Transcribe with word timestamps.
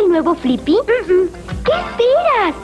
el 0.00 0.08
nuevo 0.08 0.34
Flippy? 0.34 0.76
¿Qué 0.86 1.72
esperas? 1.72 2.54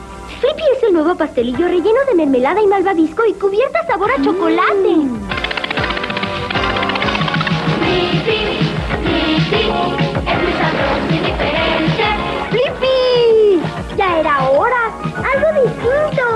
Flippy 0.40 0.62
es 0.76 0.82
el 0.84 0.92
nuevo 0.94 1.14
pastelillo 1.14 1.66
relleno 1.66 2.00
de 2.08 2.14
mermelada 2.14 2.62
y 2.62 2.66
malvavisco 2.66 3.24
y 3.26 3.34
cubierta 3.34 3.86
sabor 3.86 4.10
a 4.10 4.22
chocolate. 4.22 4.96
¡Flippy! 12.50 13.60
¡Ya 13.96 14.20
era 14.20 14.48
hora! 14.48 14.92
¡Algo 15.02 15.62
distinto! 15.62 16.35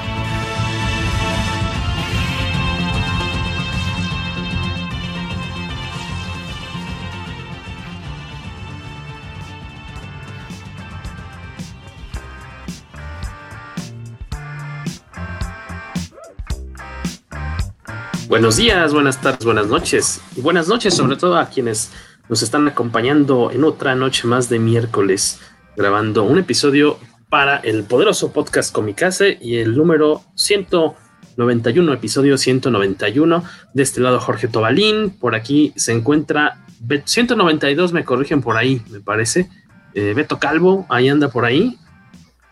Buenos 18.31 18.55
días, 18.55 18.93
buenas 18.93 19.19
tardes, 19.19 19.43
buenas 19.43 19.67
noches. 19.67 20.21
Y 20.37 20.39
buenas 20.39 20.69
noches 20.69 20.95
sobre 20.95 21.17
todo 21.17 21.37
a 21.37 21.47
quienes 21.49 21.91
nos 22.29 22.41
están 22.41 22.65
acompañando 22.65 23.51
en 23.51 23.65
otra 23.65 23.93
noche 23.93 24.25
más 24.25 24.47
de 24.47 24.57
miércoles, 24.57 25.41
grabando 25.75 26.23
un 26.23 26.37
episodio 26.39 26.97
para 27.27 27.57
el 27.57 27.83
poderoso 27.83 28.31
podcast 28.31 28.73
Comicase 28.73 29.37
y 29.41 29.57
el 29.57 29.75
número 29.75 30.21
191, 30.35 31.91
episodio 31.91 32.37
191. 32.37 33.43
De 33.73 33.83
este 33.83 33.99
lado 33.99 34.21
Jorge 34.21 34.47
Tobalín, 34.47 35.09
por 35.09 35.35
aquí 35.35 35.73
se 35.75 35.91
encuentra 35.91 36.63
Bet- 36.79 37.07
192, 37.07 37.91
me 37.91 38.05
corrigen 38.05 38.41
por 38.41 38.55
ahí, 38.55 38.81
me 38.91 39.01
parece. 39.01 39.49
Eh, 39.93 40.13
Beto 40.15 40.39
Calvo, 40.39 40.85
ahí 40.87 41.09
anda 41.09 41.27
por 41.27 41.43
ahí. 41.43 41.77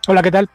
Hola, 0.09 0.21
¿qué 0.21 0.31
tal? 0.31 0.49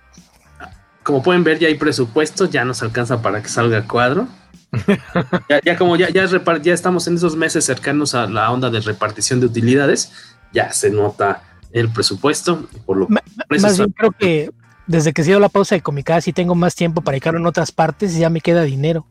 Como 1.02 1.22
pueden 1.22 1.44
ver, 1.44 1.58
ya 1.58 1.68
hay 1.68 1.76
presupuesto, 1.76 2.44
ya 2.44 2.66
nos 2.66 2.82
alcanza 2.82 3.22
para 3.22 3.40
que 3.42 3.48
salga 3.48 3.86
cuadro. 3.86 4.28
ya, 5.48 5.60
ya 5.64 5.76
como 5.76 5.96
ya, 5.96 6.10
ya, 6.10 6.24
estamos 6.72 7.06
en 7.06 7.14
esos 7.14 7.36
meses 7.36 7.64
cercanos 7.64 8.14
a 8.14 8.26
la 8.26 8.50
onda 8.50 8.70
de 8.70 8.80
repartición 8.80 9.40
de 9.40 9.46
utilidades, 9.46 10.12
ya 10.52 10.72
se 10.72 10.90
nota 10.90 11.42
el 11.72 11.88
presupuesto. 11.90 12.66
Por 12.86 12.96
lo 12.96 13.08
Más 13.08 13.78
bien 13.78 13.92
creo 13.96 14.12
que 14.12 14.50
desde 14.86 15.12
que 15.12 15.22
se 15.22 15.30
dio 15.30 15.40
la 15.40 15.48
pausa 15.48 15.74
de 15.74 15.80
Comicas 15.80 16.28
y 16.28 16.32
tengo 16.32 16.54
más 16.54 16.74
tiempo 16.74 17.00
para 17.00 17.14
dedicarlo 17.14 17.40
en 17.40 17.46
otras 17.46 17.72
partes 17.72 18.14
y 18.16 18.20
ya 18.20 18.30
me 18.30 18.40
queda 18.40 18.62
dinero. 18.62 19.06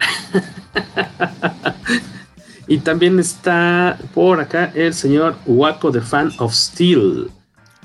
y 2.66 2.78
también 2.78 3.18
está 3.18 3.98
por 4.14 4.40
acá 4.40 4.72
el 4.74 4.94
señor 4.94 5.36
Waco, 5.46 5.92
the 5.92 6.00
fan 6.00 6.32
of 6.38 6.52
Steel. 6.52 7.30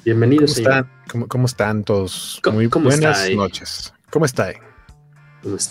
Bienvenido, 0.03 0.45
¿Cómo 0.45 0.53
señor. 0.53 0.71
están? 0.71 0.91
¿Cómo, 1.11 1.27
cómo 1.27 1.45
están 1.45 1.83
todos? 1.83 2.39
¿Cómo- 2.43 2.55
Muy 2.57 2.69
cómo 2.69 2.89
está 2.89 3.11
buenas 3.11 3.29
noches. 3.31 3.93
¿Cómo 4.09 4.25
está 4.25 4.51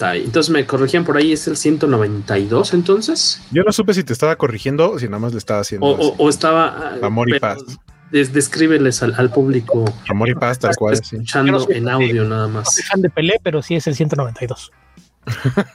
ahí? 0.01 0.23
Entonces 0.25 0.51
me 0.51 0.65
corregían 0.67 1.05
por 1.05 1.17
ahí, 1.17 1.33
es 1.33 1.47
el 1.49 1.57
192 1.57 2.75
entonces. 2.75 3.41
Yo 3.51 3.63
no 3.63 3.73
supe 3.73 3.95
si 3.95 4.03
te 4.05 4.13
estaba 4.13 4.37
corrigiendo 4.37 4.93
o 4.93 4.99
si 4.99 5.07
nada 5.07 5.19
más 5.19 5.33
le 5.33 5.39
estaba 5.39 5.61
haciendo 5.61 5.87
O, 5.87 5.95
así. 5.95 6.13
o- 6.19 6.25
o 6.25 6.29
estaba... 6.29 6.67
ah, 7.03 7.07
Amor 7.07 7.29
y 7.35 7.39
paz. 7.39 7.59
des- 8.11 8.33
descríbeles 8.33 9.03
al, 9.03 9.15
al 9.19 9.31
público 9.31 9.85
Amor 10.09 10.29
y 10.29 10.35
paz, 10.35 10.59
tal 10.59 10.75
cual. 10.77 10.95
escuchando 10.95 11.53
Yo 11.53 11.59
no 11.59 11.65
soy 11.65 11.77
en 11.77 11.89
audio 11.89 12.25
nada 12.25 12.47
No 12.47 12.55
más. 12.55 12.75
soy 12.75 12.85
fan 12.85 13.03
de 13.03 13.11
Pelé, 13.11 13.41
pero 13.43 13.61
sí 13.63 13.75
es 13.75 13.87
el 13.87 13.95
192. 13.97 14.71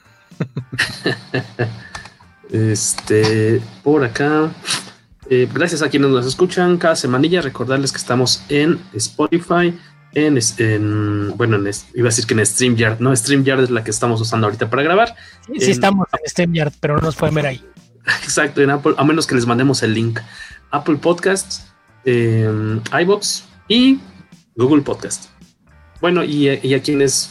Este, 2.50 3.62
por 3.84 4.04
acá. 4.04 4.52
eh, 5.30 5.48
gracias 5.54 5.82
a 5.82 5.90
quienes 5.90 6.10
nos 6.10 6.26
escuchan 6.26 6.78
cada 6.78 6.96
semanilla. 6.96 7.42
Recordarles 7.42 7.92
que 7.92 7.98
estamos 7.98 8.44
en 8.50 8.80
Spotify, 8.94 9.78
en, 10.14 10.38
en- 10.58 11.38
bueno, 11.38 11.56
en, 11.58 11.72
iba 11.94 12.08
a 12.08 12.12
decir 12.12 12.26
que 12.26 12.34
en 12.34 12.46
StreamYard, 12.46 13.00
no, 13.00 13.16
StreamYard 13.16 13.64
es 13.64 13.70
la 13.70 13.84
que 13.84 13.92
estamos 13.92 14.20
usando 14.22 14.48
ahorita 14.48 14.70
para 14.70 14.84
grabar. 14.84 15.16
Sí, 15.48 15.54
sí 15.60 15.66
En- 15.66 15.72
estamos 15.72 16.08
en 16.14 16.30
StreamYard, 16.30 16.74
pero 16.80 16.96
no 16.98 17.02
nos 17.02 17.16
pueden 17.16 17.36
ver 17.36 17.46
ahí. 17.48 17.66
Exacto, 18.24 18.62
en 18.62 18.70
Apple, 18.72 18.94
a 18.98 19.04
menos 19.04 19.28
que 19.28 19.36
les 19.36 19.46
mandemos 19.46 19.84
el 19.84 19.94
link. 19.94 20.20
Apple 20.72 20.96
Podcasts, 20.98 21.68
eh, 22.06 22.50
iBox 23.02 23.44
y 23.68 24.00
Google 24.56 24.82
Podcast. 24.82 25.26
Bueno, 26.02 26.24
y, 26.24 26.50
y 26.50 26.74
a 26.74 26.82
quienes 26.82 27.30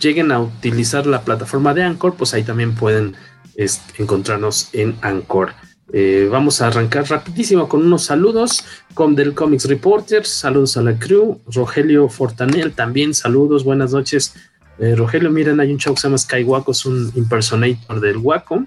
lleguen 0.00 0.30
a 0.32 0.40
utilizar 0.40 1.06
la 1.06 1.22
plataforma 1.22 1.74
de 1.74 1.82
Anchor, 1.82 2.14
pues 2.14 2.34
ahí 2.34 2.42
también 2.42 2.74
pueden 2.74 3.16
es, 3.56 3.80
encontrarnos 3.98 4.68
en 4.72 4.96
Anchor. 5.02 5.54
Eh, 5.92 6.28
vamos 6.30 6.60
a 6.60 6.68
arrancar 6.68 7.08
rapidísimo 7.10 7.68
con 7.68 7.84
unos 7.84 8.04
saludos 8.04 8.64
con 8.94 9.16
del 9.16 9.34
Comics 9.34 9.64
Reporters, 9.64 10.28
saludos 10.28 10.76
a 10.76 10.82
la 10.82 10.96
crew, 10.98 11.40
Rogelio 11.52 12.08
Fortanel 12.08 12.72
también, 12.72 13.12
saludos, 13.12 13.64
buenas 13.64 13.92
noches. 13.92 14.34
Eh, 14.78 14.94
Rogelio, 14.94 15.30
miren, 15.30 15.58
hay 15.60 15.72
un 15.72 15.78
chavo 15.78 15.94
que 15.96 16.02
se 16.02 16.06
llama 16.08 16.18
Skywaco, 16.18 16.72
es 16.72 16.86
un 16.86 17.10
impersonator 17.16 18.00
del 18.00 18.16
Waco. 18.18 18.66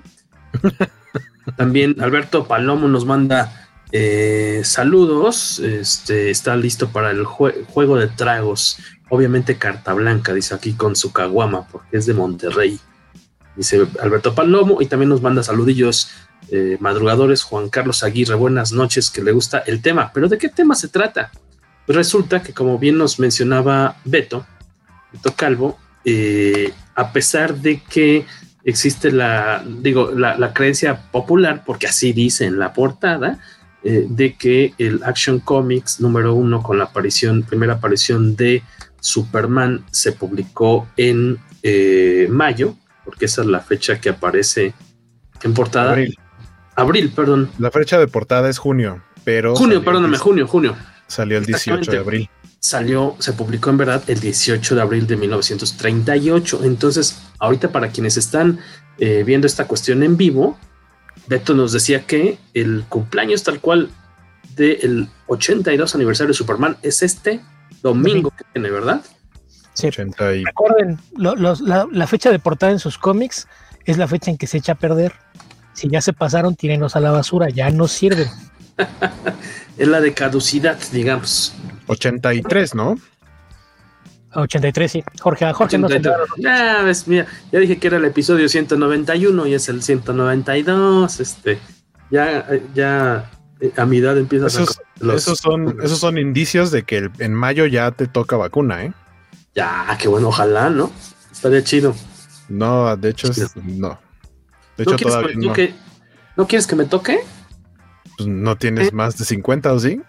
También 1.57 1.95
Alberto 2.01 2.45
Palomo 2.47 2.87
nos 2.87 3.05
manda 3.05 3.67
eh, 3.91 4.61
saludos. 4.63 5.59
Este 5.59 6.29
está 6.29 6.55
listo 6.55 6.89
para 6.89 7.11
el 7.11 7.25
jue- 7.25 7.65
juego 7.67 7.97
de 7.97 8.07
tragos. 8.07 8.77
Obviamente 9.09 9.57
carta 9.57 9.93
blanca, 9.93 10.33
dice 10.33 10.55
aquí 10.55 10.73
con 10.73 10.95
su 10.95 11.11
caguama, 11.11 11.67
porque 11.67 11.97
es 11.97 12.05
de 12.05 12.13
Monterrey. 12.13 12.79
Dice 13.55 13.85
Alberto 14.01 14.33
Palomo 14.33 14.81
y 14.81 14.85
también 14.85 15.09
nos 15.09 15.21
manda 15.21 15.43
saludillos 15.43 16.09
eh, 16.49 16.77
madrugadores. 16.79 17.43
Juan 17.43 17.69
Carlos 17.69 18.03
Aguirre, 18.03 18.35
buenas 18.35 18.71
noches, 18.71 19.09
que 19.09 19.23
le 19.23 19.31
gusta 19.31 19.59
el 19.59 19.81
tema. 19.81 20.11
Pero 20.13 20.27
¿de 20.27 20.37
qué 20.37 20.49
tema 20.49 20.75
se 20.75 20.87
trata? 20.87 21.31
Pues 21.85 21.95
resulta 21.95 22.41
que 22.41 22.53
como 22.53 22.77
bien 22.77 22.97
nos 22.97 23.19
mencionaba 23.19 23.97
Beto, 24.05 24.45
Beto 25.11 25.33
Calvo, 25.35 25.77
eh, 26.05 26.73
a 26.95 27.11
pesar 27.11 27.55
de 27.55 27.81
que 27.81 28.25
existe 28.63 29.11
la, 29.11 29.63
digo, 29.65 30.11
la, 30.11 30.53
creencia 30.53 31.11
popular, 31.11 31.63
porque 31.65 31.87
así 31.87 32.13
dice 32.13 32.45
en 32.45 32.59
la 32.59 32.73
portada, 32.73 33.39
eh, 33.83 34.05
de 34.07 34.35
que 34.35 34.73
el 34.77 35.03
Action 35.03 35.39
Comics 35.39 35.99
número 35.99 36.33
uno 36.33 36.63
con 36.63 36.77
la 36.77 36.85
aparición, 36.85 37.43
primera 37.43 37.73
aparición 37.73 38.35
de 38.35 38.63
Superman 39.01 39.83
se 39.91 40.13
publicó 40.13 40.87
en 40.95 41.39
mayo, 42.29 42.75
porque 43.05 43.25
esa 43.25 43.41
es 43.41 43.47
la 43.47 43.59
fecha 43.59 43.99
que 43.99 44.09
aparece 44.09 44.73
en 45.43 45.53
portada. 45.53 45.97
Abril, 46.75 47.11
perdón. 47.15 47.49
La 47.59 47.71
fecha 47.71 47.99
de 47.99 48.07
portada 48.07 48.49
es 48.49 48.57
junio, 48.57 49.01
pero. 49.23 49.55
Junio, 49.55 49.83
perdóname, 49.83 50.17
junio, 50.17 50.47
junio. 50.47 50.75
Salió 51.07 51.37
el 51.37 51.45
18 51.45 51.91
de 51.91 51.97
abril. 51.97 52.29
Salió, 52.59 53.15
se 53.19 53.33
publicó 53.33 53.69
en 53.69 53.77
verdad 53.77 54.01
el 54.07 54.19
18 54.19 54.75
de 54.75 54.81
abril 54.81 55.05
de 55.05 55.17
1938. 55.17 56.61
Entonces, 56.63 57.21
ahorita 57.39 57.69
para 57.71 57.89
quienes 57.89 58.17
están 58.17 58.59
eh, 58.99 59.23
viendo 59.25 59.45
esta 59.47 59.67
cuestión 59.67 60.01
en 60.03 60.15
vivo, 60.17 60.57
Beto 61.27 61.53
nos 61.53 61.71
decía 61.73 62.05
que 62.05 62.37
el 62.53 62.85
cumpleaños 62.89 63.43
tal 63.43 63.59
cual 63.59 63.89
del 64.55 65.09
82 65.27 65.93
aniversario 65.95 66.29
de 66.29 66.33
Superman 66.35 66.77
es 66.83 67.03
este 67.03 67.41
domingo 67.81 68.31
que 68.31 68.45
viene, 68.53 68.69
¿verdad? 68.71 69.01
Sí. 69.73 69.87
80 69.87 70.35
y... 70.35 70.43
Recuerden, 70.45 70.99
lo- 71.17 71.35
los- 71.35 71.61
la, 71.61 71.87
la 71.91 72.07
fecha 72.07 72.31
de 72.31 72.39
portada 72.39 72.71
en 72.71 72.79
sus 72.79 72.97
cómics 72.97 73.47
es 73.85 73.97
la 73.97 74.07
fecha 74.07 74.31
en 74.31 74.37
que 74.37 74.47
se 74.47 74.57
echa 74.59 74.73
a 74.73 74.75
perder. 74.75 75.13
Si 75.73 75.89
ya 75.89 76.01
se 76.01 76.13
pasaron, 76.13 76.55
tírenos 76.55 76.95
a 76.95 76.99
la 76.99 77.11
basura, 77.11 77.49
ya 77.49 77.69
no 77.69 77.87
sirven. 77.87 78.27
Es 79.77 79.87
la 79.87 79.99
de 80.01 80.13
caducidad, 80.13 80.77
digamos. 80.91 81.53
83, 81.87 82.75
¿no? 82.75 82.95
83, 84.35 84.91
sí. 84.91 85.03
Jorge, 85.19 85.45
a 85.45 85.53
Jorge 85.53 85.77
no 85.77 85.87
se 85.87 85.95
83. 85.95 86.27
Ya 86.37 86.81
ves, 86.83 87.07
mira, 87.07 87.25
ya 87.51 87.59
dije 87.59 87.77
que 87.79 87.87
era 87.87 87.97
el 87.97 88.05
episodio 88.05 88.47
191 88.49 89.47
y 89.47 89.53
es 89.53 89.69
el 89.69 89.81
192. 89.83 91.19
Este, 91.19 91.59
ya, 92.11 92.47
ya 92.73 93.31
eh, 93.59 93.71
a 93.77 93.85
mi 93.85 93.97
edad 93.97 94.17
empiezas 94.17 94.55
Esos, 94.55 94.77
a 94.77 94.81
los- 95.05 95.15
esos 95.23 95.39
son, 95.39 95.77
esos 95.83 95.99
son 95.99 96.17
indicios 96.17 96.71
de 96.71 96.83
que 96.83 96.97
el- 96.97 97.11
en 97.19 97.33
mayo 97.33 97.65
ya 97.65 97.91
te 97.91 98.07
toca 98.07 98.35
vacuna, 98.37 98.83
¿eh? 98.85 98.93
Ya, 99.55 99.95
qué 99.99 100.07
bueno, 100.07 100.29
ojalá, 100.29 100.69
¿no? 100.69 100.91
Estaría 101.31 101.63
chido. 101.63 101.95
No, 102.49 102.95
de 102.97 103.09
hecho, 103.09 103.29
es- 103.29 103.55
no. 103.55 103.99
De 104.77 104.85
¿No 104.85 104.93
hecho, 104.93 104.97
quieres, 104.97 105.15
que 105.15 105.21
todavía 105.21 105.35
me 105.37 105.41
no. 105.41 105.47
toque? 105.49 105.75
¿No 106.35 106.47
quieres 106.47 106.67
que 106.67 106.75
me 106.75 106.85
toque? 106.85 107.19
Pues, 108.17 108.27
no 108.27 108.55
tienes 108.57 108.93
más 108.93 109.17
de 109.17 109.25
50, 109.25 109.73
¿o 109.73 109.79
sí? 109.79 110.01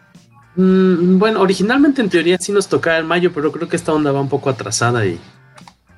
Mm, 0.56 1.18
bueno, 1.18 1.40
originalmente 1.40 2.00
en 2.00 2.08
teoría 2.08 2.38
sí 2.38 2.52
nos 2.52 2.68
tocaba 2.68 2.98
en 2.98 3.06
mayo, 3.06 3.32
pero 3.32 3.50
creo 3.52 3.68
que 3.68 3.76
esta 3.76 3.92
onda 3.92 4.12
va 4.12 4.20
un 4.20 4.28
poco 4.28 4.50
atrasada 4.50 5.04
y 5.04 5.18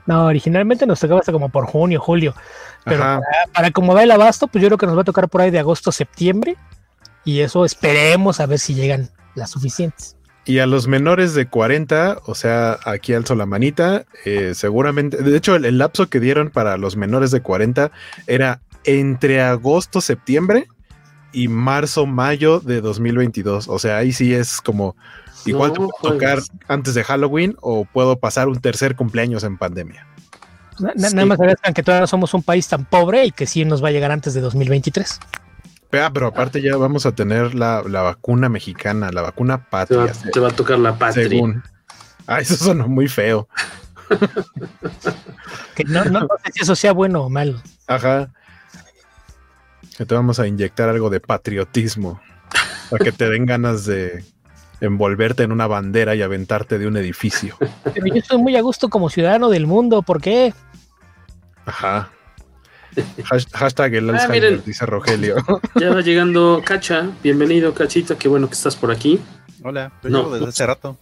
No, 0.06 0.26
originalmente 0.26 0.86
nos 0.86 1.00
tocaba 1.00 1.20
hasta 1.20 1.32
como 1.32 1.48
por 1.48 1.66
junio, 1.66 2.00
julio. 2.00 2.34
Pero 2.84 2.98
para, 3.00 3.20
para 3.52 3.70
como 3.72 3.94
va 3.94 4.02
el 4.04 4.10
abasto, 4.10 4.46
pues 4.46 4.62
yo 4.62 4.68
creo 4.68 4.78
que 4.78 4.86
nos 4.86 4.96
va 4.96 5.00
a 5.02 5.04
tocar 5.04 5.28
por 5.28 5.40
ahí 5.40 5.50
de 5.50 5.58
agosto, 5.58 5.90
septiembre. 5.92 6.56
Y 7.24 7.40
eso 7.40 7.64
esperemos 7.64 8.38
a 8.40 8.46
ver 8.46 8.60
si 8.60 8.74
llegan 8.74 9.10
las 9.34 9.50
suficientes. 9.50 10.15
Y 10.46 10.60
a 10.60 10.66
los 10.66 10.87
menores 10.87 11.34
de 11.34 11.46
40, 11.48 12.20
o 12.25 12.34
sea, 12.37 12.78
aquí 12.84 13.12
alzo 13.14 13.34
la 13.34 13.46
manita, 13.46 14.04
eh, 14.25 14.52
seguramente, 14.54 15.16
de 15.16 15.37
hecho, 15.37 15.56
el, 15.56 15.64
el 15.64 15.78
lapso 15.78 16.08
que 16.08 16.20
dieron 16.20 16.50
para 16.50 16.76
los 16.76 16.96
menores 16.96 17.32
de 17.32 17.40
40 17.43 17.90
era 18.28 18.60
entre 18.84 19.43
agosto, 19.43 20.00
septiembre 20.00 20.69
y 21.32 21.48
marzo, 21.48 22.06
mayo 22.06 22.60
de 22.60 22.81
2022. 22.81 23.66
O 23.69 23.78
sea, 23.81 23.96
ahí 23.96 24.12
sí 24.12 24.32
es 24.34 24.60
como, 24.60 24.94
igual 25.46 25.72
te 25.72 25.81
No 25.81 25.88
puedo 25.88 26.12
tocar 26.14 26.38
juegues. 26.38 26.50
antes 26.69 26.94
de 26.94 27.02
Halloween 27.02 27.56
o 27.60 27.84
puedo 27.84 28.16
pasar 28.20 28.46
un 28.49 28.60
tercer 28.60 28.94
cumpleaños 28.94 29.42
en 29.42 29.58
pandemia. 29.58 30.06
Na- 30.78 30.92
na- 30.94 31.08
Sí. 31.08 31.14
Nada 31.16 31.26
más 31.26 31.40
agradezcan 31.40 31.75
que 31.75 31.82
todavía 31.82 32.06
somos 32.06 32.32
un 32.34 32.44
país 32.44 32.69
tan 32.69 32.84
pobre 32.84 33.25
y 33.25 33.32
que 33.32 33.46
sí 33.46 33.64
nos 33.64 33.82
va 33.82 33.88
a 33.88 33.90
llegar 33.90 34.12
antes 34.12 34.32
de 34.34 34.40
2023. 34.42 35.19
Ah, 35.93 36.11
pero 36.12 36.27
aparte 36.27 36.61
ya 36.61 36.77
vamos 36.77 37.06
a 37.06 37.12
tener 37.12 37.55
la, 37.55 37.83
la 37.87 38.03
vacuna 38.03 38.49
mexicana, 38.49 39.11
la 39.12 39.23
vacuna 39.23 39.56
te 39.59 39.97
va, 39.97 40.06
patria. 40.06 40.12
te 40.33 40.41
va 40.41 40.49
a 40.49 40.53
tocar 40.53 40.79
la 40.79 40.99
patria. 40.99 41.29
según. 41.29 41.62
Ah, 42.27 42.41
eso 42.41 42.56
sonó 42.56 42.88
muy 42.88 43.09
feo. 43.09 43.49
Que 45.75 45.85
no, 45.85 46.05
no- 46.05 46.21
no 46.21 46.29
sé 46.44 46.53
si 46.53 46.62
eso 46.62 46.75
sea 46.77 46.93
bueno 46.93 47.23
o 47.23 47.31
malo. 47.31 47.61
Ajá. 47.87 48.31
Que 49.97 50.05
te 50.05 50.15
vamos 50.15 50.38
a 50.41 50.47
inyectar 50.47 50.88
algo 50.88 51.09
de 51.11 51.21
patriotismo. 51.21 52.21
Para 52.91 53.05
que 53.05 53.12
te 53.12 53.29
den 53.31 53.47
ganas 53.47 53.85
de 53.87 54.25
envolverte 54.81 55.43
en 55.43 55.53
una 55.53 55.67
bandera 55.67 56.15
y 56.15 56.23
aventarte 56.23 56.79
de 56.79 56.87
un 56.87 56.97
edificio. 56.97 57.56
Pero 57.94 58.06
yo 58.06 58.15
estoy 58.17 58.38
muy 58.38 58.56
a 58.56 58.61
gusto 58.61 58.88
como 58.91 59.09
ciudadano 59.09 59.49
del 59.49 59.67
mundo. 59.67 60.03
¿Por 60.03 60.21
qué? 60.21 60.53
Ajá. 61.65 62.11
Hash- 63.31 63.46
Hashtag 63.52 63.94
el 63.94 64.10
Alzheimer, 64.10 64.44
Ah, 64.44 64.48
miren. 64.50 64.62
dice 64.64 64.87
Rogelio. 64.87 65.37
Ya 65.81 65.90
va 65.93 66.00
llegando 66.00 66.62
Cacha. 66.64 67.10
Bienvenido, 67.22 67.75
Cachita. 67.75 68.16
Qué 68.16 68.28
bueno 68.28 68.48
que 68.48 68.54
estás 68.54 68.76
por 68.76 68.90
aquí. 68.90 69.20
Hola, 69.62 69.93
yo 70.02 70.10
No. 70.10 70.19
llevo 70.22 70.34
desde 70.34 70.48
hace 70.48 70.66
rato. 70.66 70.96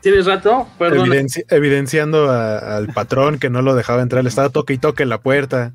¿Tienes 0.00 0.26
rato? 0.26 0.68
Perdón. 0.78 1.08
Evidenci- 1.08 1.44
evidenciando 1.48 2.30
a- 2.30 2.76
al 2.76 2.88
patrón 2.88 3.38
que 3.38 3.48
no 3.50 3.62
lo 3.62 3.74
dejaba 3.74 4.02
entrar. 4.02 4.22
Le 4.22 4.28
estaba 4.28 4.50
toque 4.50 4.74
y 4.74 4.78
toque 4.78 5.02
en 5.02 5.08
la 5.08 5.18
puerta. 5.18 5.72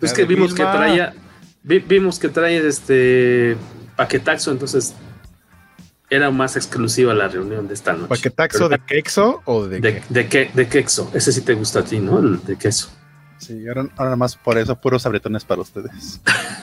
Es 0.00 0.12
que 0.12 0.24
vimos 0.24 0.52
que 0.54 0.62
traía. 0.64 1.14
vi- 1.62 1.78
vimos 1.78 2.18
que 2.18 2.28
trae 2.28 2.66
este 2.66 3.56
paquetaxo, 3.96 4.50
entonces 4.50 4.94
era 6.10 6.30
más 6.30 6.56
exclusiva 6.56 7.14
la 7.14 7.28
reunión 7.28 7.68
de 7.68 7.74
esta 7.74 7.92
noche. 7.92 8.08
¿Paquetaxo 8.08 8.68
de 8.68 8.78
quexo 8.78 9.42
o 9.44 9.66
de, 9.66 9.78
de, 9.80 10.02
de, 10.08 10.28
qué, 10.28 10.50
de 10.54 10.66
queso. 10.66 11.10
Ese 11.14 11.30
sí 11.32 11.42
te 11.42 11.54
gusta 11.54 11.80
a 11.80 11.84
ti, 11.84 11.98
¿no? 11.98 12.18
El 12.18 12.42
de 12.44 12.56
queso. 12.56 12.88
Sí, 13.38 13.66
ahora, 13.68 13.88
ahora 13.96 14.16
más 14.16 14.36
por 14.36 14.58
eso, 14.58 14.74
puros 14.76 15.06
abretones 15.06 15.44
para 15.44 15.62
ustedes. 15.62 16.20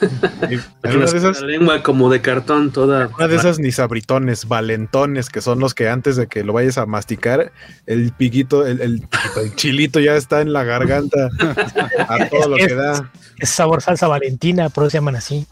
Una 0.84 1.06
de 1.06 1.18
esas, 1.18 1.40
la 1.40 1.46
lengua 1.46 1.82
como 1.82 2.10
de 2.10 2.20
cartón 2.20 2.70
toda. 2.70 3.08
una 3.08 3.28
de 3.28 3.36
esas 3.36 3.58
ni 3.58 3.72
sabritones, 3.72 4.46
valentones, 4.46 5.30
que 5.30 5.40
son 5.40 5.58
los 5.58 5.74
que 5.74 5.88
antes 5.88 6.16
de 6.16 6.26
que 6.26 6.44
lo 6.44 6.52
vayas 6.52 6.76
a 6.76 6.84
masticar, 6.84 7.50
el 7.86 8.12
piquito, 8.12 8.66
el, 8.66 8.80
el 8.82 9.00
piquito, 9.00 9.40
el 9.40 9.54
chilito 9.54 10.00
ya 10.00 10.16
está 10.16 10.42
en 10.42 10.52
la 10.52 10.64
garganta 10.64 11.30
a 12.08 12.28
todo 12.28 12.50
lo 12.50 12.56
que 12.56 12.74
da. 12.74 13.10
Es 13.38 13.48
sabor 13.48 13.80
salsa 13.80 14.06
valentina, 14.06 14.68
por 14.68 14.84
eso 14.84 14.90
se 14.90 14.98
llaman 14.98 15.16
así. 15.16 15.46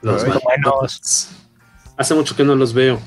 Los 0.00 0.24
Ay. 0.24 0.32
buenos. 0.42 1.28
Hace 1.96 2.14
mucho 2.14 2.34
que 2.34 2.44
no 2.44 2.54
los 2.54 2.72
veo. 2.72 3.00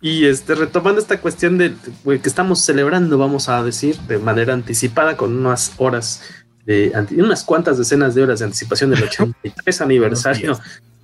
Y 0.00 0.26
este, 0.26 0.56
retomando 0.56 1.00
esta 1.00 1.20
cuestión 1.20 1.58
de 1.58 1.74
que 2.04 2.28
estamos 2.28 2.58
celebrando, 2.60 3.18
vamos 3.18 3.48
a 3.48 3.62
decir, 3.62 3.96
de 4.08 4.18
manera 4.18 4.52
anticipada, 4.52 5.16
con 5.16 5.38
unas 5.38 5.74
horas 5.76 6.22
de 6.64 6.92
unas 7.16 7.44
cuantas 7.44 7.78
decenas 7.78 8.14
de 8.14 8.22
horas 8.22 8.38
de 8.38 8.46
anticipación 8.46 8.90
del 8.90 9.02
83 9.04 9.80
aniversario 9.80 10.58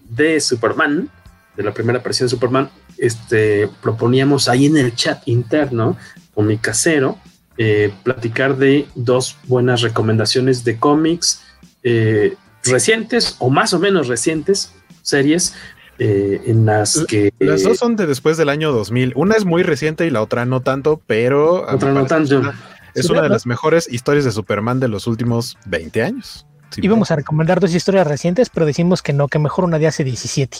de 0.08 0.40
Superman, 0.40 1.10
de 1.56 1.62
la 1.62 1.75
primera 1.75 1.99
aparición 1.99 2.26
de 2.26 2.31
Superman, 2.31 2.70
este, 2.96 3.69
proponíamos 3.82 4.49
ahí 4.49 4.66
en 4.66 4.76
el 4.76 4.94
chat 4.94 5.22
interno 5.26 5.96
con 6.34 6.46
mi 6.46 6.58
casero 6.58 7.19
eh, 7.60 7.93
platicar 8.05 8.56
de 8.56 8.87
dos 8.94 9.37
buenas 9.49 9.81
recomendaciones 9.81 10.62
de 10.62 10.78
cómics 10.78 11.43
eh, 11.82 12.37
recientes 12.62 13.34
o 13.40 13.50
más 13.50 13.75
o 13.75 13.81
menos 13.81 14.06
recientes, 14.06 14.72
series 15.02 15.54
eh, 15.99 16.40
en 16.46 16.66
las 16.66 17.04
que... 17.08 17.32
Las 17.40 17.64
dos 17.64 17.78
son 17.78 17.96
de 17.96 18.06
después 18.06 18.37
del 18.37 18.49
año 18.49 18.70
2000. 18.70 19.12
Una 19.16 19.34
es 19.34 19.44
muy 19.44 19.64
reciente 19.64 20.06
y 20.06 20.11
la 20.11 20.22
otra 20.22 20.44
no 20.44 20.61
tanto, 20.61 21.00
pero 21.08 21.66
Otra 21.69 21.93
no 21.93 22.06
tanto. 22.06 22.38
Una, 22.38 22.54
es 23.00 23.10
una 23.10 23.22
de 23.22 23.28
las 23.28 23.46
mejores 23.46 23.88
historias 23.90 24.24
de 24.24 24.32
Superman 24.32 24.80
de 24.80 24.88
los 24.88 25.06
últimos 25.06 25.56
20 25.66 26.02
años. 26.02 26.46
Sí, 26.70 26.82
Íbamos 26.84 27.10
a 27.10 27.16
recomendar 27.16 27.60
dos 27.60 27.74
historias 27.74 28.06
recientes, 28.06 28.50
pero 28.50 28.66
decimos 28.66 29.02
que 29.02 29.14
no, 29.14 29.28
que 29.28 29.38
mejor 29.38 29.64
una 29.64 29.78
de 29.78 29.86
hace 29.86 30.04
17. 30.04 30.58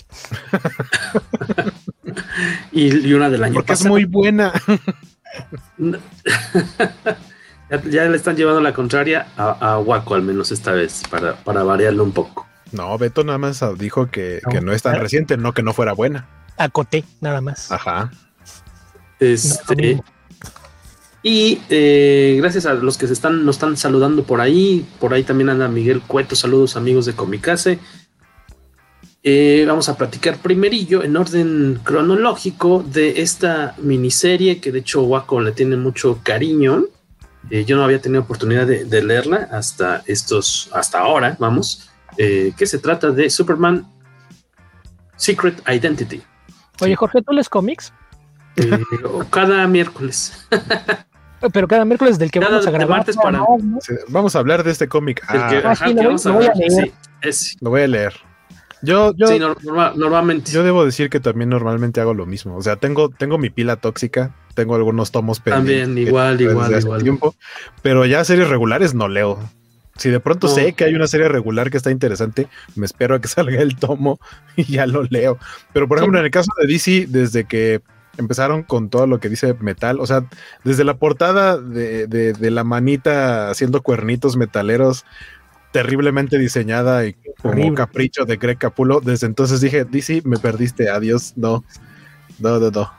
y, 2.73 3.08
y 3.08 3.12
una 3.12 3.29
del 3.29 3.44
año 3.44 3.55
Porque 3.55 3.75
es 3.75 3.85
muy 3.85 4.06
buena. 4.06 4.52
ya, 7.70 7.82
ya 7.90 8.05
le 8.05 8.17
están 8.17 8.37
llevando 8.37 8.61
la 8.61 8.73
contraria 8.73 9.29
a, 9.37 9.50
a 9.75 9.79
Waco, 9.79 10.14
al 10.14 10.23
menos 10.23 10.50
esta 10.50 10.73
vez, 10.73 11.02
para, 11.11 11.37
para 11.37 11.62
variarlo 11.62 12.05
un 12.05 12.12
poco. 12.12 12.46
No, 12.73 12.96
Beto 12.99 13.25
nada 13.25 13.38
más 13.38 13.62
dijo 13.79 14.11
que 14.11 14.41
No. 14.46 14.52
que 14.52 14.61
no 14.61 14.73
es 14.73 14.82
tan 14.82 14.99
reciente, 14.99 15.37
no 15.37 15.52
que 15.52 15.62
no 15.62 15.73
fuera 15.73 15.93
buena. 15.93 16.29
Acoté, 16.56 17.05
nada 17.20 17.41
más. 17.41 17.70
Ajá. 17.70 18.10
Este, 19.20 19.96
No. 19.96 20.05
Y 21.29 21.61
eh, 21.69 22.37
gracias 22.41 22.65
a 22.65 22.73
los 22.73 22.97
que 22.97 23.06
se 23.06 23.13
están, 23.13 23.44
nos 23.44 23.56
están 23.56 23.77
saludando 23.77 24.25
por 24.25 24.41
ahí. 24.41 24.87
Por 24.99 25.13
ahí 25.13 25.25
también 25.25 25.51
anda 25.51 25.69
Miguel 25.69 26.01
Cueto. 26.01 26.35
Saludos 26.35 26.75
amigos 26.75 27.05
de 27.05 27.13
Comicase. 27.13 27.79
Eh, 29.23 29.67
vamos 29.69 29.91
a 29.91 29.99
platicar 29.99 30.39
primerillo 30.39 31.03
en 31.03 31.15
orden 31.19 31.81
cronológico 31.85 32.82
de 32.82 33.20
esta 33.20 33.75
miniserie 33.77 34.58
que 34.58 34.73
de 34.73 34.79
hecho 34.79 35.03
Waco 35.03 35.43
le 35.43 35.53
tiene 35.53 35.77
mucho 35.77 36.20
cariño. 36.23 36.85
Eh, 37.51 37.67
yo 37.67 37.77
no 37.77 37.85
había 37.85 38.01
tenido 38.01 38.23
oportunidad 38.23 38.67
de, 38.67 38.87
de 38.87 39.03
leerla 39.03 39.49
hasta 39.53 40.03
estos, 40.06 40.70
hasta 40.73 41.01
ahora, 41.01 41.37
vamos. 41.39 41.91
eh, 42.17 42.53
que 42.56 42.65
se 42.67 42.79
trata 42.79 43.11
de 43.11 43.29
Superman 43.29 43.87
Secret 45.17 45.63
Identity. 45.69 46.23
Oye, 46.81 46.97
Jorge, 46.97 47.20
¿tú 47.20 47.32
lees 47.32 47.51
cómics? 47.51 47.93
Cada 49.31 49.67
miércoles. 49.67 50.32
Pero 51.53 51.69
cada 51.69 51.85
miércoles 51.85 52.19
del 52.19 52.31
que 52.31 52.41
Cada 52.41 52.53
vamos 52.53 52.67
a 52.67 52.71
grabar. 52.71 52.97
martes 52.99 53.17
para- 53.17 53.39
más, 53.41 53.63
¿no? 53.63 53.79
Sí, 53.81 53.95
Vamos 54.09 54.35
a 54.35 54.39
hablar 54.41 54.65
de 54.65 54.71
este 54.73 54.89
cómic. 54.89 55.23
Ah, 55.29 55.49
que, 55.51 55.57
Ah, 55.59 55.71
ajá, 55.73 55.87
sí, 55.89 55.95
que 55.95 56.03
lo 56.03 56.09
vamos 56.09 56.25
voy- 56.25 56.31
a 56.31 56.33
lo 56.33 56.39
voy 56.39 56.47
a 56.47 56.51
hablar. 56.53 56.71
leer. 57.23 57.33
Sí, 57.35 57.57
lo 57.61 57.71
voy 57.71 57.83
a 57.83 57.87
leer. 57.89 58.15
Yo, 58.81 59.13
yo, 59.17 59.27
sí, 59.27 59.39
nor- 59.41 59.57
norma- 59.65 59.93
normalmente. 59.97 60.53
yo 60.53 60.63
debo 60.63 60.85
decir 60.85 61.11
que 61.11 61.19
también 61.19 61.51
normalmente 61.51 62.01
hago 62.01 62.15
lo 62.15 62.27
mismo. 62.27 62.57
O 62.57 62.63
sea, 62.63 62.77
tengo, 62.77 63.09
tengo 63.09 63.37
mi 63.37 63.51
pila 63.51 63.75
tóxica, 63.77 64.35
tengo 64.55 64.77
algunos 64.77 65.11
tomos 65.11 65.41
pendientes 65.41 65.85
También, 65.87 66.07
igual, 66.09 66.41
igual, 66.41 66.79
igual. 66.79 67.03
tiempo, 67.03 67.35
pero 67.83 68.07
ya 68.07 68.23
series 68.25 68.49
regulares 68.49 68.95
no 68.95 69.09
leo. 69.09 69.39
Si 69.97 70.11
de 70.11 70.21
pronto 70.21 70.47
No. 70.47 70.55
sé 70.55 70.75
que 70.75 70.85
hay 70.85 70.95
una 70.95 71.09
serie 71.09 71.27
regular 71.29 71.71
que 71.73 71.77
está 71.77 71.91
interesante, 71.91 72.47
me 72.77 72.87
espero 72.87 73.17
a 73.17 73.21
que 73.21 73.27
salga 73.29 73.61
el 73.61 73.75
tomo 73.75 74.21
y 74.55 74.63
ya 74.65 74.87
lo 74.87 75.03
leo. 75.03 75.39
Pero 75.73 75.89
por 75.89 75.99
ejemplo, 75.99 76.21
en 76.21 76.27
el 76.27 76.31
caso 76.31 76.53
de 76.61 76.69
DC, 76.69 77.07
desde 77.09 77.47
que 77.47 77.81
empezaron 78.19 78.63
con 78.63 78.91
todo 78.91 79.06
lo 79.06 79.20
que 79.20 79.29
dice 79.29 79.55
metal, 79.55 80.01
o 80.01 80.06
sea, 80.06 80.25
desde 80.65 80.84
la 80.84 80.94
portada 80.98 81.56
de, 81.58 82.06
de- 82.06 82.32
de 82.34 82.51
la 82.51 82.65
manita 82.65 83.51
haciendo 83.51 83.82
cuernitos 83.82 84.37
metaleros, 84.37 85.05
terriblemente 85.72 86.39
diseñada 86.39 87.06
y 87.06 87.15
como 87.41 87.53
Horrible. 87.53 87.75
capricho 87.77 88.25
de 88.25 88.37
Greg 88.37 88.58
Capulo, 88.58 89.01
desde 89.01 89.27
entonces 89.27 89.60
dije, 89.60 89.84
DC, 89.84 90.22
me 90.25 90.39
perdiste, 90.39 90.91
adiós, 90.91 91.32
no, 91.37 91.65
no, 92.39 92.58
no, 92.58 92.70
no, 92.70 92.93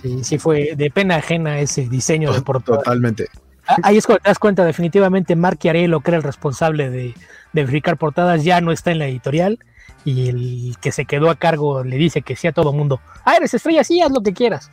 Sí, 0.00 0.24
sí 0.24 0.38
fue 0.38 0.74
de 0.76 0.90
pena 0.90 1.16
ajena 1.16 1.60
ese 1.60 1.88
diseño 1.88 2.32
de 2.32 2.40
portada. 2.42 2.78
totalmente. 2.78 3.28
Ah, 3.68 3.76
Ahí 3.84 3.96
es 3.98 4.06
cuando 4.06 4.22
te 4.22 4.30
das 4.30 4.38
cuenta, 4.38 4.64
definitivamente, 4.64 5.36
Mark 5.36 5.58
Chiarello, 5.58 6.00
que 6.00 6.10
era 6.10 6.16
el 6.18 6.24
responsable 6.24 6.90
de, 6.90 7.14
de 7.52 7.62
verificar 7.62 7.96
portadas 7.96 8.42
ya 8.42 8.60
no 8.60 8.72
está 8.72 8.90
en 8.90 8.98
la 8.98 9.06
editorial 9.06 9.58
y 10.04 10.28
el 10.28 10.76
que 10.80 10.92
se 10.92 11.04
quedó 11.04 11.30
a 11.30 11.36
cargo 11.36 11.84
le 11.84 11.96
dice 11.96 12.22
que 12.22 12.36
sí 12.36 12.46
a 12.48 12.52
todo 12.52 12.72
mundo, 12.72 13.00
ah, 13.24 13.36
eres 13.36 13.54
estrella, 13.54 13.84
sí, 13.84 14.00
haz 14.00 14.10
lo 14.10 14.22
que 14.22 14.32
quieras. 14.32 14.70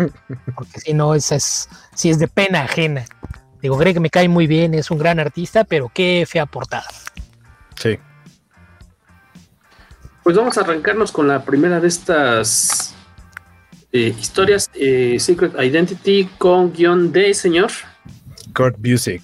Porque 0.54 0.80
si 0.80 0.94
no, 0.94 1.14
esa 1.14 1.36
es, 1.36 1.68
si 1.94 2.10
es 2.10 2.18
de 2.18 2.28
pena 2.28 2.62
ajena. 2.62 3.04
Digo, 3.62 3.76
Greg 3.76 4.00
me 4.00 4.10
cae 4.10 4.28
muy 4.28 4.46
bien, 4.46 4.74
es 4.74 4.90
un 4.90 4.98
gran 4.98 5.18
artista, 5.18 5.64
pero 5.64 5.90
qué 5.92 6.24
fea 6.28 6.46
portada. 6.46 6.86
Sí. 7.76 7.98
Pues 10.22 10.36
vamos 10.36 10.58
a 10.58 10.62
arrancarnos 10.62 11.12
con 11.12 11.28
la 11.28 11.44
primera 11.44 11.80
de 11.80 11.88
estas 11.88 12.94
eh, 13.92 14.14
historias, 14.18 14.70
eh, 14.74 15.16
Secret 15.18 15.54
Identity, 15.54 16.28
con 16.38 16.72
guion 16.72 17.12
de 17.12 17.32
señor. 17.32 17.70
Kurt 18.54 18.76
Busiek. 18.78 19.22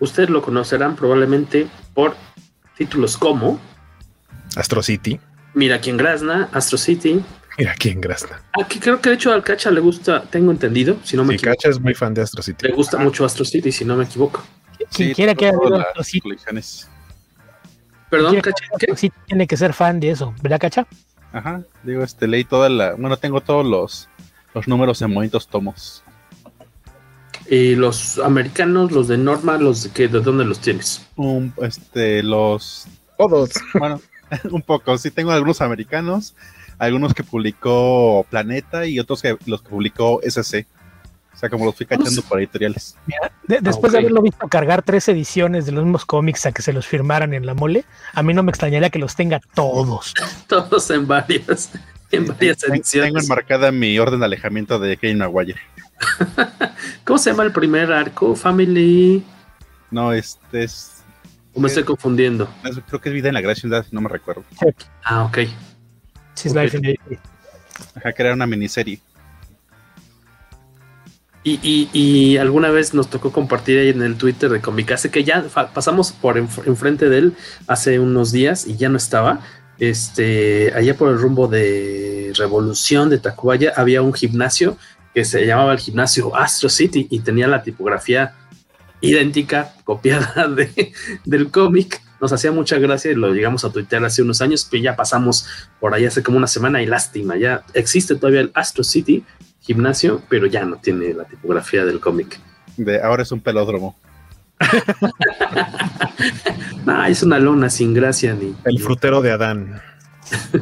Ustedes 0.00 0.30
lo 0.30 0.42
conocerán 0.42 0.94
probablemente 0.94 1.66
por 1.94 2.14
títulos 2.76 3.16
como 3.16 3.58
Astro 4.58 4.82
City. 4.82 5.20
Mira 5.54 5.80
quién 5.80 5.96
grazna, 5.96 6.48
Astro 6.52 6.76
City. 6.78 7.22
Mira 7.56 7.74
quién 7.78 8.00
grazna. 8.00 8.42
Aquí 8.60 8.78
creo 8.78 9.00
que 9.00 9.10
de 9.10 9.14
hecho 9.16 9.32
al 9.32 9.42
Cacha 9.42 9.70
le 9.70 9.80
gusta, 9.80 10.22
tengo 10.22 10.50
entendido, 10.50 10.96
si 11.04 11.16
no 11.16 11.24
me 11.24 11.30
Sí, 11.30 11.36
equivoco. 11.36 11.56
Cacha 11.56 11.68
es 11.70 11.80
muy 11.80 11.94
fan 11.94 12.14
de 12.14 12.22
Astro 12.22 12.42
City. 12.42 12.66
Le 12.68 12.74
gusta 12.74 12.98
mucho 12.98 13.24
Astro 13.24 13.44
City, 13.44 13.72
si 13.72 13.84
no 13.84 13.96
me 13.96 14.04
equivoco. 14.04 14.42
Quien 14.94 15.14
quiera 15.14 15.34
que 15.34 15.46
haya 15.46 15.56
Astro 15.56 16.04
City. 16.04 16.30
Perdón, 18.10 18.36
Astro 18.36 18.96
City 18.96 19.16
tiene 19.26 19.46
que 19.46 19.56
ser 19.56 19.72
fan 19.74 20.00
de 20.00 20.10
eso, 20.10 20.34
¿verdad, 20.42 20.58
Cacha? 20.60 20.86
Ajá, 21.32 21.62
digo, 21.82 22.02
este, 22.02 22.26
leí 22.26 22.44
toda 22.44 22.68
la. 22.68 22.94
Bueno, 22.94 23.16
tengo 23.16 23.40
todos 23.40 23.66
los, 23.66 24.08
los 24.54 24.66
números 24.66 25.02
en 25.02 25.14
bonitos 25.14 25.46
tomos. 25.48 26.02
Y 27.50 27.74
los 27.74 28.18
americanos, 28.18 28.92
los 28.92 29.08
de 29.08 29.18
Norma, 29.18 29.56
los 29.58 29.84
de, 29.84 29.90
que, 29.90 30.08
¿de 30.08 30.20
dónde 30.20 30.44
los 30.44 30.60
tienes? 30.60 31.06
Este, 31.62 32.22
los. 32.22 32.86
Todos. 33.18 33.50
Bueno, 33.74 34.00
un 34.50 34.62
poco. 34.62 34.96
Sí, 34.98 35.10
tengo 35.10 35.30
algunos 35.32 35.60
americanos, 35.60 36.34
algunos 36.78 37.14
que 37.14 37.24
publicó 37.24 38.26
Planeta 38.30 38.86
y 38.86 38.98
otros 38.98 39.22
que 39.22 39.36
los 39.46 39.62
que 39.62 39.68
publicó 39.68 40.20
SC. 40.22 40.66
O 41.34 41.40
sea, 41.40 41.48
como 41.48 41.64
los 41.66 41.76
fui 41.76 41.86
cachando 41.86 42.20
por 42.22 42.38
editoriales. 42.40 42.96
De- 43.46 43.60
después 43.60 43.92
de 43.92 44.00
haberlo 44.00 44.22
visto 44.22 44.48
cargar 44.48 44.82
tres 44.82 45.08
ediciones 45.08 45.66
de 45.66 45.72
los 45.72 45.84
mismos 45.84 46.04
cómics 46.04 46.44
a 46.46 46.52
que 46.52 46.62
se 46.62 46.72
los 46.72 46.84
firmaran 46.86 47.32
en 47.32 47.46
la 47.46 47.54
mole, 47.54 47.84
a 48.12 48.24
mí 48.24 48.34
no 48.34 48.42
me 48.42 48.50
extrañaría 48.50 48.90
que 48.90 48.98
los 48.98 49.14
tenga 49.14 49.40
todos. 49.54 50.14
Todos 50.48 50.90
en 50.90 51.06
varias, 51.06 51.70
en 52.10 52.26
varias 52.26 52.58
Ten- 52.58 52.74
ediciones. 52.74 53.12
Tengo 53.12 53.20
enmarcada 53.20 53.70
mi 53.70 53.96
orden 54.00 54.18
de 54.18 54.26
alejamiento 54.26 54.80
de 54.80 54.96
Kane 54.96 55.14
Maguire. 55.14 55.60
¿Cómo 57.04 57.18
se 57.18 57.30
llama 57.30 57.44
el 57.44 57.52
primer 57.52 57.92
arco? 57.92 58.34
Family. 58.34 59.22
No, 59.92 60.12
este 60.12 60.64
es. 60.64 60.97
¿O 61.54 61.60
me 61.60 61.68
estoy 61.68 61.84
confundiendo? 61.84 62.48
es- 62.64 62.78
Creo 62.86 63.00
que 63.00 63.08
es 63.08 63.14
Vida 63.14 63.28
en 63.28 63.34
la 63.34 63.40
Gran 63.40 63.56
Ciudad, 63.56 63.84
si 63.88 63.94
no 63.94 64.00
me 64.00 64.08
recuerdo. 64.08 64.44
Ah, 65.04 65.24
ok. 65.24 65.38
She's 66.36 66.52
Ok. 66.52 66.58
Life 66.62 66.76
in 66.76 66.98
Ajá, 67.96 68.12
que 68.12 68.22
era 68.22 68.32
una 68.34 68.46
miniserie. 68.46 69.00
Y, 71.44 71.58
y, 71.62 71.88
y 71.98 72.36
alguna 72.36 72.70
vez 72.70 72.92
nos 72.94 73.08
tocó 73.08 73.32
compartir 73.32 73.78
ahí 73.78 73.88
en 73.90 74.02
el 74.02 74.16
Twitter 74.16 74.50
de 74.50 74.60
Comicase 74.60 75.10
que 75.10 75.24
ya 75.24 75.44
pasamos 75.72 76.12
por 76.12 76.36
enf- 76.36 76.66
enfrente 76.66 77.08
de 77.08 77.18
él 77.18 77.32
hace 77.66 77.98
unos 77.98 78.32
días 78.32 78.66
y 78.66 78.76
ya 78.76 78.88
no 78.88 78.96
estaba. 78.96 79.40
Este, 79.78 80.72
allá 80.74 80.96
por 80.96 81.08
el 81.10 81.18
rumbo 81.18 81.46
de 81.46 82.32
Revolución 82.36 83.08
de 83.08 83.18
Tacubaya 83.18 83.72
había 83.76 84.02
un 84.02 84.12
gimnasio 84.12 84.76
que 85.14 85.24
se 85.24 85.46
llamaba 85.46 85.72
el 85.72 85.78
gimnasio 85.78 86.34
Astro 86.36 86.68
City 86.68 87.06
y 87.08 87.20
tenía 87.20 87.46
la 87.46 87.62
tipografía 87.62 88.34
idéntica, 89.00 89.74
copiada 89.84 90.48
de, 90.56 90.92
del 91.24 91.50
cómic. 91.50 92.02
Nos 92.20 92.32
hacía 92.32 92.50
mucha 92.50 92.78
gracia 92.78 93.12
y 93.12 93.14
lo 93.14 93.32
llegamos 93.32 93.64
a 93.64 93.70
tuitear 93.70 94.04
hace 94.04 94.22
unos 94.22 94.40
años, 94.40 94.66
pero 94.68 94.82
ya 94.82 94.96
pasamos 94.96 95.46
por 95.78 95.94
ahí 95.94 96.04
hace 96.04 96.22
como 96.22 96.36
una 96.36 96.48
semana 96.48 96.82
y 96.82 96.86
lástima, 96.86 97.36
ya 97.36 97.62
existe 97.74 98.16
todavía 98.16 98.40
el 98.40 98.50
Astro 98.54 98.82
City 98.82 99.24
gimnasio, 99.60 100.22
pero 100.28 100.46
ya 100.46 100.64
no 100.64 100.76
tiene 100.76 101.12
la 101.12 101.24
tipografía 101.24 101.84
del 101.84 102.00
cómic. 102.00 102.40
De 102.76 103.02
ahora 103.02 103.22
es 103.22 103.30
un 103.32 103.40
pelódromo. 103.40 103.96
No, 106.86 107.04
es 107.06 107.22
una 107.22 107.38
lona 107.38 107.68
sin 107.68 107.92
gracia 107.92 108.34
ni. 108.34 108.54
El 108.64 108.78
frutero 108.80 109.20
de 109.20 109.30
Adán. 109.30 109.80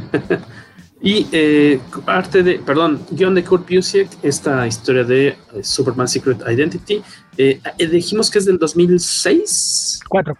Y 1.03 1.29
eh, 1.31 1.79
arte 2.07 2.43
de, 2.43 2.59
perdón, 2.59 3.01
guion 3.11 3.35
de 3.35 3.45
Kurt 3.45 3.69
Busiek, 3.71 4.09
esta 4.23 4.67
historia 4.67 5.05
de 5.05 5.29
eh, 5.29 5.37
Superman 5.63 6.09
Secret 6.09 6.41
Identity. 6.49 7.03
Eh, 7.39 7.61
eh, 7.79 7.87
dijimos 7.87 8.31
que 8.31 8.39
es 8.39 8.45
del 8.45 8.59
2006, 8.59 10.01
Cuatro. 10.09 10.37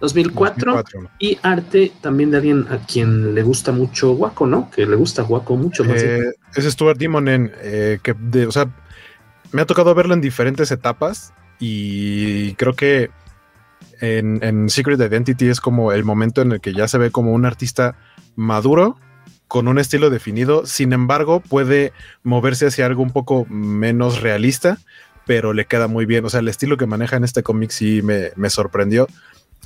2004, 0.00 0.74
2004. 0.74 1.10
y 1.18 1.38
arte 1.42 1.92
también 2.00 2.30
de 2.30 2.36
alguien 2.36 2.66
a 2.70 2.78
quien 2.78 3.34
le 3.34 3.42
gusta 3.42 3.72
mucho 3.72 4.12
Waco, 4.12 4.46
¿no? 4.46 4.70
Que 4.70 4.86
le 4.86 4.96
gusta 4.96 5.24
Waco 5.24 5.56
mucho. 5.56 5.84
más. 5.84 6.02
Eh, 6.02 6.34
es 6.54 6.64
Stuart 6.64 6.98
Dimonen, 6.98 7.52
eh, 7.62 7.98
que 8.02 8.14
de, 8.14 8.46
o 8.46 8.52
sea, 8.52 8.70
me 9.50 9.62
ha 9.62 9.66
tocado 9.66 9.94
verlo 9.94 10.14
en 10.14 10.20
diferentes 10.20 10.70
etapas 10.70 11.32
y 11.58 12.54
creo 12.54 12.74
que 12.74 13.10
en, 14.00 14.38
en 14.44 14.70
Secret 14.70 15.00
Identity 15.00 15.48
es 15.48 15.60
como 15.60 15.92
el 15.92 16.04
momento 16.04 16.42
en 16.42 16.52
el 16.52 16.60
que 16.60 16.72
ya 16.72 16.86
se 16.86 16.98
ve 16.98 17.10
como 17.10 17.32
un 17.32 17.44
artista 17.44 17.96
maduro 18.36 18.96
con 19.48 19.66
un 19.66 19.78
estilo 19.78 20.10
definido, 20.10 20.66
sin 20.66 20.92
embargo 20.92 21.40
puede 21.40 21.92
moverse 22.22 22.66
hacia 22.66 22.86
algo 22.86 23.02
un 23.02 23.10
poco 23.10 23.46
menos 23.46 24.20
realista, 24.20 24.78
pero 25.28 25.52
le 25.52 25.66
queda 25.66 25.88
muy 25.88 26.06
bien, 26.06 26.24
o 26.24 26.30
sea, 26.30 26.40
el 26.40 26.48
estilo 26.48 26.78
que 26.78 26.86
maneja 26.86 27.16
en 27.16 27.22
este 27.22 27.42
cómic 27.42 27.68
sí 27.68 28.00
me, 28.00 28.32
sorprendió 28.48 29.06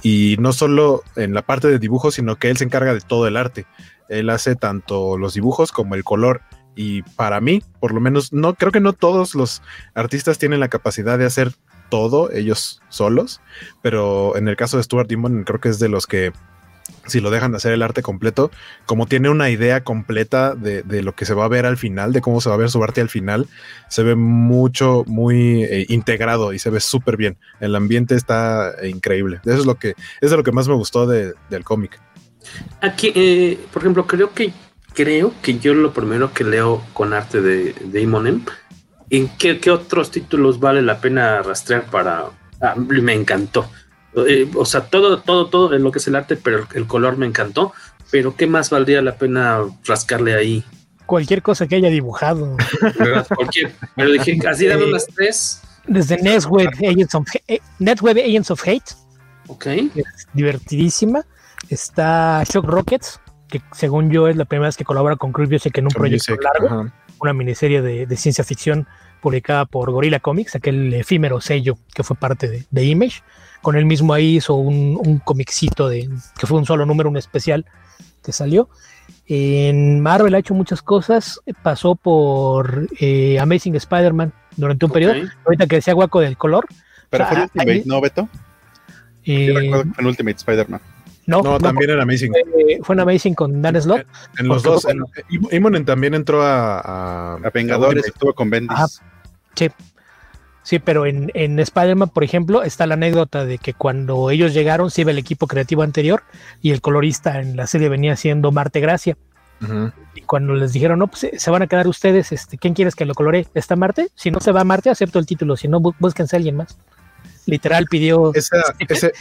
y 0.03 0.35
no 0.41 0.53
solo 0.53 1.05
en 1.15 1.35
la 1.35 1.43
parte 1.43 1.69
de 1.69 1.79
dibujo, 1.79 2.11
sino 2.11 2.35
que 2.35 2.51
él 2.51 2.57
se 2.57 2.65
encarga 2.65 2.93
de 2.93 3.01
todo 3.01 3.29
el 3.29 3.37
arte. 3.37 3.65
Él 4.09 4.29
hace 4.31 4.57
tanto 4.57 5.17
los 5.17 5.35
dibujos 5.35 5.71
como 5.71 5.95
el 5.95 6.03
color. 6.03 6.41
Y 6.75 7.03
para 7.03 7.41
mí, 7.41 7.63
por 7.79 7.95
lo 7.95 8.01
menos, 8.01 8.33
no 8.33 8.55
creo 8.55 8.73
que 8.73 8.81
no 8.81 8.93
todos 8.93 9.37
los 9.37 9.63
artistas 9.95 10.37
tienen 10.37 10.59
la 10.59 10.67
capacidad 10.67 11.17
de 11.17 11.27
hacer 11.27 11.53
todo 11.91 12.33
ellos 12.33 12.83
solos, 12.89 13.41
pero 13.83 14.37
en 14.37 14.49
el 14.49 14.57
caso 14.57 14.79
de 14.79 14.83
Stuart 14.83 15.09
Dimon 15.09 15.45
creo 15.45 15.61
que 15.61 15.69
es 15.69 15.79
de 15.79 15.89
los 15.89 16.09
que 16.09 16.33
si 17.07 17.21
lo 17.21 17.31
dejan 17.31 17.51
de 17.53 17.57
hacer 17.57 17.73
el 17.73 17.83
arte 17.83 18.03
completo, 18.03 18.51
como 18.87 19.07
tiene 19.07 19.29
una 19.29 19.51
idea 19.51 19.83
completa 19.83 20.55
de, 20.55 20.83
de 20.83 21.03
lo 21.03 21.15
que 21.15 21.25
se 21.25 21.35
va 21.35 21.45
a 21.45 21.49
ver 21.49 21.67
al 21.67 21.77
final, 21.77 22.13
de 22.13 22.21
cómo 22.21 22.41
se 22.41 22.49
va 22.49 22.55
a 22.55 22.59
ver 22.59 22.71
su 22.71 22.83
arte 22.83 23.01
al 23.01 23.09
final, 23.09 23.47
se 23.89 24.03
ve 24.03 24.15
mucho, 24.15 25.05
muy 25.07 25.65
eh, 25.65 25.87
integrado 25.89 26.53
y 26.53 26.59
se 26.59 26.71
ve 26.71 26.81
súper 26.81 27.17
bien. 27.17 27.37
El 27.61 27.75
ambiente 27.75 28.15
está 28.15 28.73
eh, 28.81 28.89
increíble. 28.89 29.41
Eso 29.45 29.59
es 29.59 29.67
lo 29.67 29.77
que 29.77 29.95
es 30.21 30.31
lo 30.31 30.43
que 30.43 30.53
más 30.53 30.69
me 30.69 30.75
gustó 30.75 31.07
de- 31.07 31.35
del 31.51 31.65
cómic. 31.65 32.01
Aquí, 32.81 33.13
eh, 33.15 33.59
por 33.73 33.83
ejemplo, 33.83 34.07
creo 34.07 34.33
que 34.33 34.53
creo 34.95 35.33
que 35.43 35.59
yo 35.59 35.75
lo 35.75 35.93
primero 35.93 36.33
que 36.33 36.45
leo 36.45 36.83
con 36.93 37.13
arte 37.13 37.41
de, 37.41 37.73
de 37.73 38.03
¿en 39.11 39.29
qué, 39.39 39.59
qué 39.59 39.71
otros 39.71 40.11
títulos 40.11 40.59
vale 40.61 40.83
la 40.83 41.01
pena 41.01 41.43
rastrear 41.43 41.85
para... 41.87 42.27
ah, 42.61 42.75
me 42.77 43.15
encantó. 43.15 43.71
Eh, 44.15 44.51
o 44.55 44.65
sea, 44.65 44.83
todo, 44.83 45.21
todo, 45.21 45.47
todo 45.47 45.75
en 45.75 45.83
lo 45.83 45.91
que 45.91 45.99
es 45.99 46.07
el 46.07 46.17
arte, 46.17 46.37
pero 46.37 46.67
el, 46.75 46.87
color 46.87 47.17
me 47.17 47.27
encantó. 47.27 47.73
Pero 48.11 48.37
¿qué 48.37 48.47
más 48.47 48.71
valdría 48.71 49.01
la 49.01 49.17
pena 49.17 49.61
rascarle 49.85 50.35
ahí? 50.35 50.65
Cualquier 51.07 51.43
cosa 51.43 51.67
que 51.67 51.77
haya 51.77 51.89
dibujado. 51.89 52.57
¿Verdad? 52.99 53.27
Cualquier. 53.35 53.73
Pero 53.97 54.11
dije, 54.11 54.39
así 54.47 54.67
dame 54.67 54.85
unas 54.85 55.07
tres. 55.07 55.63
Desde 55.87 56.19
Netweb 56.19 56.69
Agents 56.79 57.15
of, 57.15 57.27
eh, 57.49 57.61
Netweb 57.79 58.19
Agents 58.19 58.51
of 58.51 58.63
Hate. 58.67 58.95
Ok. 59.49 59.67
Es 59.67 60.29
divertidísima. 60.35 61.25
Está 61.69 62.43
Shock 62.45 62.67
Rockets, 62.67 63.21
que 63.49 63.63
según 63.73 64.11
yo 64.11 64.29
es 64.29 64.37
la 64.37 64.45
primera 64.45 64.69
vez 64.69 64.77
que 64.77 64.85
colabora 64.85 65.17
con 65.17 65.33
Chris 65.33 65.49
Busiek 65.49 65.77
en 65.79 65.85
un 65.85 65.91
Con 65.91 66.03
proyecto 66.03 66.37
largo, 66.37 66.67
ajá. 66.67 66.95
una 67.21 67.33
miniserie 67.33 67.81
de, 67.83 68.07
de 68.07 68.17
ciencia 68.17 68.45
ficción 68.45 68.87
publicada 69.23 69.65
por 69.65 69.91
Gorilla 69.91 70.21
Comics, 70.21 70.57
aquel 70.57 70.93
efímero 70.93 71.41
sello 71.41 71.79
que 71.95 72.03
fue 72.03 72.17
parte 72.17 72.49
de, 72.49 72.67
de 72.71 72.85
Image. 72.85 73.23
Con 73.63 73.77
él 73.77 73.85
mismo 73.87 74.13
ahí 74.13 74.37
hizo 74.37 74.55
un, 74.55 74.99
un 75.05 75.19
comicito 75.19 75.89
de, 75.89 76.11
que 76.39 76.47
fue 76.47 76.59
un 76.59 76.67
solo 76.67 76.85
número, 76.85 77.09
un 77.09 77.17
especial 77.17 77.65
que 78.25 78.33
salió. 78.33 78.69
En 79.27 80.01
Marvel 80.01 80.35
ha 80.35 80.39
hecho 80.39 80.53
muchas 80.55 80.83
cosas, 80.83 81.41
pasó 81.63 81.95
por 81.95 82.89
eh, 83.01 83.39
Amazing 83.41 83.77
Spider-Man 83.77 84.33
durante 84.57 84.85
un 84.85 84.91
Ok. 84.91 84.95
periodo. 84.95 85.15
Ahorita 85.47 85.67
que 85.67 85.77
decía 85.77 85.95
Guaco 85.95 86.21
del 86.21 86.37
color. 86.37 86.67
Pero 87.09 87.25
O 87.25 87.27
fue 87.29 87.37
sea, 87.37 87.45
el 87.45 87.51
Ultimate, 87.55 87.73
ahí- 87.73 87.83
¿no, 87.87 88.01
Beto? 88.01 88.29
eh, 89.25 89.47
Yo 89.47 89.55
recuerdo 89.59 89.85
que 89.85 89.91
fue 89.95 90.03
en 90.03 90.07
Ultimate 90.09 90.37
Spider-Man. 90.37 90.81
no, 91.27 91.43
No, 91.43 91.51
no, 91.53 91.59
también 91.61 91.91
era 91.91 92.03
Amazing. 92.03 92.33
fue, 92.33 92.79
fue 92.83 92.95
en 92.97 93.01
Amazing 93.01 93.35
con 93.35 93.63
Dan 93.63 93.81
Slott. 93.81 94.07
En 94.39 94.49
los 94.49 94.63
dos. 94.65 94.83
fue 94.83 94.93
en- 94.93 94.99
Im- 95.31 95.55
Imonen 95.55 95.85
también 95.85 96.15
entró 96.15 96.43
a, 96.43 96.81
a, 96.81 97.35
A 97.37 97.51
Vengadores 97.51 98.07
estuvo 98.07 98.35
con 98.35 98.51
Bendis. 98.51 98.73
Ajá. 98.77 98.87
Sí. 99.55 99.69
Sí, 100.65 100.79
pero 100.79 101.07
en, 101.07 101.31
en 101.35 101.59
Spider-Man, 101.59 102.11
por 102.11 102.23
ejemplo, 102.25 102.63
está 102.63 102.87
la 102.87 102.95
anécdota 102.95 103.45
de 103.45 103.59
que 103.59 103.75
cuando 103.75 104.31
ellos 104.31 104.55
llegaron, 104.55 104.91
se 104.91 105.01
iba 105.01 105.11
el 105.11 105.19
equipo 105.19 105.47
creativo 105.49 105.83
anterior 105.83 106.23
y 106.61 106.71
el 106.71 106.81
colorista 106.81 107.41
en 107.41 107.57
la 107.57 107.67
serie 107.67 107.89
venía 107.89 108.15
siendo 108.17 108.53
Marte 108.53 108.81
Gracia. 108.81 109.17
Y 110.17 110.23
cuando 110.23 110.55
les 110.55 110.73
dijeron, 110.73 110.99
no, 110.99 111.07
pues 111.07 111.21
se- 111.21 111.39
se 111.39 111.51
van 111.53 111.63
a 111.63 111.67
quedar 111.69 111.87
ustedes, 111.87 112.33
este, 112.33 112.59
¿quién 112.59 112.75
quieres 112.75 112.97
que 112.97 113.05
lo 113.05 113.15
colore? 113.15 113.47
¿Está 113.55 113.77
Marte? 113.77 114.09
Si 114.17 114.31
no 114.33 114.41
se 114.41 114.51
va 114.51 114.63
a 114.63 114.65
Marte, 114.65 114.91
acepto 114.91 115.19
el 115.21 115.27
título, 115.27 115.57
si 115.57 115.69
no, 115.69 115.81
bú- 115.81 115.95
búsquense 116.01 116.35
a 116.35 116.39
alguien 116.39 116.57
más. 116.57 116.77
Literal 117.47 117.87
pidió. 117.89 118.33
Esa- 118.35 118.75
ese, 118.89 119.13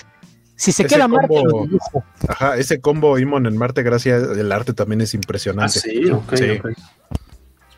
Si 0.55 0.71
se 0.71 0.85
queda 0.85 1.07
Marte, 1.07 1.27
combo- 1.35 1.59
lo 1.61 1.65
dibujo. 1.67 2.03
Ajá, 2.27 2.57
ese 2.57 2.81
combo 2.81 3.17
Imon 3.19 3.45
en 3.47 3.57
Marte, 3.57 3.81
gracias, 3.83 4.37
el 4.37 4.51
arte 4.51 4.73
también 4.73 5.01
es 5.01 5.13
Ah, 5.13 5.17
impresionante. 5.17 5.79
sí, 5.79 6.09
ok, 6.11 6.35
Sí. 6.35 6.49
ok. 6.51 6.69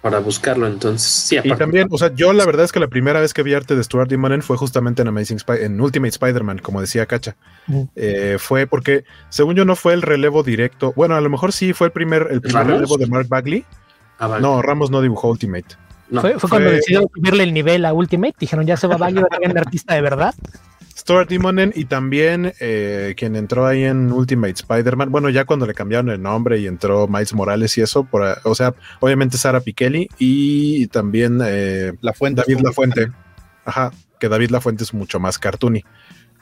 Para 0.04 0.20
buscarlo 0.20 0.68
entonces. 0.68 1.10
Sí, 1.10 1.36
Y 1.36 1.38
aparte- 1.40 1.58
también, 1.58 1.88
o 1.90 1.98
sea, 1.98 2.14
yo 2.14 2.34
la 2.34 2.46
verdad 2.46 2.66
es 2.66 2.72
que 2.74 2.80
la 2.82 2.90
primera 2.90 3.20
vez 3.22 3.34
que 3.34 3.42
vi 3.42 3.54
arte 3.54 3.76
de 3.76 3.84
Stuart 3.84 4.12
Immonen 4.12 4.42
fue 4.44 4.58
justamente 4.58 5.02
en 5.02 5.08
Amazing 5.08 5.40
Spy 5.40 5.54
en 5.62 5.80
Ultimate 5.82 6.10
Spider-Man, 6.10 6.60
como 6.60 6.82
decía 6.82 7.06
Cacha. 7.06 7.36
Eh, 7.96 8.36
fue 8.38 8.68
porque, 8.68 9.06
según 9.30 9.56
yo, 9.56 9.64
no 9.64 9.76
fue 9.78 9.94
el 9.94 10.02
relevo 10.02 10.44
directo. 10.44 10.92
Bueno, 10.96 11.16
a 11.16 11.22
lo 11.22 11.30
mejor 11.30 11.54
sí 11.54 11.72
fue 11.74 11.88
el 11.88 11.94
primer, 11.94 12.28
el 12.30 12.42
primer 12.42 12.64
¿Ramos? 12.68 12.74
relevo 12.82 12.98
de 12.98 13.08
Mark 13.08 13.28
Bagley. 13.30 13.66
Ah, 14.20 14.28
vale. 14.28 14.42
No, 14.42 14.62
Ramos 14.62 14.92
no 14.92 15.02
dibujó 15.02 15.30
Ultimate. 15.30 15.76
No, 16.10 16.20
fue, 16.22 16.38
fue 16.38 16.50
cuando 16.50 16.70
decidieron 16.70 17.08
subirle 17.16 17.44
el 17.44 17.54
nivel 17.54 17.86
a 17.86 17.94
Ultimate. 17.94 18.36
Dijeron, 18.38 18.66
ya 18.68 18.76
se 18.78 18.88
va 18.88 18.96
a 18.96 18.98
Bagley, 18.98 19.24
va 19.24 19.30
a 19.32 19.38
ser 19.40 19.50
un 19.50 19.58
artista 19.58 19.96
de 19.96 20.02
verdad. 20.02 20.36
Stuart 20.96 21.32
Immonen 21.32 21.74
y 21.76 21.86
también 21.86 22.54
eh, 22.60 23.16
quien 23.18 23.36
entró 23.36 23.66
ahí 23.66 23.84
en 23.84 24.12
Ultimate 24.12 24.54
Spider-Man, 24.54 25.12
bueno, 25.12 25.30
ya 25.30 25.46
cuando 25.46 25.66
le 25.66 25.74
cambiaron 25.74 26.10
el 26.10 26.22
nombre 26.22 26.60
y 26.60 26.68
entró 26.68 27.08
Miles 27.08 27.34
Morales 27.34 27.78
y 27.78 27.82
eso, 27.82 28.04
por, 28.04 28.38
o 28.44 28.56
sea, 28.56 28.74
obviamente 29.00 29.38
Sara 29.38 29.60
Pikeli 29.60 30.10
y 30.20 30.88
también 30.88 31.40
eh, 31.44 31.94
La 32.02 32.14
fuente. 32.14 32.44
David 32.48 32.64
Lafuente. 32.64 33.12
Ajá, 33.66 33.92
que 34.20 34.30
David 34.30 34.52
Lafuente 34.52 34.84
es 34.84 34.94
mucho 34.94 35.20
más 35.20 35.40
cartoony, 35.40 35.84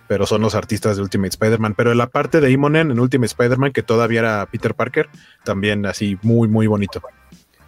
pero 0.07 0.25
son 0.25 0.41
los 0.41 0.53
artistas 0.53 0.97
de 0.97 1.03
Ultimate 1.03 1.29
Spider-Man. 1.29 1.73
Pero 1.75 1.93
la 1.93 2.07
parte 2.07 2.41
de 2.41 2.51
Immonen 2.51 2.91
en 2.91 2.99
Ultimate 2.99 3.27
Spider-Man, 3.27 3.71
que 3.71 3.83
todavía 3.83 4.19
era 4.19 4.45
Peter 4.47 4.75
Parker, 4.75 5.09
también 5.43 5.85
así 5.85 6.17
muy, 6.21 6.47
muy 6.47 6.67
bonito. 6.67 7.01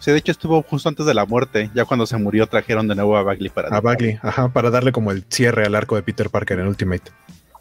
Sí, 0.04 0.10
de 0.10 0.18
hecho 0.18 0.32
estuvo 0.32 0.62
justo 0.62 0.90
antes 0.90 1.06
de 1.06 1.14
la 1.14 1.24
muerte. 1.24 1.70
Ya 1.72 1.86
cuando 1.86 2.04
se 2.04 2.18
murió 2.18 2.46
trajeron 2.46 2.86
de 2.86 2.94
nuevo 2.94 3.16
a 3.16 3.22
Bagley 3.22 3.48
para. 3.48 3.74
A 3.74 3.80
Bagley, 3.80 4.18
ajá, 4.20 4.50
para 4.50 4.68
darle 4.68 4.92
como 4.92 5.10
el 5.12 5.24
cierre 5.30 5.64
al 5.64 5.74
arco 5.74 5.96
de 5.96 6.02
Peter 6.02 6.28
Parker 6.28 6.58
en 6.58 6.66
Ultimate. 6.66 7.10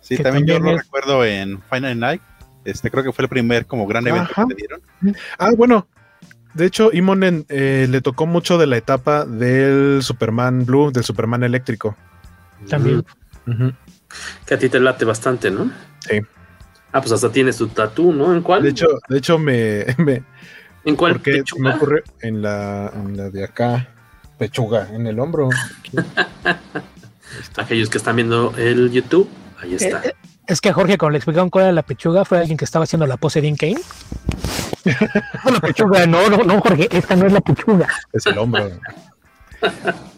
Sí, 0.02 0.18
Que 0.18 0.24
también, 0.24 0.46
yo 0.46 0.60
lo 0.60 0.78
recuerdo 0.78 1.24
en 1.24 1.62
Final 1.72 1.98
Night. 1.98 2.22
Este, 2.66 2.92
creo 2.92 3.02
que 3.02 3.14
fue 3.14 3.24
el 3.24 3.30
primer 3.30 3.66
como 3.66 3.88
gran 3.88 4.06
evento 4.06 4.30
Ajá. 4.34 4.46
que 4.46 4.56
le 4.56 4.58
dieron. 4.58 4.82
Ah, 5.38 5.52
bueno. 5.56 5.88
De 6.54 6.66
hecho, 6.66 6.90
Imonen 6.92 7.46
eh, 7.48 7.88
le 7.90 8.02
tocó 8.02 8.26
mucho 8.26 8.58
de 8.58 8.68
la 8.68 8.76
etapa 8.76 9.24
del 9.24 10.04
Superman 10.04 10.66
Blue, 10.66 10.92
del 10.92 11.06
Superman 11.06 11.44
eléctrico. 11.44 11.96
También. 12.68 13.06
Que 14.46 14.56
a 14.56 14.60
ti 14.60 14.68
te 14.68 14.82
late 14.82 15.06
bastante, 15.06 15.50
¿no? 15.50 15.72
Sí. 16.02 16.20
Ah, 16.92 17.00
pues 17.00 17.14
hasta 17.14 17.32
tienes 17.32 17.56
tu 17.56 17.70
tatú, 17.70 18.12
¿no? 18.12 18.34
¿En 18.34 18.42
cuál? 18.42 18.64
De 18.64 18.70
hecho, 18.70 18.88
de 19.08 19.18
hecho 19.18 19.40
me, 19.40 19.86
me 19.98 20.24
¿en 20.86 20.96
cuál? 20.96 21.14
porque 21.14 21.32
pechuga? 21.32 21.70
me 21.70 21.76
ocurrió 21.76 22.04
en 22.22 22.42
la, 22.42 22.92
en 22.94 23.18
la 23.18 23.30
de 23.30 23.44
acá, 23.44 23.90
pechuga, 24.38 24.90
en 24.92 25.08
el 25.08 25.20
hombro. 25.20 25.50
Aquellos 27.58 27.90
que 27.90 27.98
están 27.98 28.16
viendo 28.16 28.54
el 28.58 28.92
YouTube, 28.92 29.28
ahí 29.62 29.76
está. 29.76 30.02
Eh, 30.06 30.14
Es 30.48 30.62
que 30.62 30.70
a 30.70 30.74
Jorge, 30.74 30.98
cuando 30.98 31.14
le 31.14 31.18
explicaron 31.18 31.50
cuál 31.50 31.66
era 31.66 31.74
la 31.74 31.84
pechuga, 31.84 32.26
fue 32.26 32.40
alguien 32.40 32.58
que 32.58 32.66
estaba 32.66 32.84
haciendo 32.84 33.08
la 33.08 33.18
pose 33.18 33.42
de 33.42 33.56
Kane. 33.56 33.78
No, 35.46 35.52
la 35.52 35.60
pechuga, 35.60 36.06
no, 36.06 36.30
no, 36.30 36.38
no, 36.38 36.60
Jorge, 36.62 36.88
esta 36.92 37.16
no 37.16 37.26
es 37.28 37.34
la 37.34 37.42
pechuga. 37.42 37.88
Es 38.12 38.26
el 38.26 38.38
hombro. 38.38 38.70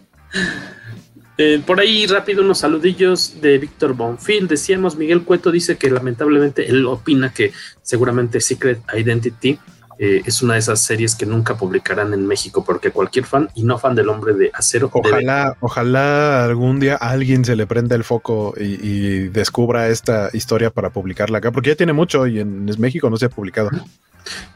Eh, 1.38 1.62
por 1.66 1.82
ahí 1.82 2.08
rápido 2.08 2.44
unos 2.44 2.60
saludillos 2.60 3.42
de 3.42 3.58
Víctor 3.58 3.94
Bonfil. 3.94 4.48
Decíamos, 4.48 4.96
Miguel 4.96 5.24
Cueto 5.24 5.52
dice 5.52 5.78
que 5.78 5.90
lamentablemente 5.90 6.70
él 6.70 6.86
opina 6.86 7.34
que 7.34 7.52
seguramente 7.82 8.40
Secret 8.40 8.80
Identity 8.96 9.60
eh, 9.98 10.22
es 10.26 10.42
una 10.42 10.54
de 10.54 10.60
esas 10.60 10.82
series 10.82 11.16
que 11.16 11.26
nunca 11.26 11.56
publicarán 11.58 12.14
en 12.14 12.26
México 12.28 12.64
porque 12.66 12.92
cualquier 12.92 13.26
fan 13.26 13.50
y 13.56 13.64
no 13.64 13.78
fan 13.78 13.96
del 13.96 14.10
hombre 14.10 14.34
de 14.34 14.52
acero 14.54 14.90
debe- 14.92 15.10
Ojalá, 15.10 15.58
ojalá 15.60 16.46
algún 16.46 16.80
día 16.80 16.96
a 17.00 17.10
alguien 17.12 17.44
se 17.46 17.56
le 17.56 17.68
prenda 17.68 17.96
el 17.96 18.04
foco 18.04 18.54
y, 18.60 18.78
y 18.86 19.28
descubra 19.30 19.90
esta 19.90 20.30
historia 20.34 20.70
para 20.70 20.90
publicarla 20.90 21.38
acá, 21.40 21.52
porque 21.52 21.70
ya 21.70 21.76
tiene 21.76 21.94
mucho 21.94 22.28
y 22.28 22.40
en 22.40 22.66
México 22.80 23.10
no 23.10 23.18
se 23.18 23.26
ha 23.26 23.30
publicado. 23.30 23.70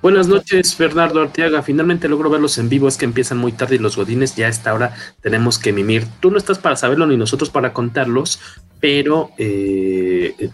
Buenas 0.01 0.27
noches, 0.27 0.75
Bernardo 0.77 1.21
Arteaga. 1.21 1.61
Finalmente 1.61 2.07
logro 2.09 2.29
verlos 2.31 2.57
en 2.57 2.69
vivo. 2.69 2.87
Es 2.87 2.97
que 2.97 3.05
empiezan 3.05 3.37
muy 3.37 3.51
tarde 3.51 3.75
y 3.75 3.77
los 3.77 3.97
godines 3.97 4.35
ya 4.35 4.47
a 4.47 4.49
esta 4.49 4.73
hora 4.73 4.95
tenemos 5.21 5.59
que 5.59 5.71
mimir. 5.71 6.07
Tú 6.19 6.31
no 6.31 6.39
estás 6.39 6.57
para 6.57 6.75
saberlo 6.75 7.05
ni 7.05 7.17
nosotros 7.17 7.51
para 7.51 7.71
contarlos, 7.71 8.39
pero 8.79 9.29
eh, 9.37 10.49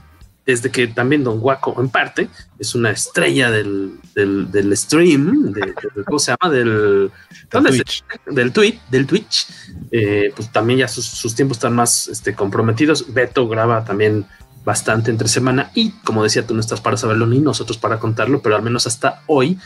desde 0.45 0.69
que 0.69 0.87
también 0.87 1.23
Don 1.23 1.39
Guaco, 1.39 1.75
en 1.81 1.89
parte, 1.89 2.27
es 2.59 2.75
una 2.75 2.91
estrella 2.91 3.49
del, 3.49 3.93
del, 4.13 4.51
del 4.51 4.77
stream, 4.77 5.51
de, 5.51 5.61
de- 5.61 6.03
¿cómo 6.05 6.19
se 6.19 6.31
llama? 6.39 6.53
Del, 6.53 7.11
¿dónde 7.49 7.69
Twitch. 7.71 8.03
del 8.27 8.51
tweet, 8.51 8.79
del 8.91 9.07
Twitch, 9.07 9.47
eh, 9.91 10.31
pues 10.35 10.51
también 10.51 10.79
ya 10.79 10.87
sus, 10.87 11.05
sus 11.05 11.33
tiempos 11.33 11.57
están 11.57 11.73
más 11.73 12.07
este, 12.09 12.35
comprometidos. 12.35 13.13
Beto 13.13 13.47
graba 13.47 13.83
también 13.83 14.25
bastante 14.63 15.11
entre 15.11 15.27
semana 15.27 15.71
y 15.75 15.91
como 16.03 16.23
decía, 16.23 16.45
tú 16.45 16.53
no 16.53 16.59
estás 16.59 16.81
para 16.81 16.97
saberlo 16.97 17.25
ni 17.27 17.39
nosotros 17.39 17.77
para 17.77 17.99
contarlo, 17.99 18.41
pero 18.41 18.55
al 18.55 18.61
menos 18.63 18.87
hasta 18.87 19.21
hoy, 19.27 19.59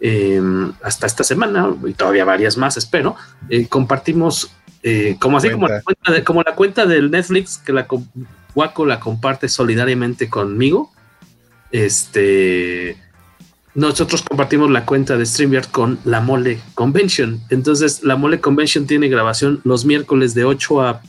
eh, 0.00 0.40
hasta 0.82 1.06
esta 1.06 1.24
semana 1.24 1.74
y 1.86 1.92
todavía 1.94 2.24
varias 2.26 2.56
más, 2.58 2.76
espero, 2.76 3.16
eh, 3.48 3.66
compartimos 3.68 4.50
eh, 4.82 5.16
como 5.18 5.38
así 5.38 5.50
como 5.50 5.66
la, 5.68 5.80
Cuenta. 5.80 5.84
cuenta 5.84 6.12
de- 6.12 6.24
como 6.24 6.42
la 6.42 6.54
cuenta 6.54 6.86
del 6.86 7.10
Netflix 7.10 7.58
que 7.58 7.72
la 7.72 7.86
Guaco 8.56 8.86
la 8.86 8.98
comparte 8.98 9.48
solidariamente 9.48 10.30
conmigo. 10.30 10.90
Este 11.70 12.96
nosotros 13.74 14.22
compartimos 14.22 14.70
la 14.70 14.86
cuenta 14.86 15.18
de 15.18 15.26
StreamYard 15.26 15.66
con 15.66 15.98
la 16.04 16.22
Mole 16.22 16.58
Convention. 16.74 17.42
Entonces, 17.50 18.02
la 18.02 18.16
Mole 18.16 18.40
Convention 18.40 18.86
tiene 18.86 19.08
grabación 19.08 19.60
los 19.64 19.84
miércoles 19.84 20.32
de 20.32 20.44
8 20.44 20.80
a 20.80 21.02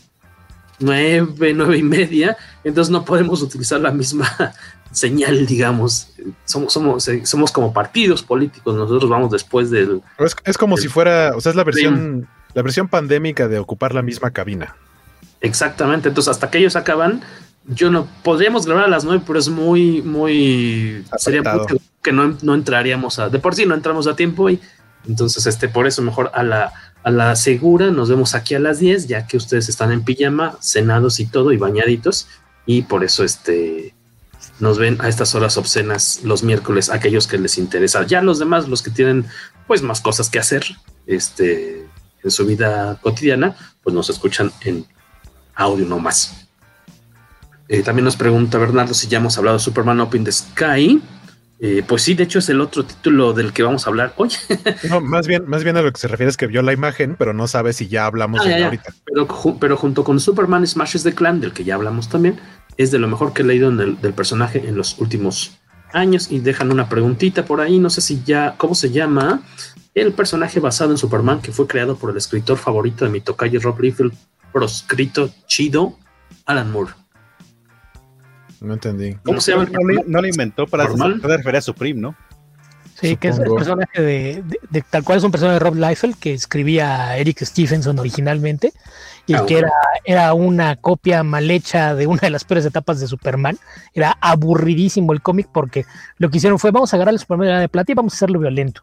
9, 0.80 1.54
9 1.56 1.78
y 1.78 1.84
media. 1.84 2.36
Entonces, 2.66 2.92
no 2.92 3.06
podemos 3.06 3.42
utilizar 3.42 3.80
la 3.80 3.92
misma 3.92 4.54
señal, 4.92 5.46
digamos. 5.46 6.10
Somos, 6.44 6.74
somos, 6.74 7.08
eh, 7.08 7.26
somos 7.26 7.54
como 7.54 7.72
partidos 7.72 8.22
políticos. 8.22 8.76
Nosotros 8.76 9.10
vamos 9.10 9.32
después 9.32 9.72
del. 9.72 10.02
Es, 10.18 10.36
es 10.44 10.58
como 10.58 10.76
si 10.76 10.90
fuera, 10.90 11.32
o 11.38 11.40
sea, 11.40 11.52
es 11.52 11.56
la 11.56 11.64
versión, 11.64 12.28
la 12.54 12.64
versión 12.64 12.90
pandémica 12.90 13.48
de 13.48 13.60
ocupar 13.60 13.96
la 13.96 14.02
misma 14.02 14.32
cabina. 14.32 14.76
Exactamente. 15.42 16.10
Entonces, 16.10 16.32
hasta 16.32 16.50
que 16.50 16.58
ellos 16.58 16.76
acaban, 16.76 17.22
yo 17.68 17.92
no 17.92 18.08
podríamos 18.24 18.66
grabar 18.66 18.86
a 18.86 18.90
las 18.90 19.04
9, 19.04 19.24
pero 19.26 19.40
es 19.40 19.50
muy, 19.50 20.02
muy. 20.02 21.06
Sería 21.18 21.42
mucho 21.42 21.78
que 22.02 22.12
no, 22.12 22.38
no 22.42 22.56
entraríamos 22.56 23.20
a. 23.20 23.30
De 23.30 23.40
por 23.40 23.56
sí 23.56 23.66
no 23.66 23.76
entramos 23.76 24.08
a 24.08 24.16
tiempo 24.16 24.50
y 24.50 24.60
entonces, 25.08 25.46
este, 25.46 25.70
por 25.70 25.88
eso 25.88 26.02
mejor 26.02 26.32
a 26.34 26.44
la, 26.44 26.74
a 27.04 27.12
la 27.12 27.36
segura 27.36 27.92
nos 27.92 28.10
vemos 28.10 28.36
aquí 28.36 28.56
a 28.56 28.60
las 28.60 28.80
10, 28.80 29.08
ya 29.08 29.26
que 29.28 29.38
ustedes 29.38 29.70
están 29.70 29.92
en 29.92 30.04
pijama, 30.04 30.58
cenados 30.62 31.20
y 31.20 31.26
todo 31.26 31.52
y 31.52 31.58
bañaditos. 31.58 32.28
Y 32.66 32.84
por 32.84 33.04
eso, 33.04 33.24
este. 33.24 33.94
Nos 34.60 34.80
ven 34.80 34.98
a 35.02 35.08
estas 35.08 35.36
horas 35.36 35.56
obscenas 35.58 36.22
los 36.24 36.42
miércoles, 36.42 36.90
aquellos 36.90 37.28
que 37.28 37.38
les 37.38 37.60
interesa. 37.60 38.06
Ya 38.06 38.22
los 38.24 38.40
demás, 38.40 38.68
los 38.68 38.82
que 38.82 38.90
tienen 38.90 39.26
pues 39.68 39.84
más 39.84 40.02
cosas 40.02 40.30
que 40.30 40.40
hacer, 40.40 40.64
este, 41.06 41.86
en 42.24 42.32
su 42.32 42.46
vida 42.46 42.98
cotidiana, 43.02 43.56
pues 43.84 43.96
nos 43.96 44.10
escuchan 44.10 44.52
en 44.62 44.86
audio 45.58 45.86
no 45.86 46.00
más. 46.00 46.48
Eh, 47.68 47.82
también 47.84 48.06
nos 48.06 48.16
pregunta 48.16 48.58
Bernardo 48.58 48.94
si 48.94 49.08
ya 49.08 49.18
hemos 49.18 49.38
hablado 49.38 49.58
de 49.58 49.64
Superman 49.64 50.00
Open 50.00 50.24
the 50.24 50.32
Sky. 50.32 51.02
Eh, 51.60 51.84
pues 51.88 52.04
sí, 52.04 52.14
de 52.14 52.24
hecho 52.24 52.38
es 52.40 52.48
el 52.50 52.62
otro 52.62 52.86
título 52.86 53.34
del 53.34 53.52
que 53.52 53.64
vamos 53.64 53.86
a 53.86 53.90
hablar 53.90 54.14
hoy. 54.18 54.30
No, 54.90 55.02
más 55.02 55.28
bien, 55.28 55.44
más 55.48 55.64
bien 55.64 55.76
a 55.76 55.82
lo 55.82 55.92
que 55.92 56.00
se 56.00 56.08
refiere 56.08 56.30
es 56.30 56.38
que 56.38 56.48
vio 56.48 56.62
la 56.62 56.72
imagen, 56.72 57.16
pero 57.18 57.34
no 57.34 57.48
sabe 57.48 57.74
si 57.74 57.88
ya 57.88 58.06
hablamos 58.06 58.42
Ah, 58.42 58.48
de 58.50 58.60
ya, 58.60 58.66
ahorita. 58.66 58.94
Pero, 59.06 59.28
pero 59.60 59.76
junto 59.76 60.04
con 60.04 60.20
Superman 60.20 60.66
Smashes 60.66 61.04
the 61.04 61.14
Clan, 61.16 61.42
del 61.42 61.54
que 61.54 61.64
ya 61.64 61.76
hablamos 61.76 62.08
también, 62.10 62.40
es 62.78 62.92
de 62.92 63.00
lo 63.00 63.08
mejor 63.08 63.34
que 63.34 63.42
he 63.42 63.46
leído 63.46 63.70
en 63.70 63.80
el- 63.80 64.00
del 64.02 64.14
personaje 64.14 64.66
en 64.68 64.78
los 64.78 65.00
últimos 65.00 65.58
años. 65.92 66.32
Y 66.32 66.40
dejan 66.40 66.72
una 66.72 66.88
preguntita 66.88 67.44
por 67.44 67.60
ahí, 67.60 67.80
no 67.80 67.90
sé 67.90 68.02
si 68.02 68.22
ya, 68.24 68.54
¿cómo 68.58 68.76
se 68.76 68.92
llama? 68.92 69.42
El 69.96 70.14
personaje 70.14 70.60
basado 70.60 70.92
en 70.92 70.98
Superman 71.00 71.42
que 71.42 71.52
fue 71.52 71.66
creado 71.66 71.96
por 71.98 72.12
el 72.12 72.18
escritor 72.18 72.58
favorito 72.60 73.04
de 73.04 73.10
mi 73.12 73.20
tocayo 73.20 73.60
Rob 73.60 73.80
Liefeld, 73.82 74.14
proscrito 74.60 75.30
chido, 75.46 75.98
Alan 76.46 76.72
Moore. 76.72 76.92
No 78.60 78.74
entendí. 78.74 79.16
¿Cómo 79.24 79.40
se 79.40 79.52
llama? 79.52 79.68
No, 80.08 80.22
lo 80.22 80.28
inventó 80.28 80.66
para 80.66 80.88
referir 80.88 81.56
a 81.58 81.62
Supreme, 81.62 82.02
¿no? 82.02 82.16
Sí, 83.00 83.16
que 83.16 83.28
es 83.28 83.38
el 83.38 83.46
personaje 83.54 84.02
de, 84.02 84.42
de- 84.44 84.60
de- 84.72 84.82
tal 84.82 85.04
cual 85.04 85.20
es 85.20 85.24
un 85.24 85.30
personaje 85.30 85.54
de 85.54 85.60
Rob 85.60 85.76
Liefeld 85.76 86.16
que 86.18 86.34
escribía 86.34 87.10
a 87.10 87.18
Eric 87.18 87.44
Stephenson 87.44 88.00
originalmente 88.00 88.74
y 89.28 89.36
Ah, 89.36 89.46
que 89.46 89.60
era, 89.60 89.72
era 90.04 90.34
una 90.34 90.78
copia 90.78 91.22
mal 91.22 91.52
hecha 91.52 91.94
de 91.94 92.08
una 92.08 92.22
de 92.22 92.32
las 92.32 92.44
peores 92.44 92.66
etapas 92.66 93.00
de 93.00 93.06
Superman. 93.06 93.60
Era 93.94 94.18
aburridísimo 94.20 95.14
el 95.14 95.22
cómic 95.22 95.48
porque 95.54 95.86
lo 96.18 96.32
que 96.32 96.38
hicieron 96.38 96.58
fue 96.58 96.72
vamos 96.72 96.92
a 96.92 96.96
agarrar 96.98 97.14
el 97.14 97.20
Superman 97.20 97.46
de 97.48 97.54
la 97.54 97.60
de 97.60 97.70
plata 97.70 97.92
y 97.92 97.96
vamos 97.96 98.14
a 98.14 98.16
hacerlo 98.16 98.40
violento. 98.40 98.82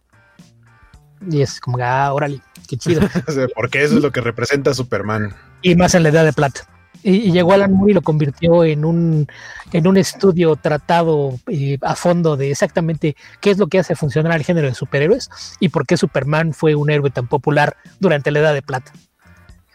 Y 1.31 1.43
es 1.43 1.61
como, 1.61 1.79
ah, 1.81 2.13
órale, 2.13 2.41
qué 2.69 2.77
chido. 2.77 3.01
Porque 3.55 3.83
eso 3.83 3.97
es 3.97 4.03
lo 4.03 4.13
que 4.13 4.21
representa 4.21 4.71
a 4.71 4.75
Superman. 4.75 5.35
y 5.63 5.75
más 5.75 5.95
en 5.95 6.03
la 6.03 6.09
edad 6.11 6.25
de 6.25 6.33
plata. 6.33 6.69
Y, 7.03 7.17
y 7.17 7.33
llegó 7.33 7.53
Alan 7.53 7.73
Moore 7.73 7.93
y 7.93 7.95
lo 7.95 8.01
convirtió 8.03 8.65
en 8.65 8.85
un, 8.85 9.27
en 9.73 9.87
un 9.87 9.97
estudio 9.99 10.57
tratado 10.57 11.39
eh, 11.49 11.77
a 11.83 11.95
fondo 11.97 12.37
de 12.37 12.51
exactamente 12.51 13.15
qué 13.41 13.51
es 13.51 13.59
lo 13.59 13.67
que 13.67 13.79
hace 13.79 13.95
funcionar 13.95 14.33
al 14.33 14.43
género 14.43 14.69
de 14.69 14.75
superhéroes 14.75 15.29
y 15.61 15.69
por 15.69 15.87
qué 15.87 15.99
Superman 15.99 16.55
fue 16.55 16.75
un 16.75 16.91
héroe 16.91 17.11
tan 17.11 17.27
popular 17.29 17.77
durante 18.01 18.31
la 18.31 18.39
edad 18.39 18.55
de 18.55 18.63
plata. 18.63 18.93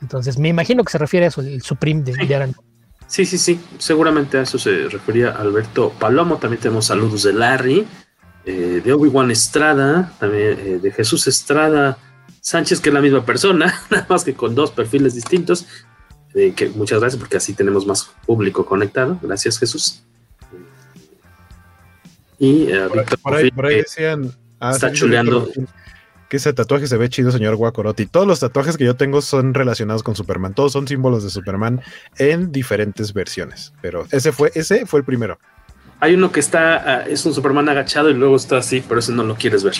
Entonces 0.01 0.39
me 0.39 0.47
imagino 0.47 0.83
que 0.83 0.91
se 0.91 0.97
refiere 0.97 1.25
a 1.27 1.29
eso, 1.29 1.41
el 1.41 1.61
Supreme 1.61 2.01
de, 2.01 2.13
de 2.13 2.35
Alan 2.35 2.53
Moore. 2.55 2.67
Sí, 3.05 3.25
sí, 3.25 3.37
sí. 3.37 3.59
Seguramente 3.79 4.37
a 4.37 4.41
eso 4.43 4.57
se 4.57 4.87
refería 4.87 5.31
Alberto 5.31 5.91
Palomo. 5.99 6.37
También 6.37 6.61
tenemos 6.61 6.85
saludos 6.85 7.23
de 7.23 7.33
Larry, 7.33 7.85
eh, 8.45 8.81
de 8.83 8.93
Obi-Wan 8.93 9.31
Estrada, 9.31 10.13
también 10.19 10.57
eh, 10.59 10.79
de 10.81 10.91
Jesús 10.91 11.27
Estrada 11.27 11.97
Sánchez, 12.41 12.79
que 12.79 12.89
es 12.89 12.93
la 12.93 13.01
misma 13.01 13.25
persona, 13.25 13.73
nada 13.89 14.05
más 14.09 14.23
que 14.23 14.33
con 14.33 14.55
dos 14.55 14.71
perfiles 14.71 15.15
distintos. 15.15 15.67
Eh, 16.35 16.53
que 16.55 16.69
muchas 16.69 16.99
gracias 16.99 17.19
porque 17.19 17.37
así 17.37 17.53
tenemos 17.53 17.85
más 17.85 18.11
público 18.25 18.65
conectado. 18.65 19.17
Gracias, 19.21 19.57
Jesús. 19.57 20.03
Y 22.37 22.71
eh, 22.71 22.85
Por, 22.87 22.99
Víctor 22.99 23.19
por 23.19 23.35
ahí, 23.35 23.51
por 23.51 23.67
decían. 23.67 24.31
ah, 24.59 24.71
está 24.71 24.89
sí, 24.89 24.95
chuleando. 24.95 25.49
Que 26.29 26.37
ese 26.37 26.53
tatuaje 26.53 26.85
se 26.85 26.95
ve 26.97 27.09
chido, 27.09 27.31
señor 27.31 27.55
Guacorotti. 27.55 28.05
Todos 28.05 28.27
los 28.27 28.39
tatuajes 28.39 28.77
que 28.77 28.85
yo 28.85 28.95
tengo 28.95 29.21
son 29.21 29.55
relacionados 29.55 30.03
con 30.03 30.15
Superman. 30.15 30.53
Todos 30.53 30.71
son 30.73 30.87
símbolos 30.87 31.23
de 31.23 31.31
Superman 31.31 31.81
en 32.17 32.51
diferentes 32.51 33.13
versiones. 33.13 33.73
Pero 33.81 34.05
ese 34.11 34.31
fue, 34.31 34.51
ese 34.53 34.85
fue 34.85 34.99
el 34.99 35.05
primero. 35.05 35.39
Hay 36.01 36.13
uno 36.15 36.31
que 36.31 36.39
está, 36.39 36.75
ah, 36.77 37.03
es 37.07 37.25
un 37.25 37.33
Superman 37.33 37.67
agachado 37.69 38.09
y 38.09 38.13
luego 38.13 38.35
está 38.35 38.57
así, 38.57 38.83
pero 38.87 38.99
ese 38.99 39.11
no 39.11 39.23
lo 39.23 39.35
quieres 39.35 39.63
ver. 39.63 39.73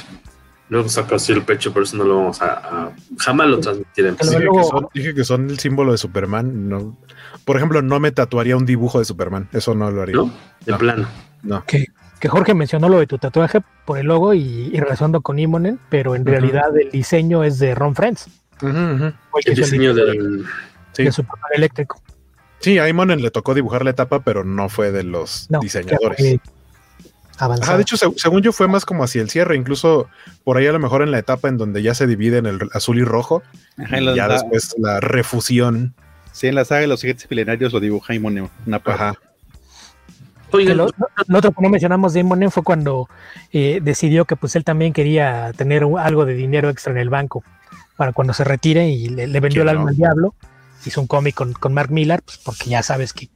Luego 0.69 0.88
saca 0.89 1.15
así 1.15 1.32
el 1.32 1.41
pecho, 1.43 1.71
pero 1.73 1.84
eso 1.84 1.97
no 1.97 2.03
lo 2.03 2.17
vamos 2.17 2.41
a, 2.41 2.53
a- 2.53 2.91
jamás 3.17 3.47
lo 3.47 3.60
transmitiremos. 3.60 4.19
Dije 4.19 4.47
que, 4.53 4.63
son, 4.63 4.88
dije 4.93 5.15
que 5.15 5.23
son 5.23 5.49
el 5.49 5.58
símbolo 5.60 5.91
de 5.93 5.97
Superman. 5.97 6.69
No, 6.69 6.95
por 7.45 7.58
ejemplo, 7.58 7.82
no 7.82 7.99
me 7.99 8.12
tatuaría 8.12 8.55
un 8.55 8.65
dibujo 8.65 8.99
de 8.99 9.05
Superman. 9.05 9.47
Eso 9.51 9.73
no 9.73 9.89
lo 9.89 10.01
haría. 10.03 10.15
¿No? 10.17 10.32
De 10.65 10.73
plano. 10.75 11.08
No. 11.41 11.63
Que, 11.65 11.88
que 12.19 12.27
Jorge 12.27 12.53
mencionó 12.53 12.88
lo 12.89 12.99
de 12.99 13.08
tu 13.08 13.17
tatuaje 13.17 13.62
por 13.86 13.97
el 13.97 14.05
logo 14.08 14.34
y, 14.36 14.69
y 14.73 14.79
relacionando 14.79 15.21
con 15.21 15.39
Imonen, 15.39 15.79
pero 15.89 16.15
en 16.15 16.25
realidad 16.25 16.77
el 16.77 16.91
diseño 16.91 17.43
es 17.43 17.58
de 17.60 17.73
Ron 17.73 17.95
Friends. 17.95 18.27
Fue 18.60 19.41
que 19.43 19.51
El 19.51 19.55
diseño 19.55 19.93
de- 19.95 20.05
del. 20.05 20.45
Sí. 20.91 21.03
de 21.05 21.12
Superman 21.12 21.51
eléctrico. 21.55 21.99
Sí, 22.62 22.78
a 22.80 22.89
Imonen 22.89 23.22
le 23.22 23.32
tocó 23.32 23.54
dibujar 23.54 23.84
la 23.84 23.91
etapa, 23.91 24.19
pero 24.22 24.43
no 24.43 24.67
fue 24.69 24.91
de 24.91 25.04
los 25.04 25.48
No, 25.50 25.60
diseñadores. 25.60 26.39
Ajá, 27.38 27.78
de 27.78 27.84
hecho, 27.84 27.95
seg- 27.95 28.17
según 28.17 28.41
yo 28.41 28.52
fue 28.52 28.67
más 28.67 28.84
como 28.84 29.04
hacia 29.06 29.22
el 29.22 29.30
cierre, 29.30 29.56
incluso 29.56 30.10
por 30.43 30.58
ahí 30.58 30.67
a 30.67 30.74
lo 30.74 30.80
mejor 30.80 31.02
en 31.04 31.12
la 31.12 31.19
etapa 31.19 31.48
en 31.48 31.58
donde 31.58 31.82
ya 31.82 31.93
se 31.95 32.06
divide 32.06 32.38
en 32.39 32.45
el 32.48 32.60
azul 32.74 32.98
y 33.00 33.04
rojo, 33.06 33.43
Ajá, 33.78 33.98
y 34.02 34.06
ya 34.13 34.28
la- 34.28 34.34
después 34.34 34.76
la 34.78 35.00
refusión. 35.00 35.93
Sí, 36.34 36.48
en 36.48 36.56
la 36.56 36.65
saga 36.65 36.82
de 36.82 36.88
los 36.88 37.00
siguientes 37.00 37.30
milenarios 37.30 37.72
lo 37.72 37.80
dibuja 37.80 38.13
Imon 38.13 38.38
en 38.39 38.50
una 38.65 38.80
parte. 38.80 39.04
Ajá. 39.04 39.15
Oigan, 40.52 40.78
lo, 40.78 40.89
lo 41.28 41.38
otro 41.38 41.52
que 41.52 41.62
no 41.62 41.69
mencionamos 41.69 42.12
de 42.13 42.22
Imonen 42.22 42.52
fue 42.52 42.63
cuando 42.63 43.08
eh, 43.54 43.80
decidió 43.84 44.26
que 44.26 44.36
pues 44.36 44.56
él 44.56 44.63
también 44.65 44.91
quería 44.93 45.54
tener 45.56 45.86
algo 46.00 46.26
de 46.26 46.34
dinero 46.34 46.69
extra 46.69 46.91
en 46.91 46.98
el 46.98 47.10
banco 47.10 47.43
para 47.95 48.13
cuando 48.13 48.34
se 48.34 48.43
retire 48.43 48.89
y 48.89 49.10
le, 49.10 49.28
le 49.28 49.39
vendió 49.39 49.62
¿Quién 49.63 49.69
el 49.69 49.69
alma 49.69 49.84
no? 49.84 49.89
al 49.89 49.95
diablo. 49.95 50.34
Hizo 50.86 51.02
un 51.02 51.08
cómic 51.08 51.36
con, 51.36 51.54
con 51.54 51.74
Mark 51.74 51.92
Millar, 51.92 52.22
pues 52.24 52.38
porque 52.38 52.70
ya 52.70 52.82
sabes 52.84 53.13
que 53.13 53.30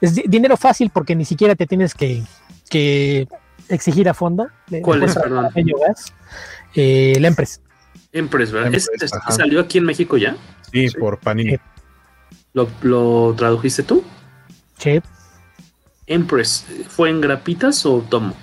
es 0.00 0.14
di- 0.14 0.24
dinero 0.26 0.56
fácil 0.56 0.90
porque 0.90 1.16
ni 1.16 1.24
siquiera 1.24 1.54
te 1.54 1.66
tienes 1.66 1.94
que, 1.94 2.22
que 2.70 3.26
exigir 3.68 4.08
a 4.08 4.14
fondo. 4.14 4.48
Le- 4.68 4.82
¿Cuál 4.82 5.02
es, 5.02 5.14
perdón? 5.14 5.48
gas. 5.86 6.12
Eh, 6.74 7.14
el 7.16 7.24
Empress. 7.24 7.60
Empress, 8.12 8.52
¿verdad? 8.52 8.66
Empress, 8.68 8.88
¿Este- 8.92 9.04
este 9.06 9.16
ajá. 9.18 9.32
salió 9.32 9.60
aquí 9.60 9.78
en 9.78 9.84
México 9.84 10.16
ya? 10.16 10.36
Sí, 10.72 10.88
por 10.90 11.18
Panini. 11.18 11.52
Sí. 11.52 11.60
¿Lo, 12.52 12.68
lo 12.82 13.34
tradujiste 13.36 13.82
tú? 13.82 14.02
Che, 14.78 15.02
Empress, 16.06 16.64
¿fue 16.88 17.10
en 17.10 17.20
grapitas 17.20 17.84
o 17.84 18.00
tomo? 18.08 18.34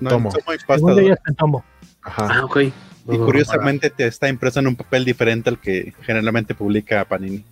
No, 0.00 0.10
Tomo. 0.10 0.28
en 0.30 0.34
tomo 0.38 0.52
y 0.54 0.58
pasta 0.58 0.74
segundo 0.74 0.94
doble. 0.96 1.08
ya 1.08 1.14
está 1.14 1.30
en 1.30 1.36
tomo. 1.36 1.64
Ajá. 2.02 2.28
Ah, 2.30 2.44
ok. 2.44 2.58
Y 3.06 3.16
curiosamente 3.18 3.90
te 3.90 4.06
está 4.06 4.28
impreso 4.28 4.60
en 4.60 4.66
un 4.68 4.76
papel 4.76 5.04
diferente 5.04 5.50
al 5.50 5.58
que 5.58 5.92
generalmente 6.02 6.54
publica 6.54 7.04
Panini. 7.04 7.44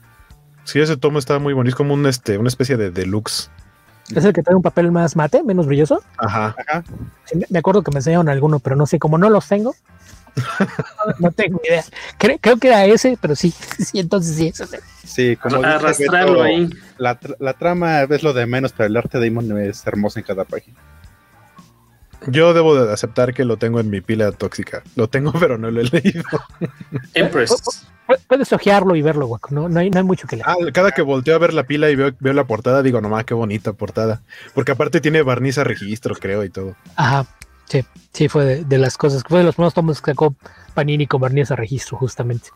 Sí, 0.65 0.81
ese 0.81 0.97
tomo 0.97 1.19
está 1.19 1.39
muy 1.39 1.53
bonito, 1.53 1.71
es 1.75 1.77
como 1.77 1.93
un, 1.95 2.07
este, 2.07 2.39
una 2.39 2.49
especie 2.49 2.77
de 2.77 2.91
deluxe. 2.91 3.51
Es 4.15 4.25
el 4.25 4.33
que 4.33 4.43
trae 4.43 4.57
un 4.57 4.63
papel 4.63 4.91
más 4.93 5.15
mate, 5.17 5.43
menos 5.43 5.67
brilloso. 5.67 6.03
Ajá. 6.19 6.55
Ajá. 6.59 6.85
Sí, 7.25 7.39
me- 7.51 7.59
acuerdo 7.59 7.83
que 7.83 7.91
me 7.91 7.99
enseñaron 7.99 8.29
alguno, 8.29 8.59
pero 8.61 8.77
no 8.77 8.87
sé, 8.87 8.99
como 8.99 9.19
no 9.19 9.29
los 9.31 9.47
tengo, 9.49 9.75
no, 10.37 11.15
no 11.19 11.31
tengo 11.33 11.61
idea. 11.69 11.85
Creo, 12.19 12.39
creo 12.41 12.57
que 12.57 12.69
era 12.69 12.85
ese, 12.87 13.19
pero 13.21 13.37
sí, 13.37 13.51
sí, 13.79 13.99
entonces 14.01 14.37
sí. 14.37 14.53
Sí, 15.05 15.37
como 15.37 15.63
Arrastrarlo 15.63 16.43
ahí. 16.43 16.71
La, 16.99 17.19
tra- 17.21 17.37
la 17.39 17.53
trama 17.55 18.03
es 18.03 18.23
lo 18.23 18.33
de 18.33 18.47
menos, 18.47 18.73
pero 18.73 18.87
el 18.87 18.97
arte 18.97 19.19
de 19.19 19.27
Imon 19.27 19.57
es 19.61 19.87
hermoso 19.87 20.19
en 20.19 20.25
cada 20.25 20.45
página. 20.45 20.77
Yo 22.27 22.55
debo 22.55 22.75
de 22.75 22.93
aceptar 22.93 23.35
que 23.35 23.45
lo 23.45 23.57
tengo 23.57 23.81
en 23.81 23.91
mi 23.91 24.01
pila 24.01 24.31
tóxica. 24.33 24.83
Lo 24.97 25.09
tengo, 25.09 25.33
pero 25.41 25.59
no 25.59 25.71
lo 25.71 25.81
he 25.81 25.85
leído. 25.85 26.23
Empress. 27.15 27.51
Pu- 27.53 28.19
Puedes 28.29 28.53
ojearlo 28.53 28.95
y 28.97 29.03
verlo, 29.03 29.27
guaco. 29.27 29.49
No, 29.55 29.69
no, 29.69 29.81
hay, 29.81 29.89
no 29.89 29.99
hay 29.99 30.05
mucho 30.05 30.27
que 30.27 30.37
leer. 30.37 30.47
Ah, 30.49 30.57
cada 30.73 30.91
que 30.91 31.03
volteo 31.03 31.35
a 31.35 31.39
ver 31.39 31.55
la 31.55 31.65
pila 31.65 31.89
y 31.89 31.97
veo, 31.97 32.13
veo 32.21 32.33
la 32.33 32.45
portada, 32.45 32.83
digo, 32.83 33.01
nomás 33.01 33.25
qué 33.25 33.33
bonita 33.35 33.73
portada. 33.73 34.21
Porque 34.55 34.73
aparte 34.73 35.01
tiene 35.01 35.23
barniz 35.23 35.57
a 35.59 35.65
registro, 35.65 36.15
creo, 36.15 36.45
y 36.45 36.51
todo. 36.51 36.75
Ajá, 36.97 37.27
sí, 37.69 37.85
sí, 38.13 38.29
fue 38.29 38.45
de, 38.45 38.65
de 38.65 38.79
las 38.79 38.99
cosas, 38.99 39.23
fue 39.27 39.39
de 39.39 39.45
los 39.45 39.55
primeros 39.55 39.73
tomos 39.75 40.03
que 40.03 40.11
sacó 40.11 40.35
Panini 40.75 41.07
con 41.07 41.21
barniz 41.21 41.51
a 41.53 41.57
registro, 41.57 41.97
justamente. 41.97 42.51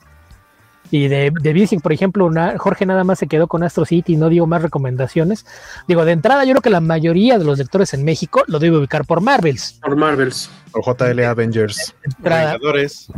Y 0.90 1.08
de, 1.08 1.32
de 1.40 1.52
Virgin, 1.52 1.80
por 1.80 1.92
ejemplo, 1.92 2.24
una- 2.26 2.56
Jorge 2.58 2.86
nada 2.86 3.02
más 3.04 3.18
se 3.18 3.26
quedó 3.26 3.48
con 3.48 3.62
Astro 3.62 3.84
City 3.84 4.12
y 4.12 4.16
no 4.16 4.28
dio 4.28 4.46
más 4.46 4.62
recomendaciones. 4.62 5.44
Digo, 5.88 6.04
de 6.04 6.12
entrada, 6.12 6.44
yo 6.44 6.52
creo 6.52 6.62
que 6.62 6.70
la 6.70 6.80
mayoría 6.80 7.38
de 7.38 7.44
los 7.44 7.58
lectores 7.58 7.92
en 7.94 8.04
México 8.04 8.42
lo 8.46 8.58
debe 8.58 8.78
ubicar 8.78 9.04
por 9.04 9.20
Marvels. 9.20 9.78
Por 9.82 9.96
Marvels. 9.96 10.50
O 10.72 10.82
JL 10.82 11.20
Avengers. 11.24 11.94
Entrada, 12.04 12.58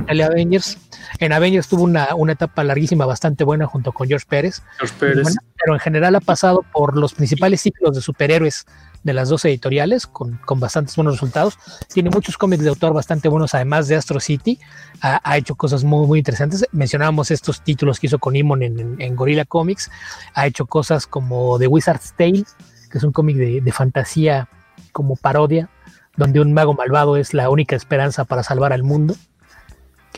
el 0.07 0.21
Avengers. 0.21 0.79
En 1.19 1.33
Avengers 1.33 1.67
tuvo 1.69 1.83
una, 1.83 2.15
una 2.15 2.33
etapa 2.33 2.63
larguísima, 2.63 3.05
bastante 3.05 3.43
buena, 3.43 3.67
junto 3.67 3.91
con 3.93 4.07
George 4.07 4.27
Pérez. 4.29 4.63
George 4.79 4.95
Pérez. 4.99 5.23
Bueno, 5.23 5.41
pero 5.57 5.75
en 5.75 5.81
general 5.81 6.15
ha 6.15 6.21
pasado 6.21 6.65
por 6.73 6.97
los 6.97 7.15
principales 7.15 7.61
ciclos 7.61 7.95
de 7.97 8.01
superhéroes 8.01 8.65
de 9.03 9.13
las 9.13 9.29
dos 9.29 9.45
editoriales, 9.45 10.07
con, 10.07 10.39
con 10.45 10.61
bastantes 10.61 10.97
buenos 10.97 11.15
resultados. 11.15 11.59
Tiene 11.93 12.11
muchos 12.11 12.37
cómics 12.37 12.63
de 12.63 12.71
autor 12.71 12.93
bastante 12.93 13.29
buenos, 13.29 13.55
además 13.55 13.89
de 13.89 13.97
Astro 13.97 14.21
City. 14.21 14.59
Ha, 15.01 15.37
hecho 15.37 15.55
cosas 15.55 15.85
muy, 15.85 16.07
muy 16.07 16.19
interesantes. 16.19 16.67
Mencionábamos 16.73 17.31
estos 17.31 17.63
títulos 17.63 18.01
que 18.01 18.07
hizo 18.07 18.19
con 18.19 18.37
Imon 18.37 18.63
en 18.63 19.17
Gorilla 19.17 19.45
Comics. 19.45 19.91
Ha 20.35 20.47
hecho 20.47 20.67
cosas 20.67 21.07
como 21.07 21.59
The 21.59 21.67
Wizard's 21.67 22.15
Tale, 22.17 22.45
que 22.91 22.99
es 22.99 23.05
un 23.05 23.13
cómic 23.13 23.37
de, 23.37 23.61
de 23.61 23.73
fantasía 23.73 24.49
como 24.93 25.17
parodia, 25.17 25.69
donde 26.17 26.41
un 26.41 26.53
mago 26.53 26.75
malvado 26.75 27.17
es 27.17 27.35
la 27.35 27.51
única 27.51 27.77
esperanza 27.77 28.25
para 28.25 28.43
salvar 28.43 28.73
al 28.73 28.83
mundo 28.83 29.15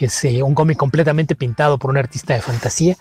que 0.00 0.06
es 0.06 0.24
eh, 0.24 0.42
un 0.42 0.54
cómic 0.54 0.78
completamente 0.78 1.34
pintado 1.34 1.78
por 1.78 1.90
un 1.90 1.98
artista 1.98 2.32
de 2.32 2.40
fantasía. 2.40 2.96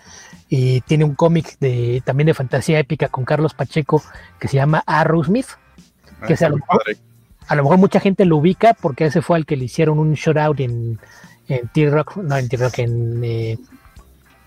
Y 0.50 0.82
tiene 0.82 1.04
un 1.04 1.14
cómic 1.14 1.56
de, 1.58 2.02
también 2.04 2.26
de 2.26 2.34
fantasía 2.34 2.78
épica 2.78 3.08
con 3.08 3.24
Carlos 3.24 3.54
Pacheco 3.54 4.02
que 4.38 4.48
se 4.48 4.56
llama 4.56 4.82
Arrowsmith, 4.84 5.46
que 6.26 6.34
Ah, 6.34 6.36
sea, 6.36 6.46
a, 6.48 6.50
lo 6.50 6.56
mejor, 6.56 6.82
padre. 6.84 6.98
a 7.48 7.54
lo 7.56 7.62
mejor 7.62 7.78
mucha 7.78 8.00
gente 8.00 8.24
lo 8.24 8.36
ubica 8.36 8.74
porque 8.74 9.06
ese 9.06 9.22
fue 9.22 9.36
al 9.36 9.46
que 9.46 9.56
le 9.56 9.64
hicieron 9.64 9.98
un 9.98 10.14
shoutout 10.14 10.60
en, 10.60 10.98
en 11.48 11.68
T-Rock, 11.68 12.16
no 12.18 12.36
en 12.36 12.48
T-Rock, 12.48 12.78
en... 12.80 13.24
eh, 13.24 13.58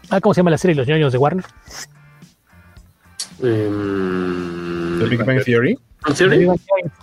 ah, 0.09 0.19
¿Cómo 0.21 0.33
se 0.33 0.39
llama 0.39 0.51
la 0.51 0.57
serie 0.57 0.75
Los 0.75 0.87
ñoños 0.87 1.11
de 1.11 1.17
Warner? 1.17 1.45
Em, 3.41 4.99
The 4.99 5.05
Big 5.05 5.23
Bang 5.23 5.43
Theory. 5.43 5.77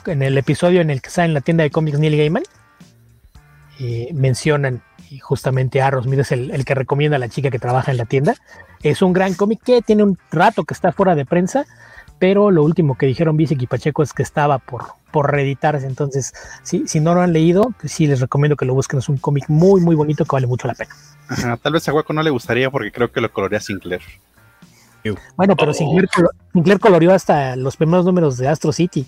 ¿En 0.06 0.22
el 0.22 0.38
episodio 0.38 0.80
en 0.80 0.90
el 0.90 1.00
que 1.00 1.08
está 1.08 1.24
en 1.24 1.34
la 1.34 1.40
tienda 1.40 1.64
de 1.64 1.70
cómics 1.70 1.98
Neil 1.98 2.16
Gaiman, 2.16 2.42
eh, 3.78 4.10
mencionan 4.12 4.82
y 5.10 5.18
justamente 5.18 5.80
Arrowsmith 5.82 6.20
es 6.20 6.32
el, 6.32 6.50
el 6.50 6.64
que 6.64 6.74
recomienda 6.74 7.16
a 7.16 7.18
la 7.18 7.28
chica 7.28 7.50
que 7.50 7.58
trabaja 7.58 7.90
en 7.90 7.96
la 7.96 8.04
tienda. 8.04 8.34
Es 8.82 9.02
un 9.02 9.12
gran 9.12 9.34
cómic 9.34 9.60
que 9.64 9.82
tiene 9.82 10.02
un 10.04 10.18
rato 10.30 10.64
que 10.64 10.74
está 10.74 10.92
fuera 10.92 11.14
de 11.14 11.24
prensa, 11.26 11.64
pero 12.20 12.50
lo 12.50 12.62
último 12.62 12.96
que 12.96 13.06
dijeron 13.06 13.36
Visic 13.36 13.62
y 13.62 13.66
Pacheco 13.66 14.02
es 14.02 14.12
que 14.12 14.22
estaba 14.22 14.58
por, 14.58 14.84
por 15.10 15.32
reeditarse. 15.32 15.86
Entonces, 15.86 16.34
si, 16.62 16.86
si 16.86 17.00
no 17.00 17.14
lo 17.14 17.22
han 17.22 17.32
leído, 17.32 17.72
pues 17.80 17.92
sí 17.92 18.06
les 18.06 18.20
recomiendo 18.20 18.56
que 18.56 18.66
lo 18.66 18.74
busquen. 18.74 18.98
Es 18.98 19.08
un 19.08 19.16
cómic 19.16 19.46
muy, 19.48 19.80
muy 19.80 19.96
bonito 19.96 20.24
que 20.26 20.36
vale 20.36 20.46
mucho 20.46 20.68
la 20.68 20.74
pena. 20.74 20.94
Ajá, 21.28 21.56
tal 21.56 21.72
vez 21.72 21.88
a 21.88 21.92
Guaco 21.92 22.12
no 22.12 22.22
le 22.22 22.30
gustaría 22.30 22.70
porque 22.70 22.92
creo 22.92 23.10
que 23.10 23.22
lo 23.22 23.32
colorea 23.32 23.58
Sinclair. 23.58 24.02
Bueno, 25.34 25.56
pero 25.56 25.70
Oh. 25.70 25.74
Sinclair, 25.74 26.08
Sinclair 26.52 26.78
coloreó 26.78 27.14
hasta 27.14 27.56
los 27.56 27.78
primeros 27.78 28.04
números 28.04 28.36
de 28.36 28.48
Astro 28.48 28.70
City. 28.70 29.06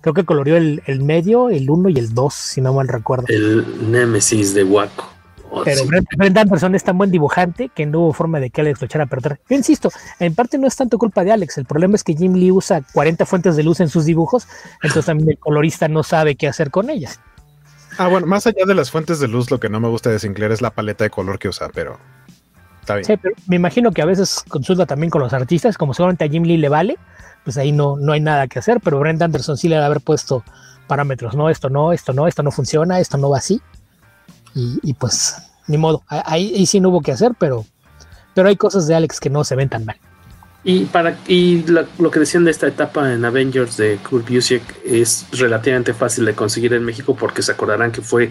Creo 0.00 0.12
que 0.12 0.24
coloreó 0.24 0.56
el, 0.56 0.82
el 0.86 1.00
medio, 1.00 1.50
el 1.50 1.70
1 1.70 1.90
y 1.90 1.98
el 1.98 2.12
2, 2.12 2.34
si 2.34 2.60
no 2.60 2.74
mal 2.74 2.88
recuerdo. 2.88 3.26
El 3.28 3.90
Némesis 3.90 4.52
de 4.52 4.64
Waco. 4.64 5.17
Oh, 5.50 5.62
Pero 5.64 5.82
sí. 5.82 5.88
Brent, 5.88 6.08
Brent 6.16 6.36
Anderson 6.36 6.74
es 6.74 6.84
tan 6.84 6.98
buen 6.98 7.10
dibujante 7.10 7.70
que 7.70 7.86
no 7.86 8.00
hubo 8.00 8.12
forma 8.12 8.38
de 8.40 8.50
que 8.50 8.60
Alex 8.60 8.80
lo 8.80 8.86
echara 8.86 9.04
a 9.04 9.06
perder. 9.06 9.40
Yo 9.48 9.56
insisto, 9.56 9.90
en 10.18 10.34
parte 10.34 10.58
no 10.58 10.66
es 10.66 10.76
tanto 10.76 10.98
culpa 10.98 11.24
de 11.24 11.32
Alex, 11.32 11.58
el 11.58 11.64
problema 11.64 11.96
es 11.96 12.04
que 12.04 12.14
Jim 12.14 12.34
Lee 12.34 12.52
usa 12.52 12.82
40 12.92 13.24
fuentes 13.24 13.56
de 13.56 13.62
luz 13.62 13.80
en 13.80 13.88
sus 13.88 14.04
dibujos, 14.04 14.46
entonces 14.82 15.06
también 15.06 15.30
el 15.30 15.38
colorista 15.38 15.88
no 15.88 16.02
sabe 16.02 16.36
qué 16.36 16.48
hacer 16.48 16.70
con 16.70 16.90
ellas. 16.90 17.20
Ah, 17.96 18.08
bueno, 18.08 18.26
más 18.26 18.46
allá 18.46 18.64
de 18.66 18.74
las 18.74 18.90
fuentes 18.90 19.18
de 19.20 19.28
luz, 19.28 19.50
lo 19.50 19.58
que 19.58 19.68
no 19.68 19.80
me 19.80 19.88
gusta 19.88 20.10
de 20.10 20.18
Sinclair 20.18 20.52
es 20.52 20.62
la 20.62 20.70
paleta 20.70 21.04
de 21.04 21.10
color 21.10 21.38
que 21.38 21.48
usa, 21.48 21.68
pero 21.72 21.98
está 22.80 22.94
bien. 22.94 23.04
Sí, 23.04 23.16
pero 23.16 23.34
me 23.46 23.56
imagino 23.56 23.90
que 23.90 24.02
a 24.02 24.06
veces 24.06 24.44
consulta 24.48 24.86
también 24.86 25.10
con 25.10 25.20
los 25.20 25.32
artistas, 25.32 25.76
como 25.76 25.94
seguramente 25.94 26.24
a 26.24 26.28
Jim 26.28 26.44
Lee 26.44 26.58
le 26.58 26.68
vale, 26.68 26.96
pues 27.42 27.56
ahí 27.56 27.72
no, 27.72 27.96
no 27.96 28.12
hay 28.12 28.20
nada 28.20 28.46
que 28.46 28.58
hacer, 28.58 28.80
pero 28.80 29.00
Brent 29.00 29.22
Anderson 29.22 29.56
sí 29.56 29.68
le 29.68 29.76
ha 29.76 29.80
de 29.80 29.86
haber 29.86 30.00
puesto 30.00 30.44
parámetros, 30.86 31.34
no, 31.34 31.50
esto 31.50 31.70
no, 31.70 31.92
esto 31.92 32.12
no, 32.12 32.28
esto 32.28 32.42
no 32.42 32.50
funciona, 32.50 33.00
esto 33.00 33.18
no 33.18 33.30
va 33.30 33.38
así, 33.38 33.60
y, 34.54 34.78
y 34.82 34.94
pues 34.94 35.36
ni 35.66 35.76
modo, 35.78 36.02
ahí, 36.08 36.52
ahí 36.56 36.66
sí 36.66 36.80
no 36.80 36.88
hubo 36.88 37.00
que 37.02 37.12
hacer, 37.12 37.32
pero, 37.38 37.66
pero 38.34 38.48
hay 38.48 38.56
cosas 38.56 38.86
de 38.86 38.94
Alex 38.94 39.20
que 39.20 39.30
no 39.30 39.44
se 39.44 39.54
ven 39.56 39.68
tan 39.68 39.84
mal. 39.84 39.96
Y 40.64 40.86
para 40.86 41.16
y 41.28 41.62
la- 41.66 41.86
lo 41.98 42.10
que 42.10 42.20
decían 42.20 42.44
de 42.44 42.50
esta 42.50 42.66
etapa 42.66 43.12
en 43.12 43.24
Avengers 43.24 43.76
de 43.76 43.96
Kurt 44.08 44.28
Busiek 44.28 44.62
es 44.84 45.26
relativamente 45.32 45.94
fácil 45.94 46.24
de 46.24 46.34
conseguir 46.34 46.74
en 46.74 46.84
México 46.84 47.14
porque 47.14 47.42
se 47.42 47.52
acordarán 47.52 47.92
que 47.92 48.02
fue 48.02 48.30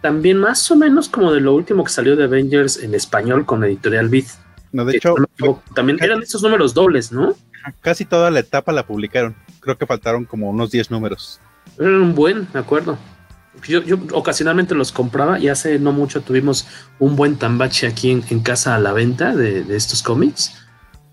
también 0.00 0.38
más 0.38 0.70
o 0.70 0.76
menos 0.76 1.08
como 1.08 1.32
de 1.32 1.40
lo 1.40 1.54
último 1.54 1.84
que 1.84 1.90
salió 1.90 2.16
de 2.16 2.24
Avengers 2.24 2.78
en 2.78 2.94
español 2.94 3.44
con 3.44 3.62
Editorial 3.64 4.08
Beat. 4.08 4.26
No, 4.72 4.84
de 4.84 4.96
hecho, 4.96 5.14
no 5.38 5.62
también 5.74 5.98
eran 6.02 6.22
esos 6.22 6.42
números 6.42 6.72
dobles, 6.74 7.12
¿no? 7.12 7.34
casi 7.80 8.04
toda 8.04 8.30
la 8.30 8.40
etapa 8.40 8.72
la 8.72 8.86
publicaron. 8.86 9.34
Creo 9.60 9.76
que 9.76 9.86
faltaron 9.86 10.24
como 10.24 10.48
unos 10.50 10.70
10 10.70 10.90
números. 10.90 11.40
Era 11.78 11.88
un 11.88 12.14
buen, 12.14 12.46
me 12.54 12.60
acuerdo. 12.60 12.96
Yo, 13.66 13.82
yo 13.82 13.98
ocasionalmente 14.12 14.74
los 14.74 14.92
compraba 14.92 15.38
y 15.38 15.48
hace 15.48 15.78
no 15.78 15.92
mucho 15.92 16.20
tuvimos 16.20 16.66
un 16.98 17.16
buen 17.16 17.36
tambache 17.36 17.86
aquí 17.86 18.10
en, 18.10 18.24
en 18.30 18.40
casa 18.40 18.74
a 18.74 18.78
la 18.78 18.92
venta 18.92 19.34
de, 19.34 19.64
de 19.64 19.76
estos 19.76 20.02
cómics. 20.02 20.52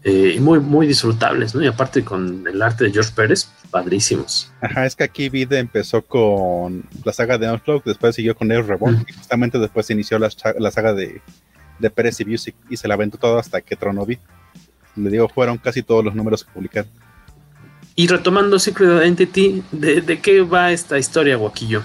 eh, 0.03 0.37
muy, 0.39 0.59
muy 0.59 0.85
disfrutables, 0.85 1.55
¿no? 1.55 1.61
Y 1.61 1.67
aparte 1.67 2.03
con 2.03 2.45
el 2.47 2.61
arte 2.61 2.85
de 2.85 2.91
George 2.91 3.11
Pérez, 3.15 3.49
padrísimos. 3.71 4.51
Ajá, 4.61 4.85
es 4.85 4.95
que 4.95 5.03
aquí 5.03 5.29
Vida 5.29 5.57
empezó 5.59 6.01
con 6.01 6.83
la 7.03 7.13
saga 7.13 7.37
de 7.37 7.47
Onslaught, 7.47 7.85
después 7.85 8.15
siguió 8.15 8.35
con 8.35 8.51
Eos 8.51 8.67
Reborn, 8.67 9.05
y 9.07 9.13
justamente 9.13 9.57
después 9.59 9.85
se 9.85 9.93
inició 9.93 10.19
la, 10.19 10.29
la 10.59 10.71
saga 10.71 10.93
de, 10.93 11.21
de 11.79 11.89
Pérez 11.89 12.19
y 12.19 12.25
Music 12.25 12.55
y 12.69 12.77
se 12.77 12.87
la 12.87 12.95
aventó 12.95 13.17
todo 13.17 13.39
hasta 13.39 13.61
que 13.61 13.75
tronó. 13.75 14.05
Le 14.95 15.09
digo, 15.09 15.29
fueron 15.29 15.57
casi 15.57 15.81
todos 15.81 16.03
los 16.03 16.13
números 16.13 16.43
que 16.43 16.51
publicaron. 16.51 16.91
Y 17.95 18.07
retomando 18.07 18.59
Secret 18.59 18.89
Identity, 18.89 19.63
¿de, 19.71 20.01
de 20.01 20.19
qué 20.19 20.41
va 20.41 20.71
esta 20.71 20.99
historia, 20.99 21.37
Guaquillo? 21.37 21.81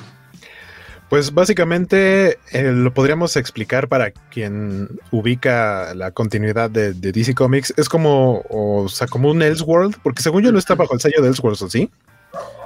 Pues 1.08 1.32
básicamente 1.32 2.38
eh, 2.52 2.72
lo 2.72 2.92
podríamos 2.92 3.36
explicar 3.36 3.88
para 3.88 4.10
quien 4.10 4.88
ubica 5.10 5.94
la 5.94 6.10
continuidad 6.10 6.70
de, 6.70 6.92
de 6.92 7.12
DC 7.12 7.34
Comics. 7.34 7.72
Es 7.78 7.88
como, 7.88 8.44
o 8.50 8.88
sea, 8.88 9.06
como 9.06 9.30
un 9.30 9.40
Elseworld, 9.40 9.96
porque 10.02 10.22
según 10.22 10.42
yo 10.42 10.52
no 10.52 10.58
está 10.58 10.74
bajo 10.74 10.92
el 10.92 11.00
sello 11.00 11.22
de 11.22 11.28
Elseworlds, 11.28 11.62
¿o 11.62 11.70
sí? 11.70 11.90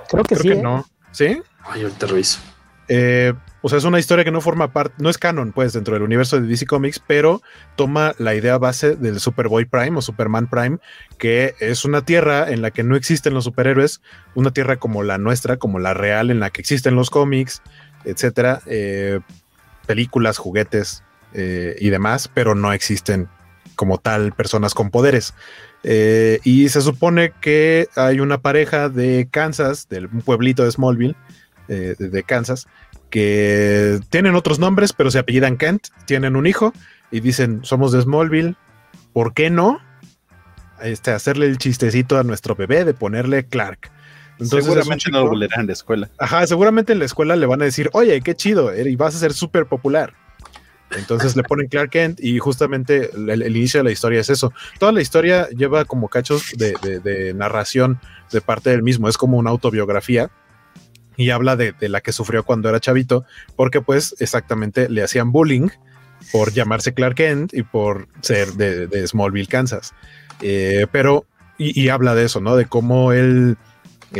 Creo 0.08 0.24
que 0.24 0.36
sí. 0.36 0.48
¿eh? 0.50 0.60
no. 0.62 0.84
¿Sí? 1.12 1.40
Ay, 1.64 1.82
ahorita 1.82 2.06
reviso. 2.06 2.40
Eh, 2.88 3.32
o 3.62 3.68
sea, 3.68 3.78
es 3.78 3.84
una 3.84 4.00
historia 4.00 4.24
que 4.24 4.32
no 4.32 4.40
forma 4.40 4.72
parte, 4.72 4.96
no 4.98 5.08
es 5.08 5.18
canon, 5.18 5.52
pues, 5.52 5.72
dentro 5.72 5.94
del 5.94 6.02
universo 6.02 6.40
de 6.40 6.48
DC 6.48 6.66
Comics, 6.66 6.98
pero 6.98 7.40
toma 7.76 8.12
la 8.18 8.34
idea 8.34 8.58
base 8.58 8.96
del 8.96 9.20
Superboy 9.20 9.66
Prime 9.66 9.96
o 9.96 10.02
Superman 10.02 10.48
Prime, 10.48 10.78
que 11.16 11.54
es 11.60 11.84
una 11.84 12.04
tierra 12.04 12.50
en 12.50 12.60
la 12.60 12.72
que 12.72 12.82
no 12.82 12.96
existen 12.96 13.34
los 13.34 13.44
superhéroes, 13.44 14.02
una 14.34 14.50
tierra 14.52 14.76
como 14.76 15.04
la 15.04 15.16
nuestra, 15.16 15.58
como 15.58 15.78
la 15.78 15.94
real, 15.94 16.30
en 16.32 16.40
la 16.40 16.50
que 16.50 16.60
existen 16.60 16.96
los 16.96 17.08
cómics, 17.08 17.62
etcétera, 18.04 18.60
eh, 18.66 19.20
películas, 19.86 20.38
juguetes 20.38 21.02
eh, 21.34 21.76
y 21.80 21.90
demás, 21.90 22.30
pero 22.32 22.54
no 22.54 22.72
existen 22.72 23.28
como 23.74 23.98
tal 23.98 24.32
personas 24.32 24.74
con 24.74 24.90
poderes. 24.90 25.34
Eh, 25.82 26.40
y 26.44 26.68
se 26.68 26.80
supone 26.80 27.32
que 27.40 27.88
hay 27.96 28.20
una 28.20 28.38
pareja 28.38 28.88
de 28.88 29.28
Kansas, 29.30 29.88
del 29.88 30.06
un 30.06 30.22
pueblito 30.22 30.64
de 30.64 30.70
Smallville, 30.70 31.16
de, 31.68 31.94
de 31.94 32.22
Kansas, 32.22 32.66
que 33.08 34.00
tienen 34.10 34.34
otros 34.34 34.58
nombres, 34.58 34.92
pero 34.92 35.10
se 35.10 35.18
apellidan 35.18 35.56
Kent, 35.56 35.88
tienen 36.06 36.36
un 36.36 36.46
hijo 36.46 36.72
y 37.10 37.20
dicen, 37.20 37.60
somos 37.62 37.92
de 37.92 38.02
Smallville, 38.02 38.56
¿por 39.12 39.34
qué 39.34 39.50
no? 39.50 39.80
Este, 40.82 41.12
hacerle 41.12 41.46
el 41.46 41.58
chistecito 41.58 42.18
a 42.18 42.24
nuestro 42.24 42.56
bebé 42.56 42.84
de 42.84 42.94
ponerle 42.94 43.44
Clark. 43.44 43.90
Entonces, 44.38 44.64
Seguramente 44.64 45.10
no 45.10 45.20
lo 45.24 45.28
bulearán 45.30 45.60
en 45.60 45.66
la 45.68 45.72
escuela. 45.72 46.10
Ajá, 46.18 46.46
seguramente 46.46 46.92
en 46.92 46.98
la 46.98 47.04
escuela 47.04 47.36
le 47.36 47.46
van 47.46 47.62
a 47.62 47.64
decir, 47.64 47.90
oye, 47.92 48.20
qué 48.22 48.34
chido, 48.34 48.74
y 48.76 48.96
vas 48.96 49.14
a 49.14 49.18
ser 49.18 49.32
súper 49.32 49.66
popular. 49.66 50.14
Entonces 50.96 51.36
le 51.36 51.42
ponen 51.42 51.68
Clark 51.68 51.88
Kent 51.90 52.20
y 52.22 52.38
justamente 52.38 53.10
el, 53.14 53.30
el 53.42 53.56
inicio 53.56 53.80
de 53.80 53.84
la 53.84 53.92
historia 53.92 54.20
es 54.20 54.28
eso. 54.28 54.52
Toda 54.78 54.92
la 54.92 55.00
historia 55.00 55.48
lleva 55.48 55.84
como 55.86 56.08
cachos 56.08 56.52
de, 56.56 56.74
de- 56.82 57.00
de 57.00 57.32
narración 57.32 57.98
de 58.30 58.40
parte 58.42 58.68
del 58.70 58.82
mismo, 58.82 59.08
es 59.08 59.16
como 59.16 59.38
una 59.38 59.48
autobiografía 59.50 60.30
y 61.16 61.30
habla 61.30 61.56
de, 61.56 61.72
de 61.72 61.88
la 61.88 62.00
que 62.02 62.12
sufrió 62.12 62.42
cuando 62.44 62.68
era 62.68 62.78
chavito, 62.80 63.24
porque 63.56 63.80
pues 63.80 64.14
exactamente 64.18 64.90
le 64.90 65.02
hacían 65.02 65.32
bullying 65.32 65.68
por 66.30 66.52
llamarse 66.52 66.92
Clark 66.92 67.14
Kent 67.16 67.54
y 67.54 67.62
por 67.62 68.08
ser 68.20 68.52
de, 68.52 68.86
de 68.86 69.06
Smallville, 69.06 69.48
Kansas. 69.48 69.94
Eh, 70.42 70.86
pero, 70.92 71.24
y, 71.56 71.80
y 71.80 71.88
habla 71.88 72.14
de 72.14 72.24
eso, 72.24 72.40
¿no? 72.40 72.54
De 72.56 72.66
cómo 72.66 73.12
él 73.12 73.56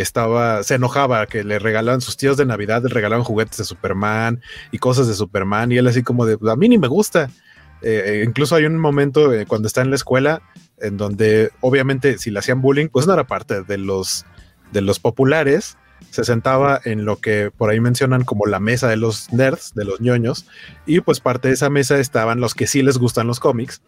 estaba, 0.01 0.63
se 0.63 0.75
enojaba 0.75 1.27
que 1.27 1.45
le 1.45 1.59
regalaban 1.59 2.01
sus 2.01 2.17
tíos 2.17 2.37
de 2.37 2.47
Navidad, 2.47 2.83
le 2.83 2.89
regalaban 2.89 3.25
juguetes 3.25 3.59
de 3.59 3.65
Superman 3.65 4.41
y 4.71 4.79
cosas 4.79 5.09
de 5.09 5.15
Superman, 5.15 5.71
y 5.73 5.79
él 5.79 5.87
así 5.87 6.03
como 6.03 6.27
de, 6.27 6.39
a 6.51 6.57
mí 6.57 6.69
ni 6.69 6.79
me 6.79 6.89
gusta. 6.89 7.31
Eh, 7.83 8.03
eh, 8.07 8.25
incluso 8.27 8.55
hay 8.55 8.65
un 8.65 8.79
momento 8.79 9.33
eh, 9.33 9.45
cuando 9.45 9.67
está 9.67 9.83
en 9.83 9.91
la 9.91 9.97
escuela 9.97 10.41
en 10.79 10.97
donde 10.97 11.51
obviamente 11.61 12.17
si 12.19 12.31
le 12.31 12.39
hacían 12.39 12.63
bullying, 12.63 12.89
pues 12.89 13.07
no 13.07 13.13
era 13.13 13.27
parte 13.27 13.63
de 13.63 13.79
los, 13.79 14.25
de 14.73 14.83
los 14.83 14.99
populares, 14.99 15.77
se 16.11 16.25
sentaba 16.25 16.81
en 16.85 17.05
lo 17.05 17.17
que 17.17 17.51
por 17.57 17.71
ahí 17.71 17.81
mencionan 17.81 18.25
como 18.25 18.47
la 18.47 18.61
mesa 18.61 18.89
de 18.89 18.97
los 18.97 19.33
nerds, 19.33 19.73
de 19.75 19.85
los 19.85 20.01
ñoños, 20.01 20.47
y 20.87 21.01
pues 21.01 21.21
parte 21.21 21.49
de 21.49 21.55
esa 21.55 21.71
mesa 21.71 21.99
estaban 21.99 22.41
los 22.41 22.55
que 22.55 22.67
sí 22.67 22.83
les 22.83 22.99
gustan 22.99 23.27
los 23.27 23.41
cómics, 23.41 23.83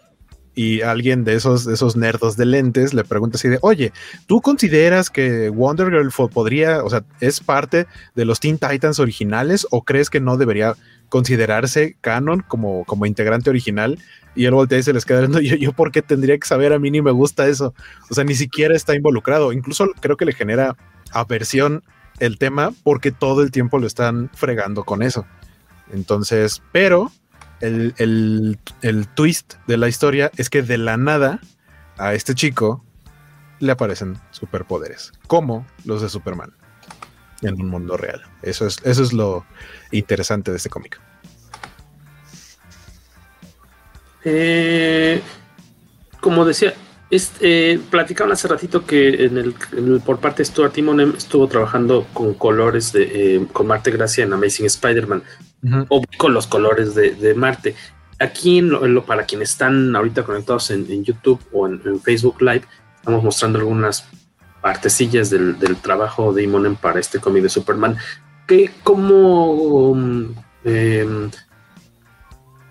y 0.54 0.82
alguien 0.82 1.24
de 1.24 1.34
esos, 1.34 1.64
de 1.64 1.74
esos 1.74 1.96
nerdos 1.96 2.36
de 2.36 2.46
lentes 2.46 2.94
le 2.94 3.04
pregunta 3.04 3.36
así 3.36 3.48
de, 3.48 3.58
oye, 3.60 3.92
¿tú 4.26 4.40
consideras 4.40 5.10
que 5.10 5.48
Wonder 5.50 5.90
Girl 5.90 6.10
podría, 6.30 6.84
o 6.84 6.90
sea, 6.90 7.04
es 7.20 7.40
parte 7.40 7.86
de 8.14 8.24
los 8.24 8.40
Teen 8.40 8.58
Titans 8.58 9.00
originales 9.00 9.66
o 9.70 9.82
crees 9.82 10.10
que 10.10 10.20
no 10.20 10.36
debería 10.36 10.74
considerarse 11.08 11.96
canon 12.00 12.44
como, 12.46 12.84
como 12.84 13.06
integrante 13.06 13.50
original? 13.50 13.98
Y 14.36 14.46
él 14.46 14.54
voltea 14.54 14.78
y 14.78 14.82
se 14.82 14.92
les 14.92 15.04
queda 15.04 15.20
viendo, 15.20 15.40
yo, 15.40 15.56
yo 15.56 15.72
por 15.72 15.92
qué 15.92 16.02
tendría 16.02 16.38
que 16.38 16.46
saber, 16.46 16.72
a 16.72 16.78
mí 16.78 16.90
ni 16.90 17.02
me 17.02 17.12
gusta 17.12 17.46
eso. 17.46 17.74
O 18.10 18.14
sea, 18.14 18.24
ni 18.24 18.34
siquiera 18.34 18.74
está 18.74 18.94
involucrado. 18.94 19.52
Incluso 19.52 19.88
creo 20.00 20.16
que 20.16 20.24
le 20.24 20.32
genera 20.32 20.76
aversión 21.12 21.82
el 22.18 22.38
tema 22.38 22.72
porque 22.82 23.12
todo 23.12 23.42
el 23.42 23.50
tiempo 23.50 23.78
lo 23.78 23.86
están 23.86 24.30
fregando 24.34 24.84
con 24.84 25.02
eso. 25.02 25.26
Entonces, 25.92 26.62
pero 26.72 27.12
el, 27.66 27.94
el- 27.98 28.58
el 28.82 29.08
twist 29.08 29.54
de 29.66 29.76
la 29.76 29.88
historia 29.88 30.30
es 30.36 30.50
que 30.50 30.62
de 30.62 30.78
la 30.78 30.96
nada 30.96 31.40
a 31.98 32.14
este 32.14 32.34
chico 32.34 32.84
le 33.60 33.72
aparecen 33.72 34.18
superpoderes, 34.30 35.12
como 35.26 35.66
los 35.84 36.02
de 36.02 36.08
Superman, 36.08 36.52
en 37.42 37.54
un 37.60 37.68
mundo 37.68 37.96
real. 37.96 38.22
Eso 38.42 38.66
es, 38.66 38.78
eso 38.84 39.02
es 39.02 39.12
lo 39.12 39.44
interesante 39.92 40.50
de 40.50 40.56
este 40.58 40.68
cómic. 40.70 41.00
Eh, 44.24 45.20
como 46.20 46.44
decía, 46.44 46.74
este, 47.10 47.78
platicaban 47.90 48.32
hace 48.32 48.48
ratito 48.48 48.86
que 48.86 49.30
por 50.04 50.18
parte 50.18 50.38
de 50.38 50.46
Stuart 50.46 50.72
Timonem 50.72 51.12
estuvo 51.16 51.46
trabajando 51.46 52.06
con 52.14 52.34
colores 52.34 52.92
de, 52.92 53.36
eh, 53.36 53.46
con 53.52 53.66
Marte 53.66 53.90
Gracia 53.90 54.24
en 54.24 54.32
Amazing 54.32 54.66
Spider-Man 54.66 55.22
o 55.88 56.02
con 56.16 56.34
los 56.34 56.46
colores 56.46 56.94
de, 56.94 57.14
de 57.14 57.34
Marte. 57.34 57.74
Aquí, 58.18 58.60
lo, 58.60 59.04
para 59.04 59.24
quienes 59.24 59.50
están 59.50 59.94
ahorita 59.94 60.22
conectados 60.22 60.70
en, 60.70 60.90
en 60.90 61.04
YouTube 61.04 61.40
o 61.52 61.66
en, 61.66 62.00
Facebook 62.00 62.40
Live, 62.40 62.62
estamos 62.96 63.24
mostrando 63.24 63.58
algunas 63.58 64.06
partecillas 64.60 65.30
del, 65.30 65.56
trabajo 65.82 66.32
de 66.32 66.44
Imonen 66.44 66.76
para 66.76 67.00
este 67.00 67.18
cómic 67.18 67.42
de 67.42 67.48
Superman. 67.48 67.96
que 68.46 68.70
¿Cómo 68.82 69.94
mm, 69.94 70.24
em, 70.64 71.30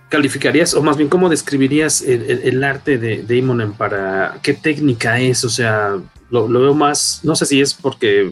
calificarías, 0.09 0.73
o 0.73 0.81
más 0.81 0.97
bien, 0.97 1.09
cómo 1.09 1.29
describirías 1.29 2.01
el 2.01 2.63
arte 2.63 2.97
de, 2.97 3.23
de 3.23 3.37
Imonen 3.37 3.73
para 3.73 4.39
qué 4.41 4.53
técnica 4.53 5.19
es? 5.19 5.43
O 5.43 5.49
sea, 5.49 5.97
lo, 6.29 6.47
lo 6.47 6.61
veo 6.61 6.73
más, 6.73 7.19
no 7.23 7.35
sé 7.35 7.45
si 7.45 7.61
es 7.61 7.73
porque 7.73 8.31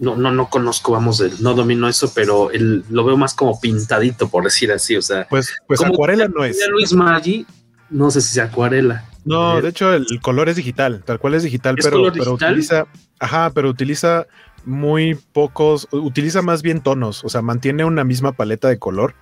no, 0.00 0.16
no, 0.16 0.32
no 0.32 0.48
conozco, 0.48 0.92
vamos, 0.92 1.20
el- 1.20 1.40
no 1.42 1.54
domino 1.54 1.86
eso, 1.88 2.10
pero 2.14 2.50
el, 2.50 2.84
lo 2.90 3.04
veo 3.04 3.16
más 3.16 3.34
como 3.34 3.60
pintadito, 3.60 4.28
por 4.28 4.42
decir 4.44 4.72
así. 4.72 4.96
O 4.96 5.02
sea, 5.02 5.26
Pues, 5.30 5.52
pues 5.68 5.80
acuarela 5.84 6.26
no 6.26 6.42
es. 6.44 6.58
Luis 6.70 6.92
Maggi, 6.92 7.46
no 7.90 8.10
sé 8.10 8.20
si 8.20 8.34
sea 8.34 8.44
acuarela. 8.44 9.04
No, 9.24 9.60
de 9.60 9.68
hecho 9.68 9.92
el, 9.92 10.06
el 10.10 10.20
color 10.20 10.48
es 10.48 10.56
digital, 10.56 11.02
tal 11.04 11.18
cual 11.18 11.34
es 11.34 11.42
digital, 11.42 11.76
¿Es 11.78 11.84
pero, 11.84 11.98
color 11.98 12.12
pero 12.14 12.24
digital? 12.24 12.50
utiliza, 12.52 12.86
ajá, 13.18 13.50
pero 13.54 13.68
utiliza 13.68 14.26
muy 14.64 15.14
pocos, 15.14 15.86
utiliza 15.92 16.40
más 16.42 16.62
bien 16.62 16.80
tonos, 16.80 17.22
o 17.24 17.28
sea, 17.28 17.42
mantiene 17.42 17.84
una 17.84 18.02
misma 18.04 18.32
paleta 18.32 18.68
de 18.68 18.78
color 18.78 19.14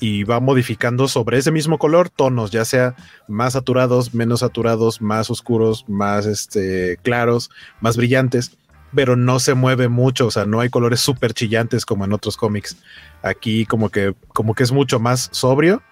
y 0.00 0.24
va 0.24 0.40
modificando 0.40 1.06
sobre 1.08 1.38
ese 1.38 1.50
mismo 1.52 1.78
color 1.78 2.08
tonos, 2.10 2.50
ya 2.52 2.64
sea 2.64 2.94
más 3.28 3.52
saturados, 3.54 4.14
menos 4.14 4.40
saturados, 4.40 5.00
más 5.02 5.30
oscuros, 5.30 5.84
más 5.88 6.26
este, 6.26 6.98
claros, 7.02 7.50
más 7.80 7.96
brillantes, 7.96 8.56
pero 8.94 9.16
no 9.16 9.38
se 9.40 9.54
mueve 9.54 9.88
mucho, 9.88 10.26
o 10.26 10.30
sea, 10.30 10.44
no 10.44 10.60
hay 10.60 10.68
colores 10.68 11.00
súper 11.00 11.34
chillantes 11.34 11.86
como 11.86 12.04
en 12.04 12.12
otros 12.12 12.36
cómics. 12.36 12.76
Aquí 13.22 13.66
como 13.66 13.88
que, 13.88 14.14
como 14.28 14.54
que 14.54 14.62
es 14.62 14.72
mucho 14.72 15.00
más 15.00 15.28
sobrio 15.32 15.82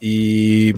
y, 0.00 0.74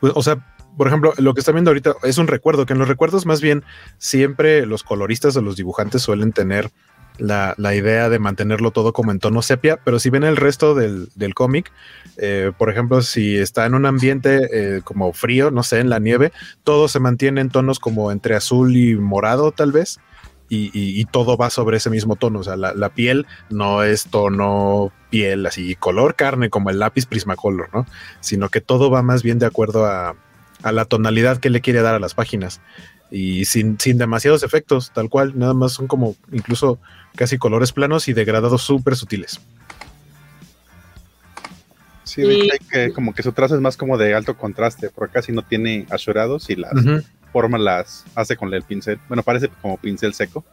pues, 0.00 0.12
o 0.14 0.22
sea, 0.22 0.46
por 0.76 0.86
ejemplo, 0.86 1.12
lo 1.18 1.34
que 1.34 1.40
está 1.40 1.52
viendo 1.52 1.70
ahorita 1.70 1.94
es 2.04 2.18
un 2.18 2.26
recuerdo, 2.26 2.64
que 2.64 2.72
en 2.72 2.78
los 2.78 2.88
recuerdos 2.88 3.26
más 3.26 3.40
bien 3.40 3.64
siempre 3.98 4.64
los 4.66 4.82
coloristas 4.82 5.36
o 5.36 5.42
los 5.42 5.56
dibujantes 5.56 6.02
suelen 6.02 6.32
tener 6.32 6.70
la, 7.18 7.54
la 7.58 7.74
idea 7.74 8.08
de 8.08 8.18
mantenerlo 8.18 8.70
todo 8.70 8.92
como 8.92 9.10
en 9.10 9.18
tono 9.18 9.42
sepia, 9.42 9.78
pero 9.84 9.98
si 9.98 10.10
ven 10.10 10.24
el 10.24 10.36
resto 10.36 10.74
del, 10.74 11.08
del 11.14 11.34
cómic, 11.34 11.70
eh, 12.16 12.52
por 12.56 12.70
ejemplo, 12.70 13.02
si 13.02 13.36
está 13.36 13.66
en 13.66 13.74
un 13.74 13.86
ambiente 13.86 14.48
eh, 14.52 14.80
como 14.82 15.12
frío, 15.12 15.50
no 15.50 15.62
sé, 15.62 15.80
en 15.80 15.90
la 15.90 15.98
nieve, 15.98 16.32
todo 16.64 16.88
se 16.88 17.00
mantiene 17.00 17.40
en 17.40 17.50
tonos 17.50 17.78
como 17.78 18.10
entre 18.10 18.34
azul 18.34 18.76
y 18.76 18.94
morado 18.96 19.52
tal 19.52 19.72
vez. 19.72 20.00
Y, 20.50 20.66
y- 20.78 21.00
y 21.00 21.04
todo 21.06 21.36
va 21.38 21.48
sobre 21.48 21.78
ese 21.78 21.88
mismo 21.88 22.16
tono. 22.16 22.40
O 22.40 22.42
sea, 22.44 22.56
la, 22.56 22.74
la 22.74 22.90
piel 22.90 23.24
no 23.48 23.82
es 23.84 24.04
tono 24.06 24.92
piel 25.08 25.46
así, 25.46 25.76
color 25.76 26.16
carne 26.16 26.50
como 26.50 26.68
el 26.70 26.78
lápiz 26.80 27.06
Prismacolor, 27.06 27.70
¿no? 27.72 27.86
Sino 28.20 28.48
que 28.50 28.60
todo 28.60 28.90
va 28.90 29.00
más 29.02 29.22
bien 29.22 29.38
de 29.38 29.46
acuerdo 29.46 29.86
a, 29.86 30.16
a 30.62 30.72
la 30.72 30.84
tonalidad 30.84 31.38
que 31.38 31.50
le 31.50 31.60
quiere 31.62 31.80
dar 31.82 31.94
a 31.94 32.00
las 32.00 32.14
páginas. 32.14 32.60
Y 33.12 33.44
sin, 33.46 33.78
sin 33.80 33.96
demasiados 33.96 34.42
efectos, 34.42 34.92
tal 34.92 35.08
cual, 35.08 35.38
nada 35.38 35.54
más 35.54 35.72
son 35.72 35.86
como 35.86 36.14
incluso 36.32 36.78
casi 37.16 37.38
colores 37.38 37.72
planos 37.72 38.06
y 38.08 38.12
degradados 38.12 38.62
súper 38.62 38.94
sutiles. 38.96 39.40
Sí, 42.04 42.22
que, 42.72 42.92
como 42.92 43.14
que 43.14 43.22
su 43.22 43.32
trazo 43.32 43.54
es 43.54 43.60
más 43.60 43.76
como 43.76 43.96
de 43.98 44.14
alto 44.14 44.36
contraste, 44.36 44.90
porque 44.90 45.14
casi 45.14 45.32
no 45.32 45.42
tiene 45.42 45.86
asurados 45.90 46.50
y 46.50 46.56
las. 46.56 46.72
Formas 47.32 47.60
las 47.60 48.04
hace 48.14 48.36
con 48.36 48.52
el 48.52 48.62
pincel. 48.62 48.98
Bueno, 49.08 49.22
parece 49.22 49.48
como 49.60 49.76
pincel 49.76 50.14
seco, 50.14 50.44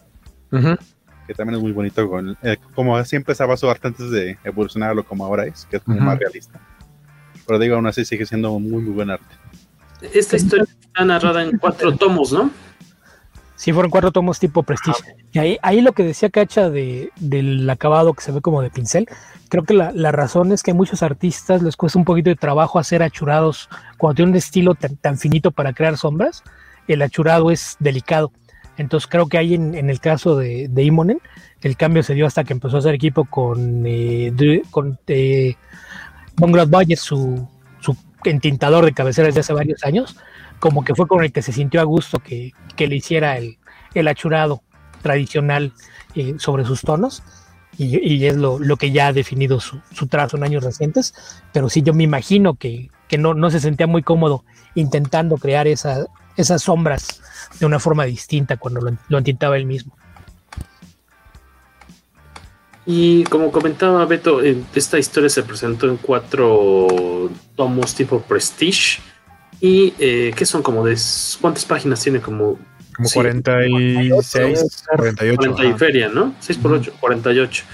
que 0.50 1.34
también 1.34 1.58
es 1.58 1.62
muy 1.62 1.72
bonito. 1.72 2.10
Con, 2.10 2.38
eh, 2.42 2.58
como 2.74 3.04
siempre 3.04 3.34
estaba 3.34 3.58
su 3.58 3.70
arte 3.70 3.88
antes 3.88 4.10
de 4.12 4.38
evolucionar 4.44 4.92
a 4.92 4.94
lo 4.94 5.04
como 5.04 5.26
ahora 5.26 5.46
es, 5.46 5.66
que 5.70 5.78
es 5.78 5.84
como 5.84 6.00
más 6.00 6.18
realista. 6.20 6.60
Pero 7.46 7.60
digo, 7.60 7.76
aún 7.76 7.88
así 7.88 8.06
sigue 8.06 8.26
siendo 8.26 8.58
muy, 8.60 8.82
muy 8.82 8.94
buen 8.94 9.10
arte. 9.10 9.26
Esta 10.02 10.36
historia 10.36 10.66
está 10.80 11.06
narrada 11.06 11.44
en 11.44 11.58
cuatro 11.58 11.96
tomos, 11.96 12.32
¿no? 12.32 12.52
Sí, 13.56 13.74
fueron 13.74 13.90
cuatro 13.90 14.12
tomos 14.12 14.38
tipo 14.38 14.62
Prestige. 14.62 15.16
Y 15.32 15.40
ahí, 15.40 15.58
ahí 15.64 15.82
lo 15.82 15.94
que 15.94 16.04
decía 16.04 16.30
Cacha 16.30 16.70
de, 16.70 17.12
del 17.16 17.68
acabado 17.68 18.14
que 18.14 18.22
se 18.22 18.32
ve 18.32 18.40
como 18.40 18.62
de 18.62 18.70
pincel, 18.70 19.08
creo 19.50 19.64
que 19.64 19.74
la, 19.74 19.92
la 19.94 20.12
razón 20.12 20.52
es 20.52 20.62
que 20.62 20.72
a 20.72 20.76
muchos 20.76 21.02
artistas 21.02 21.64
les 21.64 21.76
cuesta 21.76 21.98
un 21.98 22.06
poquito 22.06 22.30
de 22.30 22.36
trabajo 22.36 22.78
hacer 22.78 23.02
achurados. 23.02 23.68
Cuando 23.98 24.18
tienen 24.18 24.34
un 24.34 24.38
estilo 24.38 24.76
tan, 24.76 24.96
tan 24.98 25.18
finito 25.18 25.50
para 25.50 25.74
crear 25.74 25.98
sombras, 25.98 26.44
el 26.88 27.02
achurado 27.02 27.52
es 27.52 27.76
delicado. 27.80 28.32
Entonces 28.78 29.08
creo 29.10 29.28
que 29.28 29.38
ahí 29.38 29.56
en, 29.56 29.90
el 29.90 30.00
caso 30.00 30.36
de, 30.38 30.68
de 30.70 30.84
Imonen, 30.84 31.20
el 31.62 31.76
cambio 31.76 32.04
se 32.04 32.14
dio 32.14 32.28
hasta 32.28 32.44
que 32.44 32.54
empezó 32.54 32.76
a 32.76 32.80
hacer 32.80 32.94
equipo 32.94 33.26
con, 33.26 33.86
eh, 33.88 34.32
Dre- 34.36 34.64
con 34.70 35.00
eh, 35.08 35.56
su, 36.96 37.48
su 37.80 37.98
entintador 38.24 38.86
de 38.86 38.94
cabecera 38.94 39.28
desde 39.28 39.40
hace 39.40 39.54
varios 39.54 39.84
años, 39.84 40.16
como 40.60 40.84
que 40.84 40.94
fue 40.96 41.08
con 41.08 41.24
el 41.24 41.32
que 41.32 41.42
se 41.42 41.52
sintió 41.52 41.82
a 41.82 41.86
gusto 41.86 42.20
que, 42.20 42.52
que 42.76 42.88
le 42.88 42.96
hiciera 42.98 43.38
el, 43.38 43.58
el 43.96 44.08
achurado 44.08 44.62
tradicional 45.02 45.74
eh, 46.16 46.36
sobre 46.38 46.66
sus 46.66 46.82
tonos. 46.82 47.24
Y, 47.80 48.00
y 48.12 48.26
es 48.26 48.36
lo, 48.36 48.58
lo 48.58 48.76
que 48.78 48.90
ya 48.92 49.08
ha 49.08 49.14
definido 49.14 49.60
su, 49.60 49.80
su 49.92 50.08
trazo 50.08 50.36
en 50.38 50.44
años 50.44 50.64
recientes. 50.64 51.14
Pero 51.54 51.70
sí, 51.70 51.84
yo 51.84 51.94
me 51.94 52.04
imagino 52.04 52.56
que, 52.56 52.90
que 53.08 53.20
no, 53.20 53.36
no 53.36 53.52
se 53.52 53.60
sentía 53.60 53.86
muy 53.86 54.02
cómodo 54.02 54.44
intentando 54.74 55.38
crear 55.38 55.68
esa- 55.68 56.08
esas 56.38 56.64
sombras 56.64 57.22
de 57.60 57.66
una 57.66 57.80
forma 57.80 58.06
distinta 58.06 58.58
cuando 58.58 58.82
lo, 58.82 58.98
lo 59.10 59.18
entintaba 59.18 59.58
él 59.58 59.66
mismo. 59.66 59.98
Y 62.90 63.26
como 63.26 63.52
comentaba 63.52 64.06
Beto, 64.06 64.42
eh, 64.42 64.64
esta 64.74 64.98
historia 64.98 65.30
se 65.30 65.44
presentó 65.44 65.90
en 65.90 65.98
cuatro 65.98 67.30
tomos 67.58 67.94
tipo 67.94 68.22
Prestige. 68.22 69.02
¿Y 69.60 69.94
eh, 70.00 70.32
qué 70.34 70.46
son 70.46 70.64
como 70.64 70.86
de... 70.86 70.98
¿Cuántas 71.42 71.66
páginas 71.66 72.02
tiene? 72.02 72.22
Como... 72.22 72.58
Como 72.96 73.10
Sí, 73.10 73.16
46, 73.16 74.86
48. 74.96 75.52
40 75.52 75.66
y 75.66 75.78
feria, 75.78 76.08
¿no? 76.08 76.34
6 76.40 76.60
por 76.60 76.72
8, 76.72 76.94
48. 76.98 77.66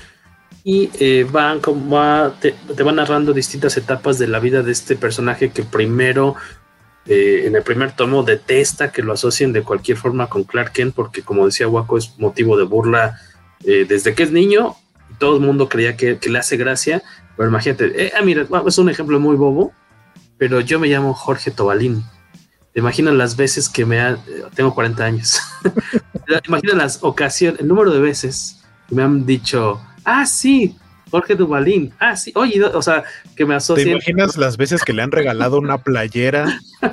Y 0.63 0.89
eh, 0.99 1.27
van 1.31 1.59
como 1.59 1.95
va, 1.95 2.33
te, 2.39 2.55
te 2.75 2.81
van 2.81 2.95
narrando 2.95 3.33
distintas 3.33 3.77
etapas 3.77 4.17
de 4.17 4.27
la 4.27 4.39
vida 4.39 4.63
de 4.63 4.71
este 4.71 4.95
personaje 4.95 5.51
que 5.51 5.61
primero, 5.61 6.35
eh, 7.05 7.43
en 7.45 7.55
el 7.55 7.63
primer 7.63 7.93
tomo, 7.95 8.23
detesta 8.23 8.91
que 8.91 9.01
lo 9.01 9.13
asocien 9.13 9.53
de 9.53 9.63
cualquier 9.63 9.97
forma 9.97 10.27
con 10.27 10.43
Clark 10.43 10.71
Kent, 10.71 10.95
porque 10.95 11.21
como 11.21 11.45
decía 11.45 11.67
Waco, 11.67 11.97
es 11.97 12.17
motivo 12.17 12.57
de 12.57 12.63
burla 12.63 13.19
eh, 13.63 13.85
desde 13.87 14.13
que 14.13 14.23
es 14.23 14.31
niño. 14.31 14.75
Todo 15.19 15.35
el 15.35 15.41
mundo 15.41 15.69
creía 15.69 15.95
que, 15.95 16.17
que 16.17 16.29
le 16.29 16.39
hace 16.39 16.57
gracia. 16.57 17.03
Pero 17.35 17.49
imagínate, 17.49 18.05
eh, 18.05 18.11
ah, 18.17 18.21
mira, 18.21 18.45
es 18.67 18.77
un 18.77 18.89
ejemplo 18.89 19.19
muy 19.19 19.35
bobo, 19.35 19.73
pero 20.37 20.59
yo 20.61 20.79
me 20.79 20.87
llamo 20.87 21.13
Jorge 21.13 21.51
Tobalín. 21.51 22.03
¿Te 22.73 22.79
imaginas 22.79 23.13
las 23.13 23.35
veces 23.35 23.69
que 23.69 23.85
me 23.85 23.99
ha, 23.99 24.11
eh, 24.11 24.43
tengo 24.55 24.73
40 24.73 25.03
años? 25.03 25.39
Imagina 26.47 26.73
las 26.73 26.99
ocasiones, 27.01 27.59
el 27.61 27.67
número 27.67 27.91
de 27.91 27.99
veces 27.99 28.63
que 28.87 28.95
me 28.95 29.03
han 29.03 29.25
dicho, 29.25 29.81
ah, 30.05 30.25
sí, 30.25 30.75
Jorge 31.13 31.35
Duvalín, 31.35 31.93
ah, 31.99 32.15
sí, 32.15 32.31
oye, 32.33 32.63
o 32.63 32.81
sea, 32.81 33.03
que 33.35 33.45
me 33.45 33.53
¿Te 33.53 33.57
asocian. 33.57 33.89
imaginas 33.89 34.35
las 34.35 34.57
veces 34.57 34.83
que 34.83 34.93
le 34.93 35.03
han 35.03 35.11
regalado 35.11 35.59
una 35.59 35.77
playera 35.77 36.59
con 36.81 36.91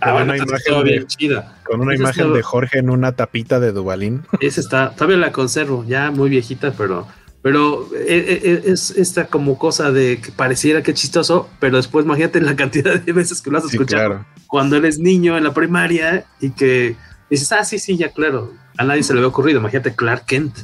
Ah, 0.00 0.12
bueno, 0.12 0.32
una 0.32 0.34
esta 0.34 0.44
imagen, 0.48 0.56
estuvo 0.56 0.82
de, 0.82 0.90
bien 0.90 1.06
chida. 1.06 1.54
con 1.62 1.80
una 1.80 1.94
imagen 1.94 2.32
de 2.32 2.42
Jorge 2.42 2.78
en 2.80 2.90
una 2.90 3.12
tapita 3.12 3.60
de 3.60 3.70
Dubalín? 3.70 4.24
Esa 4.40 4.60
está, 4.60 4.90
todavía 4.90 5.18
la 5.18 5.30
conservo, 5.30 5.84
ya 5.86 6.10
muy 6.10 6.28
viejita, 6.30 6.72
pero, 6.72 7.06
pero 7.42 7.88
eh, 7.94 8.40
eh, 8.42 8.62
es 8.66 8.90
esta 8.90 9.26
como 9.26 9.56
cosa 9.56 9.92
de 9.92 10.20
que 10.20 10.32
pareciera 10.32 10.82
que 10.82 10.90
es 10.90 11.00
chistoso, 11.00 11.48
pero 11.60 11.76
después 11.76 12.04
imagínate 12.04 12.40
la 12.40 12.56
cantidad 12.56 12.98
de 13.00 13.12
veces 13.12 13.40
que 13.40 13.50
lo 13.52 13.58
has 13.58 13.68
Sí, 13.68 13.76
escuchado 13.76 14.06
claro. 14.08 14.26
cuando 14.48 14.76
eres 14.76 14.98
niño 14.98 15.38
en 15.38 15.44
la 15.44 15.54
primaria 15.54 16.24
y 16.40 16.50
que 16.50 16.96
dices, 17.30 17.52
ah, 17.52 17.62
sí, 17.64 17.78
sí, 17.78 17.96
ya 17.96 18.08
claro, 18.10 18.52
a 18.78 18.84
nadie 18.84 19.04
se 19.04 19.12
le 19.12 19.20
había 19.20 19.28
ocurrido, 19.28 19.60
imagínate 19.60 19.94
Clark 19.94 20.24
Kent. 20.26 20.56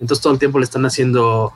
Entonces 0.00 0.22
todo 0.22 0.32
el 0.32 0.38
tiempo 0.38 0.58
le 0.58 0.64
están 0.64 0.84
haciendo 0.86 1.52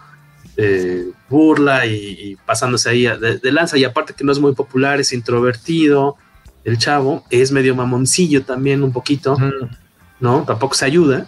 eh, 0.56 1.06
burla 1.28 1.86
y, 1.86 1.94
y 1.94 2.36
pasándose 2.36 2.88
ahí 2.88 3.06
a- 3.06 3.16
de, 3.16 3.38
de 3.38 3.52
lanza, 3.52 3.76
y 3.78 3.84
aparte 3.84 4.14
que 4.14 4.24
no 4.24 4.32
es 4.32 4.38
muy 4.38 4.54
popular, 4.54 5.00
es 5.00 5.12
introvertido, 5.12 6.16
el 6.64 6.78
chavo, 6.78 7.24
es 7.30 7.52
medio 7.52 7.74
mamoncillo 7.74 8.42
también 8.44 8.82
un 8.82 8.92
poquito, 8.92 9.36
¿no? 10.20 10.44
Tampoco 10.44 10.74
se 10.74 10.84
ayuda. 10.86 11.26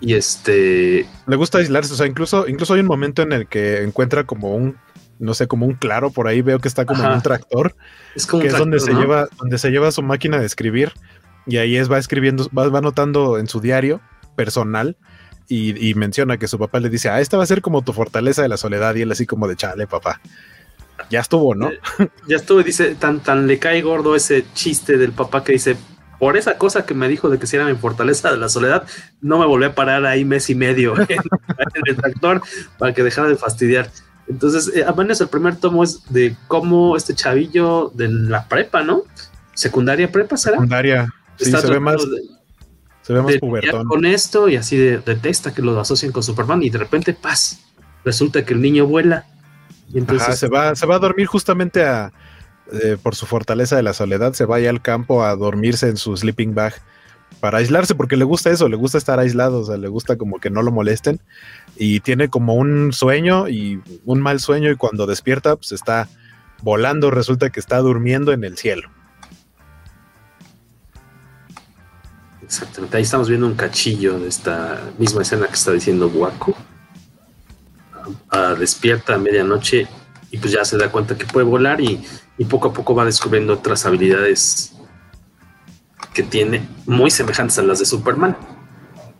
Y 0.00 0.14
este, 0.14 1.08
Le 1.26 1.36
gusta 1.36 1.58
aislarse, 1.58 1.92
o 1.92 1.96
sea, 1.96 2.06
incluso, 2.06 2.46
incluso 2.46 2.74
hay 2.74 2.80
un 2.80 2.86
momento 2.86 3.22
en 3.22 3.32
el 3.32 3.48
que 3.48 3.82
encuentra 3.82 4.22
como 4.24 4.54
un, 4.54 4.76
no 5.18 5.34
sé, 5.34 5.48
como 5.48 5.66
un 5.66 5.74
claro 5.74 6.10
por 6.12 6.28
ahí, 6.28 6.40
veo 6.40 6.60
que 6.60 6.68
está 6.68 6.84
como 6.86 7.02
en 7.02 7.10
un 7.10 7.22
tractor, 7.22 7.74
es 8.14 8.24
como 8.24 8.42
que 8.42 8.48
un 8.48 8.54
es 8.54 8.58
donde 8.60 8.78
se 8.78 8.92
lleva, 8.92 9.26
donde 9.38 9.58
se 9.58 9.70
lleva 9.70 9.90
su 9.90 10.02
máquina 10.04 10.38
de 10.38 10.46
escribir, 10.46 10.92
y 11.48 11.56
ahí 11.56 11.76
es, 11.76 11.90
va 11.90 11.98
escribiendo, 11.98 12.48
va, 12.56 12.68
va 12.68 12.78
anotando 12.78 13.38
en 13.38 13.48
su 13.48 13.60
diario 13.60 14.00
personal, 14.36 14.96
y, 15.48 15.88
y 15.90 15.94
menciona 15.94 16.36
que 16.36 16.46
su 16.48 16.58
papá 16.58 16.78
le 16.80 16.88
dice, 16.90 17.08
ah, 17.08 17.20
esta 17.20 17.36
va 17.36 17.42
a 17.42 17.46
ser 17.46 17.62
como 17.62 17.82
tu 17.82 17.92
fortaleza 17.92 18.42
de 18.42 18.48
la 18.48 18.56
soledad, 18.56 18.94
y 18.94 19.02
él 19.02 19.12
así 19.12 19.26
como 19.26 19.48
de 19.48 19.56
chale, 19.56 19.86
papá. 19.86 20.20
Ya 21.10 21.20
estuvo, 21.20 21.54
¿no? 21.54 21.70
ya 22.28 22.36
estuve, 22.36 22.64
dice, 22.64 22.94
tan, 22.94 23.20
tan 23.20 23.46
le 23.46 23.58
cae 23.58 23.80
gordo 23.82 24.14
ese 24.16 24.44
chiste 24.54 24.98
del 24.98 25.12
papá 25.12 25.44
que 25.44 25.52
dice, 25.52 25.76
por 26.18 26.36
esa 26.36 26.58
cosa 26.58 26.84
que 26.84 26.94
me 26.94 27.08
dijo 27.08 27.30
de 27.30 27.38
que 27.38 27.46
si 27.46 27.56
era 27.56 27.64
mi 27.64 27.74
fortaleza 27.76 28.30
de 28.30 28.36
la 28.38 28.48
soledad, 28.48 28.84
no 29.20 29.38
me 29.38 29.46
volví 29.46 29.64
a 29.64 29.74
parar 29.74 30.04
ahí 30.04 30.24
mes 30.24 30.50
y 30.50 30.54
medio 30.54 30.98
en, 31.00 31.06
en 31.10 31.82
el 31.86 31.96
tractor 31.96 32.42
para 32.76 32.92
que 32.92 33.02
dejara 33.02 33.28
de 33.28 33.36
fastidiar. 33.36 33.90
Entonces, 34.26 34.70
eh, 34.74 34.84
al 34.84 34.94
menos 34.96 35.20
el 35.20 35.28
primer 35.28 35.56
tomo 35.56 35.82
es 35.84 36.02
de 36.10 36.36
cómo 36.48 36.96
este 36.96 37.14
chavillo 37.14 37.90
de 37.94 38.08
la 38.08 38.46
prepa, 38.48 38.82
¿no? 38.82 39.04
Secundaria 39.54 40.10
prepa, 40.10 40.36
¿será? 40.36 40.56
Secundaria. 40.56 41.08
Sí, 41.38 41.46
Está 41.46 41.60
se 41.60 41.68
ve 41.70 41.80
más, 41.80 41.96
de- 42.02 42.37
se 43.08 43.14
ve 43.14 43.22
más 43.22 43.38
pubertón. 43.38 43.88
con 43.88 44.04
esto 44.04 44.50
y 44.50 44.56
así 44.56 44.76
de, 44.76 44.98
detesta 44.98 45.54
que 45.54 45.62
lo 45.62 45.80
asocien 45.80 46.12
con 46.12 46.22
Superman 46.22 46.62
y 46.62 46.68
de 46.68 46.76
repente, 46.76 47.14
paz, 47.14 47.64
resulta 48.04 48.44
que 48.44 48.52
el 48.52 48.60
niño 48.60 48.86
vuela. 48.86 49.24
Y 49.90 49.96
entonces, 49.96 50.28
Ajá, 50.28 50.36
se 50.36 50.48
va, 50.48 50.74
se 50.74 50.84
va 50.84 50.96
a 50.96 50.98
dormir 50.98 51.26
justamente 51.26 51.86
a, 51.86 52.12
eh, 52.70 52.98
por 53.02 53.14
su 53.14 53.24
fortaleza 53.24 53.76
de 53.76 53.82
la 53.82 53.94
soledad, 53.94 54.34
se 54.34 54.44
va 54.44 54.56
allá 54.56 54.68
al 54.68 54.82
campo 54.82 55.24
a 55.24 55.34
dormirse 55.36 55.88
en 55.88 55.96
su 55.96 56.14
sleeping 56.14 56.54
bag 56.54 56.74
para 57.40 57.58
aislarse, 57.58 57.94
porque 57.94 58.18
le 58.18 58.26
gusta 58.26 58.50
eso, 58.50 58.68
le 58.68 58.76
gusta 58.76 58.98
estar 58.98 59.18
aislado, 59.18 59.60
o 59.60 59.64
sea, 59.64 59.78
le 59.78 59.88
gusta 59.88 60.18
como 60.18 60.38
que 60.38 60.50
no 60.50 60.60
lo 60.60 60.70
molesten 60.70 61.18
y 61.76 62.00
tiene 62.00 62.28
como 62.28 62.56
un 62.56 62.92
sueño 62.92 63.48
y 63.48 63.80
un 64.04 64.20
mal 64.20 64.38
sueño 64.38 64.70
y 64.70 64.76
cuando 64.76 65.06
despierta 65.06 65.56
pues 65.56 65.72
está 65.72 66.10
volando, 66.60 67.10
resulta 67.10 67.48
que 67.48 67.60
está 67.60 67.78
durmiendo 67.78 68.32
en 68.32 68.44
el 68.44 68.58
cielo. 68.58 68.90
Exactamente, 72.48 72.96
ahí 72.96 73.02
estamos 73.02 73.28
viendo 73.28 73.46
un 73.46 73.54
cachillo 73.54 74.18
de 74.18 74.26
esta 74.26 74.80
misma 74.96 75.20
escena 75.20 75.46
que 75.48 75.52
está 75.52 75.72
diciendo 75.72 76.08
Waco. 76.08 76.56
Ah, 78.30 78.54
despierta 78.58 79.16
a 79.16 79.18
medianoche 79.18 79.86
y 80.30 80.38
pues 80.38 80.52
ya 80.52 80.64
se 80.64 80.78
da 80.78 80.90
cuenta 80.90 81.14
que 81.14 81.26
puede 81.26 81.44
volar 81.44 81.78
y, 81.78 82.02
y 82.38 82.44
poco 82.46 82.68
a 82.68 82.72
poco 82.72 82.94
va 82.94 83.04
descubriendo 83.04 83.52
otras 83.52 83.84
habilidades 83.84 84.72
que 86.14 86.22
tiene 86.22 86.66
muy 86.86 87.10
semejantes 87.10 87.58
a 87.58 87.62
las 87.62 87.80
de 87.80 87.84
Superman. 87.84 88.34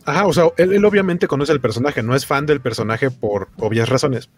Ajá, 0.05 0.25
o 0.25 0.33
sea, 0.33 0.45
él 0.57 0.83
obviamente 0.83 1.27
conoce 1.27 1.51
el 1.51 1.61
personaje, 1.61 2.01
no 2.01 2.15
es 2.15 2.25
fan 2.25 2.47
del 2.47 2.61
personaje 2.61 3.11
por 3.11 3.49
obvias 3.57 3.89
razones, 3.89 4.31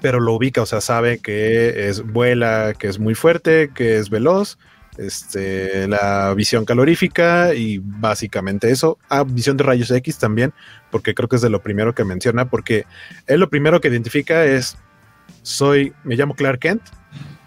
pero 0.00 0.18
lo 0.18 0.32
ubica, 0.32 0.62
o 0.62 0.66
sea, 0.66 0.80
sabe 0.80 1.18
que 1.18 1.90
es 1.90 2.00
vuela, 2.00 2.72
que 2.72 2.86
es 2.86 2.98
muy 2.98 3.14
fuerte, 3.14 3.70
que 3.74 3.98
es 3.98 4.08
veloz 4.08 4.56
este, 4.98 5.86
la 5.88 6.34
visión 6.34 6.64
calorífica 6.64 7.54
y 7.54 7.78
básicamente 7.78 8.70
eso. 8.70 8.98
Ah, 9.08 9.24
visión 9.24 9.56
de 9.56 9.64
rayos 9.64 9.90
X 9.90 10.18
también, 10.18 10.52
porque 10.90 11.14
creo 11.14 11.28
que 11.28 11.36
es 11.36 11.42
de 11.42 11.50
lo 11.50 11.62
primero 11.62 11.94
que 11.94 12.04
menciona, 12.04 12.50
porque 12.50 12.84
él 13.26 13.40
lo 13.40 13.48
primero 13.48 13.80
que 13.80 13.88
identifica 13.88 14.44
es, 14.44 14.76
soy, 15.42 15.92
me 16.04 16.16
llamo 16.16 16.34
Clark 16.34 16.58
Kent 16.58 16.82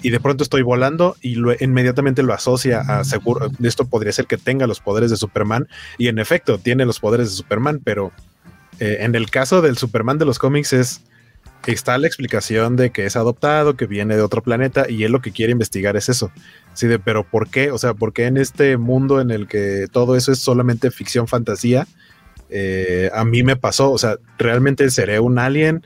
y 0.01 0.09
de 0.09 0.19
pronto 0.19 0.43
estoy 0.43 0.61
volando 0.61 1.15
y 1.21 1.35
lo, 1.35 1.53
inmediatamente 1.59 2.23
lo 2.23 2.33
asocia 2.33 2.79
a 2.79 3.03
seguro, 3.03 3.51
esto 3.61 3.85
podría 3.85 4.11
ser 4.11 4.25
que 4.25 4.37
tenga 4.37 4.65
los 4.65 4.79
poderes 4.79 5.11
de 5.11 5.17
Superman 5.17 5.67
y 5.97 6.07
en 6.07 6.17
efecto 6.17 6.57
tiene 6.57 6.85
los 6.85 6.99
poderes 6.99 7.29
de 7.29 7.35
Superman, 7.35 7.81
pero 7.83 8.11
eh, 8.79 8.97
en 9.01 9.13
el 9.13 9.29
caso 9.29 9.61
del 9.61 9.77
Superman 9.77 10.17
de 10.17 10.25
los 10.25 10.39
cómics 10.39 10.73
es 10.73 11.01
está 11.67 11.97
la 11.97 12.07
explicación 12.07 12.75
de 12.75 12.91
que 12.91 13.05
es 13.05 13.15
adoptado, 13.15 13.75
que 13.75 13.85
viene 13.85 14.15
de 14.15 14.21
otro 14.21 14.41
planeta 14.41 14.89
y 14.89 15.03
él 15.03 15.11
lo 15.11 15.21
que 15.21 15.31
quiere 15.31 15.51
investigar 15.51 15.95
es 15.95 16.09
eso. 16.09 16.31
Sí, 16.73 16.87
de, 16.87 16.99
pero 16.99 17.23
¿por 17.23 17.49
qué? 17.49 17.71
O 17.71 17.77
sea, 17.77 17.93
¿por 17.93 18.13
qué 18.13 18.25
en 18.25 18.37
este 18.37 18.77
mundo 18.77 19.19
en 19.19 19.31
el 19.31 19.47
que 19.47 19.87
todo 19.91 20.15
eso 20.15 20.31
es 20.31 20.39
solamente 20.39 20.91
ficción, 20.91 21.27
fantasía? 21.27 21.87
Eh, 22.49 23.09
a 23.13 23.23
mí 23.25 23.43
me 23.43 23.55
pasó, 23.55 23.91
o 23.91 23.97
sea, 23.97 24.17
realmente 24.37 24.89
seré 24.89 25.19
un 25.19 25.39
alien. 25.39 25.85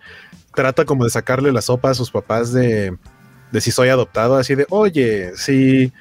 Trata 0.53 0.85
como 0.85 1.03
de 1.03 1.09
sacarle 1.09 1.51
la 1.51 1.61
sopa 1.61 1.89
a 1.89 1.93
sus 1.95 2.11
papás 2.11 2.53
de, 2.53 2.95
de 3.51 3.61
si 3.61 3.71
soy 3.71 3.89
adoptado, 3.89 4.37
así 4.37 4.55
de, 4.55 4.65
oye, 4.69 5.31
si 5.35 5.91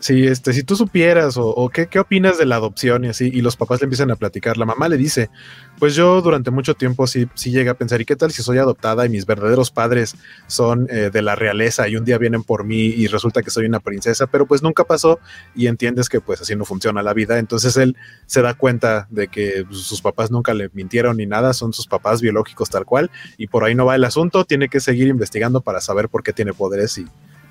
si, 0.00 0.26
este, 0.26 0.52
si 0.54 0.62
tú 0.62 0.76
supieras 0.76 1.36
o, 1.38 1.68
qué, 1.68 1.98
opinas 1.98 2.38
de 2.38 2.46
la 2.46 2.56
adopción 2.56 3.04
y 3.04 3.08
así, 3.08 3.30
y 3.32 3.42
los 3.42 3.56
papás 3.56 3.80
le 3.80 3.84
empiezan 3.84 4.10
a 4.10 4.16
platicar, 4.16 4.56
la 4.56 4.64
mamá 4.64 4.88
le 4.88 4.96
dice, 4.96 5.30
pues 5.78 5.94
yo 5.94 6.22
durante 6.22 6.50
mucho 6.50 6.74
tiempo 6.74 7.06
sí, 7.06 7.28
sí 7.34 7.50
llega 7.50 7.72
a 7.72 7.74
pensar, 7.74 8.00
¿y 8.00 8.06
qué 8.06 8.16
tal 8.16 8.32
si 8.32 8.42
soy 8.42 8.58
adoptada 8.58 9.04
y 9.04 9.10
mis 9.10 9.26
verdaderos 9.26 9.70
padres 9.70 10.16
son 10.46 10.88
eh, 10.90 11.10
de 11.12 11.22
la 11.22 11.36
realeza 11.36 11.86
y 11.86 11.96
un 11.96 12.04
día 12.04 12.16
vienen 12.16 12.42
por 12.42 12.64
mí 12.64 12.86
y 12.86 13.06
resulta 13.08 13.42
que 13.42 13.50
soy 13.50 13.66
una 13.66 13.80
princesa? 13.80 14.26
Pero 14.26 14.46
pues 14.46 14.62
nunca 14.62 14.84
pasó 14.84 15.20
y 15.54 15.66
entiendes 15.66 16.08
que 16.08 16.20
pues 16.20 16.40
así 16.40 16.56
no 16.56 16.64
funciona 16.64 17.02
la 17.02 17.12
vida. 17.12 17.38
Entonces 17.38 17.76
él 17.76 17.96
se 18.24 18.40
da 18.40 18.54
cuenta 18.54 19.06
de 19.10 19.28
que 19.28 19.66
sus 19.70 20.00
papás 20.00 20.30
nunca 20.30 20.54
le 20.54 20.70
mintieron 20.72 21.18
ni 21.18 21.26
nada, 21.26 21.52
son 21.52 21.74
sus 21.74 21.86
papás 21.86 22.22
biológicos 22.22 22.70
tal 22.70 22.86
cual, 22.86 23.10
y 23.36 23.48
por 23.48 23.64
ahí 23.64 23.74
no 23.74 23.84
va 23.84 23.96
el 23.96 24.04
asunto, 24.04 24.46
tiene 24.46 24.68
que 24.68 24.80
seguir 24.80 25.08
investigando 25.08 25.60
para 25.60 25.82
saber 25.82 26.08
por 26.08 26.22
qué 26.22 26.32
tiene 26.32 26.54
poderes 26.54 26.96
y, 26.96 27.06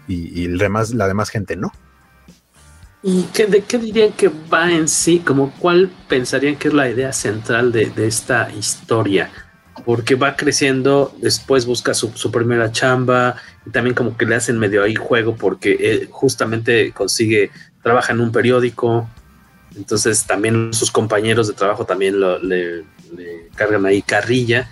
y, 0.07 0.43
y 0.43 0.47
demás, 0.47 0.93
la 0.95 1.07
demás 1.07 1.29
gente 1.29 1.55
no. 1.55 1.71
¿Y 3.01 3.23
qué, 3.33 3.47
de 3.47 3.61
qué 3.61 3.77
dirían 3.77 4.11
que 4.11 4.29
va 4.51 4.71
en 4.71 4.87
sí? 4.87 5.19
Como 5.19 5.53
cuál 5.59 5.89
pensarían 6.09 6.57
que 6.57 6.67
es 6.67 6.73
la 6.73 6.89
idea 6.89 7.13
central 7.13 7.71
de, 7.71 7.91
esta 8.05 8.51
historia? 8.51 9.31
Porque 9.85 10.15
va 10.15 10.35
creciendo, 10.35 11.15
después 11.21 11.65
busca 11.65 11.93
su, 11.93 12.31
primera 12.31 12.71
chamba 12.71 13.37
y 13.65 13.69
también 13.69 13.95
como 13.95 14.17
que 14.17 14.25
le 14.25 14.35
hacen 14.35 14.59
medio 14.59 14.83
ahí 14.83 14.95
juego 14.95 15.35
porque 15.35 16.07
justamente 16.11 16.91
consigue, 16.91 17.51
trabaja 17.81 18.11
en 18.11 18.19
un 18.19 18.33
periódico, 18.33 19.09
entonces 19.77 20.25
también 20.25 20.73
sus 20.73 20.91
compañeros 20.91 21.47
de 21.47 21.53
trabajo 21.53 21.85
también 21.85 22.19
le, 22.19 22.83
cargan 23.55 23.85
ahí 23.85 24.01
carrilla. 24.01 24.69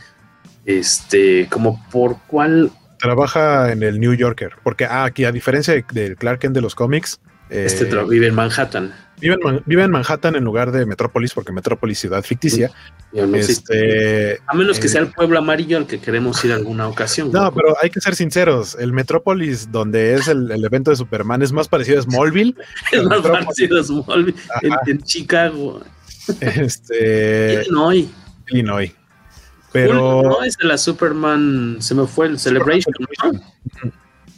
Este, 0.66 1.48
como 1.50 1.82
por 1.90 2.18
cuál... 2.28 2.72
Trabaja 3.00 3.72
en 3.72 3.84
el 3.84 4.02
New 4.02 4.14
Yorker, 4.14 4.56
porque 4.64 4.84
ah, 4.84 5.06
aquí 5.06 5.24
a 5.24 5.32
diferencia 5.32 5.82
del 5.94 6.18
Clark 6.18 6.40
Kent 6.40 6.56
de 6.56 6.62
los 6.62 6.76
cómics, 6.76 7.22
este 7.50 7.90
eh, 7.90 8.04
vive 8.10 8.28
en 8.28 8.36
Manhattan. 8.36 8.94
Vive 9.20 9.84
en, 9.84 9.92
Manhattan 9.92 10.36
en 10.36 10.44
lugar 10.44 10.72
de 10.72 10.86
Metrópolis, 10.86 11.34
porque 11.34 11.52
Metrópolis 11.52 11.98
ciudad 11.98 12.24
ficticia. 12.24 12.72
Este, 13.34 14.40
a 14.46 14.54
menos 14.54 14.80
que 14.80 14.88
sea 14.88 15.02
el 15.02 15.12
pueblo 15.12 15.40
amarillo 15.40 15.78
al 15.78 15.88
que 15.88 16.00
queremos 16.00 16.44
ir 16.46 16.54
alguna 16.54 16.88
ocasión. 16.88 17.32
No, 17.32 17.52
pero 17.52 17.76
hay 17.82 17.90
que 17.90 18.00
ser 18.00 18.16
sinceros. 18.16 18.76
El 18.80 18.94
Metrópolis, 18.94 19.72
donde 19.72 20.14
es 20.14 20.28
el, 20.28 20.64
evento 20.64 20.92
de 20.92 20.98
Superman, 20.98 21.42
es 21.42 21.52
más 21.52 21.68
parecido 21.68 22.00
a 22.00 22.04
Smallville. 22.04 22.56
es 22.92 23.04
más 23.04 23.22
parecido 23.22 23.80
a 23.80 23.84
Smallville 23.84 24.36
en, 24.86 25.02
Chicago. 25.02 25.82
Este. 26.40 27.64
Illinois. 27.64 28.08
Illinois. 28.50 28.94
Pero. 29.72 30.22
No, 30.22 30.44
es 30.44 30.58
de 30.58 30.68
la 30.68 30.78
Superman. 30.78 31.78
Se 31.80 31.96
me 31.96 32.06
fue 32.06 32.28
el 32.28 32.38
Celebration 32.38 32.94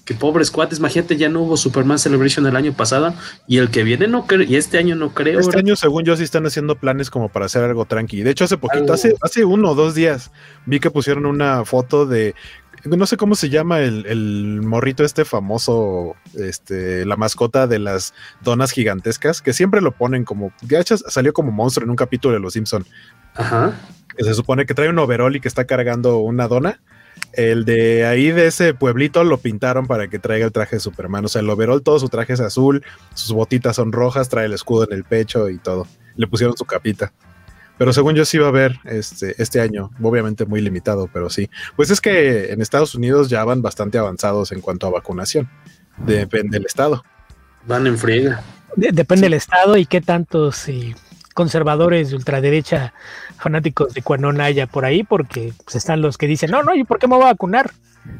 que 0.10 0.16
pobres 0.16 0.50
cuates, 0.50 0.80
imagínate, 0.80 1.18
ya 1.18 1.30
no 1.30 1.42
hubo 1.42 1.56
Superman 1.56 2.00
Celebration 2.00 2.48
el 2.48 2.56
año 2.56 2.74
pasado 2.74 3.14
y 3.46 3.60
el 3.60 3.70
que 3.70 3.84
viene 3.84 4.08
no 4.08 4.26
creo, 4.26 4.42
y 4.42 4.56
este 4.56 4.80
año 4.80 4.96
no 4.96 5.14
creo. 5.14 5.40
Este 5.40 5.60
año, 5.60 5.76
según 5.76 6.04
yo, 6.04 6.18
sí 6.18 6.24
están 6.24 6.48
haciendo 6.48 6.78
planes 6.78 7.12
como 7.12 7.30
para 7.30 7.46
hacer 7.46 7.64
algo 7.64 7.86
tranqui. 7.86 8.24
De 8.24 8.32
hecho, 8.32 8.46
hace 8.46 8.58
poquito, 8.58 8.92
hace, 8.92 9.14
hace 9.22 9.46
uno 9.46 9.70
o 9.70 9.76
dos 9.76 9.94
días, 9.94 10.32
vi 10.66 10.80
que 10.80 10.90
pusieron 10.90 11.28
una 11.28 11.64
foto 11.64 12.08
de 12.08 12.34
no 12.86 13.06
sé 13.06 13.18
cómo 13.18 13.36
se 13.36 13.50
llama 13.50 13.82
el, 13.82 14.62
morrito 14.64 15.04
este 15.04 15.26
famoso, 15.26 16.16
este, 16.34 17.06
la 17.06 17.16
mascota 17.16 17.68
de 17.68 17.78
las 17.78 18.16
donas 18.42 18.72
gigantescas, 18.72 19.44
que 19.44 19.54
siempre 19.54 19.80
lo 19.80 19.92
ponen 19.92 20.26
como, 20.26 20.52
gachas, 20.64 21.04
salió 21.08 21.34
como 21.34 21.52
monstruo 21.52 21.84
en 21.84 21.92
un 21.92 21.96
capítulo 21.96 22.34
de 22.34 22.40
Los 22.40 22.54
Simpson. 22.54 22.84
Ajá. 23.36 23.76
Que 24.18 24.24
se 24.24 24.34
supone 24.34 24.66
que 24.66 24.74
trae 24.74 24.90
un 24.90 24.98
overall 24.98 25.36
y 25.36 25.40
que 25.40 25.48
está 25.48 25.66
cargando 25.66 26.18
una 26.18 26.48
dona. 26.48 26.80
El 27.34 27.66
de 27.66 28.06
ahí 28.06 28.32
de 28.32 28.48
ese 28.48 28.74
pueblito 28.74 29.24
lo 29.24 29.38
pintaron 29.38 29.88
para 29.88 30.08
que 30.08 30.20
traiga 30.20 30.46
el 30.46 30.52
traje 30.52 30.78
de 30.78 30.80
Superman. 30.80 31.26
O 31.26 31.28
sea, 31.28 31.42
el 31.42 31.50
overall, 31.50 31.82
todo 31.82 32.00
su 32.00 32.10
traje 32.10 32.34
es 32.34 32.40
azul, 32.40 32.84
sus 33.14 33.32
botitas 33.34 33.76
son 33.76 33.92
rojas, 33.92 34.30
trae 34.30 34.46
el 34.46 34.54
escudo 34.54 34.86
en 34.90 34.94
el 34.94 35.04
pecho 35.04 35.50
y 35.50 35.58
todo. 35.58 35.88
Le 36.16 36.28
pusieron 36.28 36.56
su 36.58 36.66
capita. 36.66 37.14
Pero 37.78 37.94
según 37.94 38.14
yo 38.14 38.26
sí 38.26 38.38
va 38.38 38.48
a 38.48 38.50
haber 38.50 38.78
este, 38.84 39.42
este 39.42 39.62
año, 39.62 39.90
obviamente 40.02 40.46
muy 40.46 40.60
limitado, 40.60 41.10
pero 41.14 41.30
sí. 41.30 41.50
Pues 41.78 41.90
es 41.90 42.02
que 42.02 42.52
en 42.52 42.62
Estados 42.62 42.94
Unidos 42.94 43.30
ya 43.30 43.46
van 43.46 43.62
bastante 43.62 43.98
avanzados 43.98 44.52
en 44.52 44.60
cuanto 44.60 44.86
a 44.86 44.90
vacunación. 44.90 45.50
Depende 45.98 46.58
del 46.58 46.66
estado. 46.66 47.04
Van 47.66 47.88
en 47.88 47.98
friega. 47.98 48.44
depende 48.76 49.24
del 49.24 49.34
estado 49.34 49.78
y 49.78 49.86
qué 49.86 50.02
tantos 50.02 50.68
conservadores 51.40 52.10
de 52.10 52.18
ultraderecha 52.18 52.94
fanáticos 53.38 53.94
de 53.94 54.02
Cuanón 54.02 54.42
haya 54.42 54.68
por 54.68 54.84
ahí, 54.84 55.04
porque 55.04 55.54
pues, 55.64 55.78
están 55.78 56.02
los 56.02 56.18
que 56.18 56.28
dicen, 56.28 56.52
no, 56.52 56.64
no, 56.64 56.76
¿y 56.76 56.84
por 56.84 57.00
qué 57.00 57.08
me 57.08 57.16
voy 57.16 57.24
a 57.24 57.28
vacunar? 57.28 57.72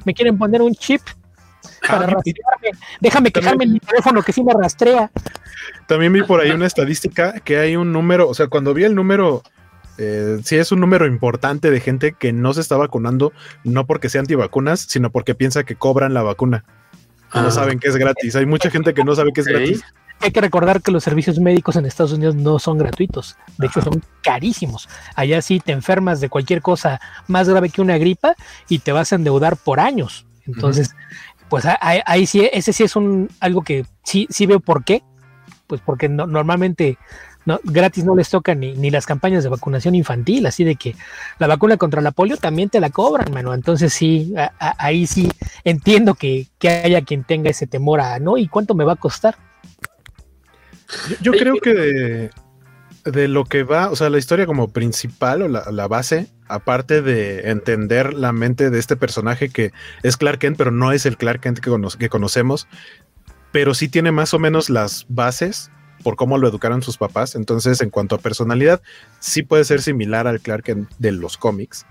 Me 0.06 0.14
quieren 0.14 0.38
poner 0.38 0.62
un 0.62 0.74
chip 0.74 1.02
para 1.86 2.06
ah, 2.06 2.12
rastrearme. 2.12 2.80
Déjame 3.02 3.32
quejarme 3.34 3.66
en 3.66 3.74
mi 3.74 3.80
teléfono 3.82 4.22
que 4.22 4.32
sí 4.32 4.42
me 4.42 4.54
rastrea. 4.54 5.12
También 5.86 6.14
vi 6.14 6.24
por 6.24 6.40
ahí 6.40 6.52
una 6.52 6.66
estadística 6.66 7.42
que 7.42 7.58
hay 7.58 7.76
un 7.76 7.92
número, 7.92 8.30
o 8.30 8.34
sea, 8.34 8.48
cuando 8.48 8.74
vi 8.74 8.86
el 8.86 8.96
número, 8.96 9.44
eh, 9.98 10.38
sí 10.46 10.56
es 10.56 10.72
un 10.72 10.80
número 10.80 11.06
importante 11.06 11.72
de 11.72 11.82
gente 11.82 12.16
que 12.18 12.32
no 12.32 12.54
se 12.54 12.62
está 12.62 12.78
vacunando, 12.78 13.34
no 13.66 13.86
porque 13.86 14.08
sea 14.08 14.22
antivacunas, 14.22 14.80
sino 14.80 15.10
porque 15.10 15.36
piensa 15.36 15.66
que 15.66 15.76
cobran 15.76 16.14
la 16.14 16.22
vacuna. 16.24 16.64
No 17.34 17.48
ah. 17.48 17.52
saben 17.52 17.80
que 17.80 17.90
es 17.90 17.98
gratis. 17.98 18.38
Hay 18.38 18.46
mucha 18.46 18.70
gente 18.70 18.94
que 18.94 19.04
no 19.04 19.14
sabe 19.14 19.34
que 19.34 19.42
es 19.42 19.48
gratis 19.48 19.84
hay 20.22 20.32
que 20.32 20.42
recordar 20.42 20.82
que 20.82 20.92
los 20.92 21.04
servicios 21.04 21.40
médicos 21.40 21.76
en 21.76 21.86
Estados 21.86 22.14
Unidos 22.14 22.36
no 22.36 22.60
son 22.60 22.78
gratuitos, 22.78 23.38
de 23.58 23.68
hecho 23.68 23.82
son 23.82 24.04
carísimos. 24.22 24.90
Allá 25.16 25.42
sí 25.42 25.60
te 25.60 25.72
enfermas 25.72 26.20
de 26.20 26.30
cualquier 26.30 26.62
cosa 26.62 27.00
más 27.28 27.48
grave 27.48 27.70
que 27.70 27.82
una 27.82 27.98
gripa 27.98 28.36
y 28.68 28.80
te 28.80 28.92
vas 28.92 29.12
a 29.12 29.16
endeudar 29.16 29.56
por 29.58 29.80
años. 29.80 30.26
Entonces, 30.46 30.96
pues 31.48 31.66
ahí, 31.80 32.26
sí, 32.26 32.48
ese 32.52 32.74
sí 32.74 32.84
es 32.84 32.96
un 32.96 33.30
algo 33.40 33.62
que 33.62 33.86
sí, 34.04 34.28
sí 34.30 34.46
veo 34.46 34.60
por 34.60 34.84
qué, 34.84 35.04
pues 35.68 35.82
porque 35.86 36.10
normalmente 36.10 36.98
no, 37.46 37.60
gratis 37.64 38.04
no 38.04 38.16
les 38.16 38.30
toca 38.30 38.54
ni, 38.54 38.74
ni, 38.74 38.92
las 38.92 39.06
campañas 39.06 39.44
de 39.44 39.50
vacunación 39.50 39.96
infantil, 39.96 40.46
así 40.46 40.64
de 40.64 40.76
que 40.76 40.96
la 41.40 41.48
vacuna 41.48 41.78
contra 41.78 42.02
la 42.02 42.12
polio 42.12 42.38
también 42.38 42.70
te 42.70 42.80
la 42.80 42.90
cobran, 42.90 43.32
mano. 43.32 43.54
Entonces 43.54 43.94
sí, 43.94 44.34
ahí 44.60 45.08
sí 45.08 45.30
entiendo 45.64 46.16
que, 46.16 46.48
que, 46.60 46.70
haya 46.70 47.02
quien 47.04 47.24
tenga 47.24 47.50
ese 47.50 47.68
temor 47.68 48.02
a, 48.02 48.20
¿no? 48.20 48.38
¿Y 48.38 48.48
cuánto 48.48 48.76
me 48.76 48.84
va 48.84 48.94
a 48.94 48.98
costar? 48.98 49.38
Yo, 51.22 51.32
creo 51.32 51.56
que 51.56 52.32
de, 53.06 53.28
lo 53.28 53.46
que 53.46 53.64
va, 53.64 53.90
o 53.90 53.96
sea, 53.96 54.10
la 54.10 54.18
historia 54.18 54.46
como 54.46 54.70
principal 54.70 55.42
o 55.42 55.48
la, 55.48 55.88
base, 55.88 56.28
aparte 56.48 57.02
de 57.02 57.50
entender 57.50 58.14
la 58.14 58.32
mente 58.32 58.70
de 58.70 58.80
este 58.80 58.96
personaje 58.96 59.50
que 59.50 59.72
es 60.04 60.18
Clark 60.18 60.40
Kent, 60.40 60.58
pero 60.58 60.72
no 60.72 60.92
es 60.92 61.06
el 61.06 61.18
Clark 61.18 61.42
Kent 61.42 61.60
que, 61.60 62.10
conocemos, 62.10 62.68
pero 63.52 63.74
sí 63.74 63.88
tiene 63.88 64.12
más 64.12 64.34
o 64.34 64.40
menos 64.40 64.70
las 64.70 65.06
bases 65.10 65.72
por 66.04 66.16
cómo 66.16 66.38
lo 66.38 66.48
educaron 66.48 66.82
sus 66.82 66.98
papás. 66.98 67.36
Entonces, 67.36 67.82
en 67.82 67.90
cuanto 67.90 68.16
a 68.16 68.20
personalidad, 68.20 68.82
sí 69.20 69.44
puede 69.44 69.66
ser 69.66 69.82
similar 69.82 70.28
al 70.28 70.40
Clark 70.40 70.64
Kent 70.64 70.90
de 70.98 71.12
los 71.12 71.38
cómics 71.38 71.86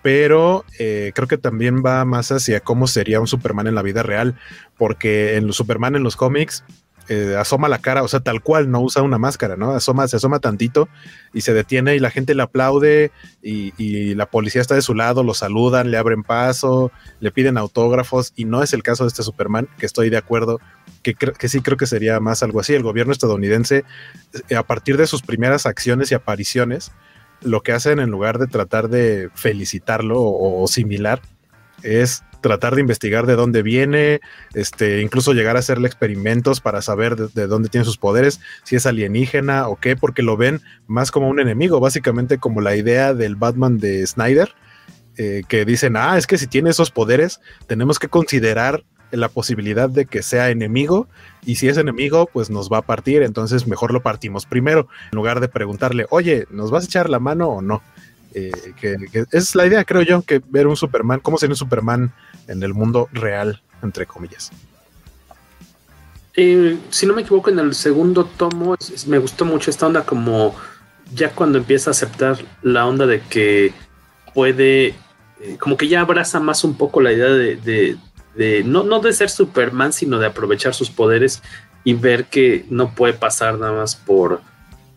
pero 0.00 0.64
eh, 0.78 1.12
creo 1.14 1.28
que 1.28 1.38
también 1.38 1.82
va 1.84 2.04
más 2.04 2.30
hacia 2.30 2.60
cómo 2.60 2.86
sería 2.86 3.20
un 3.20 3.26
Superman 3.26 3.66
en 3.66 3.74
la 3.74 3.82
vida 3.82 4.02
real, 4.02 4.36
porque 4.76 5.36
en 5.36 5.46
los 5.46 5.56
Superman 5.56 5.96
en 5.96 6.02
los 6.02 6.16
cómics 6.16 6.64
eh, 7.08 7.36
asoma 7.38 7.68
la 7.68 7.78
cara, 7.78 8.02
o 8.02 8.08
sea, 8.08 8.20
tal 8.20 8.42
cual, 8.42 8.70
no 8.70 8.80
usa 8.80 9.02
una 9.02 9.16
máscara, 9.18 9.56
¿no? 9.56 9.70
Asoma, 9.72 10.06
se 10.08 10.16
asoma 10.16 10.40
tantito 10.40 10.88
y 11.32 11.40
se 11.40 11.54
detiene 11.54 11.96
y 11.96 12.00
la 12.00 12.10
gente 12.10 12.34
le 12.34 12.42
aplaude 12.42 13.10
y, 13.42 14.14
la 14.14 14.26
policía 14.26 14.60
está 14.60 14.74
de 14.74 14.82
su 14.82 14.94
lado, 14.94 15.22
lo 15.22 15.32
saludan, 15.32 15.90
le 15.90 15.96
abren 15.96 16.22
paso, 16.22 16.90
le 17.20 17.30
piden 17.30 17.56
autógrafos 17.56 18.32
y 18.36 18.44
no 18.44 18.62
es 18.62 18.72
el 18.72 18.82
caso 18.82 19.04
de 19.04 19.08
este 19.08 19.22
Superman, 19.22 19.68
que 19.78 19.86
estoy 19.86 20.10
de 20.10 20.16
acuerdo, 20.16 20.60
que, 21.02 21.14
que 21.14 21.48
sí 21.48 21.60
creo 21.60 21.76
que 21.76 21.86
sería 21.86 22.20
más 22.20 22.42
algo 22.42 22.60
así. 22.60 22.74
El 22.74 22.82
gobierno 22.82 23.12
estadounidense, 23.12 23.84
eh, 24.48 24.56
a 24.56 24.62
partir 24.62 24.96
de 24.96 25.06
sus 25.06 25.22
primeras 25.22 25.66
acciones 25.66 26.10
y 26.10 26.14
apariciones, 26.14 26.92
lo 27.40 27.62
que 27.62 27.72
hacen 27.72 28.00
en 28.00 28.10
lugar 28.10 28.38
de 28.38 28.48
tratar 28.48 28.88
de 28.88 29.30
felicitarlo 29.34 30.20
o 30.20 30.66
similar, 30.66 31.20
es 31.82 32.22
tratar 32.40 32.74
de 32.74 32.80
investigar 32.80 33.26
de 33.26 33.36
dónde 33.36 33.62
viene, 33.62 34.20
este, 34.54 35.02
incluso 35.02 35.32
llegar 35.32 35.56
a 35.56 35.60
hacerle 35.60 35.88
experimentos 35.88 36.60
para 36.60 36.82
saber 36.82 37.16
de, 37.16 37.28
de, 37.28 37.46
dónde 37.46 37.68
tiene 37.68 37.84
sus 37.84 37.98
poderes, 37.98 38.40
si 38.62 38.76
es 38.76 38.86
alienígena 38.86 39.68
o 39.68 39.76
qué, 39.76 39.96
porque 39.96 40.22
lo 40.22 40.36
ven 40.36 40.60
más 40.86 41.10
como 41.10 41.28
un 41.28 41.40
enemigo, 41.40 41.80
básicamente 41.80 42.38
como 42.38 42.60
la 42.60 42.76
idea 42.76 43.14
del 43.14 43.36
Batman 43.36 43.78
de 43.78 44.06
Snyder, 44.06 44.54
eh, 45.16 45.42
que 45.48 45.64
dicen, 45.64 45.96
ah, 45.96 46.16
es 46.16 46.28
que 46.28 46.38
si 46.38 46.46
tiene 46.46 46.70
esos 46.70 46.92
poderes, 46.92 47.40
tenemos 47.66 47.98
que 47.98 48.08
considerar 48.08 48.84
la 49.10 49.28
posibilidad 49.28 49.90
de 49.90 50.06
que 50.06 50.22
sea 50.22 50.50
enemigo 50.50 51.08
y 51.44 51.56
si 51.56 51.68
es 51.68 51.76
enemigo 51.76 52.28
pues 52.32 52.50
nos 52.50 52.70
va 52.70 52.78
a 52.78 52.82
partir 52.82 53.22
entonces 53.22 53.66
mejor 53.66 53.90
lo 53.90 54.02
partimos 54.02 54.44
primero 54.44 54.86
en 55.10 55.16
lugar 55.16 55.40
de 55.40 55.48
preguntarle 55.48 56.06
oye 56.10 56.46
nos 56.50 56.70
vas 56.70 56.84
a 56.84 56.86
echar 56.86 57.08
la 57.08 57.18
mano 57.18 57.48
o 57.48 57.62
no 57.62 57.82
eh, 58.46 59.24
es 59.32 59.54
la 59.54 59.66
idea 59.66 59.84
creo 59.84 60.02
yo 60.02 60.22
que 60.22 60.40
ver 60.48 60.66
un 60.66 60.76
Superman 60.76 61.20
cómo 61.20 61.38
sería 61.38 61.52
un 61.52 61.56
Superman 61.58 62.12
en 62.46 62.62
el 62.62 62.74
mundo 62.74 63.08
real 63.12 63.62
entre 63.82 64.06
comillas. 64.06 64.50
Eh, 66.34 66.78
si 66.90 67.06
no 67.06 67.14
me 67.14 67.22
equivoco 67.22 67.50
en 67.50 67.58
el 67.58 67.74
segundo 67.74 68.24
tomo 68.24 68.76
me 69.06 69.18
gustó 69.18 69.44
mucho 69.44 69.70
esta 69.70 69.86
onda 69.86 70.04
como 70.04 70.54
ya 71.12 71.30
cuando 71.30 71.58
empieza 71.58 71.90
a 71.90 71.92
aceptar 71.92 72.38
la 72.62 72.86
onda 72.86 73.06
de 73.06 73.20
que 73.20 73.72
puede 74.34 74.94
eh, 75.40 75.56
como 75.58 75.76
que 75.76 75.88
ya 75.88 76.00
abraza 76.00 76.40
más 76.40 76.64
un 76.64 76.76
poco 76.76 77.00
la 77.00 77.12
idea 77.12 77.28
de, 77.28 77.56
de, 77.56 77.96
de 78.34 78.64
no, 78.64 78.82
no 78.82 79.00
de 79.00 79.12
ser 79.12 79.30
Superman, 79.30 79.92
sino 79.92 80.18
de 80.18 80.26
aprovechar 80.26 80.74
sus 80.74 80.90
poderes 80.90 81.42
y 81.84 81.94
ver 81.94 82.26
que 82.26 82.66
no 82.70 82.94
puede 82.94 83.14
pasar 83.14 83.58
nada 83.58 83.72
más 83.72 83.96
por, 83.96 84.40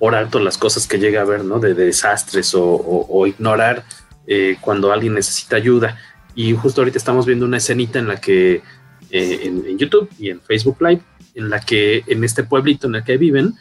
por 0.02 0.16
alto 0.16 0.40
las 0.40 0.58
cosas 0.58 0.88
que 0.88 0.98
llega 0.98 1.22
a 1.22 1.26
ver, 1.26 1.46
¿no? 1.46 1.60
De, 1.60 1.76
de 1.76 1.86
desastres 1.86 2.56
o, 2.56 2.64
o, 2.66 3.06
o 3.08 3.28
ignorar 3.28 3.84
eh, 4.26 4.58
cuando 4.60 4.92
alguien 4.92 5.14
necesita 5.14 5.58
ayuda. 5.58 5.96
Y 6.34 6.56
justo 6.56 6.82
ahorita 6.82 6.98
estamos 6.98 7.28
viendo 7.28 7.46
una 7.46 7.58
escenita 7.58 8.00
en 8.00 8.08
la 8.08 8.20
que 8.20 8.64
eh, 9.12 9.40
en, 9.44 9.64
en, 9.68 9.78
YouTube 9.78 10.10
y 10.18 10.32
en 10.32 10.42
Facebook 10.42 10.78
Live, 10.82 11.04
en 11.36 11.52
la 11.52 11.60
que 11.60 12.04
en 12.08 12.24
este 12.24 12.44
pueblito 12.44 12.88
en 12.88 12.96
el 12.96 13.04
que 13.04 13.18
viven, 13.18 13.54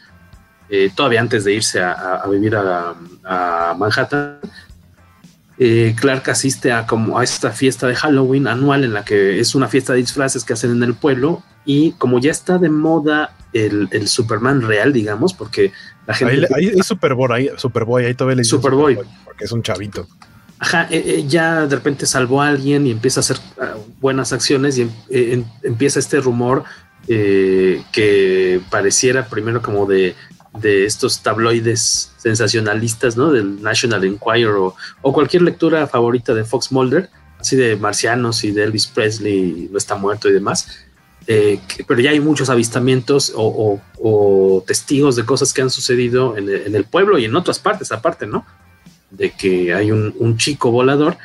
eh, 0.67 0.89
todavía 0.95 1.21
antes 1.21 1.43
de 1.43 1.53
irse 1.53 1.79
a, 1.79 1.91
a, 1.91 2.15
a 2.23 2.27
vivir 2.27 2.55
a, 2.55 2.95
a 3.23 3.75
Manhattan, 3.77 4.39
eh, 5.59 5.93
Clark 5.95 6.27
asiste 6.27 6.71
a 6.71 6.87
como 6.87 7.19
a 7.19 7.23
esta 7.23 7.51
fiesta 7.51 7.85
de 7.85 7.93
Halloween 7.93 8.47
anual 8.47 8.83
en 8.83 8.93
la 8.93 9.05
que 9.05 9.39
es 9.39 9.53
una 9.53 9.67
fiesta 9.67 9.93
de 9.93 9.99
disfraces 9.99 10.43
que 10.43 10.53
hacen 10.53 10.71
en 10.71 10.81
el 10.81 10.95
pueblo 10.95 11.43
y 11.65 11.91
como 11.99 12.17
ya 12.17 12.31
está 12.31 12.57
de 12.57 12.69
moda 12.69 13.35
el, 13.53 13.87
el 13.91 14.07
Superman 14.07 14.61
real, 14.61 14.93
digamos, 14.93 15.33
porque 15.33 15.71
la 16.07 16.13
gente... 16.13 16.47
Ahí, 16.55 16.67
ahí 16.69 16.79
es 16.79 16.85
Superboy, 16.85 17.31
ahí, 17.31 17.49
Superboy, 17.57 18.05
ahí 18.05 18.13
todavía 18.13 18.37
le 18.37 18.43
Superboy. 18.43 18.95
Superboy, 18.95 19.17
porque 19.25 19.45
es 19.45 19.51
un 19.51 19.63
chavito. 19.63 20.07
Ajá, 20.59 20.87
eh, 20.91 21.03
eh, 21.05 21.25
ya 21.27 21.65
de 21.65 21.75
repente 21.75 22.05
salvó 22.05 22.41
a 22.41 22.49
alguien 22.49 22.85
y 22.85 22.91
empieza 22.91 23.19
a 23.19 23.21
hacer 23.21 23.37
uh, 23.57 23.79
buenas 23.99 24.31
acciones 24.31 24.77
y 24.77 24.89
em, 25.09 25.43
empieza 25.63 25.99
este 25.99 26.19
rumor 26.19 26.63
que 27.07 28.61
pareciera 28.69 29.27
primero 29.27 29.61
como 29.61 29.85
de 29.87 30.15
de 30.59 30.85
estos 30.85 31.21
tabloides 31.21 32.11
sensacionalistas, 32.17 33.15
¿no? 33.15 33.31
Del 33.31 33.61
National 33.61 34.03
Enquirer 34.03 34.55
o, 34.55 34.75
o, 35.01 35.13
cualquier 35.13 35.43
lectura 35.43 35.87
favorita 35.87 36.33
de 36.33 36.43
Fox 36.43 36.71
Mulder, 36.71 37.09
así 37.39 37.55
de 37.55 37.75
marcianos 37.75 38.43
y 38.43 38.51
de 38.51 38.63
Elvis 38.63 38.87
Presley, 38.87 39.69
no 39.71 39.77
está 39.77 39.95
muerto 39.95 40.29
y 40.29 40.33
demás. 40.33 40.85
Eh, 41.27 41.59
que, 41.67 41.83
pero 41.83 42.01
ya 42.01 42.11
hay 42.11 42.19
muchos 42.19 42.49
avistamientos 42.49 43.31
o, 43.35 43.43
o, 43.43 43.81
o, 43.99 44.63
testigos 44.65 45.15
de 45.15 45.23
cosas 45.23 45.53
que 45.53 45.61
han 45.61 45.69
sucedido 45.69 46.35
en 46.35 46.49
en 46.49 46.75
el, 46.75 46.83
pueblo 46.83 47.19
y 47.19 47.25
en 47.25 47.35
otras 47.35 47.59
partes 47.59 47.91
aparte, 47.91 48.25
¿no? 48.25 48.45
De 49.11 49.31
que 49.31 49.73
hay 49.73 49.91
un, 49.91 50.15
un 50.17 50.37
chico 50.37 50.71
volador. 50.71 51.17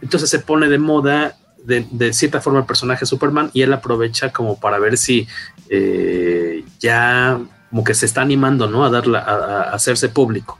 Entonces 0.00 0.30
se 0.30 0.38
pone 0.38 0.68
de 0.68 0.78
moda 0.78 1.36
de, 1.62 1.86
de, 1.90 2.12
cierta 2.14 2.40
forma 2.40 2.60
el 2.60 2.64
personaje 2.64 3.04
Superman 3.04 3.50
y 3.52 3.60
él 3.62 3.72
aprovecha 3.72 4.32
como 4.32 4.58
para 4.58 4.78
ver 4.78 4.96
si 4.96 5.28
eh, 5.68 6.64
ya 6.78 7.38
como 7.68 7.84
que 7.84 7.94
se 7.94 8.06
está 8.06 8.22
animando, 8.22 8.68
¿no? 8.68 8.84
A, 8.84 8.90
darla, 8.90 9.20
a, 9.20 9.34
a 9.34 9.62
hacerse 9.74 10.08
público, 10.08 10.58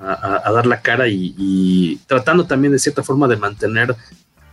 a, 0.00 0.42
a, 0.44 0.52
dar 0.52 0.66
la 0.66 0.80
cara 0.80 1.08
y, 1.08 1.34
y, 1.36 1.96
tratando 2.06 2.46
también 2.46 2.72
de 2.72 2.78
cierta 2.78 3.02
forma 3.02 3.28
de 3.28 3.36
mantener 3.36 3.94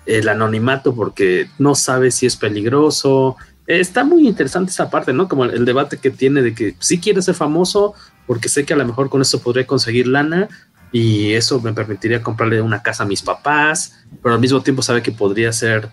el 0.06 0.30
anonimato 0.30 0.96
porque 0.96 1.50
no 1.58 1.76
sabe 1.76 2.12
si 2.12 2.26
es 2.26 2.36
peligroso. 2.36 3.36
Está 3.68 4.04
muy 4.04 4.28
interesante 4.28 4.72
esa 4.72 4.90
parte, 4.90 5.14
¿no? 5.14 5.28
Como 5.28 5.46
el, 5.46 5.52
el 5.52 5.66
debate 5.66 5.98
que 5.98 6.10
tiene 6.10 6.42
de 6.42 6.54
que 6.54 6.76
sí 6.80 7.00
quiere 7.00 7.22
ser 7.22 7.36
famoso 7.36 7.94
porque 8.26 8.50
sé 8.50 8.66
que 8.66 8.74
a 8.74 8.78
lo 8.78 8.86
mejor 8.86 9.10
con 9.10 9.22
eso 9.22 9.42
podría 9.42 9.68
conseguir 9.68 10.08
lana 10.08 10.50
y 10.92 11.34
eso 11.34 11.62
me 11.62 11.74
permitiría 11.74 12.22
comprarle 12.22 12.62
una 12.62 12.82
casa 12.82 13.04
a 13.04 13.06
mis 13.06 13.22
papás, 13.22 14.06
pero 14.24 14.36
al 14.36 14.42
mismo 14.42 14.62
tiempo 14.62 14.82
sabe 14.82 15.02
que 15.02 15.12
podría 15.12 15.52
ser 15.54 15.90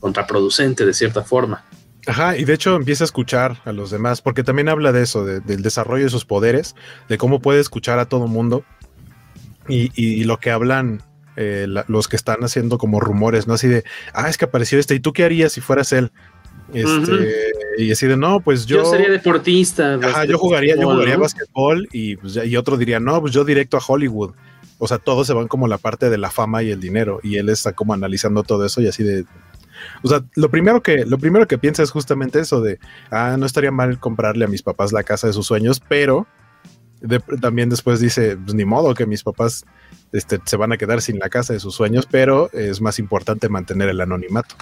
contraproducente 0.00 0.86
de 0.86 0.94
cierta 0.94 1.22
forma. 1.22 1.64
Ajá, 2.06 2.36
y 2.36 2.44
de 2.44 2.54
hecho 2.54 2.76
empieza 2.76 3.02
a 3.02 3.06
escuchar 3.06 3.60
a 3.64 3.72
los 3.72 3.90
demás, 3.90 4.22
porque 4.22 4.44
también 4.44 4.68
habla 4.68 4.92
de 4.92 5.02
eso, 5.02 5.24
de, 5.24 5.40
del 5.40 5.62
desarrollo 5.62 6.04
de 6.04 6.10
sus 6.10 6.24
poderes, 6.24 6.76
de 7.08 7.18
cómo 7.18 7.40
puede 7.40 7.60
escuchar 7.60 7.98
a 7.98 8.06
todo 8.06 8.28
mundo 8.28 8.64
y, 9.68 10.22
lo 10.22 10.38
que 10.38 10.52
hablan 10.52 11.02
eh, 11.36 11.66
la, 11.68 11.84
los 11.88 12.08
que 12.08 12.16
están 12.16 12.42
haciendo 12.42 12.78
como 12.78 13.00
rumores, 13.00 13.46
¿no? 13.46 13.54
Así 13.54 13.68
de, 13.68 13.84
ah, 14.12 14.28
es 14.28 14.36
que 14.36 14.46
apareció 14.46 14.78
este, 14.78 14.94
¿y 14.94 15.00
tú 15.00 15.12
qué 15.12 15.24
harías 15.24 15.52
si 15.52 15.60
fueras 15.60 15.92
él? 15.92 16.10
Este, 16.72 16.88
uh 16.88 17.02
-huh. 17.02 17.52
Y 17.78 17.92
así 17.92 18.06
de, 18.06 18.16
no, 18.16 18.40
pues 18.40 18.66
yo... 18.66 18.78
Yo 18.78 18.90
sería 18.90 19.10
deportista. 19.10 19.94
Ajá, 19.94 20.24
yo 20.24 20.38
jugaría, 20.38 20.76
yo 20.76 20.90
jugaría 20.90 21.14
¿no? 21.14 21.22
basquetbol 21.22 21.88
y, 21.92 22.16
pues, 22.16 22.36
y 22.36 22.56
otro 22.56 22.76
diría, 22.76 22.98
no, 23.00 23.20
pues 23.20 23.32
yo 23.32 23.44
directo 23.44 23.76
a 23.76 23.82
Hollywood. 23.86 24.32
O 24.78 24.88
sea, 24.88 24.98
todos 24.98 25.26
se 25.26 25.32
van 25.32 25.48
como 25.48 25.68
la 25.68 25.78
parte 25.78 26.10
de 26.10 26.18
la 26.18 26.30
fama 26.30 26.62
y 26.62 26.70
el 26.70 26.80
dinero 26.80 27.20
y 27.22 27.36
él 27.36 27.48
está 27.48 27.72
como 27.72 27.94
analizando 27.94 28.42
todo 28.42 28.64
eso 28.66 28.82
y 28.82 28.88
así 28.88 29.02
de, 29.02 29.24
o 30.02 30.08
sea, 30.08 30.22
lo 30.34 30.50
primero 30.50 30.82
que, 30.82 31.04
lo 31.04 31.18
primero 31.18 31.46
que 31.46 31.58
piensa 31.58 31.82
es 31.82 31.90
justamente 31.90 32.40
eso 32.40 32.60
de, 32.60 32.78
ah, 33.10 33.36
no 33.38 33.46
estaría 33.46 33.70
mal 33.70 33.98
comprarle 33.98 34.44
a 34.44 34.48
mis 34.48 34.62
papás 34.62 34.92
la 34.92 35.02
casa 35.02 35.26
de 35.26 35.32
sus 35.32 35.46
sueños, 35.46 35.80
pero 35.88 36.26
de, 37.00 37.20
también 37.40 37.68
después 37.68 38.00
dice, 38.00 38.36
pues 38.36 38.54
ni 38.54 38.64
modo 38.64 38.94
que 38.94 39.06
mis 39.06 39.22
papás 39.22 39.64
este, 40.12 40.40
se 40.44 40.56
van 40.56 40.72
a 40.72 40.76
quedar 40.76 41.02
sin 41.02 41.18
la 41.18 41.28
casa 41.28 41.52
de 41.52 41.60
sus 41.60 41.74
sueños, 41.74 42.06
pero 42.10 42.50
es 42.52 42.80
más 42.80 42.98
importante 42.98 43.48
mantener 43.48 43.88
el 43.88 44.00
anonimato. 44.00 44.54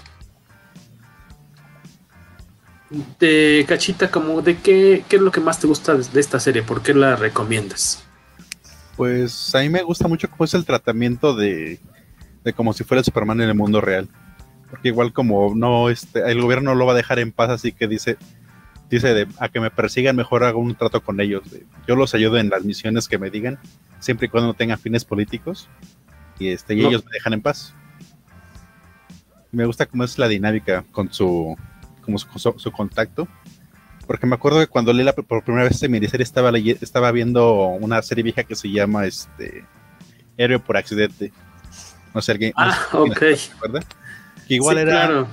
De 3.18 3.64
Cachita, 3.66 4.10
como 4.10 4.40
de 4.42 4.58
qué, 4.58 5.04
qué 5.08 5.16
es 5.16 5.22
lo 5.22 5.30
que 5.30 5.40
más 5.40 5.58
te 5.58 5.66
gusta 5.66 5.94
de 5.94 6.20
esta 6.20 6.38
serie, 6.38 6.62
¿por 6.62 6.82
qué 6.82 6.94
la 6.94 7.16
recomiendas? 7.16 8.04
Pues 8.96 9.54
a 9.54 9.60
mí 9.60 9.68
me 9.68 9.82
gusta 9.82 10.06
mucho 10.06 10.30
cómo 10.30 10.44
es 10.44 10.54
el 10.54 10.64
tratamiento 10.64 11.34
de, 11.34 11.80
de 12.44 12.52
como 12.52 12.72
si 12.72 12.84
fuera 12.84 13.02
Superman 13.02 13.40
en 13.40 13.48
el 13.48 13.54
mundo 13.54 13.80
real 13.80 14.08
porque 14.74 14.88
igual 14.88 15.12
como 15.12 15.54
no 15.54 15.88
este 15.88 16.28
el 16.28 16.42
gobierno 16.42 16.72
no 16.72 16.76
lo 16.76 16.84
va 16.84 16.94
a 16.94 16.96
dejar 16.96 17.20
en 17.20 17.30
paz 17.30 17.48
así 17.48 17.70
que 17.70 17.86
dice 17.86 18.16
dice 18.95 19.12
de, 19.12 19.26
a 19.38 19.49
que 19.49 19.61
me 19.61 19.70
persigan 19.70 20.16
mejor 20.16 20.45
hago 20.45 20.61
un 20.61 20.74
trato 20.74 21.03
con 21.03 21.20
ellos 21.20 21.51
de, 21.51 21.64
yo 21.86 21.97
los 21.97 22.14
ayudo 22.14 22.38
en 22.38 22.49
las 22.49 22.64
misiones 22.64 23.09
que 23.09 23.18
me 23.18 23.30
digan 23.30 23.59
siempre 23.99 24.26
y 24.26 24.28
cuando 24.30 24.49
no 24.49 24.55
tengan 24.55 24.78
fines 24.78 25.05
políticos 25.05 25.68
y 26.38 26.49
este 26.49 26.74
y 26.74 26.82
no. 26.82 26.88
ellos 26.88 27.05
me 27.05 27.11
dejan 27.12 27.32
en 27.32 27.42
paz 27.42 27.74
me 29.51 29.66
gusta 29.66 29.86
cómo 29.86 30.05
es 30.05 30.18
la 30.18 30.28
dinámica 30.28 30.84
con 30.92 31.12
su 31.12 31.57
como 32.03 32.18
su, 32.18 32.38
su, 32.38 32.55
su 32.57 32.72
contacto 32.72 33.26
porque 34.07 34.26
me 34.26 34.34
acuerdo 34.34 34.61
que 34.61 34.66
cuando 34.66 34.92
leí 34.92 35.05
la, 35.05 35.12
por 35.12 35.42
primera 35.42 35.64
vez 35.64 35.74
este 35.74 35.88
miniserie 35.88 36.22
estaba 36.24 36.57
estaba 36.57 37.11
viendo 37.11 37.66
una 37.66 38.01
serie 38.03 38.22
vieja 38.22 38.45
que 38.45 38.55
se 38.55 38.70
llama 38.70 39.07
este 39.07 39.64
Héroe 40.36 40.61
por 40.61 40.76
accidente 40.76 41.32
no 42.14 42.22
sé 42.22 42.32
alguien 42.32 42.53
ah, 42.57 42.78
no 42.92 43.07
sé, 43.07 43.32
ok 43.32 43.62
¿verdad? 43.62 43.84
que 44.47 44.55
igual 44.55 44.76
sí, 44.76 44.82
era 44.82 44.92
claro. 44.92 45.28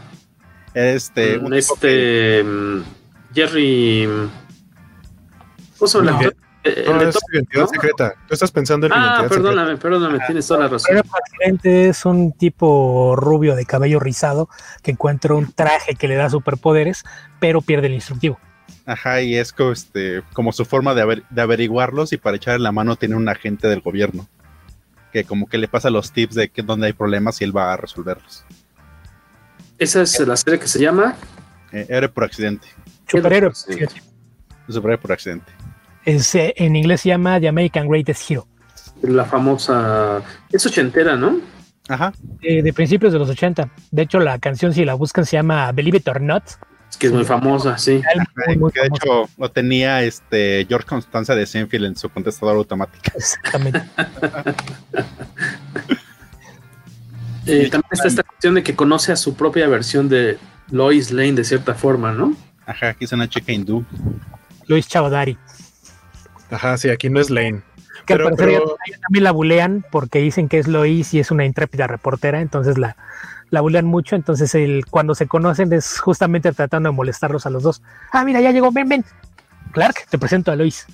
este 0.74 1.38
un 1.38 1.53
este 1.53 1.88
que... 1.88 3.01
Jerry 3.34 4.07
¿cómo 5.77 5.88
se 5.88 5.97
llama 5.99 6.21
el 6.21 6.34
eh, 6.63 6.86
no, 6.86 7.01
es 7.01 7.17
identidad 7.34 7.63
¿no? 7.63 7.67
secreta. 7.69 8.13
Tú 8.27 8.36
estás 8.36 8.51
pensando 8.51 8.86
en 8.86 8.93
ah, 8.93 9.25
perdóname, 9.27 9.71
secreta. 9.71 9.82
perdóname, 9.82 10.19
ah, 10.21 10.25
tienes 10.27 10.47
toda 10.47 10.59
la 10.59 10.67
razón. 10.67 10.95
El 10.95 10.99
accidente 10.99 11.89
es 11.89 12.05
un 12.05 12.34
tipo 12.34 13.15
rubio 13.15 13.55
de 13.55 13.65
cabello 13.65 13.99
rizado 13.99 14.47
que 14.84 14.91
encuentra 14.91 15.34
un 15.34 15.51
traje 15.51 15.95
que 15.95 16.07
le 16.07 16.15
da 16.15 16.29
superpoderes, 16.29 17.03
pero 17.39 17.61
pierde 17.61 17.88
el 17.88 17.93
instructivo. 17.93 18.39
Ajá, 18.86 19.21
y 19.21 19.36
es 19.36 19.53
como, 19.53 19.71
este, 19.71 20.21
como 20.34 20.51
su 20.51 20.65
forma 20.65 20.93
de, 20.93 21.01
aver, 21.01 21.23
de 21.32 21.41
averiguarlos 21.41 22.13
y 22.13 22.17
para 22.17 22.38
echar 22.38 22.59
la 22.59 22.71
mano 22.71 22.95
tiene 22.95 23.15
un 23.15 23.27
agente 23.27 23.67
del 23.67 23.82
gobierno 23.82 24.27
que 25.11 25.23
como 25.25 25.47
que 25.47 25.57
le 25.57 25.67
pasa 25.67 25.89
los 25.89 26.11
tips 26.11 26.36
de 26.36 26.49
que 26.49 26.61
donde 26.61 26.88
hay 26.88 26.93
problemas 26.93 27.41
y 27.41 27.43
él 27.43 27.55
va 27.55 27.73
a 27.73 27.77
resolverlos. 27.77 28.45
Esa 29.77 30.03
es 30.03 30.19
la 30.19 30.38
serie 30.38 30.59
que 30.59 30.67
se 30.67 30.79
llama 30.79 31.15
eh, 31.71 32.09
por 32.13 32.23
accidente. 32.23 32.67
Superhéroe. 33.12 33.51
Superhéroe 34.68 34.97
por 34.97 35.12
accidente. 35.12 35.51
Es, 36.05 36.34
eh, 36.36 36.53
en 36.57 36.76
inglés 36.76 37.01
se 37.01 37.09
llama 37.09 37.39
The 37.39 37.47
American 37.47 37.88
Greatest 37.88 38.30
Hero. 38.30 38.47
La 39.03 39.26
famosa. 39.26 40.22
Es 40.51 40.66
ochentera, 40.66 41.16
¿no? 41.16 41.39
Ajá. 41.89 42.14
Eh, 42.41 42.62
de 42.64 42.74
principios 42.74 43.12
de 43.14 43.20
los 43.20 43.30
80. 43.30 43.70
De 43.91 44.01
hecho, 44.01 44.20
la 44.20 44.39
canción, 44.39 44.74
si 44.74 44.86
la 44.86 44.93
buscan, 44.93 45.26
se 45.26 45.38
llama 45.38 45.72
Believe 45.72 45.97
It 45.97 46.07
or 46.07 46.22
Not. 46.22 46.43
Es 46.89 46.97
que 46.97 47.07
es 47.07 47.14
muy 47.14 47.24
famosa, 47.24 47.78
sí. 47.78 48.01
Muy, 48.47 48.57
muy 48.57 48.72
de 48.72 48.82
famosa. 48.82 49.03
hecho, 49.05 49.30
lo 49.38 49.51
tenía 49.51 50.03
este 50.03 50.66
George 50.68 50.88
Constanza 50.88 51.36
de 51.36 51.45
Senfield 51.45 51.86
en 51.86 51.95
su 51.95 52.09
contestador 52.09 52.55
automático. 52.57 53.03
Exactamente. 53.16 53.82
Eh, 57.47 57.70
también 57.72 57.89
está 57.91 58.07
esta 58.07 58.22
cuestión 58.22 58.53
de 58.53 58.62
que 58.62 58.76
conoce 58.76 59.12
a 59.12 59.16
su 59.16 59.34
propia 59.34 59.68
versión 59.68 60.07
de 60.09 60.38
Lois 60.70 61.12
Lane 61.12 61.34
de 61.34 61.43
cierta 61.43 61.74
forma, 61.74 62.12
¿no? 62.12 62.36
Ajá, 62.66 62.89
aquí 62.89 63.05
es 63.05 63.12
una 63.12 63.28
chica 63.28 63.51
hindú. 63.51 63.86
Lois 64.68 64.88
Chaudhary. 64.88 65.38
Ajá, 66.49 66.78
sí, 66.78 66.89
aquí 66.89 67.09
no 67.09 67.20
es 67.20 67.30
Lane. 67.30 67.62
Que 68.05 68.16
Pero- 68.16 68.28
al 68.30 68.36
parecer 68.36 68.59
pero- 68.62 68.78
ella 68.88 68.97
también 69.01 69.24
la 69.24 69.32
bulean 69.32 69.86
porque 69.91 70.20
dicen 70.20 70.47
que 70.49 70.59
es 70.59 70.68
Lois 70.68 71.14
y 71.14 71.20
es 71.20 71.32
una 71.32 71.45
intrépida 71.45 71.88
reportera, 71.88 72.41
entonces 72.41 72.78
la, 72.78 72.95
la 73.49 73.62
bulean 73.62 73.86
mucho. 73.86 74.16
Entonces, 74.16 74.53
el, 74.55 74.86
cuando 74.89 75.16
se 75.16 75.28
conocen 75.28 75.72
es 75.74 75.99
justamente 75.99 76.51
tratando 76.51 76.89
de 76.89 76.95
molestarlos 76.95 77.45
a 77.45 77.49
los 77.49 77.64
dos. 77.64 77.82
Ah, 78.12 78.24
mira, 78.26 78.41
ya 78.41 78.51
llegó, 78.51 78.72
ven, 78.72 78.89
ven. 78.89 79.05
Clark, 79.72 79.95
te 80.09 80.18
presento 80.18 80.51
a 80.51 80.55
Lois. 80.55 80.86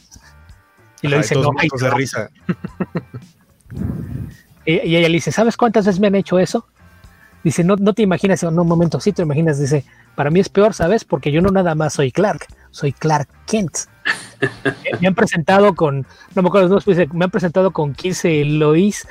Y 1.01 1.07
Lois 1.07 1.27
se 1.27 1.35
se 1.35 1.85
de 1.85 1.91
risa. 1.91 2.29
Y, 4.65 4.73
y 4.73 4.95
ella 4.97 5.07
le 5.09 5.15
dice, 5.15 5.31
¿sabes 5.31 5.55
cuántas 5.57 5.85
veces 5.85 5.99
me 5.99 6.07
han 6.07 6.15
hecho 6.15 6.39
eso? 6.39 6.65
Dice, 7.43 7.63
no, 7.63 7.75
no 7.77 7.93
te 7.93 8.01
imaginas, 8.01 8.43
no, 8.43 8.61
un 8.61 8.67
momento, 8.67 8.99
sí 8.99 9.13
te 9.13 9.21
imaginas, 9.21 9.59
dice, 9.59 9.85
para 10.17 10.31
mí 10.31 10.39
es 10.39 10.49
peor, 10.49 10.73
¿sabes? 10.73 11.05
Porque 11.05 11.31
yo 11.31 11.41
no 11.41 11.51
nada 11.51 11.75
más 11.75 11.93
soy 11.93 12.11
Clark, 12.11 12.47
soy 12.71 12.91
Clark 12.91 13.29
Kent. 13.45 13.77
Me- 14.99 15.07
han 15.07 15.13
presentado 15.15 15.75
con, 15.75 16.07
no 16.33 16.41
me 16.41 16.47
acuerdo, 16.47 16.67
los 16.69 16.83
dos, 16.83 16.97
dice, 16.97 17.07
me 17.13 17.25
han 17.25 17.31
presentado 17.31 17.69
con 17.71 17.93
15 17.93 18.43
Lois, 18.45 19.07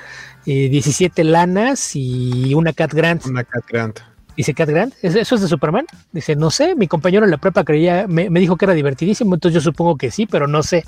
eh, 0.46 0.68
17 0.68 1.22
Lanas 1.22 1.92
y 1.94 2.54
una 2.54 2.72
Cat 2.72 2.92
Grant. 2.92 3.24
Una 3.26 3.44
Cat 3.44 3.64
Grant. 3.68 4.00
Dice 4.36 4.52
Cat 4.52 4.68
Grant, 4.68 4.94
¿Es- 5.00 5.14
¿eso 5.14 5.36
es 5.36 5.40
de 5.42 5.48
Superman? 5.48 5.86
Dice, 6.12 6.34
no 6.34 6.50
sé, 6.50 6.74
mi 6.74 6.88
compañero 6.88 7.24
en 7.24 7.30
la 7.30 7.38
prepa 7.38 7.62
creía, 7.64 8.06
me, 8.08 8.28
me 8.28 8.40
dijo 8.40 8.56
que 8.56 8.64
era 8.66 8.74
divertidísimo, 8.74 9.34
entonces 9.34 9.54
yo 9.54 9.60
supongo 9.70 9.96
que 9.96 10.10
sí, 10.10 10.26
pero 10.26 10.46
no 10.48 10.62
sé. 10.64 10.84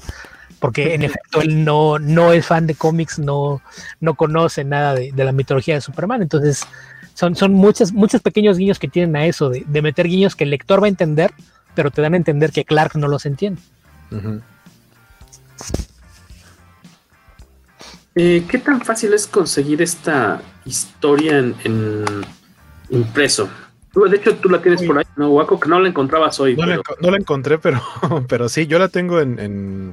Porque 0.61 0.95
en 0.95 1.03
efecto 1.05 1.41
él 1.41 1.65
no, 1.65 2.01
no 2.01 2.33
es 2.33 2.45
fan 2.45 2.67
de 2.67 2.75
cómics, 2.75 3.21
no, 3.21 3.63
no 4.01 4.15
conoce 4.15 4.65
nada 4.65 4.95
de, 4.95 5.13
de 5.13 5.25
la 5.25 5.31
mitología 5.31 5.75
de 5.77 5.81
Superman. 5.81 6.21
Entonces 6.23 6.67
son, 7.19 7.35
son 7.35 7.53
muchos, 7.53 7.93
muchos 7.93 8.21
pequeños 8.23 8.59
guiños 8.59 8.79
que 8.79 8.87
tienen 8.87 9.17
a 9.17 9.27
eso, 9.27 9.51
de, 9.51 9.65
de 9.67 9.83
meter 9.83 10.07
guiños 10.07 10.37
que 10.37 10.45
el 10.45 10.51
lector 10.51 10.81
va 10.81 10.87
a 10.87 10.89
entender, 10.89 11.33
pero 11.75 11.91
te 11.91 12.01
dan 12.01 12.15
a 12.15 12.17
entender 12.17 12.53
que 12.53 12.65
Clark 12.65 12.95
no 12.95 13.09
los 13.09 13.27
entiende. 13.27 13.61
Eh, 18.15 18.45
¿Qué 18.49 18.59
tan 18.59 18.81
fácil 18.81 19.13
es 19.15 19.27
conseguir 19.27 19.81
esta 19.83 20.41
historia 20.65 21.39
en, 21.39 21.55
en 21.65 22.05
impreso? 22.91 23.49
Tú, 23.93 24.03
de 24.05 24.17
hecho, 24.17 24.35
tú 24.37 24.49
la 24.49 24.61
tienes 24.61 24.83
por 24.83 24.99
ahí, 24.99 25.05
¿no, 25.17 25.31
Waco? 25.31 25.59
Que 25.59 25.69
no 25.69 25.81
la 25.81 25.89
encontrabas 25.89 26.39
hoy. 26.41 26.57
No, 26.57 26.67
la, 26.67 26.77
pero- 26.77 26.83
enco- 26.83 26.97
no 27.01 27.11
la 27.11 27.17
encontré, 27.17 27.59
pero, 27.59 27.81
pero 28.29 28.49
sí, 28.49 28.67
yo 28.67 28.79
la 28.79 28.89
tengo 28.89 29.21
en. 29.21 29.39
en- 29.39 29.93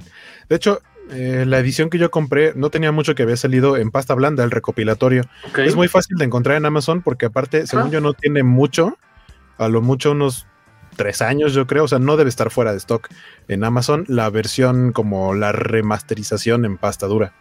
de 0.50 0.56
hecho, 0.56 0.82
eh, 1.12 1.46
la 1.48 1.60
edición 1.60 1.90
que 1.90 1.98
yo 1.98 2.12
compré 2.12 2.54
no 2.56 2.70
tenía 2.70 2.92
mucho 2.92 3.16
que 3.16 3.24
había 3.24 3.38
salido 3.38 3.78
en 3.78 3.92
pasta 3.92 4.14
blanda, 4.16 4.44
el 4.44 4.52
recopilatorio. 4.52 5.24
Es 5.58 5.76
muy 5.76 5.88
fácil 5.88 6.18
de 6.18 6.26
encontrar 6.26 6.58
en 6.58 6.66
Amazon 6.66 7.02
porque, 7.02 7.28
aparte, 7.28 7.68
según 7.68 7.88
Ah. 7.88 7.92
yo, 7.92 8.02
no 8.02 8.14
tiene 8.14 8.44
mucho, 8.44 8.98
a 9.58 9.68
lo 9.68 9.82
mucho 9.82 10.12
unos 10.12 10.48
tres 10.96 11.22
años, 11.22 11.54
yo 11.54 11.68
creo. 11.68 11.84
O 11.84 11.88
sea, 11.88 12.00
no 12.00 12.18
debe 12.18 12.30
estar 12.30 12.50
fuera 12.52 12.72
de 12.72 12.78
stock 12.78 13.10
en 13.48 13.64
Amazon 13.64 14.06
la 14.08 14.30
versión 14.30 14.92
como 14.92 15.34
la 15.34 15.52
remasterización 15.52 16.66
en 16.66 16.78
pasta 16.78 17.08
dura. 17.08 17.34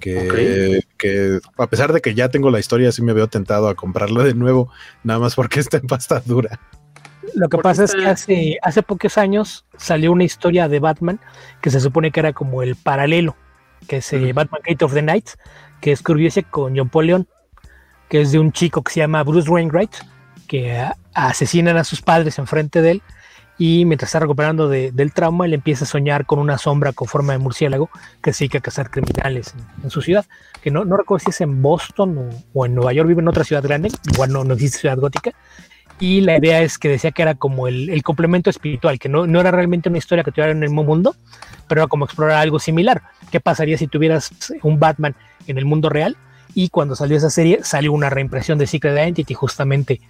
Que, 0.00 0.80
que 0.98 1.38
a 1.58 1.66
pesar 1.68 1.92
de 1.92 2.00
que 2.00 2.14
ya 2.14 2.28
tengo 2.28 2.50
la 2.50 2.58
historia, 2.58 2.90
sí 2.90 3.02
me 3.02 3.12
veo 3.12 3.28
tentado 3.28 3.68
a 3.68 3.76
comprarla 3.76 4.24
de 4.24 4.34
nuevo, 4.34 4.68
nada 5.04 5.20
más 5.20 5.36
porque 5.36 5.60
está 5.60 5.76
en 5.76 5.86
pasta 5.86 6.20
dura. 6.26 6.58
Lo 7.34 7.48
que 7.48 7.58
pasa 7.58 7.84
es 7.84 7.92
que 7.94 8.06
hace, 8.06 8.58
hace 8.62 8.82
pocos 8.82 9.16
años 9.18 9.64
salió 9.76 10.12
una 10.12 10.24
historia 10.24 10.68
de 10.68 10.80
Batman 10.80 11.20
que 11.60 11.70
se 11.70 11.80
supone 11.80 12.10
que 12.10 12.20
era 12.20 12.32
como 12.32 12.62
el 12.62 12.76
paralelo, 12.76 13.36
que 13.88 13.96
es 13.98 14.12
eh, 14.12 14.32
Batman 14.32 14.60
Gate 14.66 14.84
of 14.84 14.92
the 14.94 15.02
Night, 15.02 15.30
que 15.80 15.92
escribiese 15.92 16.42
con 16.42 16.76
John 16.76 16.88
Paul 16.88 17.06
Leon, 17.06 17.28
que 18.08 18.20
es 18.20 18.32
de 18.32 18.38
un 18.38 18.52
chico 18.52 18.82
que 18.82 18.92
se 18.92 19.00
llama 19.00 19.22
Bruce 19.22 19.48
Wainwright, 19.50 19.92
que 20.46 20.78
a- 20.78 20.96
asesinan 21.14 21.76
a 21.76 21.84
sus 21.84 22.02
padres 22.02 22.38
enfrente 22.38 22.82
de 22.82 22.90
él 22.92 23.02
y 23.58 23.84
mientras 23.84 24.08
está 24.08 24.20
recuperando 24.20 24.68
de- 24.68 24.92
del 24.92 25.12
trauma, 25.12 25.46
él 25.46 25.54
empieza 25.54 25.84
a 25.84 25.88
soñar 25.88 26.26
con 26.26 26.38
una 26.38 26.58
sombra 26.58 26.92
con 26.92 27.06
forma 27.08 27.32
de 27.32 27.38
murciélago 27.38 27.90
que 28.22 28.32
se 28.32 28.44
dedica 28.44 28.58
a 28.58 28.62
cazar 28.62 28.90
criminales 28.90 29.54
en, 29.56 29.84
en 29.84 29.90
su 29.90 30.02
ciudad, 30.02 30.26
que 30.62 30.70
no, 30.70 30.84
no 30.84 30.96
recuerdo 30.96 31.24
si 31.24 31.30
es 31.30 31.40
en 31.40 31.62
Boston 31.62 32.18
o, 32.18 32.28
o 32.60 32.66
en 32.66 32.74
Nueva 32.74 32.92
York, 32.92 33.08
vive 33.08 33.20
en 33.22 33.28
otra 33.28 33.44
ciudad 33.44 33.62
grande, 33.62 33.90
igual 34.12 34.32
no, 34.32 34.44
no 34.44 34.54
existe 34.54 34.78
ciudad 34.78 34.98
gótica, 34.98 35.32
y 36.00 36.20
la 36.20 36.36
idea 36.38 36.62
es 36.62 36.78
que 36.78 36.88
decía 36.88 37.12
que 37.12 37.22
era 37.22 37.34
como 37.34 37.68
el, 37.68 38.02
complemento 38.02 38.50
espiritual, 38.50 38.98
que 38.98 39.08
no, 39.08 39.26
no 39.26 39.40
era 39.40 39.50
realmente 39.50 39.88
una 39.88 39.98
historia 39.98 40.24
que 40.24 40.32
tuviera 40.32 40.50
en 40.50 40.62
el 40.62 40.68
mismo 40.68 40.84
mundo, 40.84 41.14
pero 41.68 41.82
era 41.82 41.88
como 41.88 42.04
explorar 42.04 42.38
algo 42.38 42.58
similar. 42.58 43.02
¿Qué 43.30 43.40
pasaría 43.40 43.78
si 43.78 43.86
tuvieras 43.86 44.30
un 44.62 44.80
Batman 44.80 45.14
en 45.46 45.58
el 45.58 45.64
mundo 45.64 45.88
real? 45.88 46.16
Y 46.54 46.68
cuando 46.68 46.96
salió 46.96 47.16
esa 47.16 47.30
serie, 47.30 47.60
salió 47.62 47.92
una 47.92 48.10
reimpresión 48.10 48.58
de 48.58 48.66
Secret 48.66 48.94
Identity, 48.96 49.34
justamente. 49.34 50.00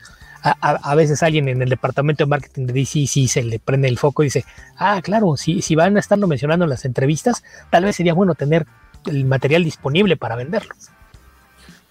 A, 0.43 0.57
a- 0.61 0.91
a 0.91 0.95
veces 0.97 1.23
alguien 1.23 1.49
en 1.49 1.63
el 1.63 1.69
departamento 1.69 2.25
de 2.25 2.29
marketing 2.31 2.67
de 2.67 2.73
DC 2.73 3.07
sí 3.07 3.29
se 3.29 3.45
le 3.45 3.61
prende 3.61 3.87
el 3.89 3.97
foco 3.99 4.23
y 4.23 4.27
dice, 4.27 4.45
ah, 4.77 5.01
claro, 5.03 5.37
si, 5.37 5.63
si 5.63 5.77
van 5.77 5.97
a 5.97 6.01
estarlo 6.01 6.27
mencionando 6.27 6.65
en 6.65 6.71
las 6.71 6.85
entrevistas, 6.85 7.45
tal 7.71 7.85
vez 7.85 7.95
sería 7.95 8.13
bueno 8.15 8.35
tener 8.35 8.67
el 9.07 9.25
material 9.25 9.63
disponible 9.63 10.17
para 10.17 10.35
venderlo. 10.35 10.75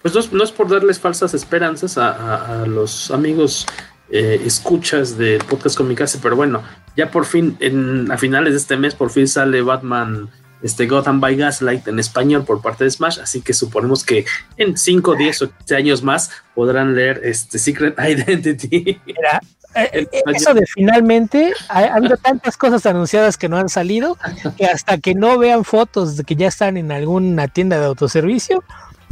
Pues 0.02 0.14
no 0.14 0.20
es, 0.20 0.32
no 0.32 0.42
es 0.44 0.50
por 0.52 0.68
darles 0.68 0.98
falsas 0.98 1.32
esperanzas 1.34 1.96
a, 1.96 2.10
a- 2.10 2.62
a 2.62 2.66
los 2.66 3.10
amigos 3.10 3.66
eh, 4.10 4.42
escuchas 4.44 5.16
del 5.16 5.38
podcast 5.44 5.76
Comicase, 5.76 6.18
pero 6.20 6.36
bueno, 6.36 6.62
ya 6.96 7.10
por 7.10 7.24
fin, 7.24 7.56
en, 7.60 8.10
a 8.10 8.18
finales 8.18 8.52
de 8.52 8.58
este 8.58 8.76
mes, 8.76 8.94
por 8.94 9.10
fin 9.10 9.26
sale 9.28 9.62
Batman 9.62 10.28
este 10.62 10.86
Gotham 10.86 11.20
by 11.20 11.34
Gaslight 11.36 11.88
en 11.88 11.98
español 11.98 12.44
por 12.44 12.60
parte 12.62 12.84
de 12.84 12.90
Smash, 12.90 13.18
así 13.20 13.40
que 13.40 13.52
suponemos 13.52 14.04
que 14.04 14.24
en 14.56 14.76
5, 14.76 15.16
10 15.16 15.42
o 15.42 15.50
15 15.50 15.76
años 15.76 16.02
más 16.04 16.30
podrán 16.54 16.94
leer 16.94 17.20
este 17.24 17.58
Secret 17.58 17.96
Identity. 17.98 19.00
Mira, 19.06 19.40
eh, 19.74 20.06
eh, 20.12 20.22
eso 20.34 20.52
de 20.54 20.64
finalmente, 20.66 21.52
ha 21.68 21.78
habido 21.96 22.16
tantas 22.16 22.56
cosas 22.56 22.84
anunciadas 22.86 23.36
que 23.36 23.48
no 23.48 23.56
han 23.56 23.68
salido, 23.68 24.16
que 24.56 24.66
hasta 24.66 24.98
que 24.98 25.14
no 25.14 25.36
vean 25.38 25.64
fotos 25.64 26.16
de 26.16 26.24
que 26.24 26.36
ya 26.36 26.46
están 26.48 26.76
en 26.76 26.92
alguna 26.92 27.48
tienda 27.48 27.80
de 27.80 27.86
autoservicio, 27.86 28.62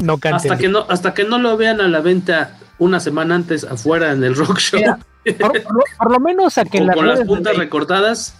no 0.00 0.18
canten. 0.18 0.34
hasta 0.52 0.58
que 0.58 0.68
no 0.68 0.86
hasta 0.88 1.14
que 1.14 1.24
no 1.24 1.38
lo 1.38 1.56
vean 1.56 1.80
a 1.80 1.88
la 1.88 2.00
venta 2.00 2.58
una 2.78 2.98
semana 3.00 3.34
antes 3.34 3.64
afuera 3.64 4.12
en 4.12 4.24
el 4.24 4.34
rock 4.34 4.58
show 4.58 4.80
Mira, 4.80 4.98
por, 5.38 5.62
por 5.62 5.74
lo- 5.74 5.84
por 5.98 6.10
lo 6.12 6.20
menos 6.20 6.56
a 6.58 6.64
que 6.64 6.80
o 6.80 6.84
las 6.84 6.96
con 6.96 7.06
las 7.06 7.18
de 7.20 7.24
puntas 7.26 7.54
la- 7.54 7.58
recortadas, 7.62 8.36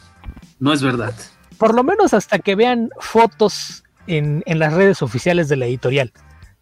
no 0.58 0.72
es 0.72 0.82
verdad. 0.82 1.14
por 1.58 1.74
lo 1.74 1.84
menos 1.84 2.14
hasta 2.14 2.38
que 2.38 2.54
vean 2.54 2.88
fotos 2.98 3.84
en, 4.06 4.42
en 4.46 4.58
las 4.58 4.72
redes 4.72 5.02
oficiales 5.02 5.48
de 5.48 5.56
la 5.56 5.66
editorial. 5.66 6.12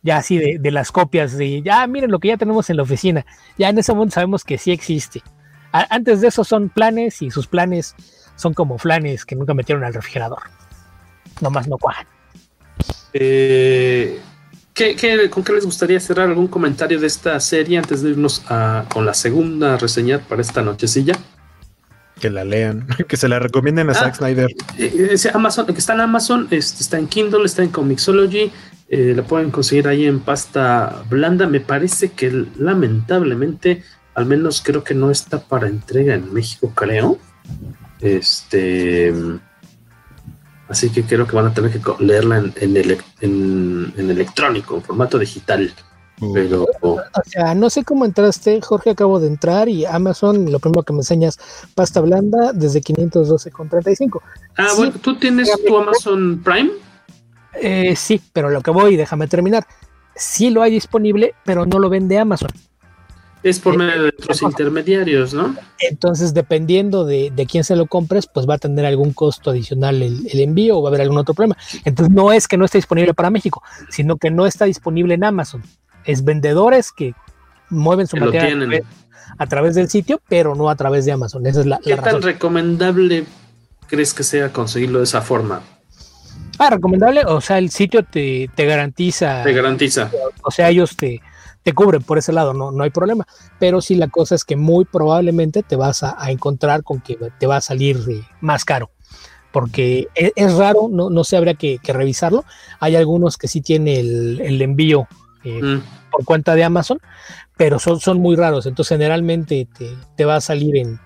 Ya 0.03 0.17
así 0.19 0.37
de, 0.39 0.59
de 0.61 0.71
las 0.71 0.93
copias 0.93 1.37
de, 1.37 1.61
ya 1.63 1.87
miren 1.87 2.11
lo 2.11 2.19
que 2.21 2.29
ya 2.29 2.37
tenemos 2.37 2.69
en 2.71 2.77
la 2.77 2.83
oficina. 2.85 3.25
Ya 3.59 3.69
en 3.69 3.79
ese 3.79 3.93
momento 3.93 4.15
sabemos 4.15 4.45
que 4.45 4.57
sí 4.59 4.71
existe. 4.73 5.23
A- 5.73 5.87
antes 5.91 6.21
de 6.21 6.29
eso 6.29 6.45
son 6.45 6.69
planes 6.69 7.21
y 7.23 7.31
sus 7.31 7.47
planes 7.47 7.95
son 8.37 8.55
como 8.55 8.79
flanes 8.79 9.25
que 9.25 9.35
nunca 9.37 9.55
metieron 9.55 9.85
al 9.85 9.95
refrigerador. 9.95 10.39
Nomás 11.41 11.67
no 11.69 11.79
cuajan. 11.79 12.07
Eh, 13.13 14.21
¿qué- 14.79 14.95
qué- 14.97 15.29
con 15.29 15.43
qué 15.43 15.53
les 15.53 15.65
gustaría 15.67 15.99
cerrar 15.99 16.29
algún 16.29 16.47
comentario 16.47 16.99
de 17.01 17.07
esta 17.09 17.39
serie 17.41 17.77
antes 17.79 18.01
de 18.03 18.11
irnos 18.11 18.43
a- 18.49 18.85
con 18.93 19.05
la 19.05 19.13
segunda 19.13 19.77
reseña 19.77 20.21
para 20.21 20.41
esta 20.41 20.63
nochecilla? 20.63 21.15
Que 22.21 22.31
la 22.31 22.45
lean, 22.45 22.87
que 23.09 23.17
se 23.17 23.29
la 23.29 23.39
recomienden 23.41 23.89
a 23.89 23.93
Ah. 23.93 23.95
Zack 23.97 24.15
Snyder. 24.17 24.49
Eh, 24.79 25.09
es 25.13 25.27
Amazon, 25.27 25.67
que 25.67 25.73
está 25.79 25.95
en 25.95 26.01
Amazon, 26.01 26.47
este, 26.51 26.83
está 26.83 26.99
en 26.99 27.09
Kindle, 27.09 27.45
está 27.45 27.63
en 27.65 27.71
Comixology, 27.71 28.51
eh, 28.89 29.13
la 29.17 29.23
pueden 29.25 29.51
conseguir 29.51 29.87
ahí 29.89 30.07
en 30.07 30.21
pasta 30.21 31.03
blanda. 31.11 31.47
Me 31.47 31.61
parece 31.61 32.13
que 32.13 32.47
lamentablemente, 32.59 33.83
al 34.15 34.27
menos 34.27 34.63
creo 34.65 34.83
que 34.85 34.95
no 34.95 35.11
está 35.11 35.41
para 35.41 35.69
entrega 35.69 36.15
en 36.15 36.33
México, 36.33 36.73
creo. 36.75 37.19
Este, 38.01 39.13
así 40.69 40.91
que 40.91 41.03
creo 41.05 41.27
que 41.27 41.35
van 41.37 41.47
a 41.47 41.55
tener 41.55 41.71
que 41.71 41.81
leerla 42.03 42.39
en, 42.39 42.53
en, 42.61 42.77
ele- 42.77 42.99
en- 43.21 43.93
en 43.97 44.11
electrónico, 44.11 44.77
en 44.77 44.83
formato 44.83 45.19
digital. 45.19 45.73
Pero 46.35 46.67
O 46.83 47.01
sea, 47.27 47.55
no 47.55 47.71
sé 47.71 47.85
cómo 47.85 48.05
entraste, 48.05 48.61
Jorge, 48.61 48.91
acabo 48.91 49.21
de 49.21 49.29
entrar 49.29 49.69
y 49.69 49.85
Amazon, 49.87 50.51
lo 50.51 50.59
primero 50.59 50.83
que 50.83 50.93
me 50.93 50.99
enseñas, 50.99 51.39
pasta 51.77 52.01
blanda 52.01 52.53
desde 52.53 52.81
512,35. 52.83 54.21
Ah, 54.57 54.67
Sí, 54.71 54.77
bueno, 54.79 54.93
¿tú 55.01 55.17
tienes 55.17 55.49
tu 55.65 55.77
Amazon 55.77 56.41
Prime? 56.45 56.71
Eh, 57.55 57.95
sí, 57.97 58.21
pero 58.33 58.51
lo 58.51 58.61
que 58.63 58.71
voy, 58.73 58.97
déjame 58.97 59.29
terminar. 59.29 59.65
Sí 60.17 60.51
lo 60.51 60.63
hay 60.63 60.73
disponible, 60.73 61.35
pero 61.45 61.67
no 61.67 61.79
lo 61.79 61.89
vende 61.89 62.19
Amazon. 62.19 62.51
Es 63.43 63.61
por 63.61 63.75
Eh, 63.75 63.79
medio 63.79 64.03
de 64.05 64.09
otros 64.09 64.43
intermediarios, 64.43 65.33
¿no? 65.33 65.55
Entonces, 65.79 66.35
dependiendo 66.35 67.05
de, 67.05 67.31
de 67.35 67.47
quién 67.47 67.63
se 67.65 67.77
lo 67.77 67.87
compres, 67.87 68.27
pues 68.27 68.49
va 68.49 68.55
a 68.55 68.59
tener 68.59 68.85
algún 68.85 69.13
costo 69.13 69.51
adicional 69.51 70.03
el, 70.03 70.27
el 70.33 70.41
envío 70.41 70.79
o 70.79 70.83
va 70.83 70.89
a 70.89 70.91
haber 70.91 71.03
algún 71.03 71.19
otro 71.19 71.35
problema. 71.35 71.57
Entonces, 71.85 72.13
no 72.15 72.33
es 72.33 72.49
que 72.49 72.57
no 72.57 72.65
esté 72.65 72.79
disponible 72.79 73.15
para 73.15 73.31
México, 73.31 73.63
sino 73.91 74.17
que 74.17 74.31
no 74.31 74.47
está 74.47 74.65
disponible 74.65 75.15
en 75.15 75.25
Amazon. 75.25 75.63
Es 76.05 76.25
vendedores 76.25 76.91
que 76.91 77.15
mueven 77.71 78.07
su 78.07 78.17
Que 78.17 78.21
material 78.23 78.47
a 78.63 78.67
través, 78.67 78.85
a 79.39 79.47
través 79.47 79.75
del 79.77 79.89
sitio, 79.89 80.21
pero 80.29 80.55
no 80.55 80.69
a 80.69 80.75
través 80.77 81.05
de 81.05 81.13
Amazon. 81.13 81.47
Esa 81.47 81.61
es 81.61 81.67
la, 81.67 81.79
¿Qué 81.79 81.95
la 81.95 82.03
tan 82.03 82.21
recomendable 82.23 83.25
crees 83.87 84.13
que 84.15 84.25
sea 84.25 84.53
conseguirlo 84.53 84.99
de 84.99 85.05
esa 85.05 85.21
forma? 85.21 85.61
Ah, 86.59 86.71
recomendable, 86.71 87.23
o 87.25 87.41
sea, 87.41 87.59
el 87.59 87.71
sitio 87.71 88.03
te, 88.03 88.51
te 88.55 88.67
garantiza, 88.67 89.45
Te 89.45 89.53
garantiza. 89.53 90.11
o 90.43 90.51
sea, 90.51 90.71
ellos 90.71 90.97
te, 90.97 91.21
te 91.69 91.75
cubren 91.75 92.03
por 92.03 92.17
ese 92.17 92.33
lado, 92.33 92.55
no, 92.55 92.71
no 92.71 92.83
hay 92.83 92.89
problema. 92.89 93.27
Pero 93.59 93.83
sí 93.83 93.95
la 93.95 94.09
cosa 94.09 94.35
es 94.35 94.45
que 94.45 94.57
muy 94.57 94.87
probablemente 94.87 95.63
te 95.63 95.77
vas 95.77 96.03
a, 96.03 96.17
encontrar 96.31 96.83
con 96.83 97.03
que 97.03 97.19
te 97.39 97.47
va 97.47 97.59
a 97.59 97.61
salir 97.61 97.99
eh, 98.09 98.23
más 98.41 98.65
caro. 98.65 98.91
Porque 99.53 100.09
e, 100.15 100.33
es, 100.35 100.55
raro, 100.55 100.89
no, 100.91 101.11
no 101.11 101.25
sé, 101.25 101.37
habría 101.37 101.53
que, 101.53 101.79
revisarlo. 101.85 102.47
Hay 102.81 102.97
algunos 102.97 103.37
que 103.37 103.49
sí 103.49 103.61
tienen 103.61 104.41
el, 104.41 104.63
envío 104.63 105.09
eh, 105.45 105.61
mm. 105.63 105.83
por 106.11 106.25
cuenta 106.25 106.55
de 106.55 106.65
Amazon, 106.65 107.01
pero 107.59 107.79
son, 107.79 108.01
son 108.01 108.19
muy 108.19 108.35
raros. 108.35 108.65
Entonces 108.65 108.97
generalmente 108.97 109.69
te, 109.77 109.91
te 110.17 110.25
va 110.25 110.37
a 110.37 110.41
salir 110.41 110.75
en, 110.79 110.99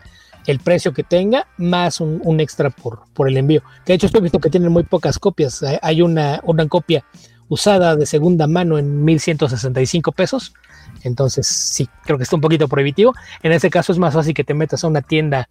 el 0.47 0.61
precio 0.61 0.93
que 0.93 1.03
tenga, 1.03 1.49
más 1.57 2.01
un, 2.01 2.41
extra 2.41 2.71
por, 2.71 3.01
por 3.15 3.29
el 3.29 3.37
envío. 3.37 3.63
de 3.87 3.95
hecho, 3.95 4.07
estoy 4.07 4.21
visto 4.21 4.39
que 4.39 4.51
tienen 4.51 4.71
muy 4.71 4.85
pocas 4.85 5.19
copias. 5.19 5.65
Hay 5.83 6.03
una, 6.03 6.41
una 6.45 6.69
copia 6.69 7.05
usada 7.49 7.97
de 7.97 8.07
segunda 8.07 8.47
mano 8.47 8.79
en 8.79 9.05
1165 9.05 10.13
pesos. 10.13 10.55
Entonces, 11.03 11.47
sí, 11.47 11.89
creo 12.05 12.17
que 12.17 12.25
está 12.25 12.37
un 12.37 12.43
poquito 12.43 12.69
prohibitivo. 12.69 13.15
En 13.43 13.53
este 13.53 13.71
caso 13.71 13.93
es 13.93 13.99
más 13.99 14.15
fácil 14.15 14.35
que 14.35 14.45
te 14.45 14.55
metas 14.55 14.85
a 14.85 14.89
una 14.89 15.03
tienda 15.03 15.49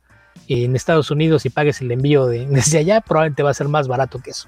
en 0.48 0.76
Estados 0.76 1.12
Unidos 1.12 1.46
y 1.46 1.50
pagues 1.50 1.82
el 1.82 1.92
envío 1.92 2.26
de, 2.26 2.46
desde 2.50 2.80
allá. 2.80 3.02
Probablemente 3.02 3.44
va 3.44 3.52
a 3.52 3.56
ser 3.56 3.68
más 3.68 3.88
barato 3.88 4.20
que 4.20 4.32
eso. 4.32 4.48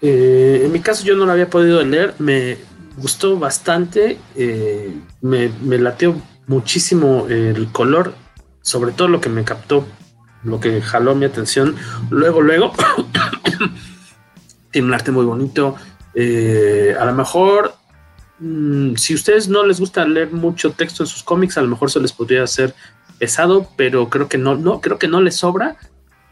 Eh, 0.00 0.62
en 0.64 0.72
mi 0.72 0.80
caso 0.80 1.04
yo 1.04 1.16
no 1.16 1.26
lo 1.26 1.32
había 1.32 1.48
podido 1.48 1.80
leer, 1.84 2.14
me 2.18 2.58
gustó 2.96 3.38
bastante, 3.38 4.18
eh, 4.34 4.92
me, 5.20 5.48
me 5.62 5.78
lateó 5.78 6.20
muchísimo 6.48 7.28
el 7.28 7.70
color, 7.70 8.12
sobre 8.62 8.90
todo 8.90 9.06
lo 9.06 9.20
que 9.20 9.28
me 9.28 9.44
captó, 9.44 9.86
lo 10.42 10.58
que 10.60 10.80
jaló 10.82 11.14
mi 11.14 11.24
atención. 11.24 11.76
Luego, 12.10 12.40
luego, 12.40 12.72
tiene 14.72 14.88
un 14.88 14.94
arte 14.94 15.12
muy 15.12 15.24
bonito. 15.24 15.76
Eh, 16.14 16.96
a 16.98 17.04
lo 17.04 17.14
mejor, 17.14 17.74
mm, 18.40 18.96
si 18.96 19.14
ustedes 19.14 19.48
no 19.48 19.64
les 19.64 19.78
gusta 19.78 20.04
leer 20.04 20.32
mucho 20.32 20.72
texto 20.72 21.04
en 21.04 21.06
sus 21.06 21.22
cómics, 21.22 21.56
a 21.56 21.62
lo 21.62 21.68
mejor 21.68 21.90
se 21.90 22.00
les 22.00 22.12
podría 22.12 22.42
hacer 22.42 22.74
pesado, 23.18 23.68
pero 23.76 24.08
creo 24.08 24.28
que 24.28 24.38
no, 24.38 24.56
no, 24.56 24.80
creo 24.80 24.98
que 24.98 25.06
no 25.06 25.20
les 25.20 25.36
sobra. 25.36 25.76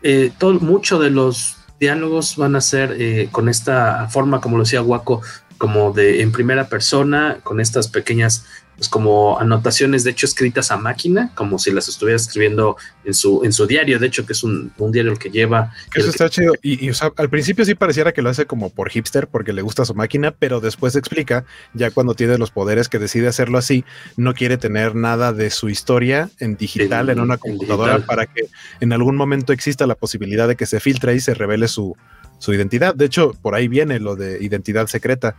Eh, 0.03 0.33
todo, 0.39 0.59
mucho 0.61 0.99
de 0.99 1.11
los 1.11 1.57
diálogos 1.79 2.37
van 2.37 2.57
a 2.57 2.61
ser 2.61 2.97
eh, 2.99 3.29
con 3.31 3.49
esta 3.49 4.09
forma, 4.09 4.41
como 4.41 4.57
lo 4.57 4.65
decía 4.65 4.83
Waco, 4.83 5.23
como 5.59 5.93
de 5.93 6.23
en 6.23 6.33
primera 6.33 6.69
persona, 6.69 7.39
con 7.43 7.61
estas 7.61 7.89
pequeñas 7.89 8.47
pues 8.81 8.89
como 8.89 9.39
anotaciones 9.39 10.05
de 10.05 10.13
hecho 10.13 10.25
escritas 10.25 10.71
a 10.71 10.79
máquina, 10.79 11.33
como 11.35 11.59
si 11.59 11.71
las 11.71 11.87
estuviera 11.87 12.17
escribiendo 12.17 12.79
en 13.05 13.13
su, 13.13 13.45
en 13.45 13.53
su 13.53 13.67
diario, 13.67 13.99
de 13.99 14.07
hecho 14.07 14.25
que 14.25 14.33
es 14.33 14.43
un, 14.43 14.73
diario 14.91 15.13
el 15.13 15.19
que 15.19 15.29
lleva. 15.29 15.75
Eso 15.95 16.09
está 16.09 16.31
chido. 16.31 16.55
Y, 16.63 16.91
al 17.17 17.29
principio 17.29 17.67
sí 17.67 17.75
pareciera 17.75 18.13
que 18.13 18.23
lo 18.23 18.31
hace 18.31 18.47
como 18.47 18.71
por 18.71 18.89
hipster, 18.89 19.29
porque 19.29 19.53
le 19.53 19.61
gusta 19.61 19.85
su 19.85 19.95
máquina, 19.95 20.31
pero 20.31 20.61
después 20.61 20.97
explica, 20.97 21.45
ya 21.75 21.91
cuando 21.91 22.15
tiene 22.15 22.39
los 22.39 22.53
poderes 22.53 22.89
que 22.89 22.99
decide 22.99 23.29
hacerlo 23.29 23.59
así, 23.59 23.85
no 24.17 24.33
quiere 24.33 24.57
tener 24.57 24.95
nada 24.95 25.35
de 25.35 25.51
su 25.51 25.69
historia 25.69 26.31
en 26.39 26.57
digital, 26.57 27.11
en, 27.11 27.21
una 27.21 27.37
computadora, 27.37 27.99
para 28.07 28.25
que 28.25 28.47
en 28.81 28.95
algún 28.95 29.15
momento 29.15 29.53
exista 29.53 29.87
la 29.87 29.95
posibilidad 29.95 30.49
de 30.49 30.57
que 30.57 30.65
se 30.65 30.81
filtre 30.81 31.15
y 31.15 31.21
se 31.21 31.35
revele 31.35 31.69
su, 31.69 31.95
su 32.39 32.55
identidad. 32.55 32.95
De 32.95 33.05
hecho, 33.05 33.35
por 33.43 33.55
ahí 33.55 33.69
viene 33.69 34.01
lo 34.01 34.17
de 34.17 34.43
identidad 34.43 34.87
secreta 34.87 35.37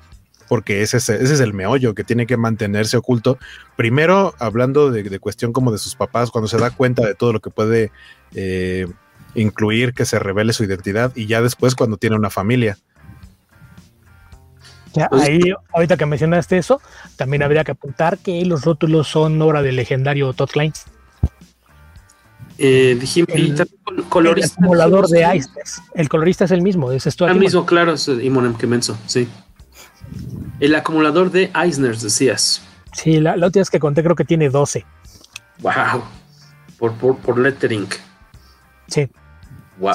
porque 0.52 0.82
ese 0.82 0.98
es, 0.98 1.08
ese 1.08 1.34
es 1.34 1.40
el 1.40 1.54
meollo 1.54 1.96
que 1.96 2.04
tiene 2.04 2.28
que 2.28 2.36
mantenerse 2.36 2.98
oculto. 2.98 3.38
Primero, 3.78 4.36
hablando 4.38 4.92
de, 4.92 5.18
cuestión 5.18 5.54
como 5.54 5.72
de 5.72 5.78
sus 5.78 5.96
papás, 5.96 6.30
cuando 6.30 6.50
se 6.50 6.58
da 6.58 6.72
cuenta 6.72 7.06
de 7.08 7.16
todo 7.16 7.32
lo 7.32 7.40
que 7.40 7.50
puede 7.50 7.90
eh, 8.36 8.86
incluir 9.34 9.94
que 9.94 10.04
se 10.04 10.20
revele 10.20 10.52
su 10.52 10.66
identidad, 10.66 11.14
y 11.16 11.26
ya 11.26 11.42
después 11.42 11.74
cuando 11.74 11.96
tiene 11.96 12.18
una 12.18 12.30
familia. 12.30 12.78
Ya, 14.92 15.08
pues 15.08 15.24
ahí, 15.24 15.40
ahorita 15.74 15.96
que 15.96 16.06
mencionaste 16.06 16.58
eso, 16.58 16.82
también 17.16 17.44
habría 17.44 17.64
que 17.64 17.72
apuntar 17.72 18.18
que 18.18 18.44
los 18.44 18.66
rótulos 18.66 19.08
son 19.08 19.42
obra 19.42 19.62
del 19.62 19.78
legendario 19.78 20.34
Todd 20.34 20.50
Klein. 20.50 20.74
Eh, 22.58 22.98
dijimos, 23.00 23.30
el, 23.34 23.56
colorista. 24.10 24.56
El 24.60 24.66
acumulador 24.66 25.08
de 25.08 25.24
Eisner. 25.24 25.64
El 25.94 26.10
colorista 26.10 26.44
es 26.44 26.52
el 26.52 26.62
mismo, 26.62 26.92
es 26.92 27.08
esto. 27.08 27.26
El 27.26 27.40
mismo, 27.40 27.66
claro, 27.66 27.94
es 27.94 28.10
Imonem 28.10 28.56
Kemenso, 28.56 28.98
sí. 29.06 29.30
El 30.60 30.76
acumulador 30.76 31.32
de 31.32 31.52
Eisner, 31.56 31.98
decías. 31.98 32.62
Sí, 32.94 33.20
la, 33.20 33.36
la 33.36 33.48
última 33.48 33.62
vez 33.62 33.70
que 33.70 33.80
conté 33.80 34.04
creo 34.04 34.16
que 34.16 34.26
tiene 34.26 34.50
12. 34.50 34.86
Wow. 35.62 36.04
Por, 36.78 37.18
por, 37.18 37.38
lettering. 37.38 37.88
Sí. 38.88 39.10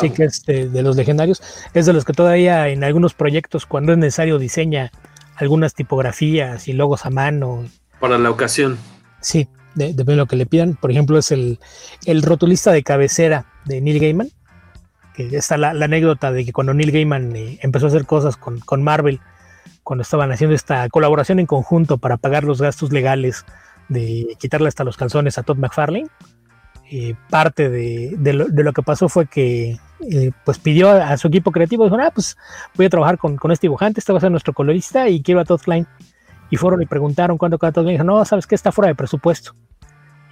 Sí, 0.01 0.11
que 0.11 0.25
es 0.25 0.45
de, 0.45 0.83
los 0.83 0.97
legendarios. 0.97 1.43
Es 1.75 1.87
de 1.87 1.93
los 1.93 2.05
que 2.05 2.13
todavía 2.13 2.69
en 2.69 2.83
algunos 2.83 3.15
proyectos, 3.15 3.67
cuando 3.67 3.93
es 3.93 3.99
necesario, 3.99 4.39
diseña 4.39 4.91
algunas 5.37 5.75
tipografías 5.75 6.67
y 6.67 6.73
logos 6.73 7.07
a 7.07 7.11
mano. 7.11 7.65
Para 8.01 8.19
la 8.19 8.31
ocasión. 8.31 8.79
Sí, 9.21 9.49
depende 9.75 10.13
de, 10.13 10.17
lo 10.17 10.27
que 10.27 10.37
le 10.37 10.47
pidan. 10.47 10.75
Por 10.75 10.91
ejemplo, 10.91 11.19
es 11.19 11.31
el, 11.31 11.61
el 12.05 12.23
rotulista 12.23 12.73
de 12.73 12.83
cabecera 12.83 13.47
de 13.65 13.81
Neil 13.81 14.01
Gaiman. 14.01 14.31
Que 15.15 15.37
está 15.37 15.57
la, 15.57 15.71
anécdota 15.71 16.33
de 16.33 16.45
que 16.45 16.53
cuando 16.53 16.75
Neil 16.75 16.91
Gaiman 16.91 17.35
eh, 17.37 17.59
empezó 17.63 17.87
a 17.87 17.89
hacer 17.89 18.07
cosas 18.07 18.37
con, 18.37 18.59
con 18.61 18.83
Marvel, 18.83 19.21
cuando 19.87 20.03
estaban 20.03 20.33
haciendo 20.33 20.57
esta 20.57 20.89
colaboración 20.89 21.39
en 21.39 21.47
conjunto 21.47 21.97
para 21.99 22.17
pagar 22.17 22.43
los 22.43 22.61
gastos 22.61 22.91
legales 22.91 23.47
de 23.89 24.37
quitarle 24.37 24.67
hasta 24.67 24.83
los 24.83 24.97
calzones 24.97 25.39
a 25.39 25.45
Todd 25.45 25.59
McFarlane. 25.59 26.09
Eh, 26.91 27.15
parte 27.31 27.71
de, 27.71 28.33
lo, 28.33 28.73
que 28.73 28.83
pasó 28.83 29.09
fue 29.09 29.27
que 29.27 29.79
eh, 30.11 30.33
pues 30.45 30.59
pidió 30.59 30.91
a 30.91 31.17
su 31.17 31.29
equipo 31.29 31.53
creativo, 31.53 31.85
dijo, 31.85 31.97
ah, 32.01 32.11
pues 32.13 32.37
voy 32.75 32.87
a 32.87 32.91
trabajar 32.91 33.17
con, 33.17 33.39
este 33.53 33.69
dibujante, 33.69 34.01
este 34.01 34.13
va 34.13 34.19
a 34.19 34.23
ser 34.23 34.33
nuestro 34.33 34.55
colorista 34.55 35.09
y 35.09 35.23
quiero 35.23 35.41
a 35.41 35.45
Todd 35.45 35.61
Klein. 35.61 35.87
Y 36.51 36.57
fueron 36.57 36.83
y 36.83 36.87
preguntaron 36.87 37.39
cuánto 37.39 37.57
cada 37.57 37.71
Todd 37.71 37.85
Klein. 37.85 37.95
Dijo, 37.95 38.05
no, 38.05 38.25
sabes 38.25 38.49
que 38.49 38.57
está 38.57 38.73
fuera 38.73 38.89
de 38.89 38.97
presupuesto. 38.97 39.55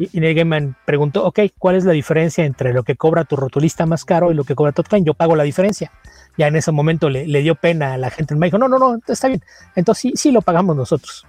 Y, 0.01 0.11
y 0.13 0.21
Neil 0.21 0.35
Gaiman 0.35 0.77
preguntó, 0.85 1.25
ok, 1.27 1.39
¿cuál 1.61 1.77
es 1.77 1.85
la 1.85 1.93
diferencia 1.93 2.45
entre 2.45 2.73
lo 2.73 2.83
que 2.83 2.97
cobra 2.97 3.23
tu 3.23 3.37
rotulista 3.37 3.87
más 3.87 4.05
caro 4.05 4.33
y 4.33 4.35
lo 4.35 4.43
que 4.43 4.57
cobra 4.57 4.73
Todd 4.73 4.87
Klein? 4.87 5.05
Yo 5.05 5.15
pago 5.15 5.37
la 5.37 5.45
diferencia 5.45 5.93
ya 6.37 6.49
en 6.49 6.57
ese 6.57 6.73
momento 6.73 7.09
le, 7.09 7.25
dio 7.25 7.55
pena 7.55 7.95
a 7.95 7.99
la 7.99 8.11
gente. 8.11 8.35
Me 8.35 8.47
dijo, 8.47 8.59
no, 8.59 8.69
no, 8.69 8.79
no, 8.79 8.99
está 9.07 9.29
bien. 9.29 9.43
Entonces 9.75 10.03
sí, 10.03 10.13
sí 10.17 10.33
lo 10.33 10.43
pagamos 10.43 10.77
nosotros. 10.77 11.27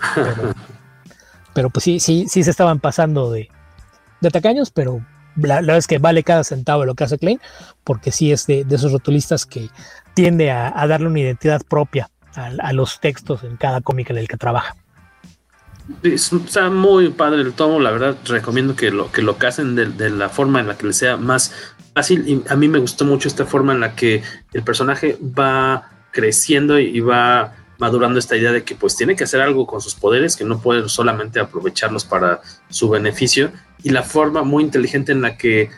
Pero, 1.54 1.70
pues 1.70 1.84
sí, 1.84 2.00
sí, 2.00 2.26
sí 2.28 2.42
se 2.42 2.50
estaban 2.50 2.80
pasando 2.80 3.30
de, 3.30 3.48
de 4.20 4.30
tacaños, 4.30 4.70
pero 4.70 5.02
la, 5.36 5.56
verdad 5.56 5.78
es 5.78 5.86
que 5.86 5.98
vale 5.98 6.22
cada 6.22 6.44
centavo 6.44 6.82
de 6.82 6.86
lo 6.86 6.94
que 6.94 7.04
hace 7.04 7.18
Klein, 7.18 7.40
porque 7.84 8.12
sí 8.12 8.32
es 8.32 8.46
de, 8.46 8.66
esos 8.70 8.92
rotulistas 8.92 9.46
que 9.46 9.70
tiende 10.14 10.50
a, 10.50 10.86
darle 10.86 11.08
una 11.08 11.20
identidad 11.20 11.62
propia 11.66 12.10
a, 12.34 12.72
los 12.72 13.00
textos 13.00 13.42
en 13.44 13.56
cada 13.56 13.80
cómic 13.80 14.10
en 14.10 14.18
el 14.18 14.28
que 14.28 14.36
trabaja. 14.36 14.76
Está 16.02 16.68
muy 16.68 17.10
padre 17.10 17.42
el 17.42 17.52
tomo, 17.52 17.78
la 17.78 17.92
verdad 17.92 18.16
recomiendo 18.24 18.74
que 18.74 18.90
lo 18.90 19.12
que 19.12 19.22
lo 19.22 19.38
casen 19.38 19.76
de, 19.76 20.10
la 20.10 20.28
forma 20.28 20.58
en 20.58 20.66
la 20.66 20.76
que 20.76 20.86
les 20.86 20.96
sea 20.96 21.16
más 21.16 21.52
fácil 21.94 22.28
y 22.28 22.42
a 22.48 22.56
mí 22.56 22.66
me 22.66 22.80
gustó 22.80 23.04
mucho 23.04 23.28
esta 23.28 23.46
forma 23.46 23.72
en 23.72 23.80
la 23.80 23.94
que 23.94 24.22
el 24.52 24.62
personaje 24.64 25.16
va 25.20 25.90
creciendo 26.10 26.78
y 26.80 26.98
va 27.00 27.54
madurando 27.78 28.18
esta 28.18 28.36
idea 28.36 28.50
de 28.50 28.64
que 28.64 28.74
pues 28.74 28.96
tiene 28.96 29.14
que 29.14 29.24
hacer 29.24 29.40
algo 29.40 29.66
con 29.66 29.80
sus 29.80 29.94
poderes, 29.94 30.36
que 30.36 30.44
no 30.44 30.60
puede 30.60 30.88
solamente 30.88 31.38
aprovecharlos 31.38 32.04
para 32.04 32.40
su 32.68 32.88
beneficio 32.88 33.52
y 33.82 33.90
la 33.90 34.02
forma 34.02 34.42
muy 34.42 34.64
inteligente 34.64 35.12
en 35.12 35.22
la 35.22 35.36
que 35.36 35.70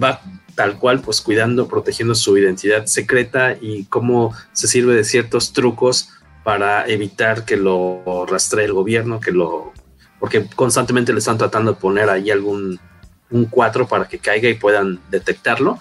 va 0.00 0.22
tal 0.54 0.78
cual 0.78 1.00
pues 1.00 1.20
cuidando, 1.20 1.68
protegiendo 1.68 2.14
su 2.14 2.36
identidad 2.38 2.86
secreta 2.86 3.56
y 3.60 3.84
cómo 3.84 4.34
se 4.52 4.68
sirve 4.68 4.94
de 4.94 5.04
ciertos 5.04 5.52
trucos 5.52 6.10
para 6.48 6.88
evitar 6.88 7.44
que 7.44 7.58
lo 7.58 8.24
rastree 8.26 8.64
el 8.64 8.72
gobierno, 8.72 9.20
que 9.20 9.32
lo 9.32 9.74
porque 10.18 10.46
constantemente 10.56 11.12
le 11.12 11.18
están 11.18 11.36
tratando 11.36 11.74
de 11.74 11.78
poner 11.78 12.08
ahí 12.08 12.30
algún 12.30 12.80
un 13.28 13.44
4 13.44 13.86
para 13.86 14.08
que 14.08 14.18
caiga 14.18 14.48
y 14.48 14.54
puedan 14.54 14.98
detectarlo. 15.10 15.78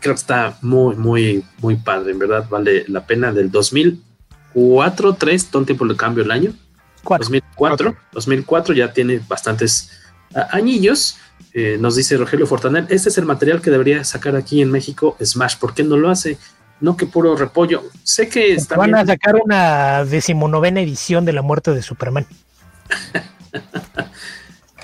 Creo 0.00 0.14
que 0.14 0.20
está 0.20 0.58
muy, 0.60 0.96
muy, 0.96 1.42
muy 1.62 1.76
padre, 1.76 2.12
en 2.12 2.18
verdad 2.18 2.46
vale 2.50 2.84
la 2.88 3.06
pena 3.06 3.32
del 3.32 3.50
2004, 3.50 5.14
3, 5.14 5.46
todo 5.46 5.60
un 5.60 5.64
tiempo 5.64 5.86
le 5.86 5.96
cambio 5.96 6.22
el 6.24 6.30
año. 6.30 6.52
2004, 7.08 7.96
2004 8.12 8.74
ya 8.74 8.92
tiene 8.92 9.18
bastantes 9.26 9.92
añillos. 10.50 11.16
Eh, 11.54 11.78
nos 11.80 11.96
dice 11.96 12.18
Rogelio 12.18 12.46
Fortanel, 12.46 12.84
este 12.90 13.08
es 13.08 13.16
el 13.16 13.24
material 13.24 13.62
que 13.62 13.70
debería 13.70 14.04
sacar 14.04 14.36
aquí 14.36 14.60
en 14.60 14.70
México 14.70 15.16
Smash, 15.24 15.56
¿por 15.56 15.72
qué 15.72 15.84
no 15.84 15.96
lo 15.96 16.10
hace? 16.10 16.36
No 16.82 16.96
que 16.96 17.06
puro 17.06 17.34
repollo. 17.36 17.84
Sé 18.02 18.28
que 18.28 18.58
van 18.76 18.94
a 18.94 19.06
sacar 19.06 19.36
una 19.36 20.04
decimonovena 20.04 20.80
edición 20.80 21.24
de 21.24 21.32
la 21.32 21.40
muerte 21.40 21.70
de 21.70 21.80
Superman. 21.80 22.26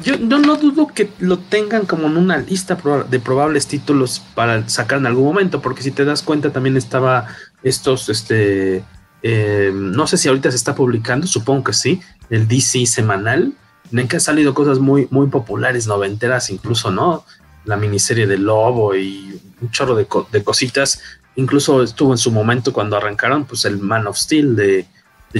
Yo 0.04 0.16
no, 0.16 0.38
no, 0.38 0.56
dudo 0.56 0.86
que 0.86 1.10
lo 1.18 1.38
tengan 1.38 1.84
como 1.84 2.06
en 2.06 2.16
una 2.16 2.38
lista 2.38 2.78
de 3.10 3.18
probables 3.18 3.66
títulos 3.66 4.22
para 4.34 4.68
sacar 4.68 4.98
en 4.98 5.06
algún 5.06 5.24
momento, 5.24 5.60
porque 5.60 5.82
si 5.82 5.90
te 5.90 6.04
das 6.04 6.22
cuenta 6.22 6.52
también 6.52 6.76
estaba 6.76 7.26
estos, 7.64 8.08
este, 8.08 8.84
eh, 9.22 9.72
no 9.74 10.06
sé 10.06 10.16
si 10.16 10.28
ahorita 10.28 10.50
se 10.50 10.56
está 10.56 10.76
publicando, 10.76 11.26
supongo 11.26 11.64
que 11.64 11.72
sí, 11.72 12.00
el 12.30 12.46
DC 12.46 12.86
semanal, 12.86 13.54
en 13.90 13.98
el 13.98 14.06
que 14.06 14.16
han 14.16 14.20
salido 14.20 14.54
cosas 14.54 14.78
muy, 14.78 15.08
muy 15.10 15.26
populares, 15.26 15.88
noventeras 15.88 16.50
incluso, 16.50 16.92
¿no? 16.92 17.24
La 17.64 17.76
miniserie 17.76 18.28
de 18.28 18.38
Lobo 18.38 18.94
y 18.94 19.40
un 19.60 19.70
chorro 19.70 19.96
de, 19.96 20.06
de 20.30 20.44
cositas. 20.44 21.00
Incluso 21.38 21.84
estuvo 21.84 22.12
en 22.12 22.18
su 22.18 22.32
momento 22.32 22.72
cuando 22.72 22.96
arrancaron, 22.96 23.44
pues 23.44 23.64
el 23.64 23.78
Man 23.78 24.08
of 24.08 24.16
Steel 24.18 24.56
de, 24.56 24.86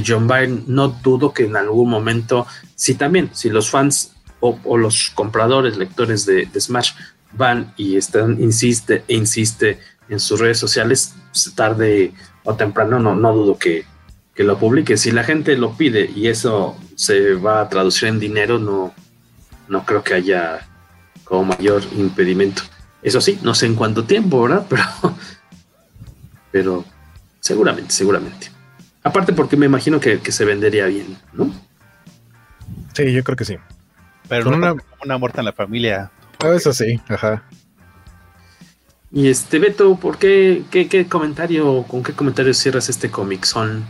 John 0.07 0.29
Byrne, 0.29 0.63
no 0.69 0.87
dudo 0.89 1.33
que 1.33 1.45
en 1.47 1.57
algún 1.57 1.91
momento, 1.91 2.47
si 2.77 2.95
también, 2.95 3.31
si 3.33 3.51
los 3.51 3.69
fans 3.69 4.13
o, 4.39 4.57
o 4.63 4.77
los 4.77 5.11
compradores, 5.11 5.77
lectores 5.77 6.25
de, 6.25 6.47
de, 6.47 6.61
Smash 6.61 6.93
van 7.33 7.75
y 7.77 7.97
están, 7.97 8.41
insiste 8.41 9.03
e 9.09 9.17
insiste 9.17 9.81
en 10.09 10.21
sus 10.21 10.39
redes 10.39 10.59
sociales, 10.59 11.17
pues, 11.33 11.53
tarde 11.57 12.13
o 12.45 12.55
temprano, 12.55 13.01
no, 13.01 13.17
no 13.17 13.35
dudo 13.35 13.59
que, 13.59 13.85
que 14.37 14.45
lo 14.45 14.57
publique. 14.57 14.97
Si 14.97 15.11
la 15.11 15.25
gente 15.25 15.57
lo 15.57 15.73
pide 15.73 16.09
y 16.15 16.29
eso 16.29 16.77
se 16.95 17.35
va 17.35 17.61
a 17.61 17.69
traducir 17.69 18.07
en 18.07 18.21
dinero, 18.21 18.61
no, 18.61 18.95
no 19.67 19.85
creo 19.85 20.05
que 20.05 20.15
haya 20.15 20.65
como 21.25 21.57
mayor 21.57 21.83
impedimento. 21.97 22.63
Eso 23.03 23.21
sí, 23.21 23.41
no 23.43 23.53
sé 23.57 23.67
en 23.67 23.75
cuánto 23.75 24.05
tiempo, 24.05 24.43
¿verdad? 24.43 24.65
Pero, 24.71 24.83
pero 26.51 26.85
seguramente, 27.41 27.93
seguramente. 27.93 28.51
Aparte 29.03 29.33
porque 29.33 29.57
me 29.57 29.67
imagino 29.67 30.01
que, 30.01 30.21
que 30.21 30.33
se 30.33 30.45
vendería 30.45 30.87
bien, 30.87 31.17
¿no? 31.33 31.53
Sí, 32.95 33.13
yo 33.13 33.23
creo 33.25 33.37
que 33.37 33.45
sí. 33.45 33.57
Pero 34.29 34.45
Con 34.45 34.61
no 34.61 34.73
una- 34.73 34.83
una 35.05 35.19
muerte 35.19 35.41
en 35.41 35.47
la 35.47 35.53
familia. 35.53 36.11
Ah, 36.41 36.53
Eso 36.55 36.73
sí, 36.73 37.01
ajá. 37.09 37.43
Y 39.11 39.29
este, 39.29 39.59
Beto, 39.59 39.97
¿por 39.97 40.19
qué, 40.19 40.65
qué, 40.71 40.87
qué 40.89 41.07
comentario, 41.07 41.85
con 41.85 42.03
qué 42.03 42.13
comentario 42.13 42.53
cierras 42.53 42.89
este 42.91 43.11
cómic? 43.11 43.45
Son 43.45 43.87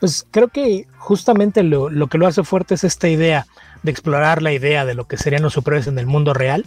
Pues 0.00 0.26
creo 0.30 0.48
que 0.48 0.88
justamente 0.98 1.62
lo, 1.62 1.88
lo 1.88 2.08
que 2.08 2.18
lo 2.18 2.26
hace 2.26 2.42
fuerte 2.42 2.74
es 2.74 2.82
esta 2.82 3.08
idea 3.08 3.46
de 3.84 3.92
explorar 3.92 4.42
la 4.42 4.52
idea 4.52 4.84
de 4.84 4.94
lo 4.94 5.06
que 5.06 5.16
serían 5.16 5.42
los 5.42 5.52
superhéroes 5.52 5.86
en 5.86 5.98
el 6.00 6.06
mundo 6.06 6.34
real. 6.34 6.64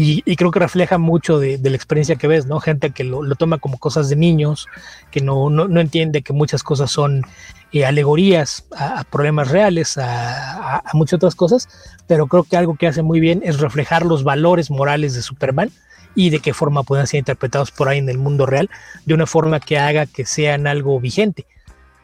Y, 0.00 0.36
creo 0.36 0.52
que 0.52 0.60
refleja 0.60 0.96
mucho 0.96 1.40
de, 1.40 1.58
la 1.60 1.74
experiencia 1.74 2.14
que 2.14 2.28
ves, 2.28 2.46
¿no? 2.46 2.60
Gente 2.60 2.92
que 2.92 3.02
lo, 3.02 3.20
toma 3.34 3.58
como 3.58 3.78
cosas 3.78 4.08
de 4.08 4.14
niños, 4.14 4.68
que 5.10 5.20
no, 5.20 5.50
no, 5.50 5.66
no 5.66 5.80
entiende 5.80 6.22
que 6.22 6.32
muchas 6.32 6.62
cosas 6.62 6.92
son 6.92 7.24
eh, 7.72 7.84
alegorías 7.84 8.64
a, 8.76 9.00
a 9.00 9.04
problemas 9.04 9.50
reales, 9.50 9.98
a, 9.98 10.76
a- 10.76 10.82
a 10.84 10.90
muchas 10.94 11.16
otras 11.16 11.34
cosas, 11.34 11.68
pero 12.06 12.28
creo 12.28 12.44
que 12.44 12.56
algo 12.56 12.76
que 12.76 12.86
hace 12.86 13.02
muy 13.02 13.18
bien 13.18 13.40
es 13.44 13.58
reflejar 13.58 14.06
los 14.06 14.22
valores 14.22 14.70
morales 14.70 15.14
de 15.14 15.22
Superman 15.22 15.72
y 16.14 16.30
de 16.30 16.38
qué 16.38 16.54
forma 16.54 16.84
pueden 16.84 17.08
ser 17.08 17.18
interpretados 17.18 17.72
por 17.72 17.88
ahí 17.88 17.98
en 17.98 18.08
el 18.08 18.18
mundo 18.18 18.46
real, 18.46 18.70
de 19.04 19.14
una 19.14 19.26
forma 19.26 19.58
que 19.58 19.80
haga 19.80 20.06
que 20.06 20.24
sean 20.24 20.68
algo 20.68 21.00
vigente 21.00 21.44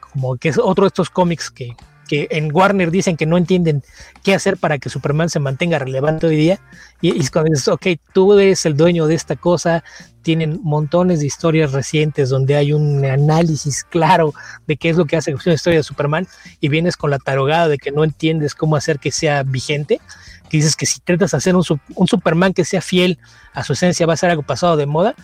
como 0.00 0.36
que 0.36 0.48
es 0.48 0.58
otro 0.58 0.84
de 0.84 0.88
estos 0.88 1.10
cómics 1.10 1.50
que, 1.50 1.76
que 2.08 2.28
en 2.30 2.54
Warner 2.54 2.90
dicen 2.90 3.16
que 3.16 3.26
no 3.26 3.36
entienden 3.36 3.82
qué 4.22 4.34
hacer 4.34 4.56
para 4.56 4.78
que 4.78 4.90
Superman 4.90 5.30
se 5.30 5.40
mantenga 5.40 5.78
relevante 5.78 6.26
hoy 6.26 6.36
día. 6.36 6.60
Y, 7.00 7.20
y 7.20 7.26
cuando 7.28 7.50
dices, 7.50 7.68
ok, 7.68 7.86
tú 8.12 8.38
eres 8.38 8.66
el 8.66 8.76
dueño 8.76 9.06
de 9.06 9.14
esta 9.14 9.36
cosa, 9.36 9.82
tienen 10.24 10.58
montones 10.62 11.20
de 11.20 11.26
historias 11.26 11.72
recientes 11.72 12.30
donde 12.30 12.56
hay 12.56 12.72
un 12.72 13.04
análisis 13.04 13.84
claro 13.84 14.32
de 14.66 14.76
qué 14.76 14.88
es 14.88 14.96
lo 14.96 15.04
que 15.04 15.16
hace 15.16 15.34
una 15.34 15.54
historia 15.54 15.78
de 15.78 15.82
Superman 15.84 16.26
y 16.60 16.68
vienes 16.68 16.96
con 16.96 17.10
la 17.10 17.18
tarogada 17.18 17.68
de 17.68 17.78
que 17.78 17.92
no 17.92 18.02
entiendes 18.02 18.54
cómo 18.54 18.74
hacer 18.74 18.98
que 18.98 19.12
sea 19.12 19.42
vigente, 19.42 20.00
que 20.48 20.56
dices 20.56 20.76
que 20.76 20.86
si 20.86 21.00
tratas 21.00 21.32
de 21.32 21.36
hacer 21.36 21.54
un, 21.54 21.64
un 21.94 22.08
Superman 22.08 22.54
que 22.54 22.64
sea 22.64 22.80
fiel 22.80 23.18
a 23.52 23.62
su 23.62 23.74
esencia 23.74 24.06
va 24.06 24.14
a 24.14 24.16
ser 24.16 24.30
algo 24.30 24.42
pasado 24.42 24.76
de 24.76 24.86
moda, 24.86 25.14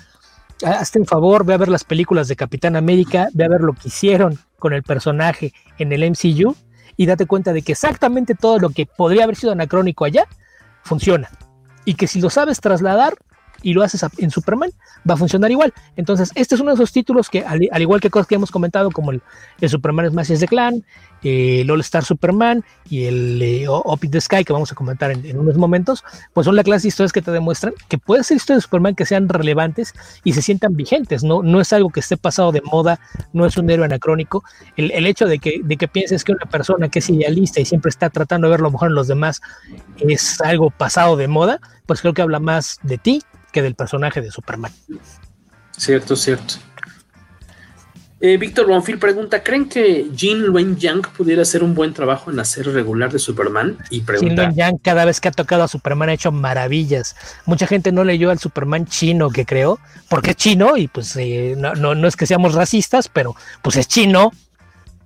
hazte 0.62 1.00
un 1.00 1.06
favor, 1.06 1.44
ve 1.44 1.54
a 1.54 1.58
ver 1.58 1.68
las 1.68 1.84
películas 1.84 2.28
de 2.28 2.36
Capitán 2.36 2.76
América, 2.76 3.28
ve 3.32 3.44
a 3.44 3.48
ver 3.48 3.62
lo 3.62 3.72
que 3.72 3.88
hicieron 3.88 4.38
con 4.58 4.74
el 4.74 4.82
personaje 4.82 5.52
en 5.78 5.92
el 5.92 6.08
MCU 6.10 6.54
y 7.00 7.06
date 7.06 7.24
cuenta 7.24 7.54
de 7.54 7.62
que 7.62 7.72
exactamente 7.72 8.34
todo 8.34 8.58
lo 8.58 8.68
que 8.68 8.84
podría 8.84 9.24
haber 9.24 9.34
sido 9.34 9.52
anacrónico 9.52 10.04
allá 10.04 10.26
funciona. 10.82 11.30
Y 11.86 11.94
que 11.94 12.06
si 12.06 12.20
lo 12.20 12.28
sabes 12.28 12.60
trasladar 12.60 13.14
y 13.62 13.74
lo 13.74 13.82
haces 13.82 14.04
en 14.18 14.30
Superman, 14.30 14.70
va 15.08 15.14
a 15.14 15.16
funcionar 15.16 15.50
igual. 15.50 15.72
Entonces, 15.96 16.30
este 16.34 16.54
es 16.54 16.60
uno 16.60 16.70
de 16.70 16.74
esos 16.74 16.92
títulos 16.92 17.28
que, 17.28 17.44
al, 17.44 17.60
al 17.70 17.82
igual 17.82 18.00
que 18.00 18.10
cosas 18.10 18.26
que 18.26 18.34
hemos 18.34 18.50
comentado, 18.50 18.90
como 18.90 19.10
el, 19.10 19.22
el 19.60 19.68
Superman 19.68 20.10
Smashes 20.10 20.40
de 20.40 20.48
Clan, 20.48 20.84
eh, 21.22 21.60
el 21.60 21.70
All 21.70 21.80
Star 21.80 22.04
Superman 22.04 22.64
y 22.88 23.04
el 23.04 23.42
eh, 23.42 23.68
Up 23.68 24.00
in 24.02 24.10
the 24.10 24.20
Sky, 24.20 24.44
que 24.44 24.52
vamos 24.52 24.72
a 24.72 24.74
comentar 24.74 25.10
en, 25.10 25.38
unos 25.38 25.56
momentos, 25.56 26.02
pues 26.32 26.46
son 26.46 26.56
la 26.56 26.64
clase 26.64 26.84
de 26.84 26.88
historias 26.88 27.12
que 27.12 27.22
te 27.22 27.30
demuestran 27.30 27.74
que 27.88 27.98
puede 27.98 28.24
ser 28.24 28.38
historias 28.38 28.58
de 28.58 28.62
Superman 28.62 28.94
que 28.94 29.04
sean 29.04 29.28
relevantes 29.28 29.94
y 30.24 30.32
se 30.32 30.42
sientan 30.42 30.74
vigentes, 30.76 31.22
no, 31.22 31.42
no 31.42 31.60
es 31.60 31.72
algo 31.72 31.90
que 31.90 32.00
esté 32.00 32.16
pasado 32.16 32.52
de 32.52 32.62
moda, 32.62 33.00
no 33.32 33.44
es 33.46 33.56
un 33.56 33.68
héroe 33.70 33.84
anacrónico. 33.84 34.44
El, 34.76 34.90
el 34.92 35.06
hecho 35.06 35.26
de 35.26 35.38
que, 35.38 35.60
de 35.62 35.76
que 35.76 35.88
pienses 35.88 36.24
que 36.24 36.32
una 36.32 36.46
persona 36.46 36.88
que 36.88 37.00
es 37.00 37.10
idealista 37.10 37.60
y 37.60 37.64
siempre 37.64 37.90
está 37.90 38.08
tratando 38.10 38.46
de 38.46 38.52
ver 38.52 38.60
lo 38.60 38.70
mejor 38.70 38.88
en 38.88 38.94
los 38.94 39.08
demás 39.08 39.40
es 39.98 40.40
algo 40.40 40.70
pasado 40.70 41.16
de 41.16 41.28
moda, 41.28 41.60
pues 41.86 42.00
creo 42.00 42.14
que 42.14 42.22
habla 42.22 42.40
más 42.40 42.78
de 42.82 42.98
ti 42.98 43.22
que 43.50 43.62
del 43.62 43.74
personaje 43.74 44.20
de 44.20 44.30
Superman. 44.30 44.72
Cierto, 45.76 46.16
cierto. 46.16 46.54
Eh, 48.22 48.36
Víctor 48.36 48.66
Bonfil 48.66 48.98
pregunta: 48.98 49.42
¿Creen 49.42 49.66
que 49.66 50.08
Jean 50.14 50.40
Luen 50.40 50.76
Yang 50.76 51.08
pudiera 51.16 51.40
hacer 51.40 51.64
un 51.64 51.74
buen 51.74 51.94
trabajo 51.94 52.30
en 52.30 52.36
serie 52.44 52.70
regular 52.70 53.10
de 53.10 53.18
Superman? 53.18 53.78
Y 53.88 53.96
Jin 53.96 54.04
pregunta: 54.04 54.42
Luen 54.42 54.54
Yang 54.54 54.78
cada 54.82 55.06
vez 55.06 55.20
que 55.20 55.28
ha 55.28 55.32
tocado 55.32 55.62
a 55.62 55.68
Superman 55.68 56.10
ha 56.10 56.12
hecho 56.12 56.30
maravillas. 56.30 57.16
Mucha 57.46 57.66
gente 57.66 57.92
no 57.92 58.04
leyó 58.04 58.30
al 58.30 58.38
Superman 58.38 58.84
chino 58.84 59.30
que 59.30 59.46
creó, 59.46 59.78
porque 60.10 60.32
es 60.32 60.36
chino 60.36 60.76
y 60.76 60.86
pues 60.86 61.16
eh, 61.16 61.54
no, 61.56 61.74
no, 61.74 61.94
no 61.94 62.06
es 62.06 62.16
que 62.16 62.26
seamos 62.26 62.54
racistas, 62.54 63.08
pero 63.08 63.34
pues 63.62 63.76
es 63.76 63.88
chino 63.88 64.32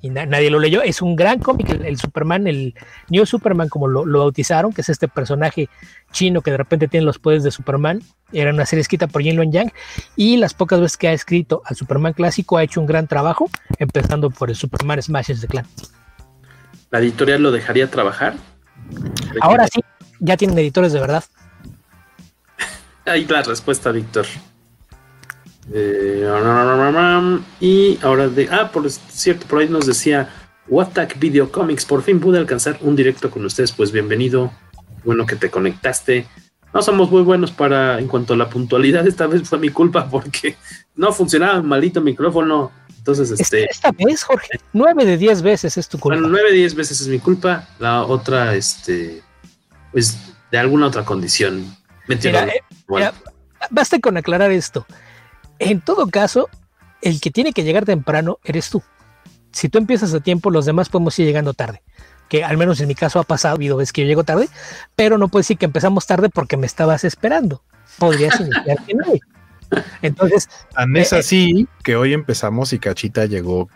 y 0.04 0.10
na- 0.10 0.26
nadie 0.26 0.50
lo 0.50 0.58
leyó. 0.58 0.82
Es 0.82 1.00
un 1.00 1.16
gran 1.16 1.38
cómic, 1.38 1.70
el, 1.70 1.86
el 1.86 1.98
Superman, 1.98 2.46
el 2.46 2.74
New 3.08 3.24
Superman 3.24 3.70
como 3.70 3.88
lo, 3.88 4.04
lo 4.04 4.18
bautizaron, 4.18 4.70
que 4.70 4.82
es 4.82 4.90
este 4.90 5.08
personaje 5.08 5.70
chino 6.12 6.42
que 6.42 6.50
de 6.50 6.58
repente 6.58 6.88
tiene 6.88 7.06
los 7.06 7.18
poderes 7.18 7.42
de 7.42 7.50
Superman. 7.50 8.02
Era 8.30 8.50
una 8.50 8.66
serie 8.66 8.82
escrita 8.82 9.06
por 9.06 9.22
Jin 9.22 9.36
Luen 9.36 9.50
Yang 9.50 9.72
y 10.14 10.36
las 10.36 10.52
pocas 10.52 10.78
veces 10.78 10.98
que 10.98 11.08
ha 11.08 11.14
escrito 11.14 11.62
al 11.64 11.74
Superman 11.76 12.12
clásico 12.12 12.58
ha 12.58 12.62
hecho 12.62 12.82
un 12.82 12.86
gran 12.86 13.08
trabajo, 13.08 13.48
empezando 13.78 14.28
por 14.28 14.50
el 14.50 14.56
Superman 14.56 15.00
Smashes 15.00 15.40
de 15.40 15.48
Clan. 15.48 15.66
¿La 16.90 16.98
editorial 16.98 17.42
lo 17.42 17.50
dejaría 17.50 17.90
trabajar? 17.90 18.34
Ahora 19.40 19.66
sí, 19.72 19.80
ya 20.20 20.36
tienen 20.36 20.58
editores 20.58 20.92
de 20.92 21.00
verdad. 21.00 21.24
Ahí 23.06 23.24
la 23.24 23.40
respuesta, 23.40 23.90
Víctor. 23.90 24.26
Eh, 25.72 26.28
y 27.60 27.98
ahora 28.02 28.28
de. 28.28 28.48
Ah, 28.50 28.70
por 28.72 28.90
cierto, 28.90 29.46
por 29.46 29.60
ahí 29.60 29.68
nos 29.68 29.86
decía 29.86 30.28
Watak 30.68 31.18
Video 31.18 31.50
Comics. 31.50 31.84
Por 31.84 32.02
fin 32.02 32.20
pude 32.20 32.38
alcanzar 32.38 32.78
un 32.80 32.96
directo 32.96 33.30
con 33.30 33.44
ustedes. 33.44 33.72
Pues 33.72 33.92
bienvenido. 33.92 34.52
Bueno 35.04 35.26
que 35.26 35.36
te 35.36 35.50
conectaste. 35.50 36.26
No 36.72 36.82
somos 36.82 37.10
muy 37.10 37.22
buenos 37.22 37.52
para 37.52 37.98
en 38.00 38.08
cuanto 38.08 38.34
a 38.34 38.36
la 38.36 38.48
puntualidad. 38.48 39.06
Esta 39.06 39.26
vez 39.26 39.48
fue 39.48 39.58
mi 39.58 39.70
culpa 39.70 40.08
porque 40.10 40.56
no 40.96 41.12
funcionaba 41.12 41.56
el 41.56 41.62
maldito 41.62 42.00
micrófono. 42.00 42.72
Entonces, 42.98 43.30
este. 43.38 43.64
Esta 43.70 43.92
vez, 43.92 44.22
Jorge, 44.22 44.58
nueve 44.72 45.04
de 45.04 45.16
diez 45.16 45.42
veces 45.42 45.76
es 45.76 45.88
tu 45.88 45.98
culpa. 45.98 46.16
Bueno, 46.16 46.28
nueve, 46.28 46.52
diez 46.52 46.74
veces 46.74 47.00
es 47.00 47.08
mi 47.08 47.18
culpa. 47.18 47.68
La 47.78 48.04
otra, 48.04 48.54
este. 48.54 49.22
Pues 49.92 50.18
de 50.50 50.58
alguna 50.58 50.86
otra 50.86 51.04
condición. 51.04 51.64
Me 52.08 52.14
entiendo. 52.16 52.40
Mira, 52.40 52.52
eh, 52.54 52.60
Bueno. 52.88 53.12
mira, 53.12 53.68
basta 53.70 53.98
con 54.00 54.16
aclarar 54.16 54.50
esto. 54.50 54.86
En 55.64 55.80
todo 55.80 56.08
caso, 56.08 56.48
el 57.02 57.20
que 57.20 57.30
tiene 57.30 57.52
que 57.52 57.64
llegar 57.64 57.84
temprano 57.84 58.38
eres 58.44 58.70
tú. 58.70 58.82
Si 59.52 59.68
tú 59.68 59.78
empiezas 59.78 60.12
a 60.14 60.20
tiempo, 60.20 60.50
los 60.50 60.66
demás 60.66 60.88
podemos 60.88 61.18
ir 61.18 61.26
llegando 61.26 61.54
tarde. 61.54 61.82
Que 62.28 62.44
al 62.44 62.56
menos 62.56 62.80
en 62.80 62.88
mi 62.88 62.94
caso 62.94 63.18
ha 63.20 63.24
pasado, 63.24 63.52
ha 63.52 63.56
habido 63.56 63.76
veces 63.76 63.92
que 63.92 64.02
yo 64.02 64.08
llego 64.08 64.24
tarde, 64.24 64.48
pero 64.96 65.18
no 65.18 65.28
puedes 65.28 65.46
decir 65.46 65.58
que 65.58 65.66
empezamos 65.66 66.06
tarde 66.06 66.28
porque 66.28 66.56
me 66.56 66.66
estabas 66.66 67.04
esperando. 67.04 67.62
Podrías 67.98 68.40
iniciar 68.40 68.84
que 68.84 68.94
no. 68.94 69.04
Entonces, 70.02 70.48
Tan 70.74 70.96
es 70.96 71.12
eh, 71.12 71.18
así 71.18 71.68
que 71.82 71.96
hoy 71.96 72.12
empezamos 72.12 72.72
y 72.72 72.78
Cachita 72.78 73.26
llegó 73.26 73.68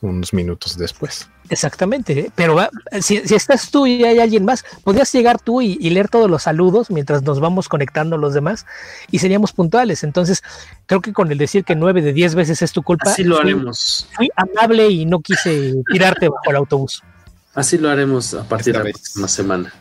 unos 0.00 0.32
minutos 0.32 0.76
después. 0.76 1.28
Exactamente, 1.48 2.30
pero 2.34 2.54
va- 2.56 2.70
si, 3.00 3.18
si 3.26 3.34
estás 3.34 3.70
tú 3.70 3.86
y 3.86 4.02
hay 4.04 4.18
alguien 4.18 4.44
más, 4.44 4.64
podrías 4.82 5.12
llegar 5.12 5.38
tú 5.40 5.62
y, 5.62 5.78
y 5.80 5.90
leer 5.90 6.08
todos 6.08 6.28
los 6.28 6.42
saludos 6.42 6.90
mientras 6.90 7.22
nos 7.22 7.38
vamos 7.40 7.68
conectando 7.68 8.16
los 8.18 8.34
demás 8.34 8.66
y 9.10 9.20
seríamos 9.20 9.52
puntuales. 9.52 10.02
Entonces, 10.04 10.42
creo 10.86 11.00
que 11.00 11.12
con 11.12 11.30
el 11.30 11.38
decir 11.38 11.64
que 11.64 11.76
nueve 11.76 12.02
de 12.02 12.12
diez 12.12 12.34
veces 12.34 12.62
es 12.62 12.72
tu 12.72 12.82
culpa, 12.82 13.10
Así 13.10 13.22
lo 13.24 13.36
fui- 13.36 13.44
haremos. 13.52 14.08
Fui 14.16 14.28
amable 14.36 14.88
y 14.88 15.06
no 15.06 15.20
quise 15.20 15.74
tirarte 15.92 16.28
bajo 16.28 16.50
el 16.50 16.56
autobús. 16.56 17.02
Así 17.54 17.78
lo 17.78 17.88
haremos 17.90 18.34
a 18.34 18.42
partir 18.46 18.70
Esta 18.74 18.78
de 18.78 18.78
la 18.78 18.84
vez. 18.84 18.92
próxima 19.00 19.28
semana. 19.28 19.72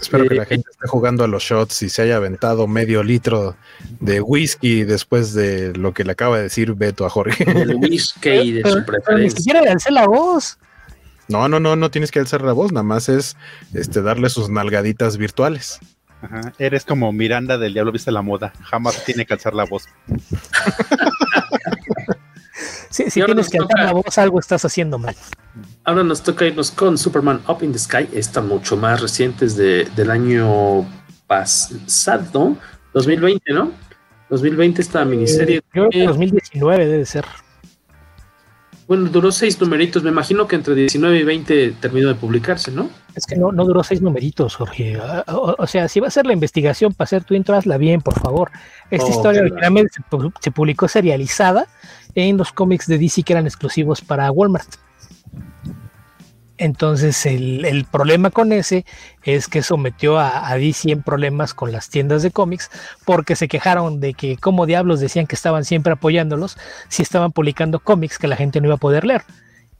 Espero 0.00 0.26
que 0.28 0.34
Eh, 0.34 0.38
la 0.38 0.44
gente 0.46 0.69
esté 0.80 0.88
jugando 0.88 1.24
a 1.24 1.26
los 1.26 1.42
shots 1.42 1.82
y 1.82 1.90
se 1.90 2.02
haya 2.02 2.16
aventado 2.16 2.66
medio 2.66 3.02
litro 3.02 3.54
de 4.00 4.22
whisky 4.22 4.84
después 4.84 5.34
de 5.34 5.74
lo 5.74 5.92
que 5.92 6.04
le 6.04 6.12
acaba 6.12 6.38
de 6.38 6.44
decir 6.44 6.74
Beto 6.74 7.04
a 7.04 7.10
Jorge. 7.10 7.44
El 7.50 7.74
whisky 7.74 8.52
de 8.52 8.62
su 8.62 8.68
pero 8.68 8.76
ni 8.76 8.86
preferencia. 8.86 9.38
siquiera 9.38 9.60
le 9.60 9.70
alcé 9.70 9.90
la 9.90 10.06
voz. 10.06 10.58
No, 11.28 11.48
no, 11.48 11.60
no, 11.60 11.76
no 11.76 11.90
tienes 11.90 12.10
que 12.10 12.18
alzar 12.18 12.40
la 12.40 12.52
voz, 12.52 12.72
nada 12.72 12.82
más 12.82 13.10
es 13.10 13.36
este, 13.74 14.00
darle 14.00 14.30
sus 14.30 14.48
nalgaditas 14.48 15.18
virtuales. 15.18 15.78
Ajá. 16.22 16.52
Eres 16.58 16.84
como 16.84 17.12
Miranda 17.12 17.58
del 17.58 17.74
Diablo 17.74 17.92
Viste 17.92 18.10
la 18.10 18.22
Moda. 18.22 18.52
Jamás 18.62 19.04
tiene 19.04 19.26
que 19.26 19.34
alzar 19.34 19.54
la 19.54 19.64
voz. 19.64 19.84
Si, 22.90 23.04
si 23.08 23.20
tienes 23.22 23.36
nos 23.36 23.48
que 23.48 23.58
alzar 23.58 23.68
toca- 23.70 23.84
la 23.84 23.92
voz, 23.92 24.18
algo 24.18 24.38
estás 24.40 24.64
haciendo 24.64 24.98
mal. 24.98 25.14
Ahora 25.84 26.02
nos 26.02 26.22
toca 26.22 26.44
irnos 26.46 26.70
con 26.70 26.98
Superman 26.98 27.40
Up 27.48 27.58
in 27.62 27.72
the 27.72 27.78
Sky. 27.78 28.08
Está 28.12 28.40
mucho 28.42 28.76
más 28.76 29.00
reciente, 29.00 29.44
es 29.46 29.56
de, 29.56 29.88
del 29.96 30.10
año 30.10 30.84
pasado, 31.26 32.56
2020, 32.92 33.52
¿no? 33.52 33.72
2020 34.28 34.82
esta 34.82 35.04
miniserie. 35.04 35.56
Yo 35.56 35.62
creo 35.70 35.90
que 35.90 36.02
Eh, 36.04 36.06
2019 36.06 36.86
debe 36.86 37.06
ser. 37.06 37.24
Bueno, 38.90 39.08
duró 39.08 39.30
seis 39.30 39.60
numeritos. 39.60 40.02
Me 40.02 40.10
imagino 40.10 40.48
que 40.48 40.56
entre 40.56 40.74
19 40.74 41.20
y 41.20 41.22
20 41.22 41.74
terminó 41.78 42.08
de 42.08 42.16
publicarse, 42.16 42.72
¿no? 42.72 42.90
Es 43.14 43.24
que 43.24 43.36
no, 43.36 43.52
no 43.52 43.64
duró 43.64 43.84
seis 43.84 44.02
numeritos, 44.02 44.56
Jorge. 44.56 44.98
O, 45.28 45.54
o, 45.56 45.66
sea, 45.68 45.86
si 45.86 46.00
va 46.00 46.08
a 46.08 46.10
ser 46.10 46.26
la 46.26 46.32
investigación 46.32 46.92
para 46.92 47.04
hacer 47.04 47.22
tu 47.22 47.34
intro, 47.34 47.54
hazla 47.54 47.78
bien, 47.78 48.00
por 48.00 48.18
favor. 48.18 48.50
Esta 48.90 49.06
Oh, 49.06 49.10
historia 49.10 49.42
originalmente 49.42 49.92
se, 49.92 50.02
se 50.40 50.50
publicó 50.50 50.88
serializada 50.88 51.68
en 52.16 52.36
los 52.36 52.50
cómics 52.50 52.88
de 52.88 52.98
DC 52.98 53.22
que 53.22 53.32
eran 53.32 53.46
exclusivos 53.46 54.00
para 54.00 54.28
Walmart. 54.32 54.68
Entonces, 56.60 57.24
el, 57.24 57.86
problema 57.90 58.28
con 58.28 58.52
ese 58.52 58.84
es 59.24 59.48
que 59.48 59.62
sometió 59.62 60.18
a, 60.18 60.50
a 60.50 60.58
DC 60.58 60.94
problemas 60.98 61.54
con 61.54 61.72
las 61.72 61.88
tiendas 61.88 62.22
de 62.22 62.30
cómics 62.30 62.70
porque 63.06 63.34
se 63.34 63.48
quejaron 63.48 63.98
de 63.98 64.12
que, 64.12 64.36
como 64.36 64.66
diablos 64.66 65.00
decían 65.00 65.26
que 65.26 65.36
estaban 65.36 65.64
siempre 65.64 65.94
apoyándolos 65.94 66.58
si 66.88 67.02
estaban 67.02 67.32
publicando 67.32 67.80
cómics 67.80 68.18
que 68.18 68.28
la 68.28 68.36
gente 68.36 68.60
no 68.60 68.66
iba 68.66 68.74
a 68.74 68.78
poder 68.78 69.06
leer. 69.06 69.22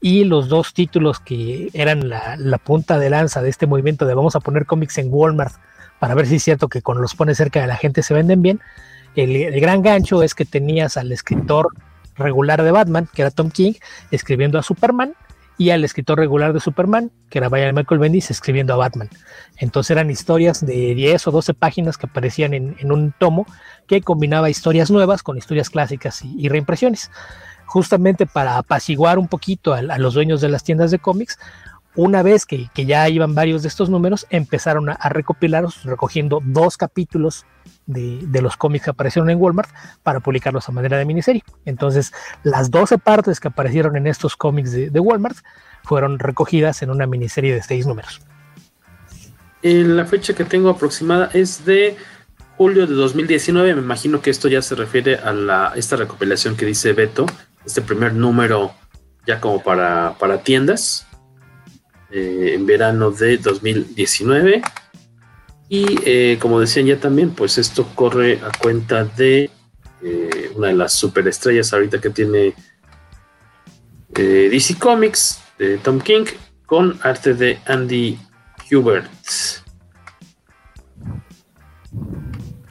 Y 0.01 0.23
los 0.23 0.49
dos 0.49 0.73
títulos 0.73 1.19
que 1.19 1.69
eran 1.73 2.09
la, 2.09 2.57
punta 2.57 2.97
de 2.97 3.11
lanza 3.11 3.43
de 3.43 3.49
este 3.49 3.67
movimiento 3.67 4.07
de 4.07 4.15
vamos 4.15 4.35
a 4.35 4.39
poner 4.39 4.65
cómics 4.65 4.97
en 4.97 5.13
Walmart 5.13 5.53
para 5.99 6.15
ver 6.15 6.25
si 6.25 6.37
es 6.37 6.43
cierto 6.43 6.67
que 6.67 6.81
cuando 6.81 7.03
los 7.03 7.13
pones 7.13 7.37
cerca 7.37 7.61
de 7.61 7.67
la 7.67 7.77
gente 7.77 8.01
se 8.01 8.15
venden 8.15 8.41
bien. 8.41 8.59
El 9.15 9.61
gran 9.61 9.83
gancho 9.83 10.23
es 10.23 10.33
que 10.33 10.45
tenías 10.45 10.97
al 10.97 11.11
escritor 11.11 11.67
regular 12.15 12.63
de 12.63 12.71
Batman, 12.71 13.07
que 13.13 13.21
era 13.21 13.29
Tom 13.29 13.51
King, 13.51 13.73
escribiendo 14.09 14.57
a 14.57 14.63
Superman, 14.63 15.13
y 15.61 15.69
al 15.69 15.83
escritor 15.83 16.17
regular 16.17 16.53
de 16.53 16.59
Superman, 16.59 17.11
que 17.29 17.37
era 17.37 17.47
Brian 17.47 17.75
Michael 17.75 17.99
Bendis, 17.99 18.31
escribiendo 18.31 18.73
a 18.73 18.77
Batman. 18.77 19.11
Entonces 19.57 19.91
eran 19.91 20.09
historias 20.09 20.65
de 20.65 20.95
10 20.95 21.27
o 21.27 21.31
12 21.31 21.53
páginas 21.53 21.99
que 21.99 22.07
aparecían 22.07 22.55
en, 22.55 22.91
un 22.91 23.13
tomo 23.15 23.45
que 23.85 24.01
combinaba 24.01 24.49
historias 24.49 24.89
nuevas 24.89 25.21
con 25.21 25.37
historias 25.37 25.69
clásicas 25.69 26.23
y, 26.23 26.49
reimpresiones. 26.49 27.11
Justamente 27.67 28.25
para 28.25 28.57
apaciguar 28.57 29.19
un 29.19 29.27
poquito 29.27 29.75
a, 29.75 29.83
los 29.83 30.15
dueños 30.15 30.41
de 30.41 30.49
las 30.49 30.63
tiendas 30.63 30.89
de 30.89 30.97
cómics, 30.97 31.37
una 31.95 32.23
vez 32.23 32.47
que, 32.47 32.67
ya 32.73 33.07
iban 33.07 33.35
varios 33.35 33.61
de 33.61 33.67
estos 33.67 33.87
números, 33.87 34.25
empezaron 34.31 34.89
a 34.89 35.09
recopilarlos, 35.09 35.83
recogiendo 35.83 36.41
dos 36.43 36.75
capítulos 36.75 37.45
de, 37.85 38.41
los 38.41 38.57
cómics 38.57 38.85
que 38.85 38.91
aparecieron 38.91 39.29
en 39.29 39.39
Walmart 39.39 39.69
para 40.03 40.19
publicarlos 40.19 40.67
a 40.69 40.71
manera 40.71 40.97
de 40.97 41.05
miniserie. 41.05 41.43
Entonces, 41.65 42.13
las 42.43 42.71
12 42.71 42.97
partes 42.97 43.39
que 43.39 43.47
aparecieron 43.47 43.95
en 43.95 44.07
estos 44.07 44.35
cómics 44.35 44.71
de, 44.71 44.99
Walmart 44.99 45.37
fueron 45.83 46.19
recogidas 46.19 46.81
en 46.81 46.91
una 46.91 47.07
miniserie 47.07 47.53
de 47.53 47.63
seis 47.63 47.85
números. 47.87 48.21
Eh, 49.63 49.83
la 49.83 50.05
fecha 50.05 50.33
que 50.33 50.43
tengo 50.43 50.69
aproximada 50.69 51.29
es 51.33 51.65
de 51.65 51.97
julio 52.57 52.87
de 52.87 52.93
2019. 52.93 53.75
Me 53.75 53.81
imagino 53.81 54.21
que 54.21 54.29
esto 54.29 54.47
ya 54.47 54.61
se 54.61 54.75
refiere 54.75 55.15
a 55.15 55.33
la, 55.33 55.73
esta 55.75 55.95
recopilación 55.95 56.55
que 56.55 56.65
dice 56.65 56.93
Beto, 56.93 57.25
este 57.65 57.81
primer 57.81 58.13
número 58.13 58.73
ya 59.27 59.39
como 59.39 59.61
para, 59.61 60.15
para 60.19 60.39
tiendas 60.39 61.07
eh, 62.11 62.53
en 62.55 62.65
verano 62.65 63.11
de 63.11 63.37
2019. 63.37 64.61
Y 65.73 65.85
eh, 66.03 66.37
como 66.37 66.59
decían 66.59 66.85
ya 66.85 66.99
también, 66.99 67.29
pues 67.29 67.57
esto 67.57 67.87
corre 67.95 68.41
a 68.43 68.51
cuenta 68.61 69.05
de 69.05 69.49
eh, 70.01 70.51
una 70.53 70.67
de 70.67 70.73
las 70.73 70.91
superestrellas 70.91 71.71
ahorita 71.71 72.01
que 72.01 72.09
tiene 72.09 72.53
eh, 74.15 74.49
DC 74.51 74.77
Comics, 74.77 75.39
de 75.57 75.77
Tom 75.77 76.01
King, 76.01 76.25
con 76.65 76.99
arte 77.03 77.35
de 77.35 77.57
Andy 77.65 78.19
Hubert. 78.69 79.09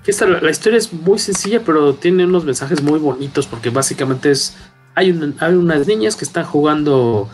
Está, 0.06 0.26
la, 0.26 0.42
la, 0.42 0.50
historia 0.50 0.76
es 0.76 0.92
muy 0.92 1.18
sencilla, 1.18 1.62
pero 1.64 1.94
tiene 1.94 2.26
unos 2.26 2.44
mensajes 2.44 2.82
muy 2.82 2.98
bonitos 2.98 3.46
porque 3.46 3.70
básicamente 3.70 4.30
es, 4.30 4.58
hay, 4.94 5.34
hay 5.38 5.54
unas 5.54 5.86
niñas 5.86 6.16
que 6.16 6.26
están 6.26 6.44
jugando 6.44 7.30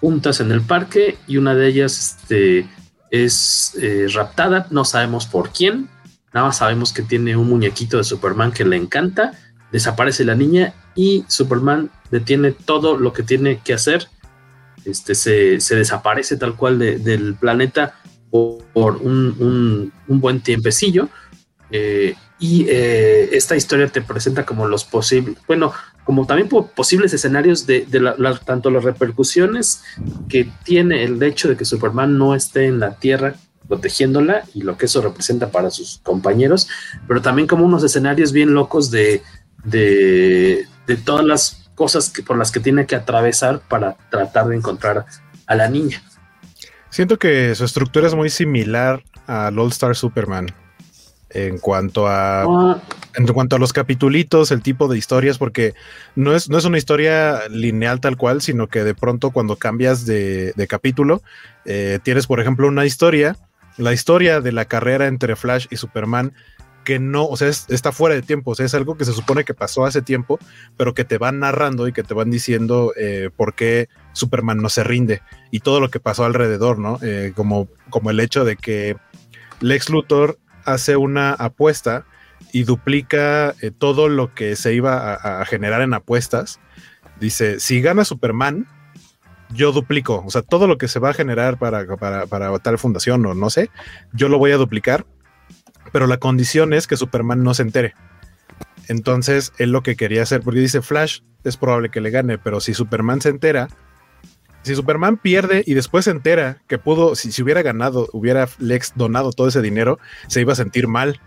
juntas 0.00 0.38
en 0.38 0.52
el 0.52 0.60
parque 0.60 1.18
y 1.26 1.38
una 1.38 1.56
de 1.56 1.66
ellas 1.66 2.20
este, 2.20 2.68
es 3.10 3.76
eh, 3.80 4.06
raptada, 4.12 4.66
no 4.70 4.84
sabemos 4.84 5.26
por 5.26 5.50
quién, 5.50 5.88
nada 6.32 6.46
más 6.46 6.58
sabemos 6.58 6.92
que 6.92 7.02
tiene 7.02 7.36
un 7.36 7.48
muñequito 7.48 7.96
de 7.96 8.04
Superman 8.04 8.52
que 8.52 8.64
le 8.64 8.76
encanta, 8.76 9.32
desaparece 9.72 10.24
la 10.24 10.34
niña 10.34 10.74
y 10.94 11.24
Superman 11.28 11.90
detiene 12.10 12.52
todo 12.52 12.98
lo 12.98 13.12
que 13.12 13.22
tiene 13.22 13.60
que 13.60 13.74
hacer, 13.74 14.08
este, 14.84 15.14
se, 15.14 15.60
se 15.60 15.76
desaparece 15.76 16.36
tal 16.36 16.56
cual 16.56 16.78
de, 16.78 16.98
del 16.98 17.34
planeta 17.34 17.94
por, 18.30 18.96
un, 18.96 19.92
un, 20.06 20.20
buen 20.20 20.40
tiempecillo. 20.40 21.08
Eh, 21.70 22.14
y 22.38 22.66
eh, 22.68 23.30
esta 23.32 23.56
historia 23.56 23.88
te 23.88 24.00
presenta 24.00 24.46
como 24.46 24.66
los 24.66 24.84
posibles, 24.84 25.36
bueno, 25.46 25.72
como 26.08 26.24
también 26.24 26.48
posibles 26.48 27.12
escenarios 27.12 27.66
de, 27.66 27.84
de 27.84 28.00
la, 28.00 28.14
la, 28.16 28.34
tanto 28.38 28.70
las 28.70 28.82
repercusiones 28.82 29.82
que 30.30 30.50
tiene 30.64 31.04
el 31.04 31.22
hecho 31.22 31.50
de 31.50 31.56
que 31.58 31.66
Superman 31.66 32.16
no 32.16 32.34
esté 32.34 32.64
en 32.64 32.80
la 32.80 32.94
Tierra 32.94 33.34
protegiéndola 33.68 34.44
y 34.54 34.62
lo 34.62 34.78
que 34.78 34.86
eso 34.86 35.02
representa 35.02 35.50
para 35.50 35.70
sus 35.70 35.98
compañeros, 36.02 36.66
pero 37.06 37.20
también 37.20 37.46
como 37.46 37.66
unos 37.66 37.84
escenarios 37.84 38.32
bien 38.32 38.54
locos 38.54 38.90
de, 38.90 39.22
de, 39.64 40.66
de 40.86 40.96
todas 40.96 41.26
las 41.26 41.70
cosas 41.74 42.08
que, 42.08 42.22
por 42.22 42.38
las 42.38 42.52
que 42.52 42.60
tiene 42.60 42.86
que 42.86 42.96
atravesar 42.96 43.60
para 43.68 43.98
tratar 44.08 44.48
de 44.48 44.56
encontrar 44.56 45.04
a 45.46 45.54
la 45.56 45.68
niña. 45.68 46.02
Siento 46.88 47.18
que 47.18 47.54
su 47.54 47.66
estructura 47.66 48.06
es 48.06 48.14
muy 48.14 48.30
similar 48.30 49.04
al 49.26 49.58
All 49.58 49.68
Star 49.68 49.94
Superman 49.94 50.46
en 51.28 51.58
cuanto 51.58 52.08
a 52.08 52.44
Ah, 52.44 52.78
en 53.18 53.26
cuanto 53.26 53.56
a 53.56 53.58
los 53.58 53.72
capitulitos, 53.72 54.50
el 54.52 54.62
tipo 54.62 54.86
de 54.88 54.96
historias, 54.96 55.38
porque 55.38 55.74
no 56.14 56.34
es, 56.34 56.48
no 56.48 56.56
es 56.56 56.64
una 56.64 56.78
historia 56.78 57.48
lineal 57.50 58.00
tal 58.00 58.16
cual, 58.16 58.40
sino 58.40 58.68
que 58.68 58.84
de 58.84 58.94
pronto 58.94 59.30
cuando 59.32 59.56
cambias 59.56 60.06
de, 60.06 60.52
de 60.56 60.66
capítulo, 60.66 61.20
eh, 61.64 61.98
tienes 62.02 62.26
por 62.26 62.40
ejemplo 62.40 62.68
una 62.68 62.86
historia, 62.86 63.36
la 63.76 63.92
historia 63.92 64.40
de 64.40 64.52
la 64.52 64.66
carrera 64.66 65.06
entre 65.08 65.34
Flash 65.36 65.66
y 65.70 65.76
Superman, 65.76 66.32
que 66.84 66.98
no, 67.00 67.26
o 67.26 67.36
sea, 67.36 67.48
es- 67.48 67.66
está 67.68 67.90
fuera 67.92 68.14
de 68.14 68.22
tiempo, 68.22 68.52
o 68.52 68.54
sea, 68.54 68.64
es 68.66 68.74
algo 68.74 68.96
que 68.96 69.04
se 69.04 69.12
supone 69.12 69.44
que 69.44 69.52
pasó 69.52 69.84
hace 69.84 70.00
tiempo, 70.00 70.38
pero 70.76 70.94
que 70.94 71.04
te 71.04 71.18
van 71.18 71.40
narrando 71.40 71.86
y 71.88 71.92
que 71.92 72.02
te 72.04 72.14
van 72.14 72.30
diciendo 72.30 72.92
eh, 72.96 73.30
por 73.36 73.54
qué 73.54 73.88
Superman 74.12 74.58
no 74.62 74.68
se 74.68 74.84
rinde 74.84 75.22
y 75.50 75.60
todo 75.60 75.80
lo 75.80 75.90
que 75.90 76.00
pasó 76.00 76.24
alrededor, 76.24 76.78
¿no? 76.78 76.98
Eh, 77.02 77.32
como, 77.34 77.68
como 77.90 78.10
el 78.10 78.20
hecho 78.20 78.44
de 78.44 78.56
que 78.56 78.96
Lex 79.60 79.90
Luthor 79.90 80.38
hace 80.64 80.96
una 80.96 81.32
apuesta 81.32 82.04
y 82.52 82.64
duplica 82.64 83.54
eh, 83.60 83.70
todo 83.70 84.08
lo 84.08 84.34
que 84.34 84.56
se 84.56 84.74
iba 84.74 85.14
a, 85.14 85.44
generar 85.44 85.82
en 85.82 85.94
apuestas. 85.94 86.60
Dice, 87.20 87.60
si 87.60 87.80
gana 87.80 88.04
Superman, 88.04 88.66
yo 89.50 89.72
duplico, 89.72 90.22
o 90.26 90.30
sea, 90.30 90.42
todo 90.42 90.66
lo 90.66 90.78
que 90.78 90.88
se 90.88 90.98
va 90.98 91.10
a 91.10 91.14
generar 91.14 91.58
para, 91.58 91.86
para, 91.96 92.26
para 92.26 92.58
tal 92.58 92.78
fundación 92.78 93.24
o 93.26 93.34
no 93.34 93.50
sé, 93.50 93.70
yo 94.12 94.28
lo 94.28 94.38
voy 94.38 94.52
a 94.52 94.56
duplicar, 94.56 95.06
pero 95.92 96.06
la 96.06 96.18
condición 96.18 96.72
es 96.72 96.86
que 96.86 96.96
Superman 96.96 97.42
no 97.42 97.54
se 97.54 97.62
entere. 97.62 97.94
Entonces, 98.88 99.52
él 99.58 99.70
lo 99.70 99.82
que 99.82 99.96
quería 99.96 100.22
hacer, 100.22 100.42
porque 100.42 100.60
dice 100.60 100.80
Flash, 100.80 101.20
es 101.44 101.56
probable 101.56 101.90
que 101.90 102.00
le 102.00 102.10
gane, 102.10 102.38
pero 102.38 102.60
si 102.60 102.74
Superman 102.74 103.20
se 103.20 103.28
entera, 103.28 103.68
si 104.62 104.74
Superman 104.74 105.16
pierde 105.16 105.62
y 105.66 105.74
después 105.74 106.06
se 106.06 106.10
entera 106.10 106.58
que 106.66 106.78
pudo, 106.78 107.14
si, 107.14 107.32
si 107.32 107.42
hubiera 107.42 107.62
ganado, 107.62 108.08
hubiera 108.12 108.48
Lex 108.58 108.92
donado 108.96 109.32
todo 109.32 109.48
ese 109.48 109.62
dinero, 109.62 109.98
se 110.26 110.40
iba 110.40 110.52
a 110.52 110.56
sentir 110.56 110.88
mal. 110.88 111.20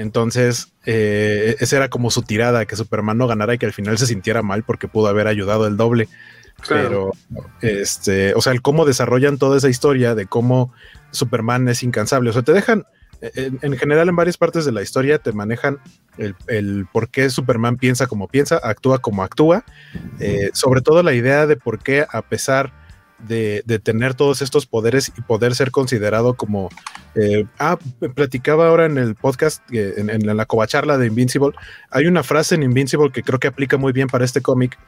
Entonces, 0.00 0.72
eh, 0.86 1.56
esa 1.60 1.76
era 1.76 1.90
como 1.90 2.10
su 2.10 2.22
tirada, 2.22 2.64
que 2.64 2.74
Superman 2.74 3.18
no 3.18 3.26
ganara 3.26 3.54
y 3.54 3.58
que 3.58 3.66
al 3.66 3.74
final 3.74 3.98
se 3.98 4.06
sintiera 4.06 4.40
mal 4.40 4.62
porque 4.62 4.88
pudo 4.88 5.08
haber 5.08 5.26
ayudado 5.26 5.66
el 5.66 5.76
doble. 5.76 6.08
Claro. 6.60 7.12
Pero, 7.28 7.42
este, 7.60 8.32
o 8.34 8.40
sea, 8.40 8.54
el 8.54 8.62
cómo 8.62 8.86
desarrollan 8.86 9.36
toda 9.36 9.58
esa 9.58 9.68
historia 9.68 10.14
de 10.14 10.24
cómo 10.24 10.72
Superman 11.10 11.68
es 11.68 11.82
incansable. 11.82 12.30
O 12.30 12.32
sea, 12.32 12.40
te 12.40 12.54
dejan, 12.54 12.86
en, 13.20 13.58
en 13.60 13.76
general, 13.76 14.08
en 14.08 14.16
varias 14.16 14.38
partes 14.38 14.64
de 14.64 14.72
la 14.72 14.80
historia 14.80 15.18
te 15.18 15.32
manejan 15.32 15.78
el, 16.16 16.34
el 16.46 16.86
por 16.90 17.10
qué 17.10 17.28
Superman 17.28 17.76
piensa 17.76 18.06
como 18.06 18.26
piensa, 18.26 18.58
actúa 18.62 19.00
como 19.00 19.22
actúa. 19.22 19.64
Eh, 20.18 20.48
sobre 20.54 20.80
todo 20.80 21.02
la 21.02 21.12
idea 21.12 21.46
de 21.46 21.56
por 21.56 21.78
qué, 21.78 22.06
a 22.10 22.22
pesar 22.22 22.72
de, 23.26 23.62
tener 23.82 24.14
todos 24.14 24.42
estos 24.42 24.66
poderes 24.66 25.12
y 25.16 25.20
poder 25.22 25.54
ser 25.54 25.70
considerado 25.70 26.34
como. 26.34 26.68
eh, 27.14 27.46
ah, 27.58 27.78
platicaba 28.14 28.68
ahora 28.68 28.86
en 28.86 28.98
el 28.98 29.14
podcast, 29.14 29.62
eh, 29.72 29.94
en, 29.96 30.10
en 30.10 30.36
la 30.36 30.46
covacharla 30.46 30.98
de 30.98 31.06
Invincible. 31.06 31.52
Hay 31.90 32.06
una 32.06 32.22
frase 32.22 32.54
en 32.54 32.62
Invincible 32.62 33.10
que 33.12 33.22
creo 33.22 33.38
que 33.38 33.48
aplica 33.48 33.76
muy 33.76 33.92
bien 33.92 34.08
para 34.08 34.24
este 34.24 34.40
cómic, 34.40 34.78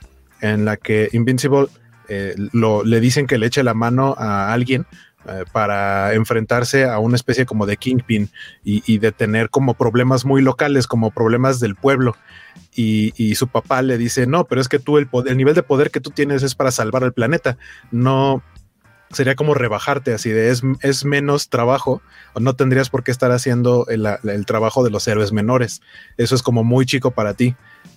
en 0.41 0.64
la 0.64 0.76
que 0.76 1.09
Invincible 1.12 1.68
eh, 2.09 2.35
lo, 2.53 2.85
le 2.85 3.01
dicen 3.01 3.26
que 3.26 3.39
le 3.39 3.47
eche 3.47 3.62
la 3.62 3.74
mano 3.74 4.14
a 4.18 4.53
alguien 4.53 4.87
eh, 5.29 5.45
para 5.53 6.14
enfrentarse 6.14 6.85
a 6.85 6.99
una 6.99 7.14
especie 7.14 7.47
como 7.47 7.64
de 7.64 7.77
Kingpin 7.77 8.29
y, 8.64 8.99
de 8.99 9.12
tener 9.12 9.51
como 9.51 9.75
problemas 9.75 10.25
muy 10.25 10.43
locales, 10.43 10.87
como 10.87 11.11
problemas 11.11 11.61
del 11.61 11.77
pueblo. 11.77 12.16
Y, 12.75 13.12
y 13.16 13.37
su 13.37 13.49
papá 13.49 13.83
le 13.83 13.99
dice, 13.99 14.27
no, 14.27 14.45
pero 14.45 14.61
es 14.61 14.68
que 14.68 14.79
tú 14.79 14.99
el, 14.99 15.09
nivel 15.37 15.55
de 15.55 15.62
poder 15.62 15.91
que 15.91 16.01
tú 16.01 16.11
tienes 16.11 16.43
es 16.43 16.55
para 16.55 16.73
salvar 16.73 17.05
al 17.05 17.12
planeta, 17.12 17.57
no 17.91 18.43
sería 19.11 19.37
como 19.37 19.55
rebajarte 19.55 20.14
así 20.14 20.31
de 20.31 20.51
es, 20.51 20.62
es 20.81 21.05
menos 21.05 21.51
trabajo 21.51 22.01
o 22.33 22.41
no 22.41 22.57
tendrías 22.57 22.89
por 22.89 23.05
qué 23.05 23.11
estar 23.11 23.31
haciendo 23.31 23.87
el 23.89 24.47
trabajo 24.47 24.83
de 24.83 24.91
los 24.91 25.07
héroes 25.07 25.33
menores. 25.33 25.83
Eso 26.16 26.35
es 26.35 26.43
como 26.43 26.64
muy 26.64 26.87
chico 26.87 27.11
para 27.11 27.35
ti. 27.35 27.55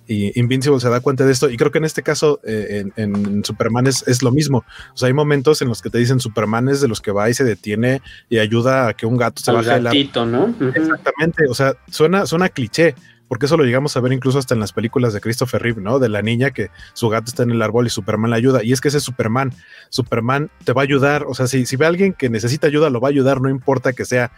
Y 0.08 0.40
Invincible 0.40 0.80
se 0.80 0.90
da 0.90 1.00
cuenta 1.00 1.26
de 1.26 1.32
esto. 1.32 1.50
Y 1.50 1.58
creo 1.58 1.72
que 1.72 1.80
en 1.80 1.86
este 1.86 2.04
caso, 2.04 2.40
eh, 2.44 2.86
en, 2.96 3.16
en, 3.16 3.44
Superman 3.44 3.88
es, 3.88 4.08
es, 4.08 4.22
lo 4.22 4.32
mismo. 4.32 4.60
O 4.94 4.98
sea, 4.98 5.08
hay 5.08 5.14
momentos 5.14 5.62
en 5.62 5.70
los 5.70 5.82
que 5.82 5.90
te 5.90 5.98
dicen 5.98 6.20
Superman 6.20 6.70
es 6.70 6.82
de 6.82 6.88
los 6.88 7.02
que 7.02 7.12
va 7.12 7.30
y 7.30 7.34
se 7.34 7.44
detiene 7.44 8.02
y 8.30 8.38
ayuda 8.38 8.88
a 8.88 8.94
que 8.94 9.06
un 9.06 9.18
gato 9.18 9.42
se 9.42 9.52
Al 9.52 9.58
baje 9.58 9.82
gatito, 9.82 10.26
¿no? 10.26 10.46
Uh 10.46 10.56
-huh. 10.60 10.76
Exactamente. 10.76 11.46
O 11.50 11.54
sea, 11.54 11.74
suena, 11.90 12.26
suena 12.26 12.50
cliché. 12.50 12.96
Porque 13.28 13.48
eso 13.48 13.58
lo 13.58 13.64
llegamos 13.64 13.98
a 13.98 14.02
ver 14.02 14.14
incluso 14.14 14.38
hasta 14.38 14.54
en 14.54 14.60
las 14.60 14.72
películas 14.72 15.12
de 15.12 15.20
Christopher 15.20 15.60
Reeve, 15.60 15.82
¿no? 15.82 15.98
De 15.98 16.10
la 16.10 16.22
niña 16.22 16.52
que 16.52 16.70
su 16.94 17.10
gato 17.10 17.26
está 17.26 17.42
en 17.42 17.50
el 17.50 17.62
árbol 17.64 17.88
y 17.88 17.90
Superman 17.90 18.30
la 18.30 18.38
ayuda. 18.38 18.64
Y 18.64 18.72
es 18.72 18.82
que 18.82 18.90
ese 18.90 19.00
es 19.00 19.04
Superman. 19.04 19.52
Superman 19.90 20.52
te 20.64 20.74
va 20.74 20.82
a 20.82 20.84
ayudar. 20.84 21.26
O 21.28 21.34
sea, 21.34 21.48
si, 21.48 21.66
si 21.66 21.76
ve 21.76 21.86
a 21.86 21.88
alguien 21.88 22.14
que 22.14 22.30
necesita 22.30 22.68
ayuda, 22.68 22.92
lo 22.92 23.02
va 23.02 23.08
a 23.08 23.12
ayudar. 23.12 23.42
No 23.42 23.50
importa 23.50 23.94
que 23.94 24.06
sea 24.06 24.32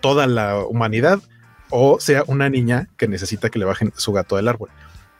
toda 0.00 0.26
la 0.26 0.64
humanidad 0.64 1.20
o 1.76 1.98
sea 1.98 2.22
una 2.28 2.48
niña 2.48 2.88
que 2.96 3.08
necesita 3.08 3.50
que 3.50 3.58
le 3.58 3.64
bajen 3.64 3.92
su 3.96 4.12
gato 4.12 4.36
del 4.36 4.46
árbol. 4.46 4.70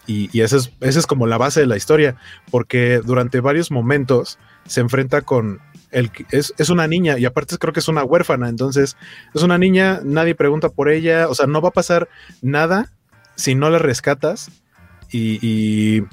Y, 0.06 0.40
esa 0.40 0.58
es, 0.58 0.70
esa 0.80 0.98
es 0.98 1.06
como 1.06 1.26
la 1.26 1.38
base 1.38 1.60
de 1.60 1.66
la 1.66 1.78
historia, 1.78 2.16
porque 2.50 3.00
durante 3.02 3.40
varios 3.40 3.70
momentos 3.70 4.38
se 4.66 4.80
enfrenta 4.80 5.22
con 5.22 5.60
el 5.90 6.10
es, 6.30 6.52
es 6.58 6.68
una 6.68 6.86
niña 6.86 7.18
y 7.18 7.24
aparte 7.24 7.56
creo 7.56 7.72
que 7.72 7.80
es 7.80 7.88
una 7.88 8.04
huérfana, 8.04 8.48
entonces 8.48 8.96
es 9.34 9.42
una 9.42 9.56
niña, 9.56 10.00
nadie 10.04 10.34
pregunta 10.34 10.68
por 10.68 10.90
ella, 10.90 11.26
o 11.28 11.34
sea, 11.34 11.46
no 11.46 11.60
va 11.62 11.70
a 11.70 11.72
pasar 11.72 12.08
nada 12.42 12.92
si 13.34 13.54
no 13.54 13.70
la 13.70 13.78
rescatas 13.78 14.50
y, 15.10 15.38
y, 15.40 16.04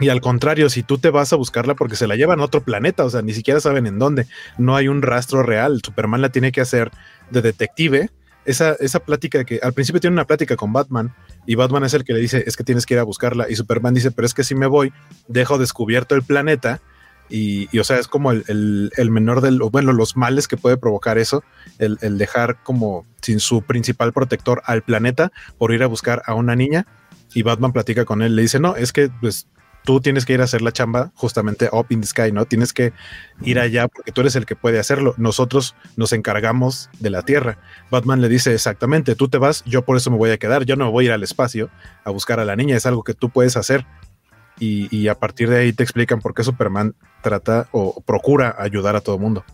y, 0.00 0.08
al 0.08 0.20
contrario, 0.20 0.68
si 0.68 0.82
tú 0.82 0.98
te 0.98 1.10
vas 1.10 1.32
a 1.32 1.36
buscarla 1.36 1.76
porque 1.76 1.96
se 1.96 2.08
la 2.08 2.16
llevan 2.16 2.40
a 2.40 2.44
otro 2.44 2.62
planeta, 2.62 3.04
o 3.04 3.10
sea, 3.10 3.22
ni 3.22 3.32
siquiera 3.32 3.60
saben 3.60 3.86
en 3.86 3.98
dónde, 3.98 4.26
no 4.58 4.74
hay 4.74 4.88
un 4.88 5.00
rastro 5.00 5.42
real, 5.42 5.80
Superman 5.82 6.20
la 6.20 6.30
tiene 6.30 6.52
que 6.52 6.60
hacer 6.60 6.90
de 7.30 7.40
detective. 7.40 8.10
Esa, 8.44 8.72
esa 8.80 9.00
plática 9.00 9.44
que 9.44 9.60
al 9.62 9.72
principio 9.72 10.00
tiene 10.00 10.14
una 10.14 10.26
plática 10.26 10.56
con 10.56 10.72
Batman 10.72 11.14
y 11.46 11.54
Batman 11.54 11.84
es 11.84 11.94
el 11.94 12.02
que 12.02 12.12
le 12.12 12.18
dice 12.18 12.42
es 12.44 12.56
que 12.56 12.64
tienes 12.64 12.86
que 12.86 12.94
ir 12.94 13.00
a 13.00 13.04
buscarla 13.04 13.48
y 13.48 13.54
Superman 13.54 13.94
dice 13.94 14.10
pero 14.10 14.26
es 14.26 14.34
que 14.34 14.42
si 14.42 14.56
me 14.56 14.66
voy 14.66 14.92
dejo 15.28 15.58
descubierto 15.58 16.16
el 16.16 16.24
planeta 16.24 16.80
y, 17.28 17.68
y 17.70 17.78
o 17.78 17.84
sea 17.84 18.00
es 18.00 18.08
como 18.08 18.32
el, 18.32 18.90
el, 18.96 19.10
menor 19.10 19.42
del 19.42 19.60
bueno 19.60 19.92
los 19.92 20.16
males 20.16 20.48
que 20.48 20.56
puede 20.56 20.76
provocar 20.76 21.18
eso 21.18 21.44
el, 21.78 21.98
el, 22.00 22.18
dejar 22.18 22.62
como 22.64 23.06
sin 23.20 23.38
su 23.38 23.62
principal 23.62 24.12
protector 24.12 24.60
al 24.66 24.82
planeta 24.82 25.30
por 25.56 25.72
ir 25.72 25.84
a 25.84 25.86
buscar 25.86 26.22
a 26.26 26.34
una 26.34 26.56
niña 26.56 26.86
y 27.34 27.42
Batman 27.42 27.72
platica 27.72 28.04
con 28.04 28.22
él 28.22 28.34
le 28.34 28.42
dice 28.42 28.58
no 28.58 28.74
es 28.74 28.92
que 28.92 29.08
pues 29.20 29.46
tú 29.84 30.00
tienes 30.00 30.24
que 30.24 30.32
ir 30.32 30.40
a 30.40 30.44
hacer 30.44 30.62
la 30.62 30.72
chamba 30.72 31.12
justamente 31.14 31.68
up 31.72 31.86
in 31.90 32.00
the 32.00 32.06
sky, 32.06 32.32
¿no? 32.32 32.44
Tienes 32.44 32.72
que 32.72 32.92
ir 33.42 33.58
allá 33.58 33.88
porque 33.88 34.12
tú 34.12 34.20
eres 34.20 34.36
el 34.36 34.46
que 34.46 34.56
puede 34.56 34.78
hacerlo. 34.78 35.14
Nosotros 35.16 35.74
nos 35.96 36.12
encargamos 36.12 36.90
de 37.00 37.10
la 37.10 37.22
Tierra. 37.22 37.58
Batman 37.90 38.20
le 38.20 38.28
dice 38.28 38.54
exactamente, 38.54 39.14
tú 39.14 39.28
te 39.28 39.38
vas, 39.38 39.62
yo 39.64 39.82
por 39.82 39.96
eso 39.96 40.10
me 40.10 40.16
voy 40.16 40.30
a 40.30 40.38
quedar, 40.38 40.64
yo 40.64 40.76
no 40.76 40.90
voy 40.90 41.04
a 41.04 41.08
ir 41.08 41.12
al 41.12 41.22
espacio 41.22 41.70
a 42.04 42.10
buscar 42.10 42.40
a 42.40 42.44
la 42.44 42.56
niña, 42.56 42.76
es 42.76 42.86
algo 42.86 43.02
que 43.02 43.14
tú 43.14 43.30
puedes 43.30 43.56
hacer. 43.56 43.86
Y, 44.58 45.08
a 45.08 45.16
partir 45.16 45.50
de 45.50 45.58
ahí 45.58 45.72
te 45.72 45.82
explican 45.82 46.20
por 46.20 46.34
qué 46.34 46.44
Superman 46.44 46.94
trata 47.20 47.66
o 47.72 48.00
procura 48.02 48.54
ayudar 48.56 48.94
a 48.94 49.00
todo 49.00 49.18
mundo. 49.18 49.44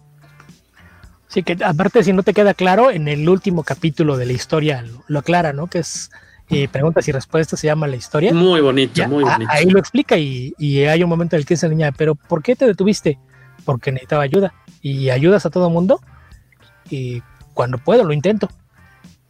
Sí, 1.29 1.43
que 1.43 1.57
aparte 1.65 2.03
si 2.03 2.13
no 2.13 2.23
te 2.23 2.35
queda 2.35 2.53
claro, 2.53 2.91
en 2.91 3.09
el 3.09 3.27
último 3.27 3.63
capítulo 3.63 4.19
de 4.19 4.27
la 4.27 4.35
historia 4.35 4.83
lo, 4.83 5.05
lo 5.07 5.19
aclara, 5.21 5.55
¿no? 5.55 5.67
Que 5.69 5.79
es 5.79 6.11
eh, 6.51 6.69
preguntas 6.69 7.07
y 7.09 7.13
respuestas 7.13 7.61
se 7.61 7.67
llama 7.67 7.87
la 7.87 7.97
historia. 7.97 8.33
Muy 8.33 8.61
bonito, 8.61 8.95
ya, 8.95 9.09
muy 9.09 9.25
bonito. 9.25 9.51
A, 9.51 9.55
ahí 9.55 9.67
lo 9.67 9.79
explica 9.79 10.17
y, 10.17 10.55
y, 10.59 10.85
hay 10.85 11.03
un 11.03 11.11
momento 11.11 11.37
en 11.37 11.41
el 11.41 11.47
que 11.47 11.55
dice 11.55 11.69
niña, 11.69 11.93
pero 11.93 12.15
¿por 12.15 12.43
qué 12.43 12.57
te 12.57 12.67
detuviste? 12.67 13.19
Porque 13.65 13.93
necesitaba 13.93 14.23
ayuda. 14.23 14.55
Y 14.81 15.11
ayudas 15.11 15.45
a 15.45 15.51
todo 15.51 15.69
mundo. 15.69 16.01
Y 16.89 17.23
cuando 17.55 17.79
puedo 17.79 18.05
lo 18.05 18.13
intento. 18.13 18.49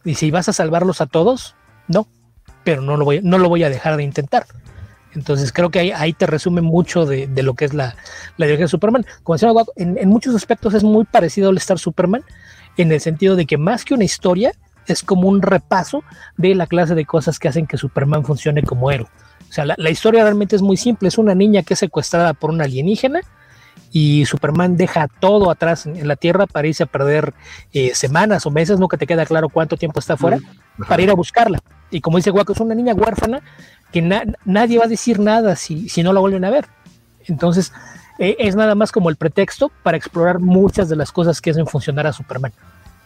Y 0.05 0.15
si 0.15 0.31
vas 0.31 0.47
a 0.47 0.53
salvarlos 0.53 1.01
a 1.01 1.07
todos, 1.07 1.55
no. 1.87 2.07
Pero 2.63 2.81
no 2.81 2.95
lo 2.95 3.05
voy, 3.05 3.21
no 3.21 3.37
lo 3.37 3.49
voy 3.49 3.63
a 3.63 3.69
dejar 3.69 3.97
de 3.97 4.03
intentar. 4.03 4.45
Entonces 5.13 5.51
creo 5.51 5.71
que 5.71 5.79
ahí, 5.79 5.91
ahí 5.91 6.13
te 6.13 6.27
resume 6.27 6.61
mucho 6.61 7.05
de, 7.05 7.27
de, 7.27 7.43
lo 7.43 7.55
que 7.55 7.65
es 7.65 7.73
la, 7.73 7.95
la 8.37 8.45
de 8.45 8.67
Superman. 8.67 9.05
Como 9.23 9.35
decía 9.35 9.49
Guaco, 9.49 9.73
en, 9.75 9.97
en 9.97 10.09
muchos 10.09 10.35
aspectos 10.35 10.73
es 10.73 10.83
muy 10.83 11.05
parecido 11.05 11.49
al 11.49 11.57
Star 11.57 11.79
Superman, 11.79 12.23
en 12.77 12.91
el 12.91 13.01
sentido 13.01 13.35
de 13.35 13.45
que 13.45 13.57
más 13.57 13.85
que 13.85 13.93
una 13.93 14.03
historia, 14.03 14.53
es 14.93 15.03
como 15.03 15.27
un 15.27 15.41
repaso 15.41 16.03
de 16.37 16.55
la 16.55 16.67
clase 16.67 16.95
de 16.95 17.05
cosas 17.05 17.39
que 17.39 17.47
hacen 17.47 17.67
que 17.67 17.77
Superman 17.77 18.25
funcione 18.25 18.63
como 18.63 18.91
héroe. 18.91 19.09
O 19.49 19.51
sea, 19.51 19.65
la, 19.65 19.75
la, 19.77 19.89
historia 19.89 20.23
realmente 20.23 20.55
es 20.55 20.61
muy 20.61 20.77
simple. 20.77 21.07
Es 21.07 21.17
una 21.17 21.33
niña 21.33 21.63
que 21.63 21.73
es 21.73 21.79
secuestrada 21.79 22.33
por 22.33 22.51
un 22.51 22.61
alienígena 22.61 23.21
y 23.91 24.25
Superman 24.25 24.77
deja 24.77 25.07
todo 25.07 25.49
atrás 25.49 25.85
en, 25.85 26.07
la 26.07 26.15
Tierra 26.15 26.45
para 26.45 26.67
irse 26.67 26.83
a 26.83 26.85
perder 26.85 27.33
eh, 27.73 27.93
semanas 27.95 28.45
o 28.45 28.51
meses, 28.51 28.79
nunca 28.79 28.97
te 28.97 29.07
queda 29.07 29.25
claro 29.25 29.49
cuánto 29.49 29.77
tiempo 29.77 29.99
está 29.99 30.17
fuera, 30.17 30.37
mm. 30.37 30.83
para 30.87 31.01
ir 31.01 31.09
a 31.09 31.15
buscarla. 31.15 31.59
Y 31.89 32.01
como 32.01 32.17
dice 32.17 32.29
Guaco, 32.29 32.53
es 32.53 32.59
una 32.59 32.75
niña 32.75 32.93
huérfana 32.93 33.41
que 33.91 34.01
na 34.01 34.23
nadie 34.45 34.77
va 34.77 34.85
a 34.85 34.87
decir 34.87 35.19
nada 35.19 35.55
si, 35.55 35.89
si 35.89 36.03
no 36.03 36.13
la 36.13 36.19
vuelven 36.19 36.45
a 36.45 36.51
ver. 36.51 36.67
Entonces, 37.25 37.73
eh, 38.19 38.35
es 38.39 38.55
nada 38.55 38.75
más 38.75 38.91
como 38.91 39.09
el 39.09 39.15
pretexto 39.15 39.71
para 39.83 39.97
explorar 39.97 40.39
muchas 40.39 40.89
de 40.89 40.95
las 40.95 41.11
cosas 41.11 41.41
que 41.41 41.49
hacen 41.49 41.65
funcionar 41.65 42.05
a 42.05 42.13
Superman. 42.13 42.53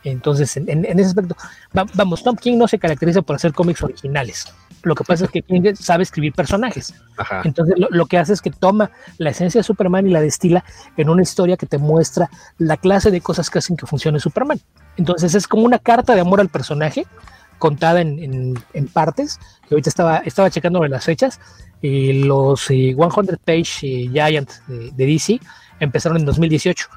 Entonces, 0.03 0.57
en, 0.57 0.69
en, 0.69 0.85
en 0.85 0.99
ese 0.99 1.09
aspecto, 1.09 1.35
va, 1.77 1.85
vamos, 1.93 2.23
Tom 2.23 2.35
King 2.35 2.57
no 2.57 2.67
se 2.67 2.79
caracteriza 2.79 3.21
por 3.21 3.35
hacer 3.35 3.53
cómics 3.53 3.81
originales. 3.83 4.53
Lo 4.83 4.95
que 4.95 5.03
pasa 5.05 5.25
es 5.25 5.31
que 5.31 5.41
King 5.41 5.73
sabe 5.75 6.03
escribir 6.03 6.33
personajes. 6.33 6.93
Ajá. 7.17 7.41
Entonces, 7.45 7.75
lo, 7.77 7.87
lo, 7.89 8.05
que 8.05 8.17
hace 8.17 8.33
es 8.33 8.41
que 8.41 8.51
toma 8.51 8.91
la 9.17 9.29
esencia 9.29 9.59
de 9.59 9.63
Superman 9.63 10.07
y 10.07 10.11
la 10.11 10.19
destila 10.19 10.63
en 10.97 11.09
una 11.09 11.21
historia 11.21 11.55
que 11.55 11.65
te 11.65 11.77
muestra 11.77 12.29
la 12.57 12.75
clase 12.75 13.09
de 13.09 13.21
cosas 13.21 13.49
que 13.49 13.59
hacen 13.59 13.77
que 13.77 13.85
funcione 13.85 14.19
Superman. 14.19 14.59
Entonces, 14.97 15.35
es 15.35 15.47
como 15.47 15.63
una 15.63 15.79
carta 15.79 16.15
de 16.15 16.21
amor 16.21 16.41
al 16.41 16.49
personaje 16.49 17.07
contada 17.59 18.01
en, 18.01 18.19
en, 18.19 18.53
en 18.73 18.87
partes. 18.87 19.39
Que 19.67 19.75
ahorita 19.75 19.89
estaba, 19.89 20.17
estaba 20.17 20.49
checando 20.49 20.85
las 20.85 21.05
fechas. 21.05 21.39
Eh, 21.81 22.21
los 22.25 22.69
eh, 22.69 22.95
100 22.95 23.39
Page 23.43 23.63
eh, 23.83 24.09
Giant 24.11 24.49
de, 24.67 24.91
de 24.91 25.05
DC 25.05 25.39
empezaron 25.79 26.17
en 26.17 26.25
2018. 26.25 26.87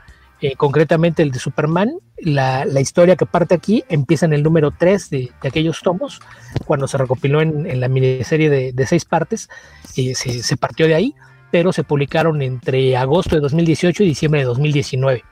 Eh, 0.43 0.55
concretamente 0.55 1.23
el 1.23 1.31
de 1.31 1.39
Superman, 1.39 1.95
la, 2.19 2.67
la, 2.67 2.81
historia 2.81 3.17
que 3.17 3.25
parte 3.25 3.55
aquí 3.55 3.85
empieza 3.89 4.27
en 4.27 4.35
el 4.35 4.43
número 4.43 4.71
3 4.71 5.09
de, 5.09 5.33
de 5.41 5.49
aquellos 5.49 5.81
tomos, 5.81 6.21
cuando 6.67 6.87
se 6.87 6.99
recopiló 6.99 7.41
en, 7.41 7.81
la 7.81 7.89
miniserie 7.89 8.51
de, 8.51 8.73
de 8.73 8.87
seis 8.87 9.07
partes, 9.07 9.49
eh, 9.97 10.15
se, 10.15 10.57
partió 10.59 10.87
de 10.87 10.95
ahí, 10.95 11.15
pero 11.51 11.73
se 11.73 11.85
publicaron 11.85 12.43
entre 12.43 12.99
agosto 12.99 13.35
de 13.35 13.41
2018 13.41 14.03
y 14.03 14.09
diciembre 14.09 14.41
de 14.41 14.47
2019. 14.47 15.25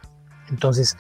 Entonces, 0.49 0.97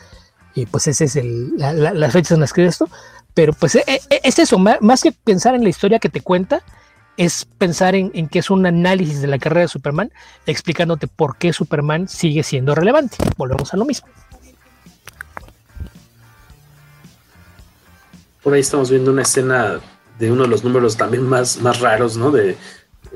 eh, 0.55 0.67
pues 0.71 0.87
ese 0.87 1.05
es 1.07 1.17
el, 1.17 1.57
la, 1.57 1.73
la, 1.73 1.95
las 1.95 2.13
fechas 2.13 2.33
en 2.33 2.41
las 2.41 2.53
que 2.53 2.67
esto, 2.67 2.91
pero 3.33 3.55
pues 3.55 3.75
eh, 3.77 3.85
es 4.23 4.39
eso, 4.39 4.59
más, 4.59 4.83
más 4.83 5.03
que 5.03 5.13
pensar 5.13 5.55
en 5.55 5.63
la 5.63 5.71
historia 5.71 5.99
que 5.99 6.11
te 6.11 6.21
cuenta, 6.21 6.63
es 7.17 7.47
pensar 7.59 7.95
en, 7.95 8.11
en, 8.15 8.29
que 8.29 8.41
es 8.41 8.51
un 8.51 8.67
análisis 8.67 9.21
de 9.21 9.29
la 9.29 9.39
carrera 9.39 9.63
de 9.63 9.69
Superman, 9.69 10.11
explicándote 10.47 11.07
por 11.07 11.37
qué 11.37 11.53
Superman 11.53 12.09
sigue 12.09 12.43
siendo 12.43 12.75
relevante. 12.75 13.17
Volvemos 13.37 13.73
a 13.73 13.77
lo 13.77 13.85
mismo. 13.85 14.09
Por 18.43 18.53
ahí 18.53 18.61
estamos 18.61 18.91
viendo 18.91 19.11
una 19.11 19.23
escena 19.23 19.81
de 20.19 20.31
uno 20.31 20.43
de 20.43 20.49
los 20.49 20.65
números 20.65 20.97
también 20.97 21.23
más, 21.25 21.61
más 21.61 21.81
raros, 21.81 22.17
¿no? 22.17 22.31
De, 22.31 22.57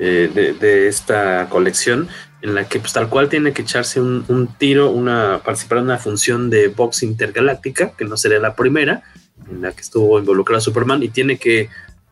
eh, 0.01 0.57
de, 0.61 0.89
esta 0.89 1.49
colección, 1.49 2.09
en 2.41 2.55
la 2.55 2.69
que 2.69 2.81
pues 2.81 2.93
tal 2.93 3.09
cual 3.09 3.29
tiene 3.29 3.53
que 3.53 3.63
echarse 3.63 4.01
un, 4.01 4.25
un, 4.29 4.47
tiro, 4.47 4.91
una, 4.91 5.41
participar 5.45 5.79
en 5.79 5.85
una 5.85 5.99
función 5.99 6.51
de 6.51 6.69
box 6.69 7.03
intergaláctica, 7.03 7.93
que 7.97 8.05
no 8.05 8.17
sería 8.17 8.39
la 8.39 8.55
primera, 8.55 9.03
en 9.51 9.63
la 9.63 9.73
que 9.73 9.81
estuvo 9.81 10.19
involucrado 10.19 10.61
Superman, 10.61 11.03
y 11.03 11.09
tiene 11.09 11.37
que 11.37 11.69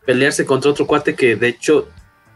pelearse 0.07 0.45
contra 0.45 0.71
otro 0.71 0.87
cuate 0.87 1.15
que 1.15 1.35
de 1.35 1.49
hecho 1.49 1.89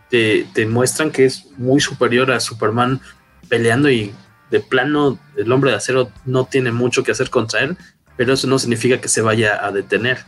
te, 0.09 0.45
te, 0.53 0.65
muestran 0.65 1.09
que 1.09 1.23
es 1.23 1.47
muy 1.57 1.79
superior 1.79 2.29
a 2.31 2.41
Superman 2.41 2.99
peleando 3.47 3.89
y 3.89 4.13
de 4.49 4.59
plano 4.59 5.17
el 5.37 5.49
hombre 5.53 5.71
de 5.71 5.77
acero 5.77 6.11
no 6.25 6.43
tiene 6.43 6.73
mucho 6.73 7.01
que 7.03 7.11
hacer 7.11 7.29
contra 7.29 7.61
él, 7.61 7.77
pero 8.17 8.33
eso 8.33 8.45
no 8.45 8.59
significa 8.59 8.99
que 8.99 9.07
se 9.07 9.21
vaya 9.21 9.65
a 9.65 9.71
detener. 9.71 10.19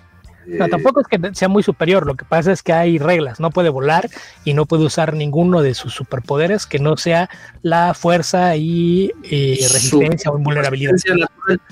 No, 0.46 0.68
tampoco 0.68 1.02
es 1.02 1.08
que 1.08 1.20
sea 1.34 1.48
muy 1.48 1.64
superior, 1.64 2.06
lo 2.06 2.16
que 2.16 2.26
pasa 2.26 2.52
es 2.52 2.64
que 2.64 2.74
hay 2.74 2.98
reglas, 2.98 3.40
no 3.40 3.50
puede 3.50 3.70
volar 3.70 4.10
y 4.44 4.54
no 4.54 4.66
puede 4.66 4.84
usar 4.84 5.14
ninguno 5.14 5.62
de 5.62 5.74
sus 5.74 5.94
superpoderes 5.94 6.66
que 6.66 6.80
no 6.80 6.98
sea 6.98 7.30
la 7.62 7.94
fuerza 7.94 8.56
y 8.56 9.12
eh, 9.24 9.58
resistencia 9.60 10.32
o 10.32 10.38
invulnerabilidad. 10.38 10.94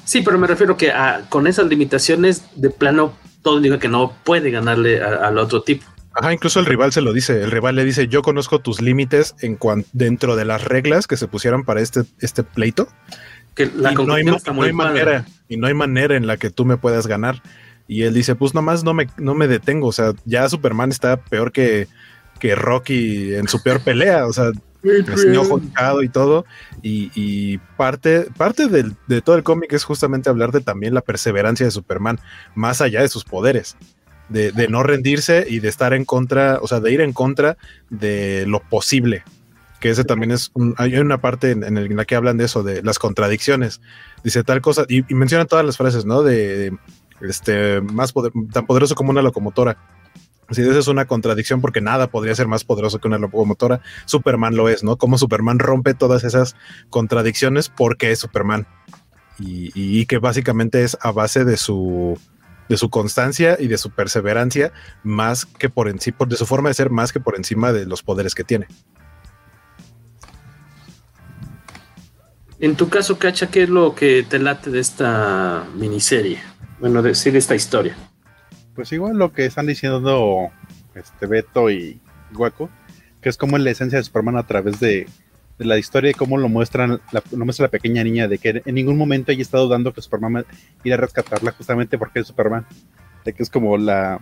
Sí, 0.04 0.22
pero 0.22 0.38
me 0.38 0.48
refiero 0.48 0.78
que 0.78 0.92
a, 0.92 1.26
con 1.30 1.48
esas 1.48 1.68
limitaciones 1.68 2.44
de 2.56 2.70
plano 2.70 3.14
todo 3.42 3.58
indica 3.58 3.80
que 3.80 3.88
no 3.88 4.14
puede 4.24 4.52
ganarle 4.52 5.02
al 5.02 5.38
otro 5.38 5.62
tipo. 5.62 5.86
Ajá, 6.14 6.34
incluso 6.34 6.60
el 6.60 6.66
rival 6.66 6.92
se 6.92 7.02
lo 7.02 7.14
dice. 7.14 7.42
El 7.42 7.52
rival 7.52 7.76
le 7.76 7.86
dice: 7.86 8.08
Yo 8.08 8.22
conozco 8.22 8.60
tus 8.60 8.82
límites 8.82 9.36
en 9.42 9.56
cuanto 9.56 9.88
dentro 9.94 10.36
de 10.36 10.46
las 10.46 10.64
reglas 10.64 11.08
que 11.08 11.18
se 11.18 11.28
pusieron 11.28 11.64
para 11.64 11.82
este, 11.82 12.02
este 12.20 12.44
pleito. 12.44 12.88
Que 13.56 13.68
la 13.68 13.94
y 13.94 13.96
no 13.96 14.14
hay, 14.14 14.24
no 14.24 14.38
hay 14.62 14.74
manera, 14.74 15.26
y 15.48 15.58
no 15.58 15.68
hay 15.68 15.74
manera 15.74 16.16
en 16.16 16.28
la 16.28 16.38
que 16.38 16.50
tú 16.50 16.66
me 16.66 16.78
puedas 16.78 17.08
ganar. 17.08 17.42
Y 17.88 18.04
él 18.04 18.14
dice: 18.14 18.36
Pues 18.36 18.54
nomás 18.54 18.84
no 18.84 18.94
me, 18.94 19.08
no 19.18 19.36
me 19.36 19.48
detengo. 19.48 19.88
O 19.88 19.94
sea, 19.94 20.14
ya 20.26 20.48
Superman 20.50 20.92
está 20.92 21.18
peor 21.18 21.54
que, 21.54 21.88
que 22.40 22.56
Rocky 22.56 23.34
en 23.34 23.48
su 23.48 23.64
peor 23.64 23.82
pelea. 23.82 24.28
O 24.28 24.34
sea, 24.34 24.52
enseñó 24.84 25.44
y 26.04 26.10
todo. 26.10 26.46
Y, 26.82 27.12
y, 27.16 27.58
parte, 27.78 28.28
parte 28.38 28.68
del, 28.68 28.96
de 29.08 29.22
todo 29.22 29.36
el 29.36 29.44
cómic 29.44 29.72
es 29.74 29.84
justamente 29.84 30.30
hablar 30.30 30.52
de 30.52 30.62
también 30.62 30.94
la 30.94 31.02
perseverancia 31.02 31.66
de 31.66 31.72
Superman, 31.72 32.20
más 32.56 32.82
allá 32.82 33.02
de 33.02 33.08
sus 33.10 33.24
poderes. 33.24 33.76
de, 34.30 34.54
de 34.54 34.70
no 34.70 34.82
rendirse 34.82 35.46
y 35.50 35.60
de 35.60 35.68
estar 35.68 35.94
en 35.94 36.06
contra, 36.06 36.60
o 36.62 36.68
sea, 36.68 36.80
de 36.80 36.90
ir 36.94 37.02
en 37.02 37.12
contra 37.12 37.58
de 37.90 38.46
lo 38.48 38.62
posible. 38.62 39.24
Que 39.82 39.90
ese 39.90 40.06
también 40.06 40.32
es, 40.32 40.52
un- 40.54 40.74
hay 40.78 40.96
una 40.98 41.20
parte 41.20 41.52
en, 41.52 41.64
en 41.66 41.78
el- 41.78 41.88
en 41.88 41.98
la 41.98 42.06
que 42.06 42.16
hablan 42.16 42.38
de 42.38 42.46
eso, 42.46 42.64
de 42.64 42.82
las 42.82 42.98
contradicciones. 42.98 43.82
Dice 44.24 44.44
tal 44.46 44.62
cosa, 44.62 44.86
y, 44.88 45.00
y 45.12 45.16
menciona 45.16 45.44
todas 45.44 45.66
las 45.66 45.76
frases, 45.76 46.06
¿no? 46.06 46.24
De, 46.24 46.72
este, 47.20 47.82
más 47.82 48.14
poder- 48.14 48.32
tan 48.54 48.66
poderoso 48.66 48.96
como 48.96 49.12
una 49.12 49.22
locomotora. 49.22 49.76
Si 50.52 50.62
esa 50.62 50.80
es 50.80 50.88
una 50.88 51.06
contradicción 51.06 51.62
porque 51.62 51.82
nada 51.82 52.08
podría 52.08 52.36
ser 52.36 52.48
más 52.48 52.64
poderoso 52.64 53.00
que 53.00 53.08
una 53.08 53.18
locomotora, 53.18 53.82
Superman 54.06 54.56
lo 54.56 54.70
es, 54.70 54.84
¿no? 54.84 54.98
Como 54.98 55.18
Superman 55.18 55.60
rompe 55.60 55.94
todas 55.94 56.24
esas 56.24 56.56
contradicciones 56.90 57.70
porque 57.70 58.12
es 58.12 58.20
Superman. 58.20 58.68
Y, 59.44 60.06
que 60.06 60.20
básicamente 60.20 60.84
es 60.84 60.96
a 61.02 61.12
base 61.12 61.46
de 61.46 61.58
su, 61.58 62.20
de 62.70 62.78
su 62.78 62.92
constancia 62.92 63.58
y 63.60 63.68
de 63.68 63.80
su 63.80 63.90
perseverancia, 63.90 64.72
más 65.04 65.48
que 65.48 65.68
por 65.68 65.88
encima, 65.88 66.18
de 66.28 66.36
su 66.36 66.46
forma 66.46 66.70
de 66.70 66.76
ser, 66.76 66.92
más 66.92 67.12
que 67.12 67.20
por 67.20 67.36
encima 67.36 67.74
de 67.74 67.88
los 67.88 68.04
poderes 68.04 68.36
que 68.36 68.44
tiene. 68.44 68.68
En 72.60 72.76
tu 72.76 72.90
caso, 72.90 73.18
Cacha, 73.18 73.50
¿qué 73.50 73.64
es 73.64 73.70
lo 73.70 73.96
que 73.96 74.24
te 74.30 74.38
late 74.38 74.70
de 74.70 74.80
esta 74.80 75.66
miniserie? 75.76 76.40
Bueno, 76.80 77.02
de, 77.02 77.16
sí, 77.16 77.32
de 77.32 77.40
esta 77.40 77.56
historia. 77.56 77.96
Pues 78.82 78.92
igual 78.94 79.16
lo 79.16 79.32
que 79.32 79.46
están 79.46 79.68
diciendo 79.68 80.50
este 80.96 81.28
Beto 81.28 81.70
y 81.70 82.02
Guaco, 82.34 82.68
que 83.22 83.30
es 83.30 83.38
como 83.38 83.60
la 83.60 83.70
esencia 83.70 84.00
de 84.00 84.04
Superman 84.04 84.38
a 84.38 84.48
través 84.48 84.80
de, 84.80 85.08
de 85.60 85.66
la 85.66 85.78
historia 85.78 86.10
y 86.10 86.16
cómo 86.16 86.36
lo 86.40 86.50
muestran, 86.50 87.00
la, 87.12 87.22
lo 87.32 87.46
muestra 87.46 87.68
la 87.68 87.70
pequeña 87.70 88.04
niña, 88.04 88.28
de 88.28 88.40
que 88.40 88.64
en 88.66 88.74
ningún 88.74 88.98
momento 88.98 89.32
ella 89.32 89.44
está 89.44 89.60
dudando 89.60 89.94
que 89.94 90.02
Superman 90.02 90.48
irá 90.84 90.96
a 90.96 90.98
rescatarla 90.98 91.52
justamente 91.52 92.00
porque 92.00 92.22
es 92.22 92.28
Superman. 92.28 92.66
De 93.24 93.34
que 93.34 93.44
es 93.44 93.52
como 93.52 93.78
la 93.78 94.20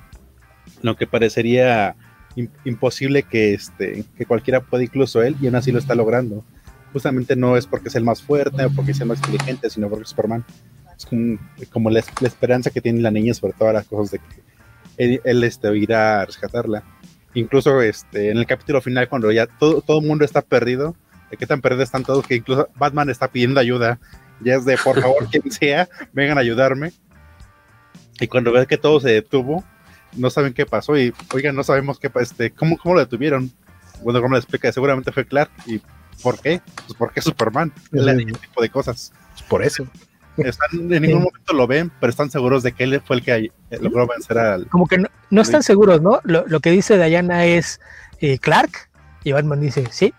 lo 0.81 0.97
que 0.97 1.07
parecería 1.07 1.95
im- 2.35 2.49
imposible 2.65 3.23
que 3.23 3.53
este 3.53 4.03
que 4.17 4.25
cualquiera 4.25 4.59
pueda, 4.59 4.83
incluso 4.83 5.23
él, 5.23 5.37
y 5.39 5.45
aún 5.45 5.55
así 5.55 5.71
lo 5.71 5.79
está 5.79 5.95
logrando. 5.95 6.43
Justamente 6.91 7.37
no 7.37 7.55
es 7.55 7.65
porque 7.65 7.87
es 7.87 7.95
el 7.95 8.03
más 8.03 8.21
fuerte 8.21 8.65
o 8.65 8.71
porque 8.71 8.93
sea 8.93 9.05
el 9.05 9.07
más 9.11 9.19
inteligente, 9.19 9.69
sino 9.69 9.87
porque 9.87 10.03
es 10.03 10.09
Superman. 10.09 10.43
Es 10.97 11.05
como, 11.05 11.37
como 11.71 11.89
la, 11.89 12.03
la 12.19 12.27
esperanza 12.27 12.71
que 12.71 12.81
tiene 12.81 12.99
la 12.99 13.09
niña 13.09 13.33
sobre 13.33 13.53
todas 13.53 13.73
las 13.73 13.87
cosas 13.87 14.11
de 14.11 14.19
que 14.19 14.48
él, 14.99 15.21
él, 15.23 15.43
este, 15.43 15.75
irá 15.75 16.21
a 16.21 16.25
rescatarla. 16.25 16.83
Incluso 17.33 17.81
este, 17.81 18.29
en 18.29 18.37
el 18.37 18.45
capítulo 18.45 18.81
final, 18.81 19.09
cuando 19.09 19.31
ya 19.31 19.47
todo, 19.47 19.81
todo 19.81 19.99
el 19.99 20.07
mundo 20.07 20.25
está 20.25 20.41
perdido, 20.41 20.95
de 21.31 21.37
qué 21.37 21.47
tan 21.47 21.61
perdidos 21.61 21.85
están 21.85 22.03
todos, 22.03 22.25
que 22.27 22.35
incluso 22.35 22.69
Batman 22.75 23.09
está 23.09 23.27
pidiendo 23.27 23.59
ayuda. 23.59 23.99
Ya 24.41 24.55
es 24.55 24.65
de, 24.65 24.77
por 24.77 24.99
favor, 25.01 25.27
quien 25.31 25.51
sea, 25.51 25.89
vengan 26.13 26.37
a 26.37 26.41
ayudarme. 26.41 26.91
Y 28.19 28.27
cuando 28.27 28.51
ves 28.51 28.67
que 28.67 28.77
todo 28.77 28.99
se 28.99 29.09
detuvo, 29.09 29.63
no 30.15 30.29
saben 30.29 30.53
qué 30.53 30.65
pasó 30.65 30.97
y, 30.97 31.13
oigan, 31.33 31.55
no 31.55 31.63
sabemos 31.63 31.99
qué, 31.99 32.11
este, 32.19 32.51
cómo, 32.51 32.77
cómo 32.77 32.95
lo 32.95 33.01
detuvieron. 33.01 33.51
Bueno, 34.01 34.21
como 34.21 34.35
le 34.35 34.39
explica, 34.39 34.71
seguramente 34.71 35.11
fue 35.11 35.25
Clark. 35.25 35.51
¿Y 35.65 35.81
por 36.21 36.39
qué? 36.39 36.61
Pues 36.87 36.97
porque 36.97 37.21
Superman. 37.21 37.73
Hace 37.93 38.11
ese 38.11 38.25
tipo 38.25 38.61
de 38.61 38.69
cosas. 38.69 39.13
Por 39.47 39.63
eso. 39.63 39.87
Están, 40.45 40.69
en 40.93 41.01
ningún 41.01 41.23
momento 41.23 41.53
lo 41.53 41.67
ven, 41.67 41.91
pero 41.99 42.09
están 42.09 42.29
seguros 42.31 42.63
de 42.63 42.71
que 42.73 42.83
él 42.85 43.01
fue 43.05 43.17
el 43.17 43.23
que 43.23 43.51
logró 43.81 44.07
vencer 44.07 44.37
al. 44.37 44.67
Como 44.67 44.87
que 44.87 44.97
no, 44.97 45.07
no 45.29 45.41
están 45.41 45.63
seguros, 45.63 46.01
¿no? 46.01 46.19
Lo, 46.23 46.45
lo 46.47 46.59
que 46.59 46.71
dice 46.71 46.97
Diana 47.03 47.45
es 47.45 47.79
eh, 48.21 48.37
Clark 48.39 48.89
y 49.23 49.31
Batman 49.31 49.61
dice, 49.61 49.85
sí. 49.91 50.13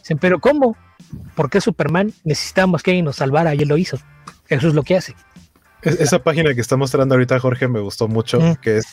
Dicen, 0.00 0.18
pero 0.18 0.38
¿cómo? 0.38 0.76
¿Por 1.34 1.50
qué 1.50 1.60
Superman? 1.60 2.12
Necesitamos 2.24 2.82
que 2.82 2.90
alguien 2.92 3.04
nos 3.04 3.16
salvara 3.16 3.54
y 3.54 3.58
él 3.62 3.68
lo 3.68 3.76
hizo. 3.76 3.98
Eso 4.48 4.68
es 4.68 4.74
lo 4.74 4.82
que 4.82 4.96
hace. 4.96 5.14
Es- 5.82 6.00
esa 6.00 6.18
página 6.22 6.54
que 6.54 6.60
está 6.62 6.76
mostrando 6.76 7.14
ahorita 7.14 7.38
Jorge 7.38 7.68
me 7.68 7.78
gustó 7.80 8.08
mucho, 8.08 8.40
Mm. 8.40 8.54
que 8.56 8.78
es 8.78 8.86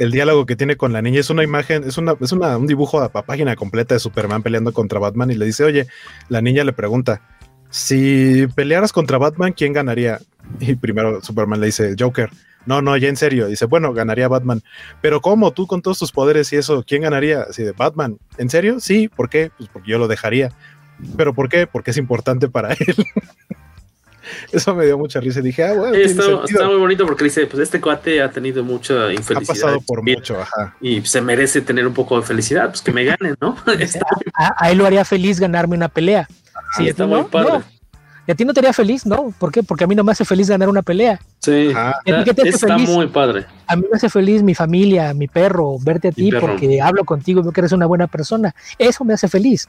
el 0.00 0.10
diálogo 0.10 0.44
que 0.44 0.56
tiene 0.56 0.76
con 0.76 0.92
la 0.92 1.00
niña. 1.00 1.20
Es 1.20 1.30
una 1.30 1.44
imagen, 1.44 1.84
es 1.84 1.98
una, 1.98 2.14
es 2.20 2.32
una, 2.32 2.56
un 2.56 2.66
dibujo 2.66 3.00
a, 3.00 3.04
a 3.06 3.22
página 3.22 3.54
completa 3.56 3.94
de 3.94 4.00
Superman 4.00 4.42
peleando 4.42 4.72
contra 4.72 4.98
Batman 4.98 5.30
y 5.30 5.34
le 5.36 5.46
dice, 5.46 5.62
oye, 5.64 5.86
la 6.28 6.42
niña 6.42 6.64
le 6.64 6.72
pregunta, 6.72 7.20
si 7.72 8.46
pelearas 8.54 8.92
contra 8.92 9.16
Batman, 9.16 9.54
¿quién 9.54 9.72
ganaría? 9.72 10.20
Y 10.60 10.74
primero 10.74 11.22
Superman 11.22 11.58
le 11.60 11.66
dice, 11.66 11.94
Joker. 11.98 12.28
No, 12.66 12.80
no, 12.80 12.96
ya 12.96 13.08
en 13.08 13.16
serio. 13.16 13.46
Dice, 13.48 13.64
bueno, 13.64 13.92
ganaría 13.92 14.28
Batman. 14.28 14.62
Pero 15.00 15.20
¿cómo? 15.20 15.52
Tú 15.52 15.66
con 15.66 15.82
todos 15.82 15.98
tus 15.98 16.12
poderes 16.12 16.52
y 16.52 16.56
eso, 16.56 16.84
¿quién 16.86 17.02
ganaría? 17.02 17.42
Así 17.48 17.62
de 17.64 17.72
Batman. 17.72 18.18
¿En 18.38 18.50
serio? 18.50 18.78
Sí, 18.78 19.08
¿por 19.08 19.28
qué? 19.28 19.50
Pues 19.56 19.68
porque 19.72 19.90
yo 19.90 19.98
lo 19.98 20.06
dejaría. 20.06 20.52
¿Pero 21.16 21.34
por 21.34 21.48
qué? 21.48 21.66
Porque 21.66 21.90
es 21.90 21.96
importante 21.96 22.48
para 22.48 22.72
él. 22.78 22.94
Eso 24.52 24.74
me 24.76 24.84
dio 24.84 24.96
mucha 24.98 25.18
risa. 25.18 25.40
y 25.40 25.42
Dije, 25.42 25.64
ah, 25.64 25.72
bueno, 25.72 25.96
Esto 25.96 26.44
está 26.44 26.68
muy 26.68 26.76
bonito 26.76 27.04
porque 27.06 27.24
dice, 27.24 27.46
pues 27.46 27.62
este 27.62 27.80
cuate 27.80 28.22
ha 28.22 28.30
tenido 28.30 28.62
mucha 28.62 29.06
ha 29.06 29.12
infelicidad. 29.12 29.54
pasado 29.54 29.80
por 29.80 30.04
Bien, 30.04 30.18
mucho, 30.18 30.40
ajá. 30.40 30.76
Y 30.80 31.00
se 31.02 31.20
merece 31.20 31.62
tener 31.62 31.86
un 31.86 31.94
poco 31.94 32.20
de 32.20 32.24
felicidad, 32.26 32.68
pues 32.68 32.82
que 32.82 32.92
me 32.92 33.04
ganen, 33.04 33.34
¿no? 33.40 33.56
A, 34.34 34.54
a 34.56 34.70
él 34.70 34.78
lo 34.78 34.86
haría 34.86 35.04
feliz 35.04 35.40
ganarme 35.40 35.74
una 35.74 35.88
pelea. 35.88 36.28
Sí, 36.76 36.88
está 36.88 37.04
¿a 37.04 37.06
ti 37.06 37.12
muy 37.12 37.20
no? 37.22 37.28
padre. 37.28 37.52
No. 37.52 37.64
¿Y 38.26 38.30
a 38.30 38.34
ti 38.36 38.44
no 38.44 38.54
te 38.54 38.60
haría 38.60 38.72
feliz? 38.72 39.04
No. 39.04 39.34
¿Por 39.38 39.50
qué? 39.50 39.62
Porque 39.64 39.82
a 39.84 39.86
mí 39.88 39.94
no 39.96 40.04
me 40.04 40.12
hace 40.12 40.24
feliz 40.24 40.48
ganar 40.48 40.68
una 40.68 40.82
pelea. 40.82 41.18
sí, 41.40 41.70
Ajá. 41.74 41.96
¿Y 42.04 42.12
a 42.12 42.18
ti 42.18 42.24
qué 42.24 42.34
te 42.34 42.42
hace 42.42 42.50
está 42.50 42.74
feliz? 42.74 42.88
muy 42.88 43.06
padre. 43.08 43.46
A 43.66 43.74
mí 43.76 43.84
me 43.90 43.96
hace 43.96 44.08
feliz 44.08 44.42
mi 44.42 44.54
familia, 44.54 45.12
mi 45.12 45.26
perro, 45.26 45.76
verte 45.80 46.08
a 46.08 46.12
ti 46.12 46.30
porque 46.38 46.80
hablo 46.80 47.04
contigo 47.04 47.40
y 47.40 47.42
veo 47.42 47.52
que 47.52 47.60
eres 47.62 47.72
una 47.72 47.86
buena 47.86 48.06
persona. 48.06 48.54
Eso 48.78 49.04
me 49.04 49.14
hace 49.14 49.28
feliz. 49.28 49.68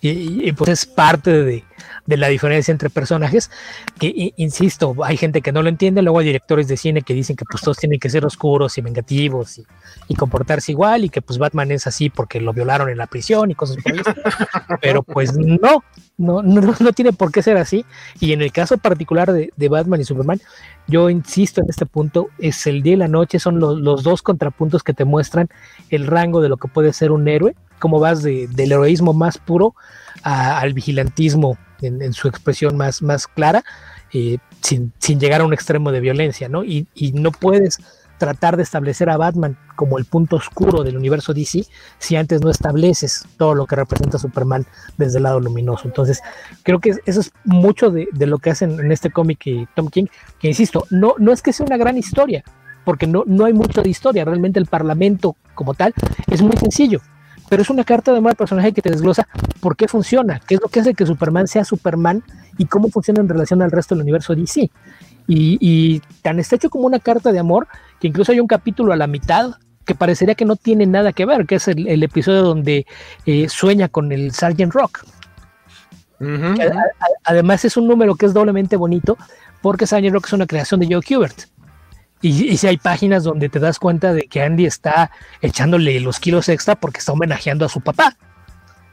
Y, 0.00 0.10
y- 0.10 0.48
y, 0.48 0.52
pues 0.52 0.70
es 0.70 0.86
parte 0.86 1.30
de, 1.42 1.64
de 2.06 2.16
la 2.16 2.28
diferencia 2.28 2.70
entre 2.72 2.90
personajes 2.90 3.50
que, 3.98 4.32
insisto, 4.36 4.94
hay 5.04 5.16
gente 5.16 5.40
que 5.40 5.52
no 5.52 5.62
lo 5.62 5.68
entiende, 5.68 6.02
luego 6.02 6.18
hay 6.18 6.26
directores 6.26 6.68
de 6.68 6.76
cine 6.76 7.02
que 7.02 7.14
dicen 7.14 7.34
que 7.36 7.44
pues 7.50 7.62
todos 7.62 7.78
tienen 7.78 7.98
que 7.98 8.10
ser 8.10 8.24
oscuros 8.26 8.76
y 8.76 8.82
vengativos 8.82 9.58
y, 9.58 9.66
y 10.08 10.14
comportarse 10.14 10.72
igual 10.72 11.04
y 11.04 11.08
que 11.08 11.22
pues 11.22 11.38
Batman 11.38 11.70
es 11.70 11.86
así 11.86 12.10
porque 12.10 12.40
lo 12.40 12.52
violaron 12.52 12.90
en 12.90 12.98
la 12.98 13.06
prisión 13.06 13.50
y 13.50 13.54
cosas 13.54 13.76
por 13.82 13.92
el 13.92 14.00
estilo. 14.00 14.22
Pero 14.82 15.02
pues 15.02 15.36
no, 15.36 15.82
no, 16.18 16.42
no, 16.42 16.74
no 16.78 16.92
tiene 16.92 17.12
por 17.12 17.32
qué 17.32 17.42
ser 17.42 17.56
así. 17.56 17.84
Y 18.20 18.32
en 18.32 18.42
el 18.42 18.52
caso 18.52 18.76
particular 18.78 19.32
de, 19.32 19.52
de 19.56 19.68
Batman 19.68 20.00
y 20.00 20.04
Superman, 20.04 20.40
yo 20.86 21.08
insisto 21.10 21.62
en 21.62 21.70
este 21.70 21.86
punto, 21.86 22.28
es 22.38 22.66
el 22.66 22.82
día 22.82 22.92
y 22.92 22.96
la 22.96 23.08
noche, 23.08 23.38
son 23.38 23.58
los, 23.60 23.78
los 23.80 24.02
dos 24.02 24.20
contrapuntos 24.22 24.82
que 24.82 24.92
te 24.92 25.04
muestran 25.06 25.48
el 25.90 26.06
rango 26.06 26.40
de 26.42 26.48
lo 26.50 26.58
que 26.58 26.68
puede 26.68 26.92
ser 26.92 27.10
un 27.12 27.26
héroe, 27.28 27.54
cómo 27.78 27.98
vas 27.98 28.22
de- 28.22 28.46
del 28.48 28.72
heroísmo 28.72 29.14
más 29.14 29.38
puro 29.38 29.74
a- 30.22 30.60
al 30.60 30.74
vigilantismo 30.74 31.56
en, 31.80 32.12
su 32.12 32.28
expresión 32.28 32.76
más, 32.76 33.02
más 33.02 33.26
clara, 33.26 33.64
eh, 34.12 34.38
sin, 34.60 34.92
sin 34.98 35.20
llegar 35.20 35.40
a 35.40 35.44
un 35.44 35.52
extremo 35.52 35.92
de 35.92 36.00
violencia, 36.00 36.48
¿no? 36.48 36.64
Y, 36.64 36.86
y 36.94 37.12
no 37.12 37.30
puedes 37.32 37.78
tratar 38.18 38.56
de 38.56 38.62
establecer 38.62 39.10
a 39.10 39.16
Batman 39.16 39.56
como 39.76 39.98
el 39.98 40.04
punto 40.04 40.36
oscuro 40.36 40.82
del 40.84 40.96
universo 40.96 41.34
DC 41.34 41.66
si 41.98 42.16
antes 42.16 42.40
no 42.40 42.50
estableces 42.50 43.26
todo 43.36 43.54
lo 43.54 43.66
que 43.66 43.76
representa 43.76 44.18
Superman 44.18 44.66
desde 44.96 45.18
el 45.18 45.24
lado 45.24 45.40
luminoso. 45.40 45.88
Entonces, 45.88 46.22
creo 46.62 46.78
que 46.78 46.94
eso 47.04 47.20
es 47.20 47.32
mucho 47.44 47.90
de, 47.90 48.08
de 48.12 48.26
lo 48.26 48.38
que 48.38 48.50
hacen 48.50 48.78
en 48.78 48.92
este 48.92 49.10
cómic 49.10 49.46
y 49.46 49.66
Tom 49.74 49.88
King, 49.88 50.06
que 50.38 50.48
insisto, 50.48 50.86
no, 50.90 51.14
no 51.18 51.32
es 51.32 51.42
que 51.42 51.52
sea 51.52 51.66
una 51.66 51.76
gran 51.76 51.98
historia, 51.98 52.44
porque 52.84 53.06
no, 53.06 53.24
no 53.26 53.46
hay 53.46 53.52
mucho 53.52 53.82
de 53.82 53.88
historia, 53.88 54.24
realmente 54.24 54.60
el 54.60 54.66
Parlamento 54.66 55.36
como 55.54 55.74
tal 55.74 55.92
es 56.30 56.42
muy 56.42 56.56
sencillo, 56.56 57.00
pero 57.48 57.62
es 57.62 57.70
una 57.70 57.84
carta 57.84 58.12
de 58.12 58.18
amor 58.18 58.30
al 58.30 58.36
personaje 58.36 58.72
que 58.72 58.82
te 58.82 58.90
desglosa 58.90 59.28
por 59.60 59.76
qué 59.76 59.86
funciona, 59.88 60.40
qué 60.46 60.54
es 60.56 60.60
lo 60.60 60.68
que 60.68 60.80
hace 60.80 60.94
que 60.94 61.06
Superman 61.06 61.46
sea 61.48 61.64
Superman 61.64 62.22
y 62.58 62.66
cómo 62.66 62.88
funciona 62.88 63.20
en 63.20 63.28
relación 63.28 63.62
al 63.62 63.70
resto 63.70 63.94
del 63.94 64.02
universo 64.02 64.34
DC. 64.34 64.70
Y, 65.26 65.58
y 65.60 66.00
tan 66.22 66.38
está 66.38 66.56
hecho 66.56 66.68
como 66.70 66.86
una 66.86 66.98
carta 66.98 67.32
de 67.32 67.38
amor 67.38 67.66
que 68.00 68.08
incluso 68.08 68.32
hay 68.32 68.40
un 68.40 68.46
capítulo 68.46 68.92
a 68.92 68.96
la 68.96 69.06
mitad 69.06 69.52
que 69.86 69.94
parecería 69.94 70.34
que 70.34 70.44
no 70.44 70.56
tiene 70.56 70.86
nada 70.86 71.12
que 71.12 71.26
ver, 71.26 71.46
que 71.46 71.56
es 71.56 71.68
el, 71.68 71.86
el 71.88 72.02
episodio 72.02 72.42
donde 72.42 72.86
eh, 73.26 73.48
sueña 73.48 73.88
con 73.88 74.12
el 74.12 74.32
Sergeant 74.32 74.72
Rock. 74.72 75.04
A- 76.60 76.64
a- 76.64 76.84
además 77.24 77.64
es 77.64 77.76
un 77.76 77.86
número 77.86 78.14
que 78.14 78.26
es 78.26 78.32
doblemente 78.34 78.76
bonito 78.76 79.16
porque 79.62 79.86
Sergeant 79.86 80.14
Rock 80.14 80.26
es 80.26 80.32
una 80.34 80.46
creación 80.46 80.80
de 80.80 80.86
Joe 80.90 81.02
Kubert. 81.02 81.44
Y, 82.22 82.56
si 82.56 82.66
hay 82.66 82.78
páginas 82.78 83.22
donde 83.24 83.48
te 83.50 83.58
das 83.58 83.78
cuenta 83.78 84.14
de 84.14 84.22
que 84.22 84.42
Andy 84.42 84.64
está 84.64 85.10
echándole 85.42 86.00
los 86.00 86.18
kilos 86.20 86.48
extra 86.48 86.74
porque 86.74 86.98
está 87.00 87.12
homenajeando 87.12 87.66
a 87.66 87.68
su 87.68 87.80
papá. 87.82 88.16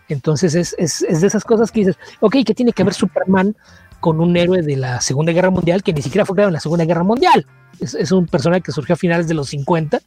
Entonces 0.10 0.56
es, 0.56 0.76
es- 0.78 1.02
es 1.04 1.22
de 1.22 1.28
esas 1.28 1.44
cosas 1.46 1.72
que 1.72 1.82
dices, 1.82 1.98
ok, 2.20 2.38
¿qué 2.46 2.54
tiene 2.54 2.74
que 2.74 2.84
ver 2.84 2.94
Superman 2.94 3.56
con 4.02 4.20
un 4.20 4.36
héroe 4.36 4.62
de 4.62 4.76
la 4.76 5.00
Segunda 5.00 5.32
Guerra 5.32 5.50
Mundial 5.50 5.84
que 5.84 5.94
ni 5.94 6.02
siquiera 6.02 6.26
fue 6.26 6.36
creado 6.36 6.50
en 6.50 6.54
la 6.56 6.60
Segunda 6.60 6.84
Guerra 6.86 7.04
Mundial? 7.04 7.46
Es, 7.80 7.94
es 7.94 8.12
un 8.12 8.26
personaje 8.28 8.62
que 8.62 8.72
surgió 8.74 8.94
a 8.94 8.98
finales 8.98 9.28
de 9.30 9.34
los 9.34 9.48
50 9.50 10.02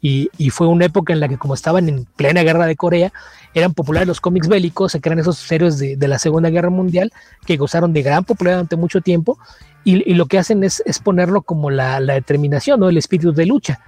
y, 0.00 0.30
y 0.38 0.50
fue 0.50 0.66
una 0.66 0.86
época 0.86 1.12
en 1.12 1.20
la 1.20 1.28
que 1.28 1.36
como 1.38 1.52
estaban 1.54 1.88
en 1.88 2.04
plena 2.16 2.42
guerra 2.42 2.66
de 2.66 2.76
Corea, 2.76 3.12
eran 3.52 3.74
populares 3.74 4.08
los 4.08 4.20
cómics 4.20 4.48
bélicos, 4.48 4.92
se 4.92 5.00
crean 5.00 5.18
esos 5.18 5.50
héroes 5.52 5.78
de, 5.78 5.96
de 5.96 6.08
la 6.08 6.18
Segunda 6.18 6.48
Guerra 6.50 6.70
Mundial 6.70 7.12
que 7.46 7.56
gozaron 7.56 7.92
de 7.92 8.02
gran 8.02 8.24
popularidad 8.24 8.58
durante 8.60 8.76
mucho 8.76 9.00
tiempo 9.02 9.38
y, 9.84 10.14
lo 10.14 10.26
que 10.26 10.38
hacen 10.38 10.64
es, 10.64 10.82
ponerlo 11.02 11.42
como 11.42 11.70
la, 11.70 12.00
determinación, 12.00 12.80
¿no? 12.80 12.88
el 12.88 12.96
espíritu 12.96 13.32
de 13.32 13.46
lucha. 13.46 13.80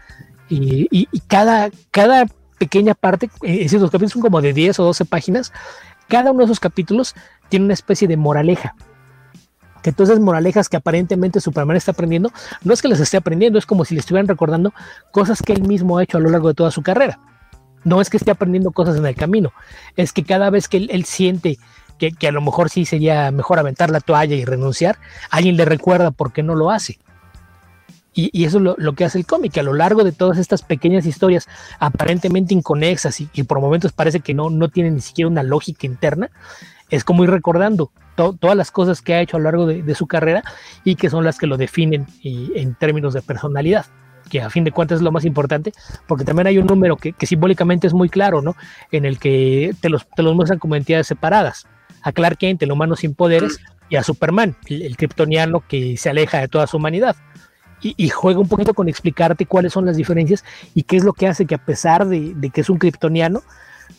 Y, 0.49 1.07
cada, 1.27 1.71
cada 1.91 2.27
pequeña 2.59 2.95
parte, 2.95 3.27
eh, 3.43 3.55
es 3.55 3.59
decir, 3.65 3.81
los 3.81 3.91
capítulos 3.91 4.13
son 4.13 4.23
como 4.23 4.41
de 4.41 4.53
10 4.53 4.79
o 4.81 4.85
12 4.85 5.05
páginas, 5.07 5.53
cada 6.09 6.31
uno 6.31 6.41
de 6.41 6.45
esos 6.45 6.61
capítulos 6.61 7.15
tiene 7.49 7.65
una 7.65 7.75
especie 7.75 8.07
de 8.07 8.17
moraleja 8.17 8.75
que 9.87 9.93
todas 9.93 10.11
esas 10.11 10.21
moralejas 10.21 10.69
que 10.69 10.77
aparentemente 10.77 11.41
Superman 11.41 11.77
está 11.77 11.93
aprendiendo, 11.93 12.33
no 12.65 12.73
es 12.75 12.83
que 12.83 12.89
las 12.89 12.99
esté 12.99 13.19
aprendiendo, 13.19 13.57
es 13.57 13.67
como 13.67 13.85
si 13.85 13.95
le 13.95 14.01
estuvieran 14.01 14.27
recordando 14.27 14.75
cosas 15.13 15.41
que 15.41 15.53
él 15.53 15.63
mismo 15.63 15.97
ha 15.97 16.03
hecho 16.03 16.19
a 16.19 16.21
lo 16.21 16.29
largo 16.29 16.49
de 16.49 16.55
toda 16.55 16.73
su 16.73 16.83
carrera. 16.83 17.21
No 17.85 18.01
es 18.01 18.11
que 18.11 18.17
esté 18.17 18.33
aprendiendo 18.33 18.73
cosas 18.73 18.97
en 18.97 19.07
el 19.07 19.15
camino, 19.15 19.53
es 19.95 20.13
que 20.13 20.25
cada 20.25 20.51
vez 20.51 20.67
que 20.67 20.79
él 20.79 21.05
siente 21.05 21.61
que, 21.99 22.29
a 22.29 22.33
lo 22.33 22.41
mejor 22.41 22.71
sí 22.71 22.85
sería 22.85 23.31
mejor 23.31 23.59
aventar 23.59 23.91
la 23.91 24.01
toalla 24.01 24.35
y 24.35 24.45
renunciar, 24.45 24.99
alguien 25.31 25.57
le 25.57 25.65
recuerda 25.65 26.11
por 26.11 26.33
qué 26.33 26.43
no 26.43 26.55
lo 26.55 26.71
hace. 26.71 26.99
Y, 28.19 28.45
eso 28.47 28.57
es 28.57 28.79
lo, 28.79 28.93
que 28.95 29.05
hace 29.05 29.19
el 29.19 29.27
cómic, 29.27 29.59
a 29.59 29.63
lo 29.63 29.75
largo 29.75 30.03
de 30.03 30.11
todas 30.11 30.39
estas 30.39 30.63
pequeñas 30.63 31.05
historias 31.05 31.47
aparentemente 31.79 32.55
inconexas 32.55 33.21
y, 33.21 33.29
y 33.35 33.43
por 33.43 33.61
momentos 33.61 33.93
parece 33.93 34.21
que 34.21 34.33
no, 34.33 34.49
no 34.49 34.71
tienen 34.71 34.95
ni 34.95 35.03
siquiera 35.03 35.29
una 35.29 35.43
lógica 35.43 35.87
interna, 35.87 36.31
es 36.89 37.05
como 37.05 37.25
ir 37.25 37.31
recordando 37.31 37.91
to, 38.15 38.33
todas 38.33 38.57
las 38.57 38.71
cosas 38.71 39.03
que 39.03 39.15
ha 39.15 39.21
hecho 39.21 39.37
a 39.37 39.41
lo 39.41 39.45
largo 39.45 39.67
de, 39.67 39.95
su 39.95 40.07
carrera 40.07 40.43
y 40.83 40.95
que 40.95 41.11
son 41.11 41.25
las 41.25 41.39
que 41.39 41.47
lo 41.47 41.59
definen 41.59 42.07
en 42.23 42.75
términos 42.75 43.13
de 43.13 43.23
personalidad 43.23 43.87
que 44.29 44.41
a 44.41 44.51
fin 44.51 44.65
de 44.65 44.73
cuentas 44.73 44.97
es 44.97 45.03
lo 45.03 45.13
más 45.13 45.25
importante, 45.25 45.73
porque 46.09 46.25
también 46.25 46.49
hay 46.49 46.59
un 46.59 46.67
número 46.67 46.97
que, 46.97 47.13
que 47.13 47.27
simbólicamente 47.27 47.87
es 47.87 47.95
muy 47.95 48.09
claro, 48.09 48.43
¿no? 48.43 48.57
En 48.91 49.05
el 49.05 49.21
que 49.21 49.73
te 49.81 49.89
los, 49.89 50.09
te 50.09 50.23
los 50.25 50.35
muestran 50.35 50.59
como 50.59 50.75
entidades 50.75 51.07
separadas. 51.07 51.67
A 52.03 52.13
Clark 52.13 52.39
Kent, 52.39 52.63
el 52.63 52.73
humano 52.73 52.97
sin 52.97 53.15
poderes, 53.15 53.59
y 53.89 53.97
a 53.97 54.03
Superman, 54.03 54.57
el, 54.67 54.83
el 54.83 54.97
kryptoniano 54.97 55.63
que 55.67 55.97
se 55.97 56.11
aleja 56.11 56.39
de 56.39 56.49
toda 56.49 56.67
su 56.67 56.77
humanidad. 56.77 57.17
Y, 57.83 57.95
y, 57.97 58.09
juega 58.09 58.41
un 58.41 58.49
poquito 58.49 58.73
con 58.73 58.89
explicarte 58.89 59.45
cuáles 59.45 59.75
son 59.75 59.85
las 59.85 59.97
diferencias 59.97 60.45
y 60.75 60.85
qué 60.85 60.97
es 60.97 61.05
lo 61.05 61.13
que 61.13 61.27
hace 61.27 61.45
que 61.45 61.55
a 61.55 61.65
pesar 61.65 62.09
de, 62.09 62.33
de 62.35 62.51
que 62.51 62.63
es 62.63 62.71
un 62.71 62.79
kryptoniano, 62.79 63.43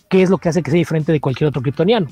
qué 0.09 0.23
es 0.23 0.29
lo 0.29 0.39
que 0.39 0.49
hace 0.49 0.63
que 0.63 0.71
sea 0.71 0.79
diferente 0.79 1.11
de 1.11 1.21
cualquier 1.21 1.49
otro 1.49 1.61
kryptoniano. 1.61 2.07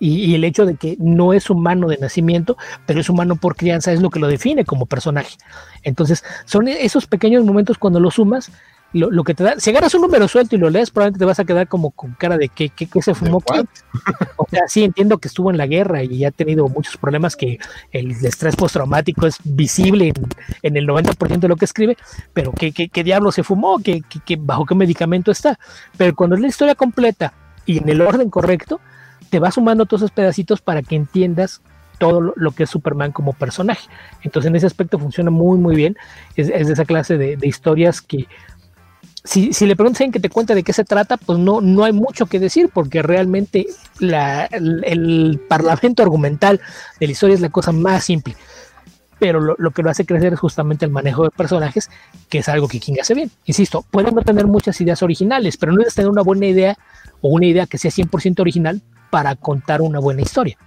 Y, 0.00 0.24
y, 0.24 0.34
el 0.34 0.42
hecho 0.42 0.66
de 0.66 0.74
que 0.74 0.96
no 0.98 1.32
es 1.32 1.48
humano 1.50 1.86
de 1.86 1.98
nacimiento, 1.98 2.56
pero 2.84 3.00
es 3.00 3.08
humano 3.08 3.36
por 3.36 3.54
crianza, 3.54 3.92
es 3.92 4.02
lo 4.02 4.10
que 4.10 4.18
lo 4.18 4.26
define 4.26 4.64
como 4.64 4.86
personaje. 4.86 5.36
Entonces, 5.82 6.24
son 6.46 6.66
esos 6.66 7.06
pequeños 7.06 7.44
momentos 7.44 7.78
cuando 7.78 8.00
lo 8.00 8.10
sumas, 8.10 8.50
lo, 8.94 9.10
lo 9.10 9.24
que 9.24 9.34
te 9.34 9.42
da, 9.42 9.58
si 9.58 9.70
agarras 9.70 9.94
un 9.94 10.02
número 10.02 10.28
suelto 10.28 10.54
y 10.54 10.58
lo 10.58 10.70
lees, 10.70 10.90
probablemente 10.90 11.18
te 11.18 11.24
vas 11.24 11.40
a 11.40 11.44
quedar 11.44 11.66
como 11.66 11.90
con 11.90 12.12
cara 12.12 12.38
de 12.38 12.48
que, 12.48 12.68
que, 12.68 12.86
que 12.86 13.02
se 13.02 13.14
fumó. 13.14 13.42
O 14.36 14.46
sea, 14.48 14.62
sí 14.68 14.84
entiendo 14.84 15.18
que 15.18 15.28
estuvo 15.28 15.50
en 15.50 15.58
la 15.58 15.66
guerra 15.66 16.04
y 16.04 16.24
ha 16.24 16.30
tenido 16.30 16.68
muchos 16.68 16.96
problemas, 16.96 17.34
que 17.34 17.58
el 17.90 18.12
estrés 18.12 18.54
postraumático 18.54 19.26
es 19.26 19.38
visible 19.42 20.08
en, 20.08 20.14
en 20.62 20.76
el 20.76 20.86
90% 20.86 21.38
de 21.40 21.48
lo 21.48 21.56
que 21.56 21.64
escribe, 21.64 21.96
pero 22.32 22.52
¿qué, 22.52 22.70
qué, 22.70 22.88
qué 22.88 23.02
diablo 23.02 23.32
se 23.32 23.42
fumó? 23.42 23.80
¿Qué, 23.80 24.02
qué, 24.24 24.36
bajo 24.36 24.64
qué 24.64 24.76
medicamento 24.76 25.32
está? 25.32 25.58
Pero 25.96 26.14
cuando 26.14 26.36
es 26.36 26.42
la 26.42 26.48
historia 26.48 26.76
completa 26.76 27.32
y 27.66 27.78
en 27.78 27.88
el 27.88 28.00
orden 28.00 28.30
correcto, 28.30 28.80
te 29.28 29.40
va 29.40 29.50
sumando 29.50 29.86
todos 29.86 30.02
esos 30.02 30.12
pedacitos 30.12 30.60
para 30.60 30.82
que 30.82 30.94
entiendas 30.94 31.60
todo 31.98 32.20
lo, 32.20 32.32
lo, 32.36 32.52
que 32.52 32.64
es 32.64 32.70
Superman 32.70 33.12
como 33.12 33.32
personaje. 33.32 33.88
Entonces 34.22 34.48
en 34.48 34.56
ese 34.56 34.66
aspecto 34.66 34.98
funciona 34.98 35.30
muy 35.30 35.58
muy 35.58 35.74
bien. 35.74 35.96
Es, 36.36 36.48
es 36.48 36.66
de 36.66 36.72
esa 36.72 36.84
clase 36.84 37.18
de, 37.18 37.36
de 37.36 37.46
historias 37.46 38.00
que 38.00 38.26
si, 39.24 39.54
si, 39.54 39.66
le 39.66 39.74
preguntas 39.74 40.02
en 40.02 40.12
que 40.12 40.20
te 40.20 40.28
cuenta 40.28 40.54
de 40.54 40.62
qué 40.62 40.74
se 40.74 40.84
trata, 40.84 41.16
pues 41.16 41.38
no, 41.38 41.62
no 41.62 41.84
hay 41.84 41.92
mucho 41.92 42.26
que 42.26 42.38
decir 42.38 42.68
porque 42.72 43.00
realmente 43.00 43.66
la, 43.98 44.44
el, 44.44 44.84
el, 44.84 45.40
parlamento 45.48 46.02
argumental 46.02 46.60
de 47.00 47.06
la 47.06 47.12
historia 47.12 47.34
es 47.34 47.40
la 47.40 47.48
cosa 47.48 47.72
más 47.72 48.04
simple. 48.04 48.36
Pero 49.18 49.40
lo, 49.40 49.54
lo, 49.58 49.70
que 49.70 49.82
lo 49.82 49.88
hace 49.88 50.04
crecer 50.04 50.34
es 50.34 50.40
justamente 50.40 50.84
el 50.84 50.90
manejo 50.90 51.24
de 51.24 51.30
personajes, 51.30 51.88
que 52.28 52.38
es 52.38 52.48
algo 52.50 52.68
que 52.68 52.80
King 52.80 52.96
hace 53.00 53.14
bien. 53.14 53.30
Insisto, 53.46 53.82
pueden 53.90 54.14
no 54.14 54.20
tener 54.20 54.46
muchas 54.46 54.78
ideas 54.82 55.02
originales, 55.02 55.56
pero 55.56 55.72
no 55.72 55.82
es 55.82 55.94
tener 55.94 56.10
una 56.10 56.22
buena 56.22 56.44
idea 56.44 56.76
o 57.22 57.28
una 57.28 57.46
idea 57.46 57.66
que 57.66 57.78
sea 57.78 57.90
100% 57.90 58.40
original 58.40 58.82
para 59.10 59.36
contar 59.36 59.80
una 59.80 60.00
buena 60.00 60.20
historia. 60.20 60.58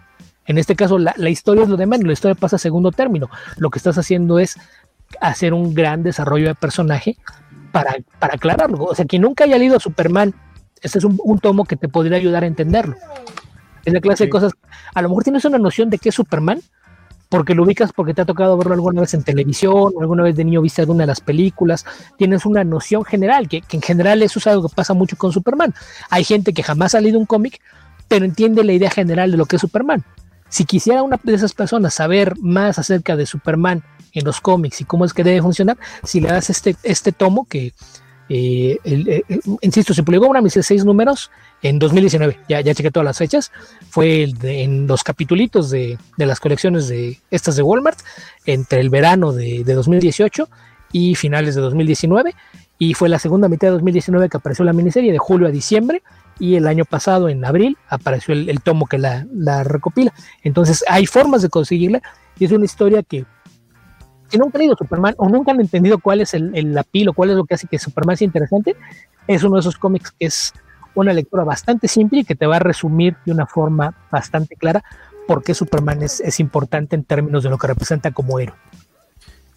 En 0.48 0.58
este 0.58 0.76
caso, 0.76 0.98
la, 0.98 1.14
la, 1.18 1.30
historia 1.30 1.64
es 1.64 1.70
lo 1.70 1.78
de 1.78 1.86
menos, 1.86 2.08
la 2.08 2.14
historia 2.14 2.34
pasa 2.34 2.56
a 2.56 2.60
segundo 2.60 2.92
término. 2.92 3.30
Lo 3.58 3.70
que 3.70 3.78
estás 3.78 4.00
haciendo 4.00 4.40
es 4.40 4.58
hacer 5.22 5.54
un 5.54 5.74
gran 5.74 6.02
desarrollo 6.02 6.48
de 6.48 6.56
personaje 6.56 7.18
para, 7.84 7.98
para 8.20 8.36
aclararlo. 8.36 8.84
O 8.86 8.96
sea, 8.96 9.06
quien 9.06 9.22
nunca 9.22 9.44
haya 9.44 9.58
leído 9.58 9.80
Superman, 9.80 10.34
este 10.82 10.98
es 10.98 11.04
un, 11.04 11.20
un, 11.24 11.40
tomo 11.40 11.66
que 11.66 11.76
te 11.76 11.88
podría 11.88 12.18
ayudar 12.18 12.44
a 12.44 12.48
entenderlo. 12.48 12.96
Es 13.86 13.94
la 13.94 14.02
clase 14.02 14.24
sí. 14.24 14.24
de 14.26 14.30
cosas. 14.30 14.54
A 14.94 15.02
lo 15.02 15.10
mejor 15.10 15.24
tienes 15.24 15.46
una 15.46 15.58
noción 15.58 15.90
de 15.90 15.98
qué 15.98 16.10
es 16.10 16.16
Superman, 16.16 16.62
porque 17.30 17.56
lo 17.56 17.64
ubicas 17.64 17.92
porque 17.94 18.14
te 18.14 18.22
ha 18.22 18.26
tocado 18.26 18.58
verlo 18.58 18.74
alguna 18.74 19.02
vez 19.02 19.14
en 19.14 19.24
televisión, 19.24 19.94
o 19.96 20.02
alguna 20.02 20.24
vez 20.24 20.36
de 20.36 20.46
niño 20.46 20.62
viste 20.62 20.82
alguna 20.82 21.04
de 21.04 21.08
las 21.08 21.22
películas, 21.22 21.86
tienes 22.18 22.46
una 22.46 22.64
noción 22.64 23.04
general, 23.06 23.48
que, 23.48 23.62
que 23.62 23.78
en 23.78 23.82
general 23.82 24.22
eso 24.24 24.40
es 24.40 24.48
algo 24.48 24.68
que 24.68 24.76
pasa 24.76 24.94
mucho 24.94 25.18
con 25.18 25.32
Superman. 25.32 25.74
Hay 26.10 26.24
gente 26.24 26.54
que 26.54 26.64
jamás 26.64 26.96
ha 26.96 27.02
leído 27.02 27.20
un 27.20 27.26
cómic, 27.26 27.62
pero 28.08 28.26
entiende 28.26 28.64
la 28.64 28.74
idea 28.74 28.90
general 28.90 29.32
de 29.32 29.38
lo 29.38 29.46
que 29.46 29.58
es 29.58 29.62
Superman. 29.62 30.04
Si 30.50 30.66
quisiera 30.66 31.04
una 31.04 31.20
de 31.22 31.34
esas 31.34 31.54
personas 31.54 31.94
saber 31.94 32.36
más 32.40 32.80
acerca 32.80 33.18
de 33.18 33.26
Superman 33.26 33.84
en 34.18 34.26
los 34.26 34.42
cómics 34.42 34.82
y 34.82 34.86
cómo 34.86 35.06
es 35.06 35.14
que 35.14 35.24
debe 35.24 35.42
funcionar, 35.42 35.78
si 36.04 36.20
le 36.20 36.30
das 36.30 36.50
este, 36.50 36.76
este 36.84 37.12
tomo 37.12 37.48
que, 37.48 37.74
eh, 38.30 38.78
el, 38.84 39.08
eh, 39.08 39.24
insisto, 39.62 39.94
se 39.94 40.04
publicó 40.04 40.28
una 40.28 40.42
mis 40.42 40.54
seis 40.54 40.84
números 40.84 41.32
en 41.62 41.80
2019, 41.80 42.40
ya, 42.50 42.62
ya 42.62 42.74
chequé 42.74 42.92
todas 42.92 43.06
las 43.06 43.18
fechas, 43.18 43.52
fue 43.90 44.28
de, 44.40 44.64
en 44.64 44.88
los 44.88 45.04
capitulitos 45.04 45.70
de, 45.70 45.98
de, 46.18 46.26
las 46.26 46.40
colecciones 46.40 46.88
de 46.88 47.20
estas 47.32 47.56
de 47.56 47.64
Walmart, 47.64 48.00
entre 48.46 48.82
el 48.82 48.90
verano 48.90 49.32
de, 49.32 49.64
de 49.64 49.74
2018 49.74 50.50
y 50.92 51.16
finales 51.16 51.56
de 51.56 51.62
2019, 51.62 52.34
y 52.80 52.94
fue 52.94 53.10
la 53.10 53.20
segunda 53.20 53.48
mitad 53.48 53.68
de 53.68 53.74
2019 53.74 54.30
que 54.30 54.38
apareció 54.38 54.66
la 54.66 54.74
miniserie 54.74 55.12
de 55.12 55.18
julio 55.18 55.48
a 55.48 55.52
diciembre, 55.52 56.02
y 56.40 56.56
el 56.56 56.68
año 56.68 56.86
pasado, 56.86 57.30
en 57.30 57.44
abril, 57.46 57.78
apareció 57.90 58.34
el, 58.34 58.50
el 58.50 58.62
tomo 58.62 58.86
que 58.86 58.98
la, 58.98 59.26
la, 59.34 59.64
recopila. 59.64 60.14
Entonces, 60.44 60.84
hay 60.88 61.08
formas 61.08 61.42
de 61.42 61.50
conseguirla 61.50 62.02
y 62.38 62.46
es 62.46 62.52
una 62.52 62.66
historia 62.66 63.02
que, 63.04 63.26
si 64.30 64.38
nunca 64.38 64.58
han 64.58 64.60
leído 64.60 64.76
Superman 64.78 65.16
o 65.18 65.30
nunca 65.30 65.52
han 65.52 65.62
entendido 65.62 66.00
cuál 66.00 66.22
es 66.22 66.34
el, 66.34 66.52
el 66.56 66.78
apil 66.78 67.10
o 67.10 67.14
cuál 67.14 67.32
es 67.32 67.36
lo 67.36 67.46
que 67.46 67.56
hace 67.56 67.68
que 67.68 67.80
Superman 67.80 68.18
sea 68.18 68.26
interesante, 68.26 68.76
es 69.28 69.44
uno 69.44 69.56
de 69.56 69.62
esos 69.62 69.78
cómics 69.78 70.12
que 70.12 70.26
es 70.28 70.54
una 70.96 71.14
lectura 71.14 71.44
bastante 71.44 71.88
simple 71.88 72.20
y 72.20 72.24
que 72.26 72.36
te 72.36 72.48
va 72.48 72.58
a 72.58 72.60
resumir 72.60 73.16
de 73.26 73.32
una 73.32 73.46
forma 73.46 73.96
bastante 74.12 74.56
clara 74.56 74.84
por 75.28 75.44
qué 75.44 75.54
Superman 75.54 76.02
es, 76.02 76.22
es 76.22 76.40
importante 76.40 76.96
en 76.96 77.04
términos 77.04 77.44
de 77.44 77.50
lo 77.50 77.58
que 77.58 77.68
representa 77.68 78.12
como 78.12 78.40
héroe. 78.40 78.56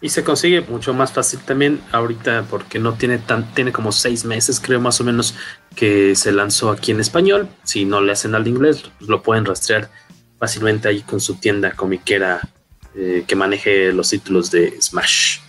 Y 0.01 0.09
se 0.09 0.23
consigue 0.23 0.61
mucho 0.61 0.95
más 0.95 1.11
fácil 1.13 1.39
también 1.41 1.79
ahorita 1.91 2.45
porque 2.49 2.79
no 2.79 2.93
tiene 2.93 3.19
tan, 3.19 3.53
tiene 3.53 3.71
como 3.71 3.91
seis 3.91 4.25
meses, 4.25 4.59
creo 4.59 4.81
más 4.81 4.99
o 4.99 5.03
menos, 5.03 5.35
que 5.75 6.15
se 6.15 6.31
lanzó 6.31 6.71
aquí 6.71 6.91
en 6.91 6.99
español. 6.99 7.47
Si 7.63 7.85
no 7.85 8.01
le 8.01 8.11
hacen 8.11 8.33
al 8.33 8.47
inglés, 8.47 8.91
pues 8.97 9.09
lo 9.09 9.21
pueden 9.21 9.45
rastrear 9.45 9.89
fácilmente 10.39 10.87
ahí 10.87 11.01
con 11.01 11.21
su 11.21 11.35
tienda 11.35 11.73
comiquera 11.73 12.41
eh, 12.95 13.23
que 13.27 13.35
maneje 13.35 13.91
los 13.93 14.09
títulos 14.09 14.51
de 14.51 14.79
Smash. 14.81 15.39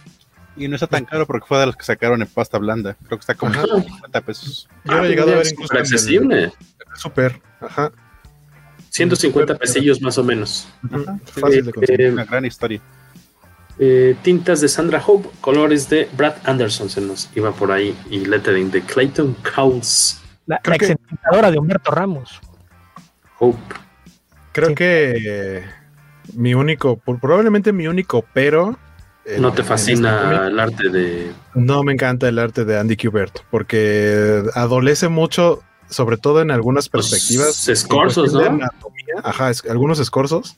Y 0.57 0.69
no 0.69 0.75
está 0.75 0.87
tan 0.87 1.05
caro 1.05 1.27
porque 1.27 1.47
fue 1.47 1.59
de 1.59 1.67
los 1.67 1.77
que 1.77 1.85
sacaron 1.85 2.21
en 2.21 2.29
pasta 2.29 2.59
blanda. 2.59 2.97
Creo 3.07 3.19
que 3.19 3.23
está 3.23 3.35
como 3.35 3.53
Ajá. 3.53 3.65
50 3.67 4.21
pesos. 4.21 4.69
Yo 4.85 4.95
lo 4.95 5.05
he 5.05 5.09
llegado 5.09 5.33
a 5.33 5.37
ver 5.37 5.47
incluso. 5.47 5.77
accesible. 5.77 6.53
Súper. 6.95 7.41
Ajá. 7.61 7.91
150 8.91 9.57
pesillos 9.57 10.03
más 10.03 10.19
o 10.19 10.25
menos. 10.25 10.69
Ajá. 10.91 11.19
Fácil 11.25 11.65
de 11.65 11.73
conseguir. 11.73 12.01
Eh, 12.03 12.13
Una 12.13 12.25
gran 12.25 12.45
historia. 12.45 12.81
Eh, 13.79 14.15
tintas 14.23 14.61
de 14.61 14.69
Sandra 14.69 15.03
Hope, 15.05 15.31
colores 15.41 15.89
de 15.89 16.09
Brad 16.13 16.35
Anderson 16.45 16.91
se 16.91 17.01
nos 17.01 17.31
iba 17.35 17.53
por 17.53 17.73
ahí 17.73 17.97
y 18.11 18.27
lettering 18.27 18.71
de 18.71 18.83
Clayton 18.83 19.35
Cowles. 19.55 20.21
La, 20.47 20.61
la 20.65 21.51
de 21.51 21.59
Humberto 21.59 21.91
Ramos. 21.91 22.41
Hope. 23.39 23.75
Creo 24.53 24.69
sí. 24.69 24.75
que 24.75 25.15
eh, 25.27 25.65
mi 26.33 26.55
único, 26.55 26.97
probablemente 26.97 27.73
mi 27.73 27.87
único 27.87 28.25
pero. 28.33 28.79
¿No 29.39 29.53
te 29.53 29.63
fascina 29.63 30.33
este 30.33 30.47
el 30.49 30.61
arte 30.61 30.89
de.? 30.89 31.33
No 31.55 31.83
me 31.83 31.93
encanta 31.93 32.29
el 32.29 32.39
arte 32.39 32.65
de 32.65 32.79
Andy 32.79 32.97
Kubert 32.97 33.41
porque 33.51 34.43
adolece 34.55 35.09
mucho, 35.09 35.63
sobre 35.89 36.17
todo 36.17 36.43
en 36.43 36.51
algunas 36.51 36.89
perspectivas. 36.89 37.47
Los 37.47 37.69
escorzos, 37.69 38.33
¿no? 38.33 38.41
Anatomía, 38.41 39.15
ajá, 39.23 39.51
es, 39.51 39.65
algunos 39.65 40.01
escorzos. 40.01 40.57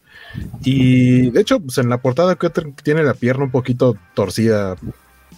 Y 0.62 1.30
de 1.30 1.40
hecho, 1.40 1.60
pues 1.60 1.78
en 1.78 1.88
la 1.88 1.98
portada 1.98 2.36
que 2.36 2.50
tiene 2.82 3.02
la 3.02 3.14
pierna 3.14 3.44
un 3.44 3.50
poquito 3.50 3.96
torcida 4.14 4.76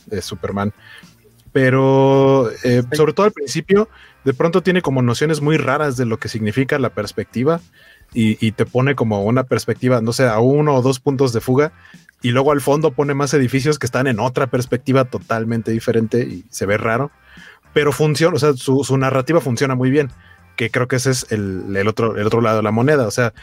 de 0.06 0.22
Superman. 0.22 0.72
Pero 1.52 2.50
eh, 2.64 2.82
sobre 2.92 3.12
todo 3.12 3.26
al 3.26 3.32
principio, 3.32 3.88
de 4.24 4.34
pronto 4.34 4.62
tiene 4.62 4.82
como 4.82 5.02
nociones 5.02 5.40
muy 5.40 5.56
raras 5.56 5.96
de 5.96 6.04
lo 6.04 6.18
que 6.18 6.28
significa 6.28 6.78
la 6.78 6.90
perspectiva. 6.90 7.60
Y, 8.18 8.52
te 8.52 8.64
pone 8.64 8.94
como 8.94 9.22
una 9.24 9.44
perspectiva, 9.44 10.00
no 10.00 10.14
sé, 10.14 10.26
a 10.26 10.38
uno 10.38 10.74
o 10.74 10.80
dos 10.80 11.00
puntos 11.00 11.34
de 11.34 11.42
fuga. 11.42 11.72
Y 12.22 12.30
luego 12.30 12.50
al 12.52 12.62
fondo 12.62 12.92
pone 12.92 13.12
más 13.12 13.34
edificios 13.34 13.78
que 13.78 13.84
están 13.84 14.06
en 14.06 14.20
otra 14.20 14.46
perspectiva 14.46 15.04
totalmente 15.04 15.70
diferente 15.70 16.22
y 16.22 16.44
se 16.48 16.64
ve 16.64 16.78
raro. 16.78 17.10
Pero 17.74 17.92
funciona, 17.92 18.34
o 18.34 18.38
sea, 18.38 18.54
su, 18.54 18.96
narrativa 18.96 19.42
funciona 19.42 19.74
muy 19.74 19.90
bien. 19.90 20.10
Que 20.56 20.70
creo 20.70 20.88
que 20.88 20.96
ese 20.96 21.10
es 21.10 21.26
el, 21.28 21.76
el, 21.76 21.88
otro, 21.88 22.16
el 22.16 22.26
otro 22.26 22.40
lado 22.40 22.56
de 22.56 22.62
la 22.62 22.70
moneda. 22.70 23.06
O 23.06 23.10
sea, 23.10 23.34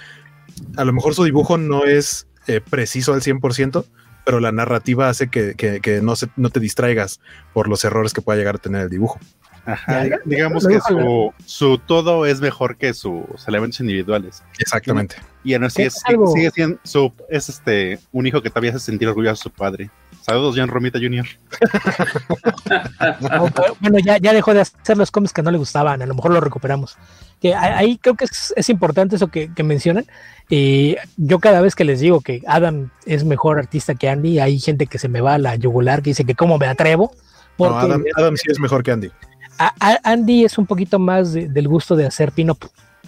a 0.76 0.84
lo 0.84 0.92
mejor 0.92 1.14
su 1.14 1.24
dibujo 1.24 1.60
no 1.60 1.86
es 1.86 2.26
eh, 2.48 2.60
preciso 2.60 3.14
al 3.14 3.22
100%, 3.22 3.86
pero 4.26 4.40
la 4.40 4.52
narrativa 4.52 5.08
hace 5.08 5.30
que, 5.30 5.54
que, 5.56 5.82
que 5.82 6.02
no, 6.02 6.16
se, 6.16 6.30
no, 6.36 6.50
te 6.50 6.60
distraigas 6.60 7.20
por 7.54 7.68
los 7.68 7.86
errores 7.86 8.14
que 8.14 8.22
pueda 8.22 8.40
llegar 8.40 8.56
a 8.56 8.60
tener 8.60 8.82
el 8.82 8.90
dibujo. 8.90 9.20
Ajá, 9.66 10.06
digamos 10.26 10.68
que 10.68 10.80
su, 10.82 11.34
su, 11.46 11.78
todo 11.78 12.26
es 12.26 12.42
mejor 12.42 12.76
que 12.76 12.94
sus 12.94 13.24
elementos 13.48 13.80
individuales. 13.80 14.44
Exactamente. 14.60 15.16
Y, 15.44 15.54
aún 15.54 15.64
así 15.64 15.84
es, 15.84 16.02
sigue 16.34 16.52
siendo 16.52 16.80
su, 16.84 17.14
es 17.30 17.48
este 17.48 18.00
un 18.12 18.28
hijo 18.28 18.42
que 18.42 18.50
todavía 18.50 18.72
hace 18.72 18.80
sentir 18.80 19.08
orgulloso 19.08 19.34
a 19.34 19.44
su 19.44 19.50
padre. 19.50 19.90
Saludos, 20.22 20.56
John 20.58 20.70
Romita 20.70 21.00
Jr. 21.00 21.26
bueno, 23.82 24.00
ya, 24.00 24.18
ya 24.18 24.34
dejó 24.34 24.54
de 24.54 24.62
hacer 24.62 24.98
los 24.98 25.12
cómics 25.12 25.34
que 25.34 25.44
no 25.44 25.52
le 25.52 25.58
gustaban, 25.58 26.02
a 26.02 26.06
lo 26.06 26.16
mejor 26.16 26.32
lo 26.32 26.40
recuperamos. 26.40 26.98
Que 27.42 27.56
ahí 27.56 27.98
creo 27.98 28.16
que 28.16 28.26
es, 28.26 28.54
es 28.56 28.70
importante 28.70 29.18
eso 29.18 29.28
que, 29.28 29.54
que 29.54 29.64
mencionan. 29.64 30.06
Y 30.50 30.96
yo 31.18 31.40
cada 31.40 31.62
vez 31.62 31.76
que 31.76 31.84
les 31.84 32.00
digo 32.00 32.22
que 32.22 32.42
Adam 32.48 32.90
es 33.06 33.26
mejor 33.26 33.60
artista 33.60 33.96
que 33.96 34.10
Andy, 34.10 34.40
hay 34.40 34.60
gente 34.60 34.88
que 34.88 34.98
se 34.98 35.10
me 35.10 35.20
va 35.20 35.36
a 35.36 35.38
la 35.38 35.56
yugular, 35.56 36.02
que 36.02 36.12
dice 36.12 36.26
que 36.26 36.36
cómo 36.36 36.58
me 36.58 36.68
atrevo. 36.68 37.12
no, 37.60 37.78
Adam, 37.78 38.04
Adam 38.16 38.38
sí 38.38 38.50
es 38.50 38.60
mejor 38.60 38.84
que 38.84 38.92
Andy. 38.92 39.12
Andy 40.04 40.46
es 40.46 40.58
un 40.58 40.66
poquito 40.66 41.00
más 41.00 41.34
del 41.34 41.68
gusto 41.68 41.96
de 41.96 42.06
hacer 42.06 42.32
pin-up. 42.32 42.60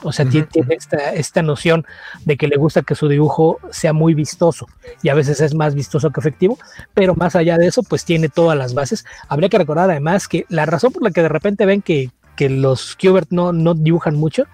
O 0.03 0.11
sea, 0.11 0.25
tiene, 0.25 0.47
esta, 0.69 1.13
esta, 1.13 1.41
noción 1.41 1.85
de 2.25 2.35
que 2.35 2.47
le 2.47 2.57
gusta 2.57 2.81
que 2.81 2.95
su 2.95 3.07
dibujo 3.07 3.59
sea 3.71 3.93
muy 3.93 4.13
vistoso 4.13 4.67
y 5.01 5.07
a 5.09 5.13
veces 5.13 5.39
es 5.39 5.55
más 5.55 5.73
vistoso 5.73 6.11
que 6.11 6.19
efectivo, 6.19 6.57
pero 6.93 7.15
más 7.15 7.35
allá 7.35 7.57
de 7.57 7.67
eso, 7.67 7.81
pues 7.81 8.03
tiene 8.03 8.27
todas 8.27 8.57
las 8.57 8.73
bases. 8.73 9.05
Habría 9.29 9.47
que 9.47 9.57
recordar 9.57 9.89
además 9.89 10.27
que 10.27 10.45
la 10.49 10.65
razón 10.65 10.91
por 10.91 11.01
la 11.01 11.11
que 11.11 11.21
de 11.21 11.29
repente 11.29 11.65
ven 11.65 11.81
que, 11.81 12.11
que 12.35 12.49
los 12.49 12.97
Qbert 12.97 13.29
no, 13.31 13.53
no 13.53 13.73
dibujan 13.73 14.15
mucho 14.15 14.45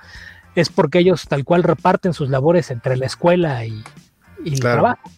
es 0.53 0.69
porque 0.69 0.99
ellos 0.99 1.27
tal 1.27 1.43
cual 1.43 1.63
reparten 1.63 2.13
sus 2.13 2.29
labores 2.29 2.69
entre 2.69 2.95
la 2.95 3.07
escuela 3.07 3.65
y, 3.65 3.83
el 4.45 4.59
trabajo. 4.59 5.09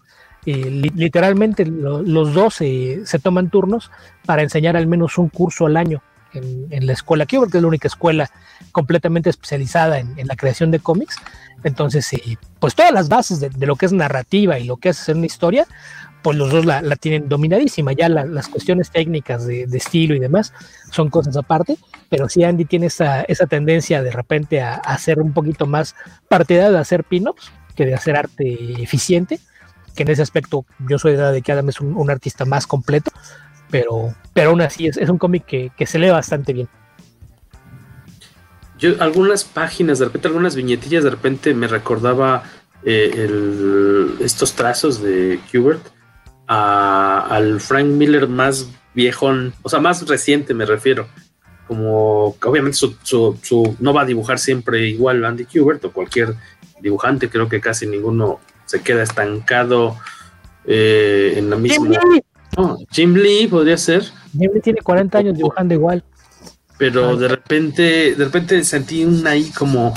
literalmente 0.45 1.66
los 1.66 2.34
dos 2.34 2.56
se 2.56 3.20
toman 3.22 3.50
turnos 3.50 3.91
para 4.26 4.41
enseñar 4.41 4.78
al 4.78 4.88
menos 4.88 5.18
un 5.18 5.30
curso 5.30 5.66
al 5.66 5.78
año 5.78 6.02
en, 6.34 6.86
la 6.86 6.94
escuela 6.94 7.26
Qbert, 7.26 7.52
que 7.52 7.58
es 7.58 7.62
la 7.62 7.68
única 7.68 7.88
escuela 7.88 8.30
completamente 8.72 9.30
especializada 9.30 10.00
en, 10.00 10.28
la 10.28 10.36
creación 10.36 10.72
de 10.72 10.80
cómics. 10.80 11.18
Entonces, 11.64 12.10
pues 12.60 12.76
todas 12.76 12.92
las 12.92 13.10
bases 13.10 13.40
de, 13.40 13.50
lo 13.66 13.76
que 13.76 13.86
es 13.86 13.94
narrativa 13.94 14.60
y 14.60 14.66
lo 14.66 14.78
que 14.78 14.90
es 14.90 15.00
hacer 15.00 15.16
una 15.16 15.26
historia, 15.26 15.66
pues 16.22 16.38
los 16.38 16.52
dos 16.52 16.66
la, 16.66 16.82
tienen 16.96 17.30
dominadísima. 17.30 17.94
Ya 17.94 18.10
las 18.10 18.48
cuestiones 18.48 18.92
técnicas 18.92 19.46
de, 19.46 19.64
estilo 19.64 20.16
y 20.16 20.20
demás 20.20 20.54
son 20.92 21.10
cosas 21.10 21.38
aparte, 21.38 21.78
pero 22.10 22.30
sí 22.30 22.44
Andy 22.44 22.66
tiene 22.66 22.88
esa, 22.88 23.22
esa 23.24 23.46
tendencia 23.46 24.02
de 24.02 24.12
repente 24.12 24.62
a, 24.62 24.76
hacer 24.76 25.20
un 25.20 25.34
poquito 25.34 25.68
más 25.68 25.96
partidario 26.28 26.72
de 26.72 26.80
hacer 26.80 27.04
pin-ups 27.04 27.52
que 27.76 27.86
de 27.86 27.96
hacer 27.96 28.16
arte 28.16 28.82
eficiente, 28.82 29.40
que 29.96 30.04
en 30.04 30.10
ese 30.10 30.22
aspecto 30.22 30.66
yo 30.88 30.98
soy 30.98 31.14
de 31.14 31.20
la 31.20 31.32
de 31.32 31.42
que 31.42 31.52
Adam 31.52 31.70
es 31.70 31.82
un 31.82 32.10
artista 32.10 32.46
más 32.46 32.68
completo, 32.68 33.12
pero, 33.74 34.14
pero 34.36 34.52
aún 34.52 34.62
así 34.62 34.86
es, 34.86 34.98
un 35.10 35.18
cómic 35.18 35.45
que, 35.48 35.86
se 35.88 35.98
lee 35.98 36.12
bastante 36.12 36.54
bien. 36.54 36.70
Yo, 38.78 39.02
algunas 39.02 39.45
páginas, 39.45 39.98
de 39.98 40.06
repente, 40.06 40.28
algunas 40.28 40.56
viñetillas, 40.56 41.04
de 41.04 41.10
repente 41.10 41.56
me 41.56 41.68
recordaba 41.68 42.44
eh, 42.86 44.16
estos 44.20 44.54
trazos 44.54 45.02
de 45.02 45.40
Hubert 45.52 45.82
al 46.45 47.60
Frank 47.60 47.88
Miller 47.88 48.28
más 48.28 48.70
viejón, 48.94 49.56
o 49.64 49.70
sea, 49.70 49.80
más 49.80 50.08
reciente 50.08 50.54
me 50.54 50.68
refiero. 50.68 51.08
Como 51.68 52.36
obviamente 52.44 52.78
su, 52.78 53.76
no 53.80 53.91
va 53.91 54.04
a 54.04 54.06
dibujar 54.06 54.38
siempre 54.38 54.88
igual 54.88 55.26
Andy 55.26 55.48
Hubert 55.56 55.84
o 55.86 55.91
cualquier 55.91 56.36
dibujante, 56.80 57.28
creo 57.28 57.50
que 57.50 57.60
casi 57.60 57.88
ninguno 57.88 58.40
se 58.66 58.84
queda 58.84 59.02
estancado 59.02 59.98
eh, 60.64 61.34
en 61.38 61.50
la 61.50 61.56
misma. 61.56 61.98
Jim 62.92 63.16
Lee 63.16 63.48
podría 63.48 63.78
ser. 63.78 64.04
Jim 64.38 64.52
Lee 64.54 64.62
tiene 64.62 64.82
40 64.82 65.18
años 65.18 65.38
dibujando 65.38 65.74
igual. 65.74 66.04
Pero 66.78 67.16
de 67.16 67.28
repente, 67.28 68.16
de 68.16 68.26
repente 68.26 68.64
sentí 68.64 69.06
un 69.06 69.26
ahí 69.28 69.52
como 69.52 69.94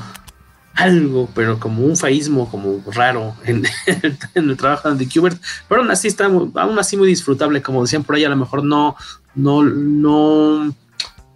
algo, 0.76 1.28
pero 1.34 1.58
como 1.58 1.84
un 1.84 1.96
faísmo 1.96 2.50
como 2.50 2.82
raro 2.92 3.34
en, 3.44 3.64
el 4.34 4.56
trabajo 4.56 4.94
de 4.94 5.08
Kubert, 5.08 5.40
pero 5.68 5.80
aún 5.80 5.90
así 5.90 6.06
está 6.06 6.26
aún 6.26 6.78
así 6.78 6.96
muy 6.96 7.08
disfrutable, 7.08 7.62
como 7.62 7.82
decían 7.82 8.04
por 8.04 8.16
ahí, 8.16 8.24
a 8.24 8.28
lo 8.28 8.36
mejor 8.36 8.62
no, 8.62 8.94
no, 9.34 9.64
no, 9.64 10.74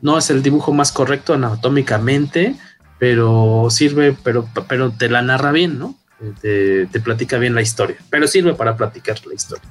no 0.02 0.18
es 0.18 0.30
el 0.30 0.42
dibujo 0.42 0.72
más 0.72 0.92
correcto 0.92 1.32
anatómicamente, 1.32 2.54
pero 2.98 3.68
sirve, 3.70 4.14
pero, 4.22 4.46
pero 4.68 4.90
te 4.90 5.08
la 5.08 5.22
narra 5.22 5.52
bien, 5.52 5.78
¿no? 5.78 5.94
Te, 6.42 6.86
te 6.86 7.00
platica 7.00 7.38
bien 7.38 7.54
la 7.54 7.62
historia, 7.62 7.96
pero 8.10 8.26
sirve 8.26 8.52
para 8.52 8.76
platicar 8.76 9.26
la 9.26 9.32
historia. 9.32 9.68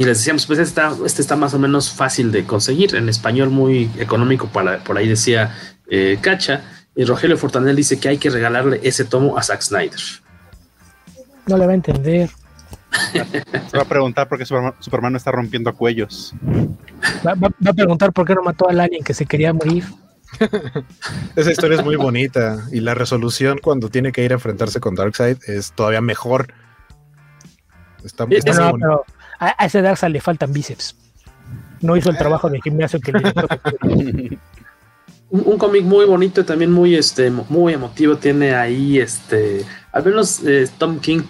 Y 0.00 0.04
les 0.06 0.16
decíamos, 0.16 0.46
pues 0.46 0.58
este 0.58 0.80
está, 0.80 0.96
este 1.04 1.20
está 1.20 1.36
más 1.36 1.52
o 1.52 1.58
menos 1.58 1.90
fácil 1.92 2.32
de 2.32 2.46
conseguir, 2.46 2.94
en 2.94 3.10
español 3.10 3.50
muy 3.50 3.90
económico, 3.98 4.46
para, 4.46 4.82
por 4.82 4.96
ahí 4.96 5.06
decía 5.06 5.54
eh, 5.90 6.16
Cacha. 6.22 6.62
Y 6.96 7.04
Rogelio 7.04 7.36
Fortanel 7.36 7.76
dice 7.76 8.00
que 8.00 8.08
hay 8.08 8.16
que 8.16 8.30
regalarle 8.30 8.80
ese 8.82 9.04
tomo 9.04 9.36
a 9.36 9.42
Zack 9.42 9.60
Snyder. 9.60 10.00
No 11.46 11.58
le 11.58 11.66
va 11.66 11.72
a 11.72 11.74
entender. 11.74 12.30
Se 13.70 13.76
va 13.76 13.82
a 13.82 13.88
preguntar 13.88 14.26
por 14.26 14.38
qué 14.38 14.46
Superman, 14.46 15.12
no 15.12 15.18
está 15.18 15.32
rompiendo 15.32 15.74
cuellos. 15.74 16.34
Va, 17.26 17.32
a 17.32 17.72
preguntar 17.74 18.14
por 18.14 18.26
qué 18.26 18.34
no 18.34 18.42
mató 18.42 18.70
al 18.70 18.80
alien 18.80 19.04
que 19.04 19.12
se 19.12 19.26
quería 19.26 19.52
morir. 19.52 19.84
Esa 21.36 21.50
historia 21.50 21.76
es 21.76 21.84
muy 21.84 21.96
bonita 21.96 22.64
y 22.72 22.80
la 22.80 22.94
resolución 22.94 23.58
cuando 23.62 23.90
tiene 23.90 24.12
que 24.12 24.24
ir 24.24 24.30
a 24.30 24.36
enfrentarse 24.36 24.80
con 24.80 24.94
Darkseid 24.94 25.36
es 25.46 25.72
todavía 25.72 26.00
mejor. 26.00 26.54
Está, 28.02 28.24
está 28.30 28.72
muy 28.72 28.80
a, 29.40 29.64
ese 29.64 29.82
Darkseid 29.82 30.12
le 30.12 30.20
faltan 30.20 30.52
bíceps. 30.52 30.94
No 31.80 31.96
hizo 31.96 32.10
el 32.10 32.18
trabajo 32.18 32.50
de 32.50 32.60
gimnasio 32.60 33.00
que 33.00 33.12
le 33.12 33.20
un, 35.30 35.42
un 35.46 35.58
cómic 35.58 35.82
muy 35.82 36.04
bonito, 36.04 36.44
también 36.44 36.70
muy, 36.70 36.94
este, 36.94 37.30
muy 37.30 37.72
emotivo. 37.72 38.16
Tiene 38.16 38.54
ahí, 38.54 38.98
este, 38.98 39.64
al 39.92 40.04
menos 40.04 40.42
eh, 40.44 40.68
Tom 40.76 41.00
King, 41.00 41.22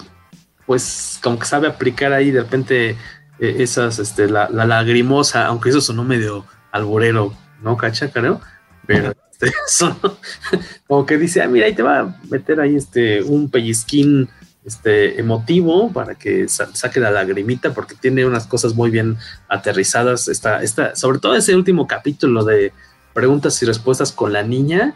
pues 0.67 1.21
como 1.23 1.39
que 1.39 1.47
sabe 1.47 1.69
aplicar 1.69 2.13
ahí 2.13 2.33
de 2.33 2.43
repente 2.43 2.91
eh, 2.91 3.57
esas, 3.59 3.99
este, 4.01 4.29
la, 4.29 4.49
lagrimosa, 4.51 5.47
aunque 5.47 5.71
eso 5.71 5.81
sonó 5.81 6.03
medio 6.03 6.45
alborero, 6.73 7.33
¿no? 7.63 7.77
Cacha, 7.77 8.11
creo. 8.11 8.41
Pero 8.87 9.13
este, 9.31 9.53
como 10.89 11.07
que 11.07 11.17
dice, 11.17 11.43
ah, 11.43 11.49
mira, 11.49 11.67
ahí 11.67 11.75
te 11.75 11.83
va 11.83 12.01
a 12.01 12.17
meter 12.29 12.61
ahí 12.61 12.75
este, 12.75 13.23
un 13.23 13.49
pellizquín 13.51 14.29
este, 14.65 15.19
emotivo 15.19 15.93
para 15.93 16.15
que 16.15 16.49
saque 16.49 17.01
la 17.01 17.11
lagrimita 17.11 17.73
porque 17.73 17.95
tiene 17.95 18.25
unas 18.25 18.47
cosas 18.47 18.75
muy 18.75 18.91
bien 18.91 19.17
aterrizadas. 19.49 20.29
Está, 20.29 20.63
está, 20.63 20.95
sobre 20.97 21.19
todo 21.19 21.35
ese 21.35 21.55
último 21.55 21.87
capítulo 21.87 22.45
de 22.45 22.73
preguntas 23.15 23.63
y 23.63 23.67
respuestas 23.67 24.13
con 24.13 24.33
la 24.33 24.43
niña 24.43 24.95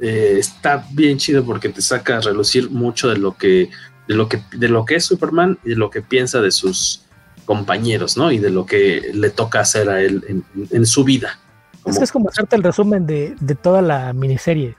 eh, 0.00 0.36
está 0.38 0.86
bien 0.92 1.18
chido 1.18 1.44
porque 1.44 1.68
te 1.68 1.82
saca 1.82 2.18
a 2.18 2.20
relucir 2.20 2.70
mucho 2.70 3.08
de 3.08 3.18
lo 3.18 3.36
que 3.36 3.68
de 4.08 4.14
lo 4.14 4.28
que 4.28 4.42
de 4.56 4.68
lo 4.68 4.86
que 4.86 4.96
es 4.96 5.04
Superman 5.04 5.58
y 5.62 5.70
de 5.70 5.76
lo 5.76 5.90
que 5.90 6.00
piensa 6.00 6.40
de 6.40 6.50
sus 6.50 7.02
compañeros, 7.44 8.16
¿no? 8.16 8.32
Y 8.32 8.38
de 8.38 8.50
lo 8.50 8.64
que 8.64 9.10
le 9.12 9.28
toca 9.28 9.60
hacer 9.60 9.90
a 9.90 10.00
él 10.00 10.44
en, 10.70 10.86
su 10.86 11.04
vida. 11.04 11.38
Es 11.84 11.98
que 11.98 12.04
es 12.04 12.12
como 12.12 12.28
hacerte 12.28 12.56
el 12.56 12.62
resumen 12.62 13.06
de, 13.06 13.34
toda 13.60 13.82
la 13.82 14.12
miniserie. 14.12 14.76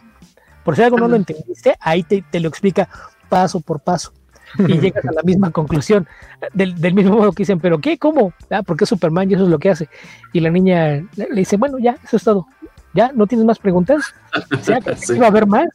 Por 0.64 0.76
si 0.76 0.82
algo 0.82 0.98
no 0.98 1.08
lo 1.08 1.18
entendiste, 1.18 1.76
ahí 1.82 2.04
te, 2.04 2.24
te 2.32 2.40
lo 2.40 2.48
explica 2.48 2.88
paso 3.32 3.62
por 3.62 3.80
paso 3.80 4.12
y 4.58 4.78
llegas 4.82 5.06
a 5.06 5.12
la 5.12 5.24
misma 5.24 5.52
conclusión, 5.52 6.08
del, 6.54 6.94
mismo 6.94 7.18
modo 7.18 7.32
que 7.32 7.44
dicen, 7.44 7.60
pero 7.60 7.80
¿qué? 7.80 7.98
¿Cómo? 7.98 8.34
Ah, 8.50 8.62
porque 8.62 8.86
Superman 8.86 9.32
y 9.32 9.36
eso 9.36 9.44
es 9.44 9.50
lo 9.50 9.60
que 9.60 9.70
hace. 9.70 9.90
Y 10.34 10.42
la 10.42 10.50
niña 10.50 11.04
le, 11.16 11.28
dice, 11.34 11.56
bueno, 11.58 11.80
ya, 11.80 11.98
eso 12.04 12.18
es 12.18 12.24
todo. 12.24 12.48
¿Ya? 12.94 13.12
¿No 13.14 13.26
tienes 13.26 13.46
más 13.46 13.58
preguntas? 13.58 14.14
sí. 14.98 15.18
¿Va 15.18 15.28
a 15.28 15.30
haber 15.30 15.48
más? 15.48 15.70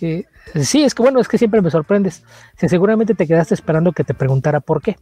Eh, 0.00 0.24
sí, 0.62 0.82
es 0.82 0.94
que 0.94 1.02
bueno, 1.02 1.20
es 1.20 1.28
que 1.28 1.36
siempre 1.36 1.60
me 1.60 1.70
sorprendes. 1.70 2.24
Si 2.56 2.68
seguramente 2.68 3.14
te 3.14 3.26
quedaste 3.26 3.52
esperando 3.52 3.92
que 3.92 4.04
te 4.04 4.14
preguntara 4.14 4.60
por 4.60 4.80
qué. 4.80 4.96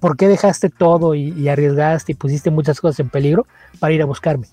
¿Por 0.00 0.16
qué 0.16 0.28
dejaste 0.28 0.70
todo 0.70 1.14
y, 1.14 1.30
y 1.32 1.48
arriesgaste 1.48 2.12
y 2.12 2.14
pusiste 2.14 2.50
muchas 2.50 2.80
cosas 2.80 3.00
en 3.00 3.10
peligro 3.10 3.46
para 3.78 3.92
ir 3.92 4.02
a 4.02 4.06
buscarme? 4.06 4.46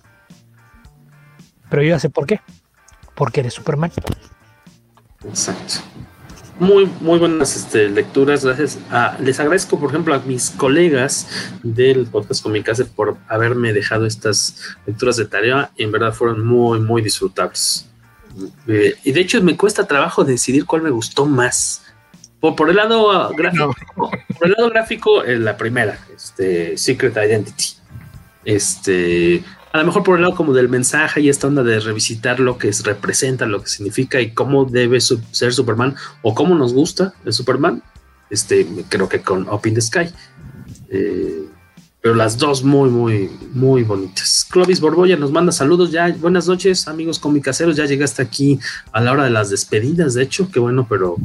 Pero 1.70 1.84
yo 1.84 1.90
ya 1.90 2.00
sé 2.00 2.10
por 2.10 2.26
qué. 2.26 2.42
Porque 3.16 3.40
eres 3.40 3.54
Superman. 3.54 3.92
Exacto. 5.28 5.76
Muy, 6.60 6.86
muy 7.00 7.18
buenas 7.18 7.56
este, 7.56 7.90
lecturas. 7.90 8.46
Gracias. 8.46 8.78
les 9.20 9.40
agradezco, 9.40 9.80
por 9.80 9.90
ejemplo, 9.90 10.14
a 10.14 10.20
mis 10.20 10.52
colegas 10.52 11.28
del 11.64 12.06
podcast 12.06 12.44
con 12.44 12.52
mi 12.52 12.62
casa 12.62 12.86
por 12.96 13.18
haberme 13.28 13.74
dejado 13.74 14.06
estas 14.06 14.78
lecturas 14.86 15.18
de 15.18 15.26
tarea. 15.26 15.72
En 15.78 15.92
verdad 15.92 16.14
fueron 16.14 16.46
muy, 16.46 16.80
muy 16.80 17.02
disfrutables. 17.02 17.88
Eh, 18.68 18.96
y 19.04 19.12
de 19.12 19.22
hecho, 19.22 19.42
me 19.42 19.58
cuesta 19.58 19.88
trabajo 19.88 20.24
decidir 20.24 20.66
cuál 20.66 20.84
me 20.84 20.92
gustó 20.92 21.26
más. 21.26 21.84
Por, 22.40 22.70
el 22.70 22.76
lado 22.76 23.30
gráfico, 23.36 23.76
por 23.96 24.48
el 24.48 24.52
lado 24.52 24.70
gráfico, 24.70 25.24
eh, 25.24 25.38
la 25.38 25.58
primera, 25.58 26.00
este, 26.16 26.76
Secret 26.76 27.16
Identity. 27.16 27.76
Este, 28.46 29.44
a 29.74 29.78
lo 29.78 29.86
mejor 29.86 30.04
por 30.04 30.18
el 30.18 30.24
lado 30.24 30.36
como 30.36 30.54
del 30.54 30.70
mensaje 30.70 31.22
y 31.22 31.30
esta 31.30 31.48
onda 31.48 31.64
de 31.64 31.80
revisitar 31.80 32.40
lo 32.40 32.58
que 32.58 32.72
representa, 32.84 33.46
lo 33.46 33.62
que 33.62 33.70
significa 33.70 34.20
y 34.20 34.34
cómo 34.34 34.66
debe 34.66 35.00
ser 35.00 35.54
Superman 35.54 35.96
o 36.22 36.36
cómo 36.36 36.56
nos 36.56 36.74
gusta 36.74 37.14
el 37.26 37.34
Superman, 37.34 37.82
este, 38.30 38.68
creo 38.90 39.08
que 39.08 39.22
con 39.22 39.48
Up 39.50 39.62
in 39.66 39.76
the 39.76 39.82
Sky. 39.82 40.10
Eh, 40.90 41.46
pero 42.02 42.16
las 42.16 42.38
dos 42.38 42.64
muy, 42.64 42.90
muy, 42.90 43.30
muy 43.54 43.84
bonitas. 43.84 44.48
Clovis 44.50 44.82
Borbolla 44.82 45.16
nos 45.18 45.32
manda 45.32 45.52
saludos 45.52 45.92
ya. 45.92 46.10
Buenas 46.10 46.48
noches, 46.48 46.88
amigos 46.88 47.20
comicaseros. 47.20 47.76
Ya 47.76 47.86
llegaste 47.86 48.24
aquí 48.24 48.60
a 48.92 49.02
la 49.02 49.12
hora 49.12 49.24
de 49.24 49.30
las 49.30 49.52
despedidas, 49.52 50.16
de 50.16 50.24
hecho, 50.24 50.50
qué 50.52 50.60
bueno, 50.60 50.88
pero 50.90 51.16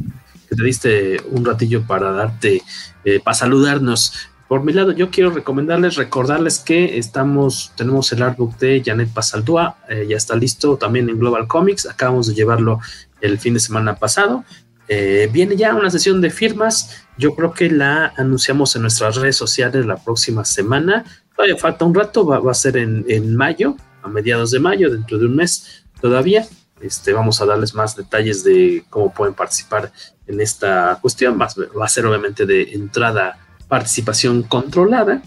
te 0.47 0.63
diste 0.63 1.17
un 1.31 1.43
ratillo 1.43 1.81
para 1.87 2.11
darte, 2.11 2.61
eh, 3.03 3.19
para 3.19 3.33
saludarnos. 3.33 4.13
Por 4.47 4.63
mi 4.63 4.71
lado, 4.71 4.93
yo 4.93 5.11
quiero 5.11 5.31
recomendarles, 5.31 5.95
recordarles 5.95 6.59
que 6.59 6.97
estamos, 6.97 7.73
tenemos 7.75 8.11
el 8.13 8.21
artbook 8.21 8.57
de 8.57 8.81
Janet 8.83 9.09
Pasaldúa, 9.13 9.77
eh, 9.89 10.05
ya 10.07 10.15
está 10.15 10.37
listo 10.37 10.77
también 10.77 11.09
en 11.09 11.19
Global 11.19 11.47
Comics, 11.47 11.85
acabamos 11.85 12.27
de 12.27 12.33
llevarlo 12.33 12.79
el 13.19 13.39
fin 13.39 13.55
de 13.55 13.59
semana 13.59 13.97
pasado. 13.97 14.45
Eh, 14.87 15.29
viene 15.33 15.57
ya 15.57 15.75
una 15.75 15.89
sesión 15.89 16.21
de 16.21 16.29
firmas, 16.29 17.03
yo 17.17 17.35
creo 17.35 17.51
que 17.51 17.69
la 17.69 18.13
anunciamos 18.15 18.73
en 18.77 18.83
nuestras 18.83 19.17
redes 19.17 19.35
sociales 19.35 19.85
la 19.85 19.97
próxima 19.97 20.45
semana, 20.45 21.03
todavía 21.35 21.57
falta 21.57 21.83
un 21.83 21.93
rato, 21.93 22.25
va, 22.25 22.39
a 22.49 22.53
ser 22.53 22.77
en, 22.77 23.03
en, 23.09 23.35
mayo, 23.35 23.75
a 24.01 24.07
mediados 24.07 24.51
de 24.51 24.59
mayo, 24.59 24.89
dentro 24.89 25.17
de 25.17 25.25
un 25.25 25.35
mes 25.35 25.83
todavía. 25.99 26.47
Este, 26.79 27.11
vamos 27.11 27.41
a 27.41 27.45
darles 27.45 27.73
más 27.73 27.97
detalles 27.97 28.45
de 28.45 28.85
cómo 28.89 29.11
pueden 29.11 29.33
participar 29.33 29.91
en 30.25 30.39
esta 30.39 30.99
cuestión, 31.01 31.37
va 31.37 31.85
a 31.85 31.89
ser 31.89 32.05
obviamente 32.05 32.45
de 32.45 32.71
entrada 32.73 33.46
participación 33.67 34.43
controlada, 34.43 35.21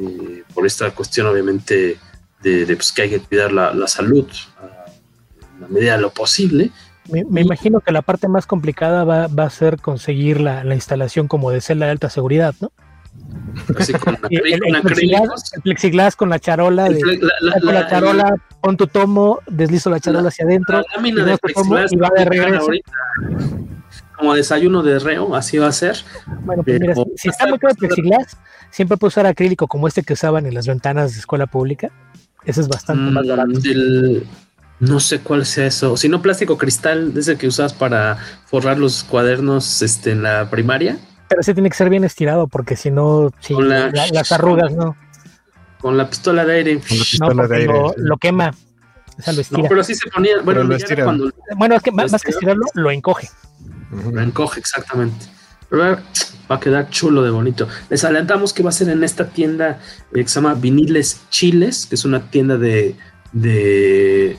eh, 0.00 0.42
por 0.52 0.66
esta 0.66 0.90
cuestión 0.90 1.26
obviamente 1.26 1.98
de, 2.42 2.66
de 2.66 2.76
pues, 2.76 2.92
que 2.92 3.02
hay 3.02 3.10
que 3.10 3.20
cuidar 3.20 3.52
la, 3.52 3.72
la 3.74 3.86
salud 3.86 4.26
a, 4.58 4.90
en 5.54 5.60
la 5.60 5.68
medida 5.68 5.96
de 5.96 6.02
lo 6.02 6.10
posible. 6.10 6.70
Me, 7.10 7.24
me, 7.24 7.42
imagino 7.42 7.80
que 7.80 7.92
la 7.92 8.02
parte 8.02 8.28
más 8.28 8.46
complicada 8.46 9.04
va, 9.04 9.26
va 9.26 9.44
a 9.44 9.50
ser 9.50 9.78
conseguir 9.80 10.40
la, 10.40 10.64
la, 10.64 10.74
instalación 10.74 11.28
como 11.28 11.50
de 11.50 11.60
celda 11.60 11.86
de 11.86 11.92
alta 11.92 12.08
seguridad, 12.08 12.54
¿no? 12.60 12.72
Así 13.78 13.92
con 13.92 14.16
el, 14.30 14.52
el, 14.52 14.74
el, 14.74 14.82
plexiglas, 14.82 15.52
el, 15.54 15.62
plexiglas, 15.62 16.16
con 16.16 16.30
la 16.30 16.38
charola, 16.38 16.84
de, 16.84 17.00
la, 17.40 17.60
con 17.60 17.74
la 17.74 17.88
charola, 17.88 18.34
pon 18.60 18.76
tu 18.76 18.86
tomo, 18.86 19.40
deslizo 19.46 19.90
la 19.90 20.00
charola 20.00 20.28
hacia 20.28 20.46
adentro, 20.46 20.78
la 20.78 20.84
lámina 20.96 21.24
de 21.24 21.38
plexiglas 21.38 21.92
y 21.92 21.96
va 21.96 22.10
de 22.16 22.24
regreso. 22.24 22.68
Como 24.16 24.34
desayuno 24.34 24.82
de 24.82 24.98
reo, 24.98 25.34
así 25.34 25.58
va 25.58 25.68
a 25.68 25.72
ser. 25.72 25.96
Bueno, 26.44 26.62
pues 26.62 26.80
mira, 26.80 26.94
si, 26.94 27.02
si 27.16 27.28
está 27.28 27.46
muy 27.46 27.58
claro 27.58 27.74
plexiglas, 27.74 28.36
siempre 28.70 28.96
puede 28.96 29.08
usar 29.08 29.26
acrílico 29.26 29.66
como 29.66 29.88
este 29.88 30.02
que 30.02 30.12
usaban 30.12 30.46
en 30.46 30.54
las 30.54 30.66
ventanas 30.66 31.14
de 31.14 31.20
escuela 31.20 31.46
pública. 31.46 31.90
Ese 32.44 32.60
es 32.60 32.68
bastante 32.68 33.10
mm, 33.10 33.14
más 33.14 33.26
barato. 33.26 33.50
El, 33.64 34.26
no 34.80 35.00
sé 35.00 35.20
cuál 35.20 35.46
sea 35.46 35.66
eso. 35.66 35.96
Si 35.96 36.08
no, 36.08 36.20
plástico 36.20 36.58
cristal, 36.58 37.12
ese 37.16 37.36
que 37.36 37.46
usas 37.46 37.72
para 37.72 38.18
forrar 38.46 38.78
los 38.78 39.04
cuadernos 39.04 39.82
este, 39.82 40.12
en 40.12 40.22
la 40.22 40.50
primaria. 40.50 40.98
Pero 41.28 41.40
ese 41.40 41.54
tiene 41.54 41.70
que 41.70 41.76
ser 41.76 41.88
bien 41.88 42.04
estirado, 42.04 42.48
porque 42.48 42.76
si 42.76 42.90
no, 42.90 43.30
la, 43.48 43.90
la, 43.90 44.06
las 44.08 44.32
arrugas, 44.32 44.72
¿no? 44.72 44.96
Con 45.80 45.96
la 45.96 46.08
pistola 46.08 46.44
de 46.44 46.54
aire. 46.54 46.80
No, 47.20 47.46
de 47.46 47.56
aire 47.56 47.72
lo, 47.72 47.94
lo, 47.96 48.16
quema. 48.18 48.54
O 49.18 49.22
sea, 49.22 49.32
lo 49.32 49.40
estira. 49.40 49.62
No, 49.62 49.68
pero 49.68 49.84
sí 49.84 49.94
se 49.94 50.10
ponía. 50.10 50.40
Bueno, 50.42 50.64
lo 50.64 50.74
estira. 50.74 51.04
Cuando, 51.04 51.30
bueno 51.56 51.76
es 51.76 51.82
que 51.82 51.92
más, 51.92 52.12
más 52.12 52.22
que 52.22 52.30
estirarlo, 52.30 52.64
lo 52.74 52.90
encoge. 52.90 53.28
Lo 54.12 54.20
encoge, 54.20 54.60
exactamente. 54.60 55.26
Pero 55.68 55.98
va 56.50 56.56
a 56.56 56.60
quedar 56.60 56.90
chulo 56.90 57.22
de 57.22 57.30
bonito. 57.30 57.68
Les 57.90 58.04
adelantamos 58.04 58.52
que 58.52 58.62
va 58.62 58.70
a 58.70 58.72
ser 58.72 58.88
en 58.88 59.02
esta 59.02 59.28
tienda 59.28 59.80
que 60.12 60.26
se 60.26 60.34
llama 60.34 60.54
Viniles 60.54 61.22
Chiles, 61.30 61.86
que 61.86 61.94
es 61.94 62.04
una 62.04 62.30
tienda 62.30 62.58
de, 62.58 62.96
de 63.32 64.38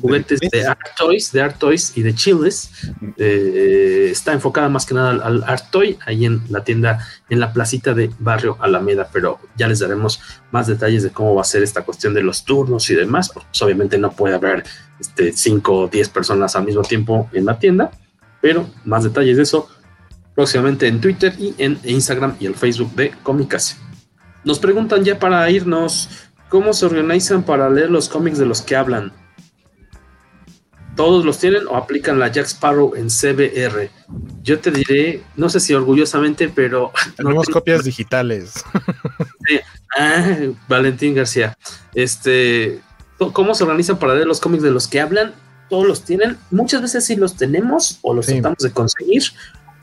juguetes 0.00 0.40
de 0.40 0.66
Art 0.66 0.80
Toys, 0.96 1.32
de 1.32 1.40
Art 1.40 1.58
Toys 1.58 1.96
y 1.96 2.02
de 2.02 2.14
Chiles. 2.14 2.70
Eh, 3.16 4.08
está 4.10 4.32
enfocada 4.32 4.68
más 4.68 4.86
que 4.86 4.94
nada 4.94 5.10
al, 5.10 5.22
al, 5.22 5.44
Art 5.44 5.70
Toy, 5.70 5.98
ahí 6.04 6.24
en 6.24 6.42
la 6.48 6.64
tienda, 6.64 7.06
en 7.28 7.40
la 7.40 7.52
placita 7.52 7.94
de 7.94 8.10
Barrio 8.18 8.56
Alameda, 8.60 9.08
pero 9.12 9.38
ya 9.56 9.68
les 9.68 9.78
daremos 9.78 10.20
más 10.50 10.66
detalles 10.66 11.02
de 11.02 11.10
cómo 11.10 11.34
va 11.34 11.42
a 11.42 11.44
ser 11.44 11.62
esta 11.62 11.82
cuestión 11.82 12.14
de 12.14 12.22
los 12.22 12.44
turnos 12.44 12.90
y 12.90 12.94
demás, 12.94 13.30
porque 13.32 13.48
pues, 13.50 13.62
obviamente 13.62 13.98
no 13.98 14.10
puede 14.10 14.34
haber 14.34 14.64
5 14.98 15.30
este, 15.30 15.62
o 15.70 15.88
10 15.88 16.08
personas 16.10 16.56
al 16.56 16.64
mismo 16.64 16.82
tiempo 16.82 17.30
en 17.32 17.44
la 17.44 17.58
tienda, 17.58 17.90
pero 18.46 18.70
más 18.84 19.02
detalles 19.02 19.38
de 19.38 19.42
eso 19.42 19.68
próximamente 20.36 20.86
en 20.86 21.00
Twitter 21.00 21.34
y 21.36 21.52
en 21.58 21.80
Instagram 21.82 22.36
y 22.38 22.46
el 22.46 22.54
Facebook 22.54 22.94
de 22.94 23.10
Comicase. 23.24 23.74
Nos 24.44 24.60
preguntan 24.60 25.02
ya 25.02 25.18
para 25.18 25.50
irnos, 25.50 26.08
¿cómo 26.48 26.72
se 26.72 26.86
organizan 26.86 27.42
para 27.42 27.68
leer 27.68 27.90
los 27.90 28.08
cómics 28.08 28.38
de 28.38 28.46
los 28.46 28.62
que 28.62 28.76
hablan? 28.76 29.12
¿Todos 30.94 31.24
los 31.24 31.40
tienen 31.40 31.66
o 31.66 31.74
aplican 31.74 32.20
la 32.20 32.28
Jack 32.28 32.46
Sparrow 32.46 32.94
en 32.94 33.08
CBR? 33.08 33.90
Yo 34.44 34.60
te 34.60 34.70
diré, 34.70 35.24
no 35.34 35.48
sé 35.48 35.58
si 35.58 35.74
orgullosamente, 35.74 36.48
pero... 36.48 36.92
Tenemos 37.16 37.48
no 37.48 37.52
copias 37.52 37.82
digitales. 37.82 38.64
Sí. 39.48 39.58
Ah, 39.98 40.36
Valentín 40.68 41.16
García. 41.16 41.58
Este, 41.94 42.80
¿Cómo 43.18 43.56
se 43.56 43.64
organizan 43.64 43.98
para 43.98 44.14
leer 44.14 44.28
los 44.28 44.38
cómics 44.38 44.62
de 44.62 44.70
los 44.70 44.86
que 44.86 45.00
hablan? 45.00 45.34
Todos 45.68 45.86
los 45.86 46.02
tienen. 46.02 46.36
Muchas 46.50 46.82
veces 46.82 47.04
sí 47.04 47.16
los 47.16 47.36
tenemos 47.36 47.98
o 48.02 48.14
los 48.14 48.26
sí. 48.26 48.32
tratamos 48.34 48.58
de 48.58 48.70
conseguir. 48.70 49.22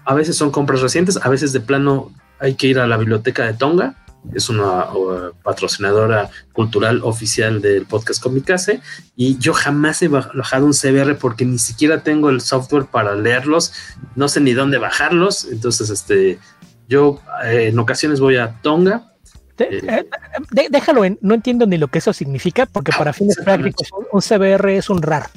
A 0.06 0.14
veces 0.14 0.36
son 0.36 0.52
compras 0.52 0.82
recientes, 0.82 1.18
a 1.22 1.30
veces 1.30 1.54
de 1.54 1.60
plano 1.60 2.12
hay 2.40 2.56
que 2.56 2.68
ir 2.68 2.80
a 2.80 2.88
la 2.88 2.98
biblioteca 2.98 3.46
de 3.46 3.54
Tonga 3.54 3.96
es 4.34 4.50
una 4.50 4.94
uh, 4.94 5.34
patrocinadora 5.44 6.30
cultural 6.54 7.02
oficial 7.04 7.62
del 7.62 7.86
podcast 7.86 8.22
Comicase 8.22 8.82
y 9.16 9.38
yo 9.38 9.54
jamás 9.54 10.02
he 10.02 10.08
bajado 10.08 10.66
un 10.66 10.74
CBR 10.74 11.18
porque 11.18 11.46
ni 11.46 11.60
siquiera 11.60 12.04
tengo 12.04 12.30
el 12.30 12.42
software 12.42 12.86
para 12.86 13.16
leerlos, 13.16 13.74
no 14.16 14.28
sé 14.28 14.40
ni 14.40 14.54
dónde 14.54 14.78
bajarlos, 14.78 15.46
entonces 15.46 15.90
este 15.90 16.40
yo 16.88 17.22
eh, 17.46 17.68
en 17.70 17.80
ocasiones 17.80 18.20
voy 18.20 18.38
a 18.38 18.60
Tonga. 18.62 19.10
De, 19.58 19.66
eh, 19.66 20.06
de, 20.52 20.68
déjalo 20.70 21.06
en, 21.06 21.20
no 21.22 21.36
entiendo 21.36 21.68
ni 21.68 21.78
lo 21.78 21.88
que 21.88 22.00
eso 22.00 22.12
significa 22.12 22.66
porque 22.66 22.92
para 22.98 23.14
fines 23.14 23.38
prácticos 23.38 23.90
un 24.12 24.22
CBR 24.22 24.70
es 24.70 24.90
un 24.90 25.02
RAR. 25.02 25.30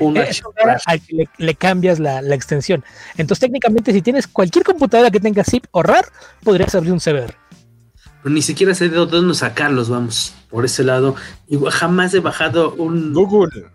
Una 0.00 0.26
al 0.86 1.00
que 1.00 1.14
le, 1.14 1.28
le 1.38 1.54
cambias 1.54 1.98
la, 1.98 2.22
la, 2.22 2.34
extensión. 2.34 2.84
Entonces, 3.16 3.40
técnicamente, 3.40 3.92
si 3.92 4.02
tienes 4.02 4.26
cualquier 4.26 4.64
computadora 4.64 5.10
que 5.10 5.20
tenga 5.20 5.44
zip 5.44 5.64
o 5.70 5.82
RAR, 5.82 6.06
podrías 6.42 6.74
abrir 6.74 6.92
un 6.92 7.00
CBR 7.00 7.34
pero 8.26 8.34
ni 8.34 8.42
siquiera 8.42 8.74
sé 8.74 8.88
de 8.88 8.96
dónde 8.96 9.34
sacarlos, 9.34 9.88
vamos, 9.88 10.34
por 10.50 10.64
ese 10.64 10.82
lado. 10.82 11.14
Igual 11.46 11.72
jamás 11.72 12.12
he 12.12 12.18
bajado 12.18 12.74
un 12.74 13.12
Google. 13.12 13.66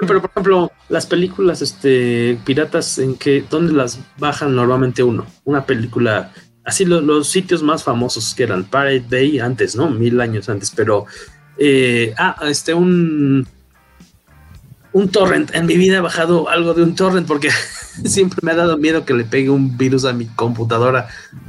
Pero 0.00 0.20
por 0.20 0.30
ejemplo, 0.30 0.72
las 0.88 1.06
películas 1.06 1.62
este 1.62 2.36
piratas 2.44 2.98
en 2.98 3.14
que 3.14 3.44
dónde 3.48 3.72
las 3.72 4.00
bajan 4.18 4.56
normalmente 4.56 5.04
uno, 5.04 5.24
una 5.44 5.66
película 5.66 6.32
así 6.64 6.84
lo, 6.84 7.00
los 7.00 7.28
sitios 7.28 7.62
más 7.62 7.84
famosos 7.84 8.34
que 8.34 8.42
eran 8.42 8.64
Pirate 8.64 9.04
Bay 9.08 9.38
antes, 9.38 9.76
¿no? 9.76 9.88
Mil 9.88 10.20
años 10.20 10.48
antes, 10.48 10.72
pero 10.74 11.06
eh, 11.56 12.12
ah, 12.18 12.34
este 12.42 12.74
un 12.74 13.46
un 14.92 15.08
torrent. 15.08 15.54
En 15.54 15.66
mi 15.66 15.76
vida 15.76 15.96
he 15.96 16.00
bajado 16.00 16.48
algo 16.48 16.74
de 16.74 16.82
un 16.82 16.94
torrent 16.94 17.26
porque 17.26 17.50
siempre 18.04 18.40
me 18.42 18.52
ha 18.52 18.56
dado 18.56 18.78
miedo 18.78 19.04
que 19.04 19.14
le 19.14 19.24
pegue 19.24 19.50
un 19.50 19.76
virus 19.76 20.04
a 20.04 20.12
mi 20.12 20.26
computadora. 20.26 21.08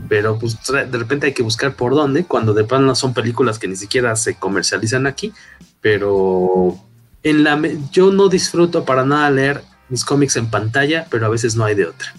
Pero 0.09 0.39
pues 0.39 0.57
de 0.67 0.97
repente 0.97 1.27
hay 1.27 1.33
que 1.33 1.43
buscar 1.43 1.75
por 1.75 1.93
dónde, 1.93 2.25
cuando 2.25 2.53
de 2.53 2.63
plano 2.63 2.95
son 2.95 3.13
películas 3.13 3.59
que 3.59 3.67
ni 3.67 3.75
siquiera 3.75 4.15
se 4.15 4.35
comercializan 4.35 5.07
aquí. 5.07 5.33
Pero 5.81 6.77
en 7.23 7.43
la 7.43 7.61
yo 7.91 8.11
no 8.11 8.29
disfruto 8.29 8.85
para 8.85 9.05
nada 9.05 9.29
leer 9.29 9.63
mis 9.89 10.05
cómics 10.05 10.35
en 10.37 10.49
pantalla, 10.49 11.07
pero 11.09 11.25
a 11.25 11.29
veces 11.29 11.55
no 11.55 11.65
hay 11.65 11.75
de 11.75 11.85
otra. 11.85 12.13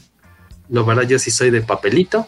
Lo 0.69 0.85
verdad, 0.85 1.05
yo 1.05 1.19
sí 1.19 1.31
soy 1.31 1.51
de 1.51 1.61
papelito. 1.61 2.27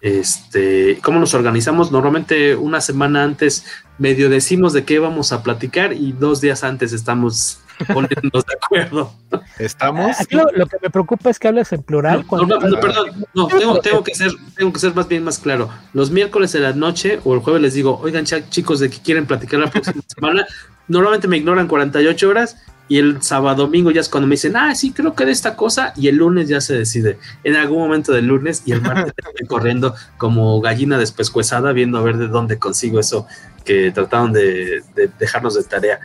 Este, 0.00 0.98
¿cómo 1.02 1.20
nos 1.20 1.34
organizamos? 1.34 1.92
Normalmente 1.92 2.56
una 2.56 2.80
semana 2.80 3.22
antes 3.22 3.64
medio 3.98 4.30
decimos 4.30 4.72
de 4.72 4.84
qué 4.84 4.98
vamos 4.98 5.32
a 5.32 5.42
platicar 5.42 5.92
y 5.92 6.12
dos 6.12 6.40
días 6.40 6.64
antes 6.64 6.94
estamos 6.94 7.59
poniéndonos 7.86 8.44
de 8.46 8.54
acuerdo. 8.54 9.12
¿Estamos? 9.58 10.20
Aquí 10.20 10.36
lo, 10.36 10.50
lo, 10.52 10.66
que 10.66 10.76
me 10.82 10.90
preocupa 10.90 11.30
es 11.30 11.38
que 11.38 11.48
hablas 11.48 11.72
en 11.72 11.82
plural. 11.82 12.24
No, 12.30 12.46
no, 12.46 12.58
no 12.58 12.80
perdón, 12.80 13.26
no, 13.34 13.46
tengo, 13.48 13.80
tengo, 13.80 14.04
que 14.04 14.14
ser, 14.14 14.32
tengo 14.56 14.72
que 14.72 14.78
ser 14.78 14.94
más 14.94 15.08
bien 15.08 15.24
más 15.24 15.38
claro. 15.38 15.70
Los 15.92 16.10
miércoles 16.10 16.52
de 16.52 16.60
la 16.60 16.72
noche 16.72 17.20
o 17.24 17.34
el 17.34 17.40
jueves 17.40 17.62
les 17.62 17.74
digo, 17.74 17.98
oigan, 18.02 18.24
chicos, 18.24 18.80
de 18.80 18.90
que 18.90 18.98
quieren 18.98 19.26
platicar 19.26 19.60
la 19.60 19.70
próxima 19.70 20.02
semana. 20.14 20.46
Normalmente 20.88 21.28
me 21.28 21.36
ignoran 21.36 21.68
48 21.68 22.28
horas 22.28 22.56
y 22.90 22.98
el 22.98 23.22
sábado 23.22 23.66
domingo 23.66 23.92
ya 23.92 24.00
es 24.00 24.08
cuando 24.08 24.26
me 24.26 24.32
dicen, 24.32 24.56
ah, 24.56 24.74
sí, 24.74 24.92
creo 24.92 25.14
que 25.14 25.24
de 25.24 25.30
esta 25.30 25.54
cosa, 25.54 25.92
y 25.94 26.08
el 26.08 26.16
lunes 26.16 26.48
ya 26.48 26.60
se 26.60 26.76
decide. 26.76 27.20
En 27.44 27.54
algún 27.54 27.78
momento 27.78 28.12
del 28.12 28.26
lunes 28.26 28.64
y 28.66 28.72
el 28.72 28.82
martes 28.82 29.14
estoy 29.28 29.46
corriendo 29.46 29.94
como 30.18 30.60
gallina 30.60 30.98
despescuezada, 30.98 31.70
viendo 31.70 31.98
a 31.98 32.02
ver 32.02 32.16
de 32.16 32.26
dónde 32.26 32.58
consigo 32.58 32.98
eso 32.98 33.28
que 33.64 33.92
trataron 33.92 34.32
de, 34.32 34.82
de 34.96 35.08
dejarnos 35.20 35.54
de 35.54 35.62
tarea. 35.62 36.00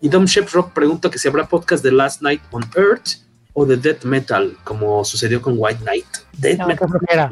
Y 0.00 0.08
Dom 0.08 0.24
Shep 0.24 0.48
Rock 0.52 0.72
pregunta 0.72 1.10
que 1.10 1.18
si 1.18 1.28
habrá 1.28 1.48
podcast 1.48 1.82
de 1.82 1.92
Last 1.92 2.22
Night 2.22 2.42
on 2.50 2.62
Earth 2.76 3.26
o 3.52 3.66
de 3.66 3.76
Death 3.76 4.04
Metal, 4.04 4.56
como 4.62 5.04
sucedió 5.04 5.42
con 5.42 5.54
White 5.56 5.80
Knight. 5.82 6.06
Death 6.34 6.58
no, 6.58 6.66
Metal. 6.68 7.30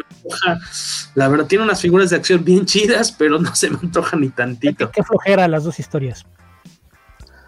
La 1.14 1.28
verdad, 1.28 1.46
tiene 1.46 1.64
unas 1.64 1.80
figuras 1.80 2.10
de 2.10 2.16
acción 2.16 2.44
bien 2.44 2.66
chidas, 2.66 3.12
pero 3.12 3.38
no 3.38 3.54
se 3.54 3.70
me 3.70 3.78
antoja 3.80 4.16
ni 4.16 4.30
tantito. 4.30 4.90
Qué, 4.90 5.00
qué 5.00 5.04
flojera 5.04 5.46
las 5.46 5.64
dos 5.64 5.78
historias. 5.78 6.26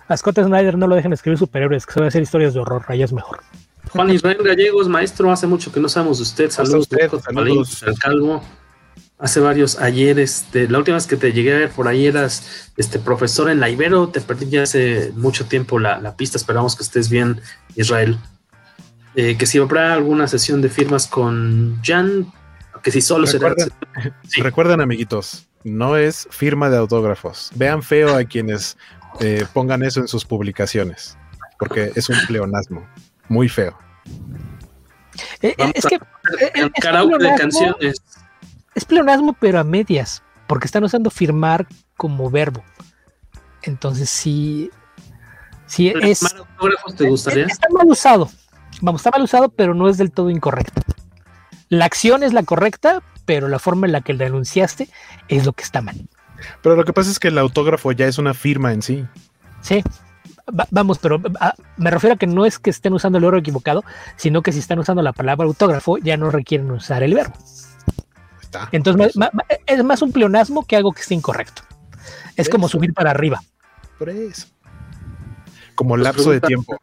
A 0.07 0.17
Scott 0.17 0.37
Snyder 0.37 0.79
no 0.79 0.87
lo 0.87 0.95
dejen 0.95 1.13
escribir 1.13 1.39
superhéroes, 1.39 1.85
que 1.85 1.93
se 1.93 2.01
va 2.01 2.07
a 2.07 2.09
hacer 2.09 2.23
historias 2.23 2.55
de 2.55 2.61
horror, 2.61 2.85
ahí 2.89 3.03
es 3.03 3.13
mejor. 3.13 3.41
Juan 3.91 4.11
Israel 4.11 4.39
Gallegos, 4.43 4.89
maestro, 4.89 5.31
hace 5.33 5.47
mucho 5.47 5.73
que 5.73 5.81
no 5.81 5.89
sabemos 5.89 6.19
de 6.19 6.23
usted. 6.23 6.51
Saludos, 6.51 6.81
usted, 6.83 7.11
saludos. 7.21 7.83
al 7.83 7.99
calvo. 7.99 8.43
Hace 9.19 9.41
varios 9.41 9.79
ayer, 9.79 10.19
este, 10.19 10.69
la 10.69 10.79
última 10.79 10.97
vez 10.97 11.07
que 11.07 11.17
te 11.17 11.33
llegué 11.33 11.55
a 11.55 11.59
ver 11.59 11.71
por 11.71 11.89
ahí 11.89 12.07
eras 12.07 12.71
este 12.77 12.99
profesor 12.99 13.51
en 13.51 13.61
la 13.61 13.69
Ibero, 13.69 14.09
te 14.09 14.21
perdí 14.21 14.49
ya 14.49 14.63
hace 14.63 15.13
mucho 15.17 15.47
tiempo 15.47 15.79
la, 15.79 16.01
la 16.01 16.17
pista, 16.17 16.39
esperamos 16.39 16.77
que 16.77 16.83
estés 16.83 17.09
bien, 17.09 17.41
Israel. 17.75 18.19
Eh, 19.15 19.37
que 19.37 19.47
si 19.47 19.59
habrá 19.59 19.95
alguna 19.95 20.29
sesión 20.29 20.63
de 20.63 20.69
firmas 20.69 21.07
con 21.09 21.81
Jan, 21.83 22.33
que 22.83 22.91
si 22.93 23.01
solo 23.01 23.27
Recuerden, 23.27 23.69
será. 24.23 24.45
Recuerden, 24.45 24.81
amiguitos, 24.81 25.49
no 25.65 25.97
es 25.97 26.29
firma 26.31 26.71
de 26.71 26.77
autógrafos. 26.77 27.51
Vean 27.57 27.83
feo 27.83 28.15
a 28.15 28.25
quienes 28.25 28.77
eh, 29.19 29.45
pongan 29.53 29.83
eso 29.83 30.01
en 30.01 30.09
sus 30.09 30.25
publicaciones, 30.25 31.17
porque 31.59 31.91
es 31.97 32.09
un 32.09 32.17
pleonasmo 32.29 32.87
muy 33.29 33.49
feo. 33.49 33.77
Eh, 35.43 35.55
eh, 35.59 35.73
es 35.75 35.87
que 35.87 35.97
eh, 35.97 36.53
El 36.55 36.73
karaoke 36.73 37.19
de 37.19 37.35
canciones. 37.35 38.03
Es 38.79 38.85
pleonasmo, 38.85 39.33
pero 39.41 39.59
a 39.59 39.65
medias, 39.65 40.23
porque 40.47 40.67
están 40.67 40.85
usando 40.85 41.11
firmar 41.11 41.67
como 41.97 42.31
verbo. 42.31 42.63
Entonces 43.63 44.09
sí, 44.09 44.71
sí 45.67 45.89
es, 45.89 46.21
¿Firmar 46.21 46.47
autógrafos 46.49 46.95
te 46.95 47.09
gustaría? 47.09 47.47
está 47.47 47.67
mal 47.71 47.89
usado. 47.89 48.31
Vamos, 48.81 49.01
está 49.01 49.11
mal 49.11 49.23
usado, 49.23 49.49
pero 49.49 49.75
no 49.75 49.89
es 49.89 49.99
del 49.99 50.13
todo 50.13 50.31
incorrecto. 50.31 50.81
La 51.69 51.87
acción 51.87 52.23
es 52.23 52.33
la 52.33 52.45
correcta, 52.45 53.03
pero 53.25 53.49
la 53.49 53.59
forma 53.59 53.87
en 53.89 53.93
la 53.93 54.01
que 54.01 54.15
la 54.15 54.25
denunciaste 54.27 54.89
es 55.27 55.45
lo 55.45 55.53
que 55.55 55.65
está 55.65 55.83
mal. 55.83 55.97
Pero 56.63 56.77
lo 56.77 56.85
que 56.85 56.93
pasa 56.93 57.11
es 57.11 57.19
que 57.19 57.29
el 57.29 57.39
autógrafo 57.39 57.91
ya 57.91 58.07
es 58.07 58.17
una 58.19 58.33
firma 58.33 58.73
en 58.73 58.81
sí. 58.83 59.05
Sí. 59.61 59.83
Va- 60.57 60.69
vamos, 60.71 60.99
pero 60.99 61.21
ah, 61.41 61.53
me 61.77 61.91
refiero 61.91 62.15
a 62.15 62.17
que 62.17 62.29
no 62.29 62.47
es 62.47 62.61
que 62.61 62.71
estén 62.71 62.93
usando 62.93 63.19
el 63.19 63.25
verbo 63.25 63.39
equivocado, 63.39 63.83
sino 64.15 64.41
que 64.43 64.53
si 64.53 64.61
están 64.61 64.79
usando 64.79 65.03
la 65.03 65.13
palabra 65.13 65.47
autógrafo, 65.47 65.99
ya 65.99 66.17
no 66.17 66.31
requieren 66.31 66.71
usar 66.71 67.03
el 67.03 67.15
verbo. 67.15 67.35
Está. 68.49 68.69
Entonces 68.73 69.15
ma- 69.17 69.29
ma- 69.33 69.45
es 69.67 69.85
más 69.85 70.01
un 70.01 70.11
pleonasmo 70.11 70.65
que 70.67 70.75
algo 70.77 70.93
que 70.93 71.03
esté 71.03 71.15
incorrecto. 71.15 71.63
Es 72.37 72.49
como 72.49 72.69
subir 72.69 72.95
para 72.95 73.11
arriba. 73.11 73.43
Por 73.99 74.09
eso. 74.09 74.47
Como 75.75 75.91
Pues 75.91 76.03
lapso 76.03 76.31
de 76.31 76.41
tiempo. 76.41 76.77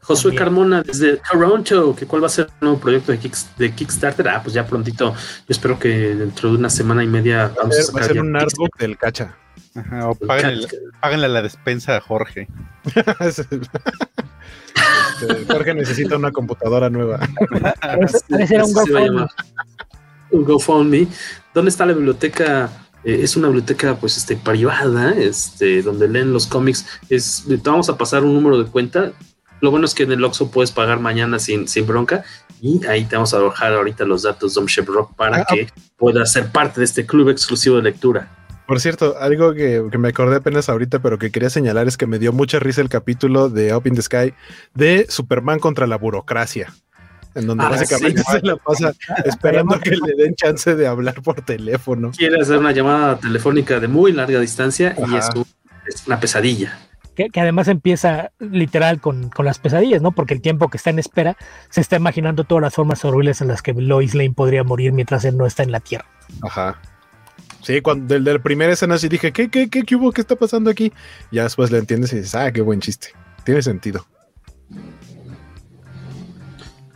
Josué 0.00 0.30
También. 0.32 0.44
Carmona 0.44 0.82
desde 0.82 1.18
Toronto, 1.30 1.94
que 1.94 2.06
cuál 2.06 2.22
va 2.22 2.26
a 2.28 2.30
ser 2.30 2.46
el 2.46 2.52
nuevo 2.62 2.78
proyecto 2.80 3.12
de, 3.12 3.20
Kicks- 3.20 3.54
de 3.56 3.72
Kickstarter. 3.74 4.26
Ah, 4.28 4.40
pues 4.42 4.54
ya 4.54 4.66
prontito. 4.66 5.12
Yo 5.12 5.16
espero 5.48 5.78
que 5.78 5.88
dentro 6.14 6.50
de 6.50 6.56
una 6.56 6.70
semana 6.70 7.04
y 7.04 7.06
media 7.06 7.38
Va 7.38 7.44
a 7.44 7.48
vamos 7.62 7.78
a 7.78 7.82
ser, 7.82 7.94
va 7.96 8.00
a 8.00 8.04
ser 8.04 8.20
un 8.20 8.34
artbook 8.36 8.76
del 8.78 8.96
cacha. 8.96 9.36
Ajá, 9.74 10.08
o 10.08 10.14
páganle, 10.14 10.66
páganle 11.00 11.28
la 11.28 11.42
despensa 11.42 11.96
a 11.96 12.00
Jorge. 12.00 12.48
Este, 13.20 13.44
Jorge 15.52 15.74
necesita 15.74 16.16
una 16.16 16.30
computadora 16.30 16.88
nueva. 16.88 17.18
Parece, 17.80 18.18
parece 18.28 18.54
era 18.54 18.64
un 18.64 18.72
Un 20.30 20.44
GoFundMe. 20.44 21.08
¿Dónde 21.54 21.70
está 21.70 21.86
la 21.86 21.92
biblioteca? 21.92 22.70
Eh, 23.04 23.20
es 23.22 23.36
una 23.36 23.48
biblioteca 23.48 23.96
pues 23.96 24.16
este 24.16 24.36
privada, 24.36 25.12
este, 25.12 25.82
donde 25.82 26.08
leen 26.08 26.32
los 26.32 26.46
cómics. 26.46 26.86
Es, 27.08 27.44
te 27.46 27.70
vamos 27.70 27.88
a 27.88 27.96
pasar 27.96 28.24
un 28.24 28.34
número 28.34 28.62
de 28.62 28.70
cuenta. 28.70 29.12
Lo 29.60 29.70
bueno 29.70 29.86
es 29.86 29.94
que 29.94 30.04
en 30.04 30.12
el 30.12 30.24
Oxxo 30.24 30.50
puedes 30.50 30.70
pagar 30.70 31.00
mañana 31.00 31.38
sin, 31.38 31.66
sin 31.66 31.86
bronca. 31.86 32.24
Y 32.60 32.84
ahí 32.86 33.04
te 33.04 33.16
vamos 33.16 33.34
a 33.34 33.38
arrojar 33.38 33.72
ahorita 33.72 34.04
los 34.04 34.22
datos 34.22 34.54
Dom 34.54 34.66
Rock 34.86 35.14
para 35.16 35.38
Ah, 35.38 35.46
que 35.48 35.68
puedas 35.96 36.32
ser 36.32 36.50
parte 36.50 36.80
de 36.80 36.84
este 36.84 37.06
club 37.06 37.28
exclusivo 37.28 37.76
de 37.76 37.82
lectura. 37.82 38.28
Por 38.66 38.80
cierto, 38.80 39.16
algo 39.18 39.54
que, 39.54 39.82
que 39.90 39.98
me 39.98 40.08
acordé 40.08 40.36
apenas 40.36 40.68
ahorita, 40.68 41.00
pero 41.00 41.18
que 41.18 41.30
quería 41.30 41.48
señalar 41.48 41.88
es 41.88 41.96
que 41.96 42.06
me 42.06 42.18
dio 42.18 42.32
mucha 42.32 42.58
risa 42.58 42.82
el 42.82 42.90
capítulo 42.90 43.48
de 43.48 43.74
Up 43.74 43.86
in 43.86 43.94
the 43.94 44.02
Sky 44.02 44.34
de 44.74 45.06
Superman 45.08 45.58
contra 45.58 45.86
la 45.86 45.96
burocracia. 45.96 46.72
En 47.34 47.46
donde 47.46 47.64
Ah, 47.64 47.68
básicamente 47.70 48.22
sí. 48.22 48.32
se 48.32 48.40
la 48.46 48.56
pasa 48.56 48.92
esperando 49.24 49.78
que 49.80 49.90
le 49.90 50.14
den 50.16 50.34
chance 50.34 50.74
de 50.74 50.86
hablar 50.86 51.22
por 51.22 51.40
teléfono. 51.42 52.10
Quiere 52.16 52.40
hacer 52.40 52.58
una 52.58 52.72
llamada 52.72 53.18
telefónica 53.18 53.78
de 53.80 53.88
muy 53.88 54.12
larga 54.12 54.40
distancia 54.40 54.94
y 54.98 55.02
Ajá. 55.02 55.18
es, 55.18 55.28
un- 55.34 55.46
es 55.86 56.06
una 56.06 56.18
pesadilla. 56.20 56.78
Que, 57.14 57.30
que 57.30 57.40
además 57.40 57.66
empieza 57.68 58.30
literal 58.38 59.00
con, 59.00 59.28
con 59.30 59.44
las 59.44 59.58
pesadillas, 59.58 60.00
¿no? 60.02 60.12
Porque 60.12 60.34
el 60.34 60.40
tiempo 60.40 60.68
que 60.68 60.76
está 60.76 60.90
en 60.90 61.00
espera 61.00 61.36
se 61.68 61.80
está 61.80 61.96
imaginando 61.96 62.44
todas 62.44 62.62
las 62.62 62.74
formas 62.74 63.04
horribles 63.04 63.40
en 63.40 63.48
las 63.48 63.60
que 63.60 63.72
Lois 63.74 64.14
Lane 64.14 64.32
podría 64.34 64.62
morir 64.62 64.92
mientras 64.92 65.24
él 65.24 65.36
no 65.36 65.44
está 65.44 65.64
en 65.64 65.72
la 65.72 65.80
Tierra. 65.80 66.06
Ajá. 66.42 66.80
Sí, 67.60 67.80
cuando 67.80 68.14
del, 68.14 68.22
del 68.22 68.40
primer 68.40 68.70
escena 68.70 68.98
sí 68.98 69.08
dije, 69.08 69.32
¿qué, 69.32 69.50
qué, 69.50 69.68
qué, 69.68 69.82
qué 69.82 69.96
hubo? 69.96 70.12
¿Qué 70.12 70.20
está 70.20 70.36
pasando 70.36 70.70
aquí? 70.70 70.92
Ya 71.32 71.42
después 71.42 71.72
le 71.72 71.78
entiendes 71.78 72.12
y 72.12 72.16
dices, 72.18 72.36
ah, 72.36 72.52
qué 72.52 72.60
buen 72.62 72.80
chiste. 72.80 73.08
Tiene 73.44 73.62
sentido. 73.62 74.06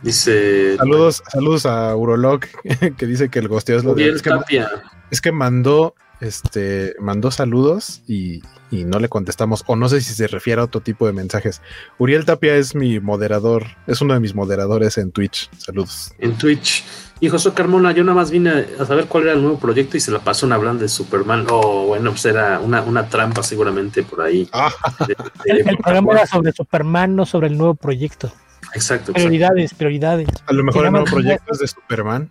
Dice 0.03 0.75
Saludos, 0.77 1.23
saludos 1.31 1.65
a 1.65 1.95
Urolog, 1.95 2.41
que 2.97 3.05
dice 3.05 3.29
que 3.29 3.39
el 3.39 3.47
gosteo 3.47 3.77
es 3.77 3.83
lo 3.83 3.91
de. 3.95 4.03
Uriel 4.03 4.15
Es 4.15 4.21
que, 4.21 4.29
Tapia. 4.29 4.69
es 5.11 5.21
que 5.21 5.31
mandó, 5.31 5.95
este, 6.19 6.93
mandó 6.99 7.31
saludos 7.31 8.01
y, 8.07 8.41
y 8.69 8.83
no 8.83 8.99
le 8.99 9.07
contestamos. 9.07 9.63
O 9.67 9.75
no 9.77 9.87
sé 9.87 10.01
si 10.01 10.13
se 10.13 10.27
refiere 10.27 10.59
a 10.61 10.65
otro 10.65 10.81
tipo 10.81 11.07
de 11.07 11.13
mensajes. 11.13 11.61
Uriel 11.99 12.25
Tapia 12.25 12.55
es 12.55 12.75
mi 12.75 12.99
moderador, 12.99 13.65
es 13.87 14.01
uno 14.01 14.13
de 14.13 14.19
mis 14.19 14.35
moderadores 14.35 14.97
en 14.97 15.11
Twitch. 15.11 15.49
Saludos. 15.57 16.11
en 16.19 16.37
Twitch. 16.37 16.83
Y 17.21 17.29
Josué 17.29 17.53
Carmona, 17.53 17.93
yo 17.93 18.03
nada 18.03 18.15
más 18.15 18.31
vine 18.31 18.65
a 18.77 18.85
saber 18.85 19.05
cuál 19.05 19.23
era 19.23 19.33
el 19.33 19.41
nuevo 19.41 19.57
proyecto 19.57 19.95
y 19.95 20.01
se 20.01 20.11
la 20.11 20.19
pasó 20.19 20.51
hablando 20.53 20.81
de 20.83 20.89
Superman. 20.89 21.45
Oh, 21.49 21.85
bueno, 21.87 22.09
pues 22.11 22.25
era 22.25 22.59
una, 22.59 22.81
una 22.81 23.07
trampa 23.07 23.41
seguramente 23.43 24.03
por 24.03 24.19
ahí. 24.21 24.49
Ah, 24.51 24.69
De- 25.07 25.15
El, 25.45 25.63
de- 25.63 25.69
el 25.69 25.77
programa 25.77 26.11
era 26.11 26.27
sobre 26.27 26.51
Superman, 26.51 27.15
no 27.15 27.25
sobre 27.25 27.47
el 27.47 27.57
nuevo 27.57 27.75
proyecto. 27.75 28.29
Exacto, 28.73 29.11
exacto. 29.11 29.13
Prioridades, 29.13 29.73
prioridades. 29.73 30.27
a 30.45 30.53
lo 30.53 30.63
mejor 30.63 30.85
el 30.85 30.91
nuevo 30.91 31.05
proyecto 31.05 31.53
es 31.53 31.59
de 31.59 31.67
Superman. 31.67 32.29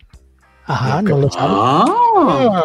Ajá, 0.66 1.02
no 1.02 1.18
lo. 1.18 1.30
Ah, 1.36 2.62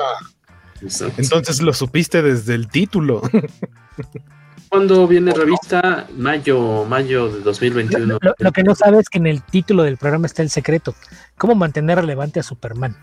exacto. 0.81 1.21
Entonces 1.21 1.61
lo 1.61 1.73
supiste 1.73 2.21
desde 2.21 2.55
el 2.55 2.67
título. 2.67 3.21
¿Cuándo 4.69 5.07
viene 5.07 5.33
revista? 5.33 6.07
Mayo, 6.17 6.83
mayo 6.85 7.29
de 7.29 7.39
2021. 7.39 8.17
Lo, 8.21 8.35
lo 8.37 8.51
que 8.51 8.63
no 8.63 8.75
sabe 8.75 8.99
es 8.99 9.07
que 9.07 9.17
en 9.17 9.27
el 9.27 9.41
título 9.41 9.83
del 9.83 9.95
programa 9.97 10.27
está 10.27 10.41
el 10.41 10.49
secreto. 10.49 10.93
¿Cómo 11.37 11.55
mantener 11.55 11.99
relevante 11.99 12.41
a 12.41 12.43
Superman? 12.43 12.97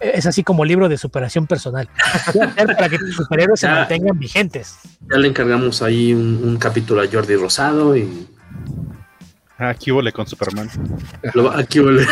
Es 0.00 0.26
así 0.26 0.42
como 0.42 0.64
libro 0.64 0.88
de 0.88 0.98
superación 0.98 1.46
personal. 1.46 1.88
¿Qué 2.32 2.40
hacer 2.40 2.66
para 2.66 2.88
que 2.90 2.98
tus 2.98 3.14
superhéroes 3.16 3.60
se 3.60 3.68
mantengan 3.68 4.18
vigentes? 4.18 4.76
Ya 5.10 5.16
le 5.16 5.28
encargamos 5.28 5.80
ahí 5.80 6.12
un, 6.12 6.42
un 6.44 6.56
capítulo 6.58 7.00
a 7.00 7.06
Jordi 7.10 7.36
Rosado 7.36 7.96
y 7.96 8.28
Ah, 9.58 9.70
aquí 9.70 9.90
hubo 9.90 10.02
con 10.12 10.26
Superman. 10.26 10.68
lo 11.34 11.44
va- 11.44 11.58
aquí 11.58 11.78
vuelve. 11.80 12.06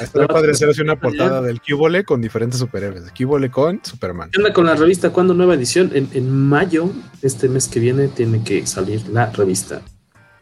Estaría 0.00 0.28
padre 0.28 0.52
hacer 0.52 0.68
así 0.68 0.80
una 0.80 0.96
portada 0.96 1.42
del 1.42 1.60
Cubole 1.60 2.04
con 2.04 2.20
diferentes 2.20 2.60
superhéroes. 2.60 3.10
Cubole 3.16 3.50
con 3.50 3.80
Superman. 3.84 4.30
¿Qué 4.30 4.38
onda 4.40 4.52
con 4.52 4.66
la 4.66 4.74
revista? 4.76 5.10
¿Cuándo 5.10 5.34
nueva 5.34 5.54
edición? 5.54 5.90
En, 5.94 6.08
en 6.12 6.30
mayo, 6.30 6.90
este 7.22 7.48
mes 7.48 7.66
que 7.68 7.80
viene, 7.80 8.08
tiene 8.08 8.44
que 8.44 8.64
salir 8.66 9.08
la 9.08 9.26
revista. 9.32 9.80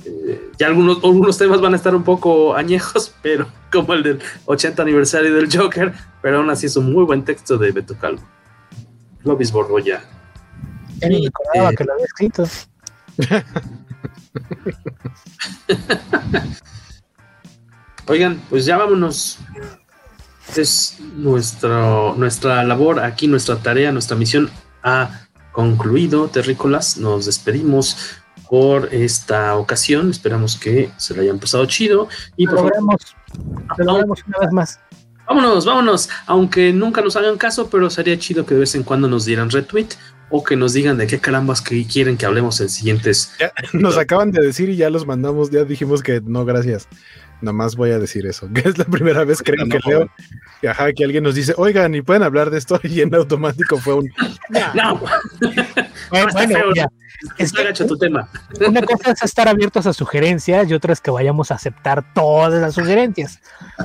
Eh, 0.04 0.50
ya 0.58 0.66
algunos, 0.66 0.98
algunos 1.02 1.38
temas 1.38 1.60
van 1.60 1.72
a 1.72 1.76
estar 1.76 1.94
un 1.94 2.02
poco 2.04 2.54
añejos, 2.54 3.14
pero 3.22 3.46
como 3.72 3.94
el 3.94 4.02
del 4.02 4.18
80 4.44 4.82
aniversario 4.82 5.34
del 5.34 5.48
Joker, 5.50 5.92
pero 6.20 6.38
aún 6.38 6.50
así 6.50 6.66
es 6.66 6.76
un 6.76 6.92
muy 6.92 7.04
buen 7.04 7.24
texto 7.24 7.56
de 7.56 7.72
Beto 7.72 7.96
Calvo. 7.98 8.22
Lobis 9.24 9.50
Borgoya. 9.52 10.04
Ya 11.00 11.08
ni 11.08 11.18
Sí, 11.18 11.24
recordaba 11.26 11.70
eh. 11.70 11.74
que 11.76 11.84
lo 11.84 11.92
había 11.94 12.04
escrito. 12.04 12.44
Oigan, 18.08 18.40
pues 18.48 18.64
ya 18.64 18.76
vámonos. 18.76 19.38
Es 20.56 20.98
nuestro, 21.16 22.14
nuestra 22.16 22.62
labor 22.62 23.00
aquí, 23.00 23.26
nuestra 23.26 23.56
tarea, 23.56 23.90
nuestra 23.90 24.16
misión 24.16 24.48
ha 24.82 25.26
concluido, 25.52 26.28
terrícolas. 26.28 26.98
Nos 26.98 27.26
despedimos 27.26 27.96
por 28.48 28.94
esta 28.94 29.56
ocasión. 29.56 30.10
Esperamos 30.10 30.56
que 30.56 30.92
se 30.96 31.14
la 31.16 31.22
hayan 31.22 31.38
pasado 31.40 31.66
chido. 31.66 32.08
Y 32.36 32.46
Lo 32.46 32.52
por 32.52 32.72
favor, 32.72 32.98
lo 33.78 33.94
una 33.96 34.38
vez 34.40 34.52
más. 34.52 34.80
vámonos, 35.26 35.64
vámonos. 35.66 36.08
Aunque 36.26 36.72
nunca 36.72 37.00
nos 37.00 37.16
hagan 37.16 37.36
caso, 37.36 37.68
pero 37.68 37.90
sería 37.90 38.16
chido 38.18 38.46
que 38.46 38.54
de 38.54 38.60
vez 38.60 38.74
en 38.76 38.84
cuando 38.84 39.08
nos 39.08 39.24
dieran 39.24 39.50
retweet 39.50 39.88
o 40.30 40.42
que 40.42 40.56
nos 40.56 40.72
digan 40.72 40.96
de 40.96 41.06
qué 41.06 41.18
carambas 41.18 41.60
que 41.60 41.86
quieren 41.86 42.16
que 42.16 42.26
hablemos 42.26 42.60
en 42.60 42.68
siguientes. 42.68 43.32
Ya, 43.38 43.52
nos 43.72 43.96
acaban 43.96 44.32
de 44.32 44.42
decir 44.42 44.68
y 44.68 44.76
ya 44.76 44.90
los 44.90 45.06
mandamos, 45.06 45.50
ya 45.50 45.64
dijimos 45.64 46.02
que 46.02 46.20
no, 46.24 46.44
gracias. 46.44 46.88
Nomás 47.42 47.76
voy 47.76 47.90
a 47.90 47.98
decir 47.98 48.26
eso, 48.26 48.48
que 48.54 48.68
es 48.68 48.78
la 48.78 48.84
primera 48.84 49.24
vez 49.24 49.42
creo 49.42 49.66
que 49.68 49.78
leo 49.86 50.08
que, 50.60 50.68
ajá, 50.68 50.92
que 50.92 51.04
alguien 51.04 51.22
nos 51.22 51.34
dice, 51.34 51.52
oigan, 51.58 51.94
y 51.94 52.00
pueden 52.02 52.22
hablar 52.22 52.50
de 52.50 52.58
esto, 52.58 52.80
y 52.82 53.02
en 53.02 53.14
automático 53.14 53.76
fue 53.78 53.94
un 53.94 54.10
No, 54.74 55.00
Bueno, 56.10 56.28
está 56.28 56.48
feo. 56.48 56.70
mira, 56.72 56.88
es 57.38 57.46
está 57.46 57.60
que 57.60 57.64
gacho 57.68 57.86
tu 57.86 57.96
tema. 57.96 58.28
una 58.66 58.82
cosa 58.82 59.12
es 59.12 59.22
estar 59.22 59.48
abiertos 59.48 59.86
a 59.86 59.92
sugerencias 59.92 60.68
y 60.68 60.74
otra 60.74 60.92
es 60.92 61.00
que 61.00 61.10
vayamos 61.10 61.50
a 61.50 61.54
aceptar 61.54 62.04
todas 62.14 62.60
las 62.60 62.74
sugerencias. 62.74 63.40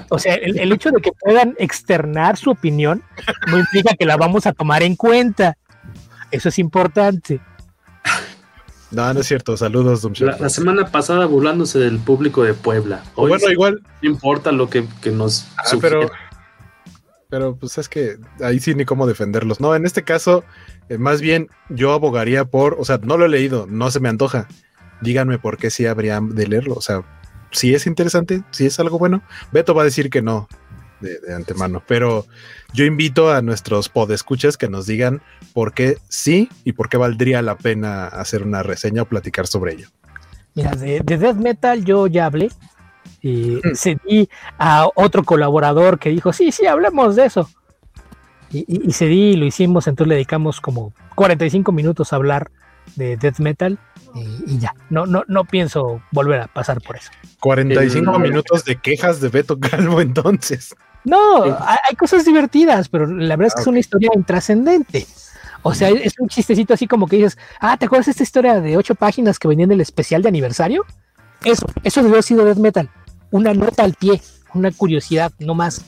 O 0.10 0.18
sea, 0.18 0.36
el, 0.36 0.58
el 0.60 0.72
hecho 0.72 0.92
de 0.92 1.02
que 1.02 1.12
puedan 1.12 1.56
externar 1.58 2.38
su 2.38 2.52
opinión 2.52 3.04
no 3.48 3.60
implica 3.60 3.96
que 3.96 4.06
la 4.06 4.18
vamos 4.18 4.46
a 4.48 4.54
tomar 4.54 4.82
en 4.84 4.96
cuenta. 4.96 5.58
Eso 6.32 6.50
es 6.50 6.60
importante. 6.60 7.42
No, 8.92 9.14
no 9.14 9.22
es 9.22 9.28
cierto. 9.28 9.56
Saludos, 9.56 10.02
Doom 10.02 10.14
La, 10.20 10.38
la 10.38 10.50
semana 10.50 10.88
pasada 10.88 11.26
burlándose 11.26 11.80
del 11.80 11.98
público 12.00 12.44
de 12.44 12.54
Puebla. 12.54 13.04
Hoy 13.16 13.30
Bueno, 13.30 13.46
sí, 13.48 13.54
igual. 13.54 13.82
No 14.02 14.10
importa 14.10 14.52
lo 14.52 14.70
que, 14.70 14.86
que 15.02 15.12
nos 15.12 15.48
Ah, 15.58 15.78
pero 15.80 16.10
pero 17.32 17.56
pues 17.56 17.78
es 17.78 17.88
que 17.88 18.18
ahí 18.42 18.60
sí 18.60 18.76
ni 18.76 18.84
cómo 18.84 19.08
defenderlos. 19.08 19.62
No, 19.62 19.74
en 19.74 19.86
este 19.86 20.04
caso, 20.04 20.44
eh, 20.90 20.98
más 20.98 21.22
bien 21.22 21.48
yo 21.70 21.94
abogaría 21.94 22.44
por, 22.44 22.76
o 22.78 22.84
sea, 22.84 23.00
no 23.02 23.18
lo 23.18 23.26
he 23.26 23.30
leído, 23.30 23.68
no 23.68 23.90
se 23.90 24.02
me 24.02 24.10
antoja. 24.10 24.50
Díganme 25.00 25.40
por 25.40 25.58
qué 25.58 25.70
sí 25.70 25.86
habría 25.86 26.20
de 26.22 26.46
leerlo. 26.46 26.76
O 26.76 26.82
sea, 26.82 27.04
si 27.52 27.74
es 27.74 27.88
interesante, 27.88 28.44
si 28.52 28.66
es 28.66 28.78
algo 28.82 29.00
bueno. 29.00 29.24
Beto 29.54 29.74
va 29.74 29.84
a 29.84 29.86
decir 29.86 30.10
que 30.10 30.22
no 30.22 30.50
de, 31.02 31.20
de 31.20 31.34
antemano, 31.34 31.84
pero 31.88 32.26
yo 32.74 32.86
invito 32.86 33.32
a 33.32 33.42
nuestros 33.42 33.90
podescuchas 33.90 34.58
que 34.58 34.70
nos 34.70 34.86
digan 34.86 35.22
por 35.54 35.74
qué 35.74 35.98
sí 36.08 36.50
y 36.64 36.74
por 36.74 36.90
qué 36.90 36.98
valdría 36.98 37.42
la 37.42 37.58
pena 37.58 38.08
hacer 38.08 38.44
una 38.44 38.64
reseña 38.64 39.02
o 39.02 39.06
platicar 39.06 39.48
sobre 39.48 39.74
ello. 39.74 39.88
Mira, 40.56 40.72
de, 40.72 41.02
de 41.02 41.18
Death 41.18 41.38
Metal 41.38 41.84
yo 41.84 42.08
ya 42.08 42.26
hablé. 42.26 42.50
Y 43.24 43.60
cedí 43.76 44.30
a 44.58 44.88
otro 44.96 45.24
colaborador 45.24 46.00
que 46.00 46.10
dijo, 46.10 46.34
sí, 46.34 46.52
sí, 46.52 46.66
hablemos 46.66 47.16
de 47.16 47.26
eso. 47.26 47.48
Y, 48.52 48.60
y, 48.68 48.90
y 48.90 48.94
cedí 48.94 49.32
y 49.32 49.36
lo 49.36 49.46
hicimos, 49.46 49.88
entonces 49.88 50.10
le 50.10 50.16
dedicamos 50.16 50.60
como 50.60 50.94
45 51.16 51.72
minutos 51.72 52.12
a 52.12 52.16
hablar 52.16 52.52
de 52.96 53.18
Death 53.18 53.40
Metal 53.40 53.78
y, 54.16 54.56
y 54.56 54.60
ya, 54.60 54.74
no, 54.90 55.06
no, 55.06 55.24
no 55.28 55.46
pienso 55.46 56.02
volver 56.12 56.42
a 56.42 56.48
pasar 56.48 56.82
por 56.82 56.98
eso. 56.98 57.12
45 57.40 58.20
minutos 58.20 58.66
de 58.66 58.76
quejas 58.78 59.22
de 59.22 59.30
Beto 59.30 59.60
Calvo 59.60 60.02
entonces. 60.02 60.76
No, 61.04 61.44
hay, 61.44 61.78
hay 61.90 61.96
cosas 61.96 62.26
divertidas, 62.26 62.90
pero 62.90 63.08
la 63.08 63.36
verdad 63.36 63.48
es 63.48 63.56
que 63.56 63.62
es 63.62 63.68
una 63.68 63.80
historia 63.80 64.12
intrascendente. 64.14 65.08
O 65.64 65.74
sea, 65.74 65.90
es 65.90 66.14
un 66.20 66.28
chistecito 66.28 66.74
así 66.74 66.88
como 66.88 67.08
que 67.08 67.18
dices, 67.18 67.38
ah, 67.60 67.78
¿te 67.78 67.86
acuerdas 67.86 68.08
de 68.08 68.12
esta 68.12 68.24
historia 68.24 68.60
de 68.60 68.78
ocho 68.78 68.96
páginas 68.96 69.38
que 69.38 69.48
venía 69.48 69.66
en 69.66 69.72
el 69.72 69.82
especial 69.82 70.22
de 70.22 70.30
aniversario? 70.30 70.86
Eso, 71.44 71.68
eso 71.84 72.02
debió 72.02 72.16
haber 72.16 72.24
sido 72.24 72.46
Death 72.46 72.58
Metal. 72.58 72.90
Una 73.30 73.54
nota 73.54 73.84
al 73.84 73.94
pie, 73.94 74.22
una 74.54 74.72
curiosidad, 74.72 75.32
no 75.40 75.54
más. 75.54 75.84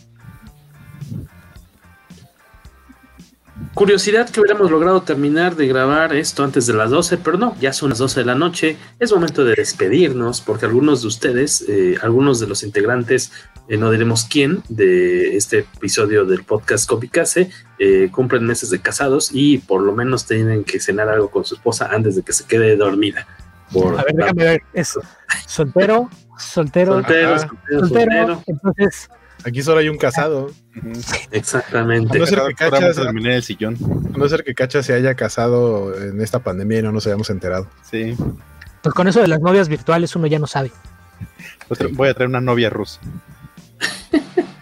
Curiosidad 3.74 4.30
que 4.30 4.40
hubiéramos 4.40 4.70
logrado 4.70 5.02
terminar 5.02 5.56
de 5.56 5.68
grabar 5.68 6.14
esto 6.16 6.44
antes 6.44 6.68
de 6.68 6.74
las 6.74 6.92
12, 6.92 7.18
pero 7.18 7.38
no, 7.38 7.56
ya 7.60 7.74
son 7.74 7.90
las 7.90 7.98
12 7.98 8.20
de 8.20 8.26
la 8.26 8.36
noche. 8.36 8.78
Es 9.00 9.12
momento 9.12 9.44
de 9.44 9.56
despedirnos 9.56 10.42
porque 10.42 10.66
algunos 10.66 11.02
de 11.02 11.08
ustedes, 11.08 11.66
eh, 11.68 11.98
algunos 12.04 12.40
de 12.40 12.48
los 12.48 12.62
integrantes, 12.62 13.32
eh, 13.68 13.78
no 13.78 13.92
diremos 13.92 14.26
quién, 14.26 14.64
de 14.70 15.36
este 15.38 15.60
episodio 15.60 16.26
del 16.26 16.44
podcast 16.44 16.88
Copicase, 16.88 17.50
eh, 17.80 18.10
cumplen 18.12 18.46
meses 18.46 18.70
de 18.70 18.80
casados 18.80 19.30
y 19.34 19.60
por 19.60 19.82
lo 19.82 19.94
menos 19.94 20.26
tienen 20.26 20.64
que 20.64 20.80
cenar 20.80 21.10
algo 21.10 21.30
con 21.30 21.46
su 21.46 21.56
esposa 21.56 21.90
antes 21.92 22.16
de 22.16 22.24
que 22.24 22.34
se 22.34 22.46
quede 22.46 22.76
dormida. 22.76 23.28
Por 23.72 24.00
A 24.00 24.04
ver, 24.04 24.14
déjame 24.16 24.44
ver, 24.44 24.62
es 24.74 25.00
soltero, 25.48 26.10
soltero, 26.38 26.94
Soltero, 26.94 27.40
soltero, 27.40 27.88
soltero, 27.88 28.44
entonces 28.48 29.10
Aquí 29.46 29.62
solo 29.62 29.80
hay 29.80 29.90
un 29.90 29.98
casado. 29.98 30.52
Exactamente. 31.32 32.18
A 32.18 32.20
no 32.20 32.26
ser 32.26 32.42
que 32.48 32.54
Cacha, 32.56 32.94
terminar 32.94 33.34
el 33.34 33.44
sillón. 33.44 33.78
a 34.14 34.18
no 34.18 34.30
ser 34.30 34.44
que 34.44 34.54
Cacha 34.54 34.82
se 34.84 34.94
haya 34.94 35.16
casado 35.16 35.94
en 36.02 36.22
esta 36.22 36.40
pandemia 36.40 36.80
y 36.80 36.82
no 36.82 36.92
nos 36.92 37.06
hayamos 37.08 37.30
enterado. 37.30 37.68
Sí. 37.84 38.16
pues 38.82 38.96
con 38.96 39.08
eso 39.08 39.22
de 39.22 39.28
las 39.28 39.42
novias 39.42 39.68
virtuales 39.68 40.16
uno 40.16 40.28
ya 40.28 40.40
no 40.40 40.48
sabe. 40.48 40.72
Voy 41.92 42.10
a 42.10 42.14
traer 42.14 42.30
una 42.30 42.42
novia 42.42 42.70
rusa. 42.70 43.02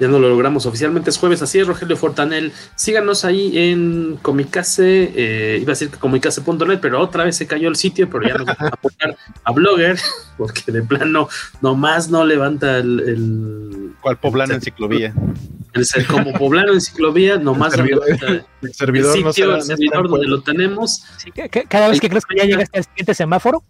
Ya 0.00 0.06
no 0.06 0.20
lo 0.20 0.28
logramos 0.28 0.64
oficialmente, 0.64 1.10
es 1.10 1.18
jueves, 1.18 1.42
así 1.42 1.58
es, 1.58 1.66
Rogelio 1.66 1.96
Fortanel. 1.96 2.52
Síganos 2.76 3.24
ahí 3.24 3.58
en 3.58 4.16
Comicase, 4.22 5.10
eh, 5.16 5.58
iba 5.60 5.72
a 5.72 5.74
decir 5.74 5.90
comicase.net, 5.90 6.78
pero 6.80 7.00
otra 7.00 7.24
vez 7.24 7.34
se 7.36 7.48
cayó 7.48 7.68
el 7.68 7.74
sitio, 7.74 8.08
pero 8.08 8.28
ya 8.28 8.34
nos 8.34 8.46
vamos 8.46 8.72
a 8.72 8.76
poner 8.76 9.16
a 9.42 9.50
Blogger, 9.50 9.98
porque 10.36 10.70
de 10.70 10.82
plano 10.82 11.28
nomás 11.62 12.10
no 12.10 12.24
levanta 12.24 12.78
el... 12.78 13.00
el 13.00 13.92
¿Cuál 14.00 14.18
poblano 14.18 14.54
en 14.54 14.60
ciclovía? 14.60 15.12
el 15.72 15.84
ser- 15.84 16.06
como 16.06 16.32
poblano 16.32 16.74
en 16.74 16.80
ciclovía, 16.80 17.36
nomás 17.40 17.74
El 17.74 17.80
no 17.80 17.86
servidor- 17.86 18.04
levanta 18.06 18.46
El 18.62 18.74
servidor 18.74 19.16
el 19.16 19.24
no 19.24 19.32
sitio, 19.32 19.44
el 19.46 19.50
no 19.50 19.60
será 19.62 19.76
servidor 19.78 20.08
donde 20.08 20.28
lo 20.28 20.42
tenemos. 20.42 21.02
Sí, 21.16 21.32
que- 21.32 21.48
que 21.48 21.64
cada 21.64 21.88
vez 21.88 22.00
que 22.00 22.08
crees 22.08 22.24
que 22.24 22.36
ya 22.36 22.44
llegaste 22.44 22.78
al 22.78 22.84
siguiente 22.84 23.14
semáforo, 23.14 23.64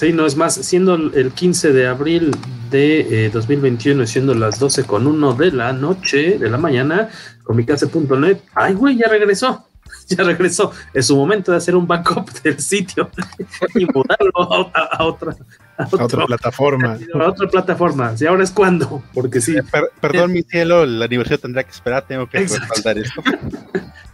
Sí, 0.00 0.14
no 0.14 0.24
es 0.24 0.34
más, 0.34 0.54
siendo 0.54 0.94
el 0.94 1.12
el 1.14 1.30
15 1.32 1.72
de 1.74 1.86
abril 1.86 2.34
de 2.70 3.26
eh, 3.26 3.30
2021, 3.30 4.06
siendo 4.06 4.32
las 4.34 4.58
12 4.58 4.84
con 4.84 5.06
1 5.06 5.34
de 5.34 5.52
la 5.52 5.74
noche, 5.74 6.38
de 6.38 6.48
la 6.48 6.56
mañana, 6.56 7.10
comicase.net. 7.44 8.38
Ay, 8.54 8.72
güey, 8.72 8.96
ya 8.96 9.08
regresó. 9.08 9.66
Ya 10.08 10.24
regresó. 10.24 10.72
Es 10.94 11.06
su 11.08 11.16
momento 11.16 11.52
de 11.52 11.58
hacer 11.58 11.76
un 11.76 11.86
backup 11.86 12.30
del 12.42 12.58
sitio 12.60 13.10
y 13.74 13.84
mudarlo 13.84 14.72
a, 14.74 15.04
otra, 15.04 15.36
a 15.76 15.84
A 15.84 15.88
otra 16.04 16.26
plataforma. 16.26 16.98
a 17.14 17.28
otra 17.28 17.46
plataforma. 17.48 18.14
¿Y 18.18 18.24
ahora 18.24 18.42
es 18.42 18.50
cuando? 18.50 19.02
Porque 19.12 19.40
sí, 19.42 19.54
Per- 19.70 19.90
perdón, 20.00 20.32
mi 20.32 20.42
cielo, 20.42 20.82
el 20.84 21.00
aniversario 21.02 21.38
tendrá 21.38 21.62
que 21.62 21.70
esperar, 21.72 22.06
tengo 22.08 22.26
que 22.28 22.38
respaldar 22.38 22.98
esto. 22.98 23.22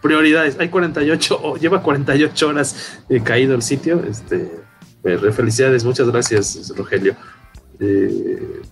prioridades. 0.03 0.57
Hay 0.59 0.69
48, 0.69 1.41
o 1.43 1.57
lleva 1.57 1.81
48 1.83 2.49
horas 2.49 2.99
eh, 3.09 3.23
caído 3.23 3.55
el 3.55 3.63
sitio. 3.63 4.03
Este, 4.09 4.51
eh, 5.07 5.33
felicidades, 5.33 5.85
muchas 5.85 6.09
gracias, 6.11 6.73
Rogelio. 6.77 7.15
Eh, 7.81 8.63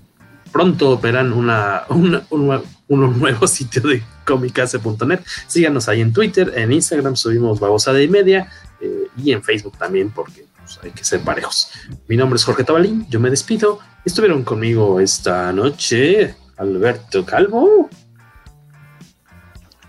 pronto 0.53 0.99
verán 0.99 1.33
una, 1.33 1.83
una- 1.89 2.23
una- 2.31 2.63
un 2.89 3.19
nuevo 3.19 3.47
sitio 3.49 3.83
de 3.83 4.03
comicase.net. 4.27 5.21
Síganos 5.47 5.89
ahí 5.89 6.01
en 6.01 6.13
Twitter, 6.13 6.53
en 6.57 6.73
Instagram 6.73 7.17
subimos 7.17 7.59
babosada 7.61 8.03
y 8.03 8.09
media 8.09 8.51
eh, 8.81 9.09
y 9.17 9.33
en 9.33 9.43
Facebook 9.43 9.77
también 9.79 10.11
porque 10.11 10.45
pues, 10.59 10.79
hay 10.83 10.91
que 10.91 11.05
ser 11.05 11.21
parejos. 11.21 11.69
Mi 12.09 12.17
nombre 12.17 12.37
es 12.37 12.45
Jorge 12.45 12.65
Tabalín, 12.65 13.07
yo 13.09 13.21
me 13.21 13.31
despido. 13.31 13.79
Estuvieron 14.05 14.45
conmigo 14.45 15.01
esta 15.01 15.51
noche 15.53 16.35
Alberto 16.59 17.25
Calvo. 17.25 17.89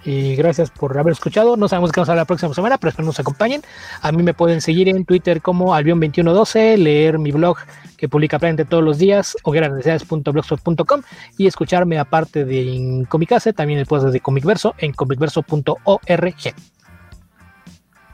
Y 0.06 0.36
gracias 0.36 0.70
por 0.70 0.98
haber 0.98 1.14
escuchado. 1.14 1.58
No 1.58 1.68
sabemos 1.68 1.92
qué 1.92 2.00
vamos 2.00 2.10
a 2.10 2.12
hablar 2.12 2.22
la 2.22 2.28
próxima 2.28 2.54
semana, 2.54 2.78
pero 2.78 2.90
espero 2.90 3.08
nos 3.08 3.20
acompañen. 3.20 3.64
A 4.02 4.12
mí 4.12 4.22
me 4.22 4.36
pueden 4.36 4.62
seguir 4.62 4.88
en 4.88 5.04
Twitter 5.04 5.42
como 5.42 5.76
Albion2112, 5.76 6.78
leer 6.78 7.18
mi 7.18 7.32
blog 7.32 7.58
que 7.98 8.08
publica 8.08 8.38
prácticamente 8.38 8.66
todos 8.66 8.84
los 8.84 9.00
días, 9.00 9.36
hogueranecesidades.blogspot.com 9.44 11.02
y 11.38 11.48
escucharme 11.48 11.98
aparte 11.98 12.46
de 12.46 12.76
en 12.76 13.06
Comicase, 13.06 13.54
también 13.54 13.80
el 13.80 13.88
podcast 13.88 14.14
de 14.14 14.20
Comicverso 14.20 14.76
en 14.78 14.94
comicverso.org. 14.94 16.54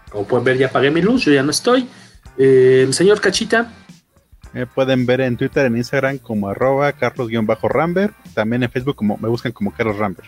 Como 0.10 0.26
pueden 0.26 0.46
ver, 0.46 0.58
ya 0.58 0.68
apagué 0.68 0.92
mi 0.92 1.02
luz, 1.02 1.26
yo 1.26 1.34
ya 1.34 1.44
no 1.44 1.52
estoy. 1.52 1.90
Eh, 2.38 2.84
el 2.88 2.94
señor 2.94 3.20
Cachita, 3.20 3.72
Me 4.54 4.66
pueden 4.66 5.06
ver 5.06 5.22
en 5.22 5.36
Twitter, 5.36 5.66
en 5.66 5.76
Instagram 5.76 6.20
como 6.20 6.48
arroba 6.48 6.94
carlos-ramber. 6.94 8.12
También 8.34 8.64
en 8.64 8.72
Facebook 8.72 8.96
como 8.96 9.18
me 9.18 9.28
buscan 9.28 9.52
como 9.52 9.72
Carlos 9.72 9.98
Ramber. 9.98 10.26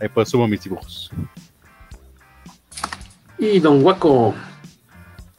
Ahí 0.00 0.08
pues 0.08 0.28
subo 0.28 0.46
mis 0.46 0.62
dibujos. 0.62 1.10
y 3.38 3.58
Don 3.60 3.82
Guaco. 3.82 4.34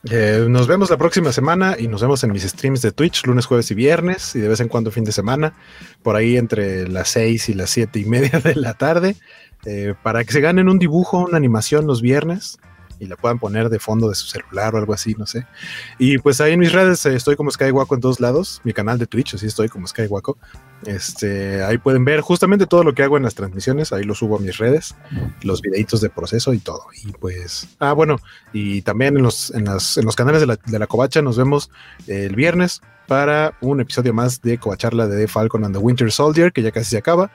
Eh, 0.10 0.46
nos 0.48 0.68
vemos 0.68 0.90
la 0.90 0.98
próxima 0.98 1.34
semana 1.34 1.76
y 1.78 1.88
nos 1.88 2.02
vemos 2.02 2.24
en 2.24 2.32
mis 2.32 2.44
streams 2.44 2.82
de 2.82 2.92
Twitch, 2.92 3.26
lunes, 3.26 3.46
jueves 3.46 3.70
y 3.72 3.74
viernes, 3.74 4.36
y 4.36 4.40
de 4.40 4.48
vez 4.48 4.60
en 4.62 4.70
cuando 4.70 4.92
fin 4.92 5.04
de 5.04 5.12
semana, 5.12 5.54
por 6.02 6.16
ahí 6.16 6.38
entre 6.38 6.88
las 6.88 7.10
6 7.10 7.50
y 7.50 7.54
las 7.54 7.70
7 7.72 8.00
y 8.00 8.06
media 8.06 8.40
de 8.40 8.56
la 8.56 8.74
tarde, 8.76 9.16
eh, 9.66 9.96
para 10.04 10.24
que 10.24 10.32
se 10.32 10.40
ganen 10.40 10.70
un 10.70 10.80
dibujo, 10.80 11.18
una 11.18 11.38
animación 11.38 11.88
los 11.88 12.02
viernes 12.02 12.60
y 13.00 13.06
la 13.08 13.16
puedan 13.16 13.40
poner 13.40 13.70
de 13.70 13.80
fondo 13.80 14.10
de 14.10 14.16
su 14.16 14.28
celular 14.28 14.74
o 14.76 14.78
algo 14.78 14.94
así, 14.94 15.14
no 15.18 15.26
sé. 15.26 15.46
Y 16.00 16.18
pues 16.18 16.42
ahí 16.42 16.54
en 16.54 16.60
mis 16.60 16.72
redes 16.74 17.06
eh, 17.06 17.16
estoy 17.16 17.36
como 17.36 17.52
Skywaco 17.52 17.96
en 17.96 18.02
todos 18.02 18.20
lados, 18.20 18.62
mi 18.64 18.74
canal 18.74 18.98
de 19.00 19.08
Twitch, 19.08 19.36
así 19.36 19.46
estoy 19.48 19.70
como 19.70 19.88
Skywaco. 19.88 20.38
Este, 20.86 21.64
ahí 21.64 21.78
pueden 21.78 22.06
ver 22.06 22.22
justamente 22.22 22.66
todo 22.68 22.84
lo 22.84 22.94
que 22.94 23.04
hago 23.04 23.18
en 23.18 23.24
las 23.24 23.36
transmisiones, 23.36 23.92
ahí 23.94 24.04
lo 24.04 24.14
subo 24.16 24.38
a 24.38 24.40
mis 24.40 24.58
redes, 24.58 24.96
los 25.42 25.62
videitos 25.62 26.02
de 26.02 26.10
proceso 26.10 26.54
y 26.54 26.60
todo. 26.60 26.84
Y 27.04 27.12
pues, 27.14 27.68
ah, 27.80 27.94
bueno, 27.94 28.18
y 28.54 28.82
también 28.84 29.18
en 29.18 29.24
los, 29.24 29.52
en 29.52 29.66
las- 29.66 29.98
en 29.98 30.06
los 30.06 30.16
canales 30.16 30.42
de 30.42 30.48
la, 30.48 30.58
de 30.66 30.80
la 30.80 30.88
Covacha 30.88 31.22
nos 31.22 31.38
vemos 31.38 31.70
el 32.08 32.36
viernes 32.36 32.82
para 33.08 33.54
un 33.62 33.80
episodio 33.80 34.14
más 34.14 34.42
de 34.42 34.58
Covacharla 34.58 35.08
de 35.08 35.28
Falcon 35.28 35.64
and 35.66 35.74
the 35.76 35.80
Winter 35.82 36.12
Soldier, 36.12 36.52
que 36.52 36.62
ya 36.62 36.72
casi 36.72 36.92
se 36.92 36.98
acaba. 36.98 37.32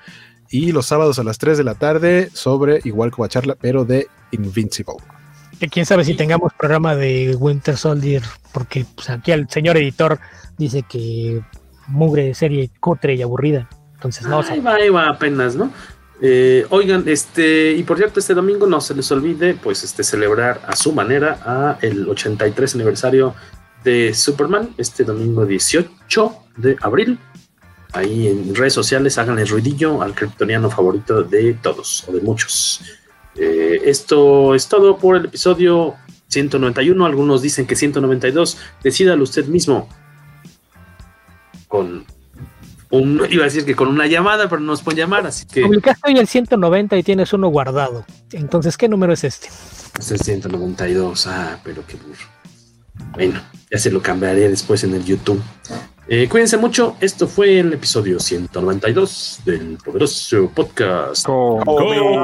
Y 0.51 0.73
los 0.73 0.85
sábados 0.87 1.19
a 1.19 1.25
las 1.25 1.39
3 1.39 1.57
de 1.57 1.65
la 1.65 1.75
tarde 1.75 2.29
sobre 2.35 2.81
igual 2.85 3.11
Covacharla, 3.11 3.55
pero 3.55 3.85
de 3.87 4.07
Invincible. 4.33 4.97
Quién 5.69 5.87
sabe 5.87 6.05
si 6.05 6.15
tengamos 6.15 6.53
programa 6.55 6.95
de 6.97 7.37
Winter 7.39 7.77
Soldier, 7.77 8.23
porque 8.53 8.85
pues, 8.95 9.11
aquí 9.11 9.33
el 9.33 9.49
señor 9.49 9.77
editor 9.77 10.19
dice 10.59 10.83
que 10.83 11.43
mugre 11.87 12.25
de 12.25 12.35
serie 12.35 12.71
cutre 12.81 13.15
y 13.15 13.23
aburrida. 13.23 13.69
Entonces, 13.95 14.27
no, 14.27 14.41
Ahí 14.41 14.61
va, 14.61 14.75
ahí 14.75 14.89
va 14.89 15.09
apenas, 15.09 15.55
¿no? 15.55 15.71
Eh, 16.21 16.67
oigan, 16.71 17.05
este, 17.07 17.73
y 17.73 17.83
por 17.83 17.99
cierto, 17.99 18.21
este 18.21 18.35
domingo 18.35 18.67
no 18.67 18.81
se 18.81 18.95
les 18.95 19.11
olvide, 19.11 19.55
pues, 19.55 19.83
este, 19.83 20.05
celebrar 20.05 20.61
a 20.67 20.77
su 20.77 20.93
manera 20.93 21.41
a 21.45 21.79
el 21.83 22.09
83 22.09 22.77
aniversario 22.77 23.35
de 23.83 24.15
Superman, 24.15 24.71
este 24.79 25.05
domingo 25.05 25.45
18 25.45 26.35
de 26.57 26.77
abril. 26.81 27.19
Ahí 27.93 28.29
en 28.29 28.55
redes 28.55 28.73
sociales 28.73 29.19
háganle 29.19 29.45
ruidillo 29.45 30.01
al 30.01 30.15
kryptoniano 30.15 30.71
favorito 30.71 31.23
de 31.23 31.55
todos 31.55 32.05
o 32.09 32.13
de 32.13 32.21
muchos. 32.21 32.81
Eh, 33.37 33.81
esto 33.85 34.55
es 34.55 34.69
todo 34.69 34.99
por 34.99 35.17
el 35.17 35.25
episodio 35.27 35.95
191. 36.29 37.05
Algunos 37.07 37.43
dicen 37.43 37.67
que 37.67 37.77
192. 37.77 38.59
Decídalo 38.83 39.23
usted 39.23 39.47
mismo. 39.47 39.89
Con 41.69 42.05
Un, 42.91 43.27
iba 43.31 43.43
a 43.43 43.47
decir 43.47 43.65
que 43.65 43.75
con 43.75 43.89
una 43.89 44.07
llamada, 44.07 44.49
pero 44.51 44.61
no 44.61 44.67
nos 44.67 44.83
pueden 44.83 44.99
llamar, 44.99 45.27
así 45.27 45.47
que. 45.47 45.63
Publicaste 45.63 46.11
hoy 46.11 46.19
el 46.19 46.27
190 46.27 46.97
y 46.99 47.03
tienes 47.03 47.33
uno 47.33 47.49
guardado. 47.49 48.05
Entonces, 48.33 48.77
¿qué 48.77 48.89
número 48.89 49.15
es 49.15 49.25
este? 49.25 49.49
Es 49.99 50.11
el 50.11 50.21
192. 50.21 51.27
Ah, 51.27 51.59
pero 51.65 51.87
qué 51.87 51.97
burro. 51.97 52.27
Bueno, 53.15 53.41
ya 53.71 53.79
se 53.79 53.91
lo 53.91 54.03
cambiaré 54.03 54.49
después 54.51 54.85
en 54.85 54.95
el 54.95 55.05
YouTube. 55.05 55.43
Eh, 56.09 56.29
cuídense 56.29 56.57
mucho. 56.57 56.97
Esto 57.01 57.29
fue 57.29 57.61
el 57.61 57.73
episodio 57.73 58.19
192 58.19 59.41
del 59.45 59.79
poderoso 59.85 60.51
podcast. 60.55 61.27
Comicase. 61.27 62.23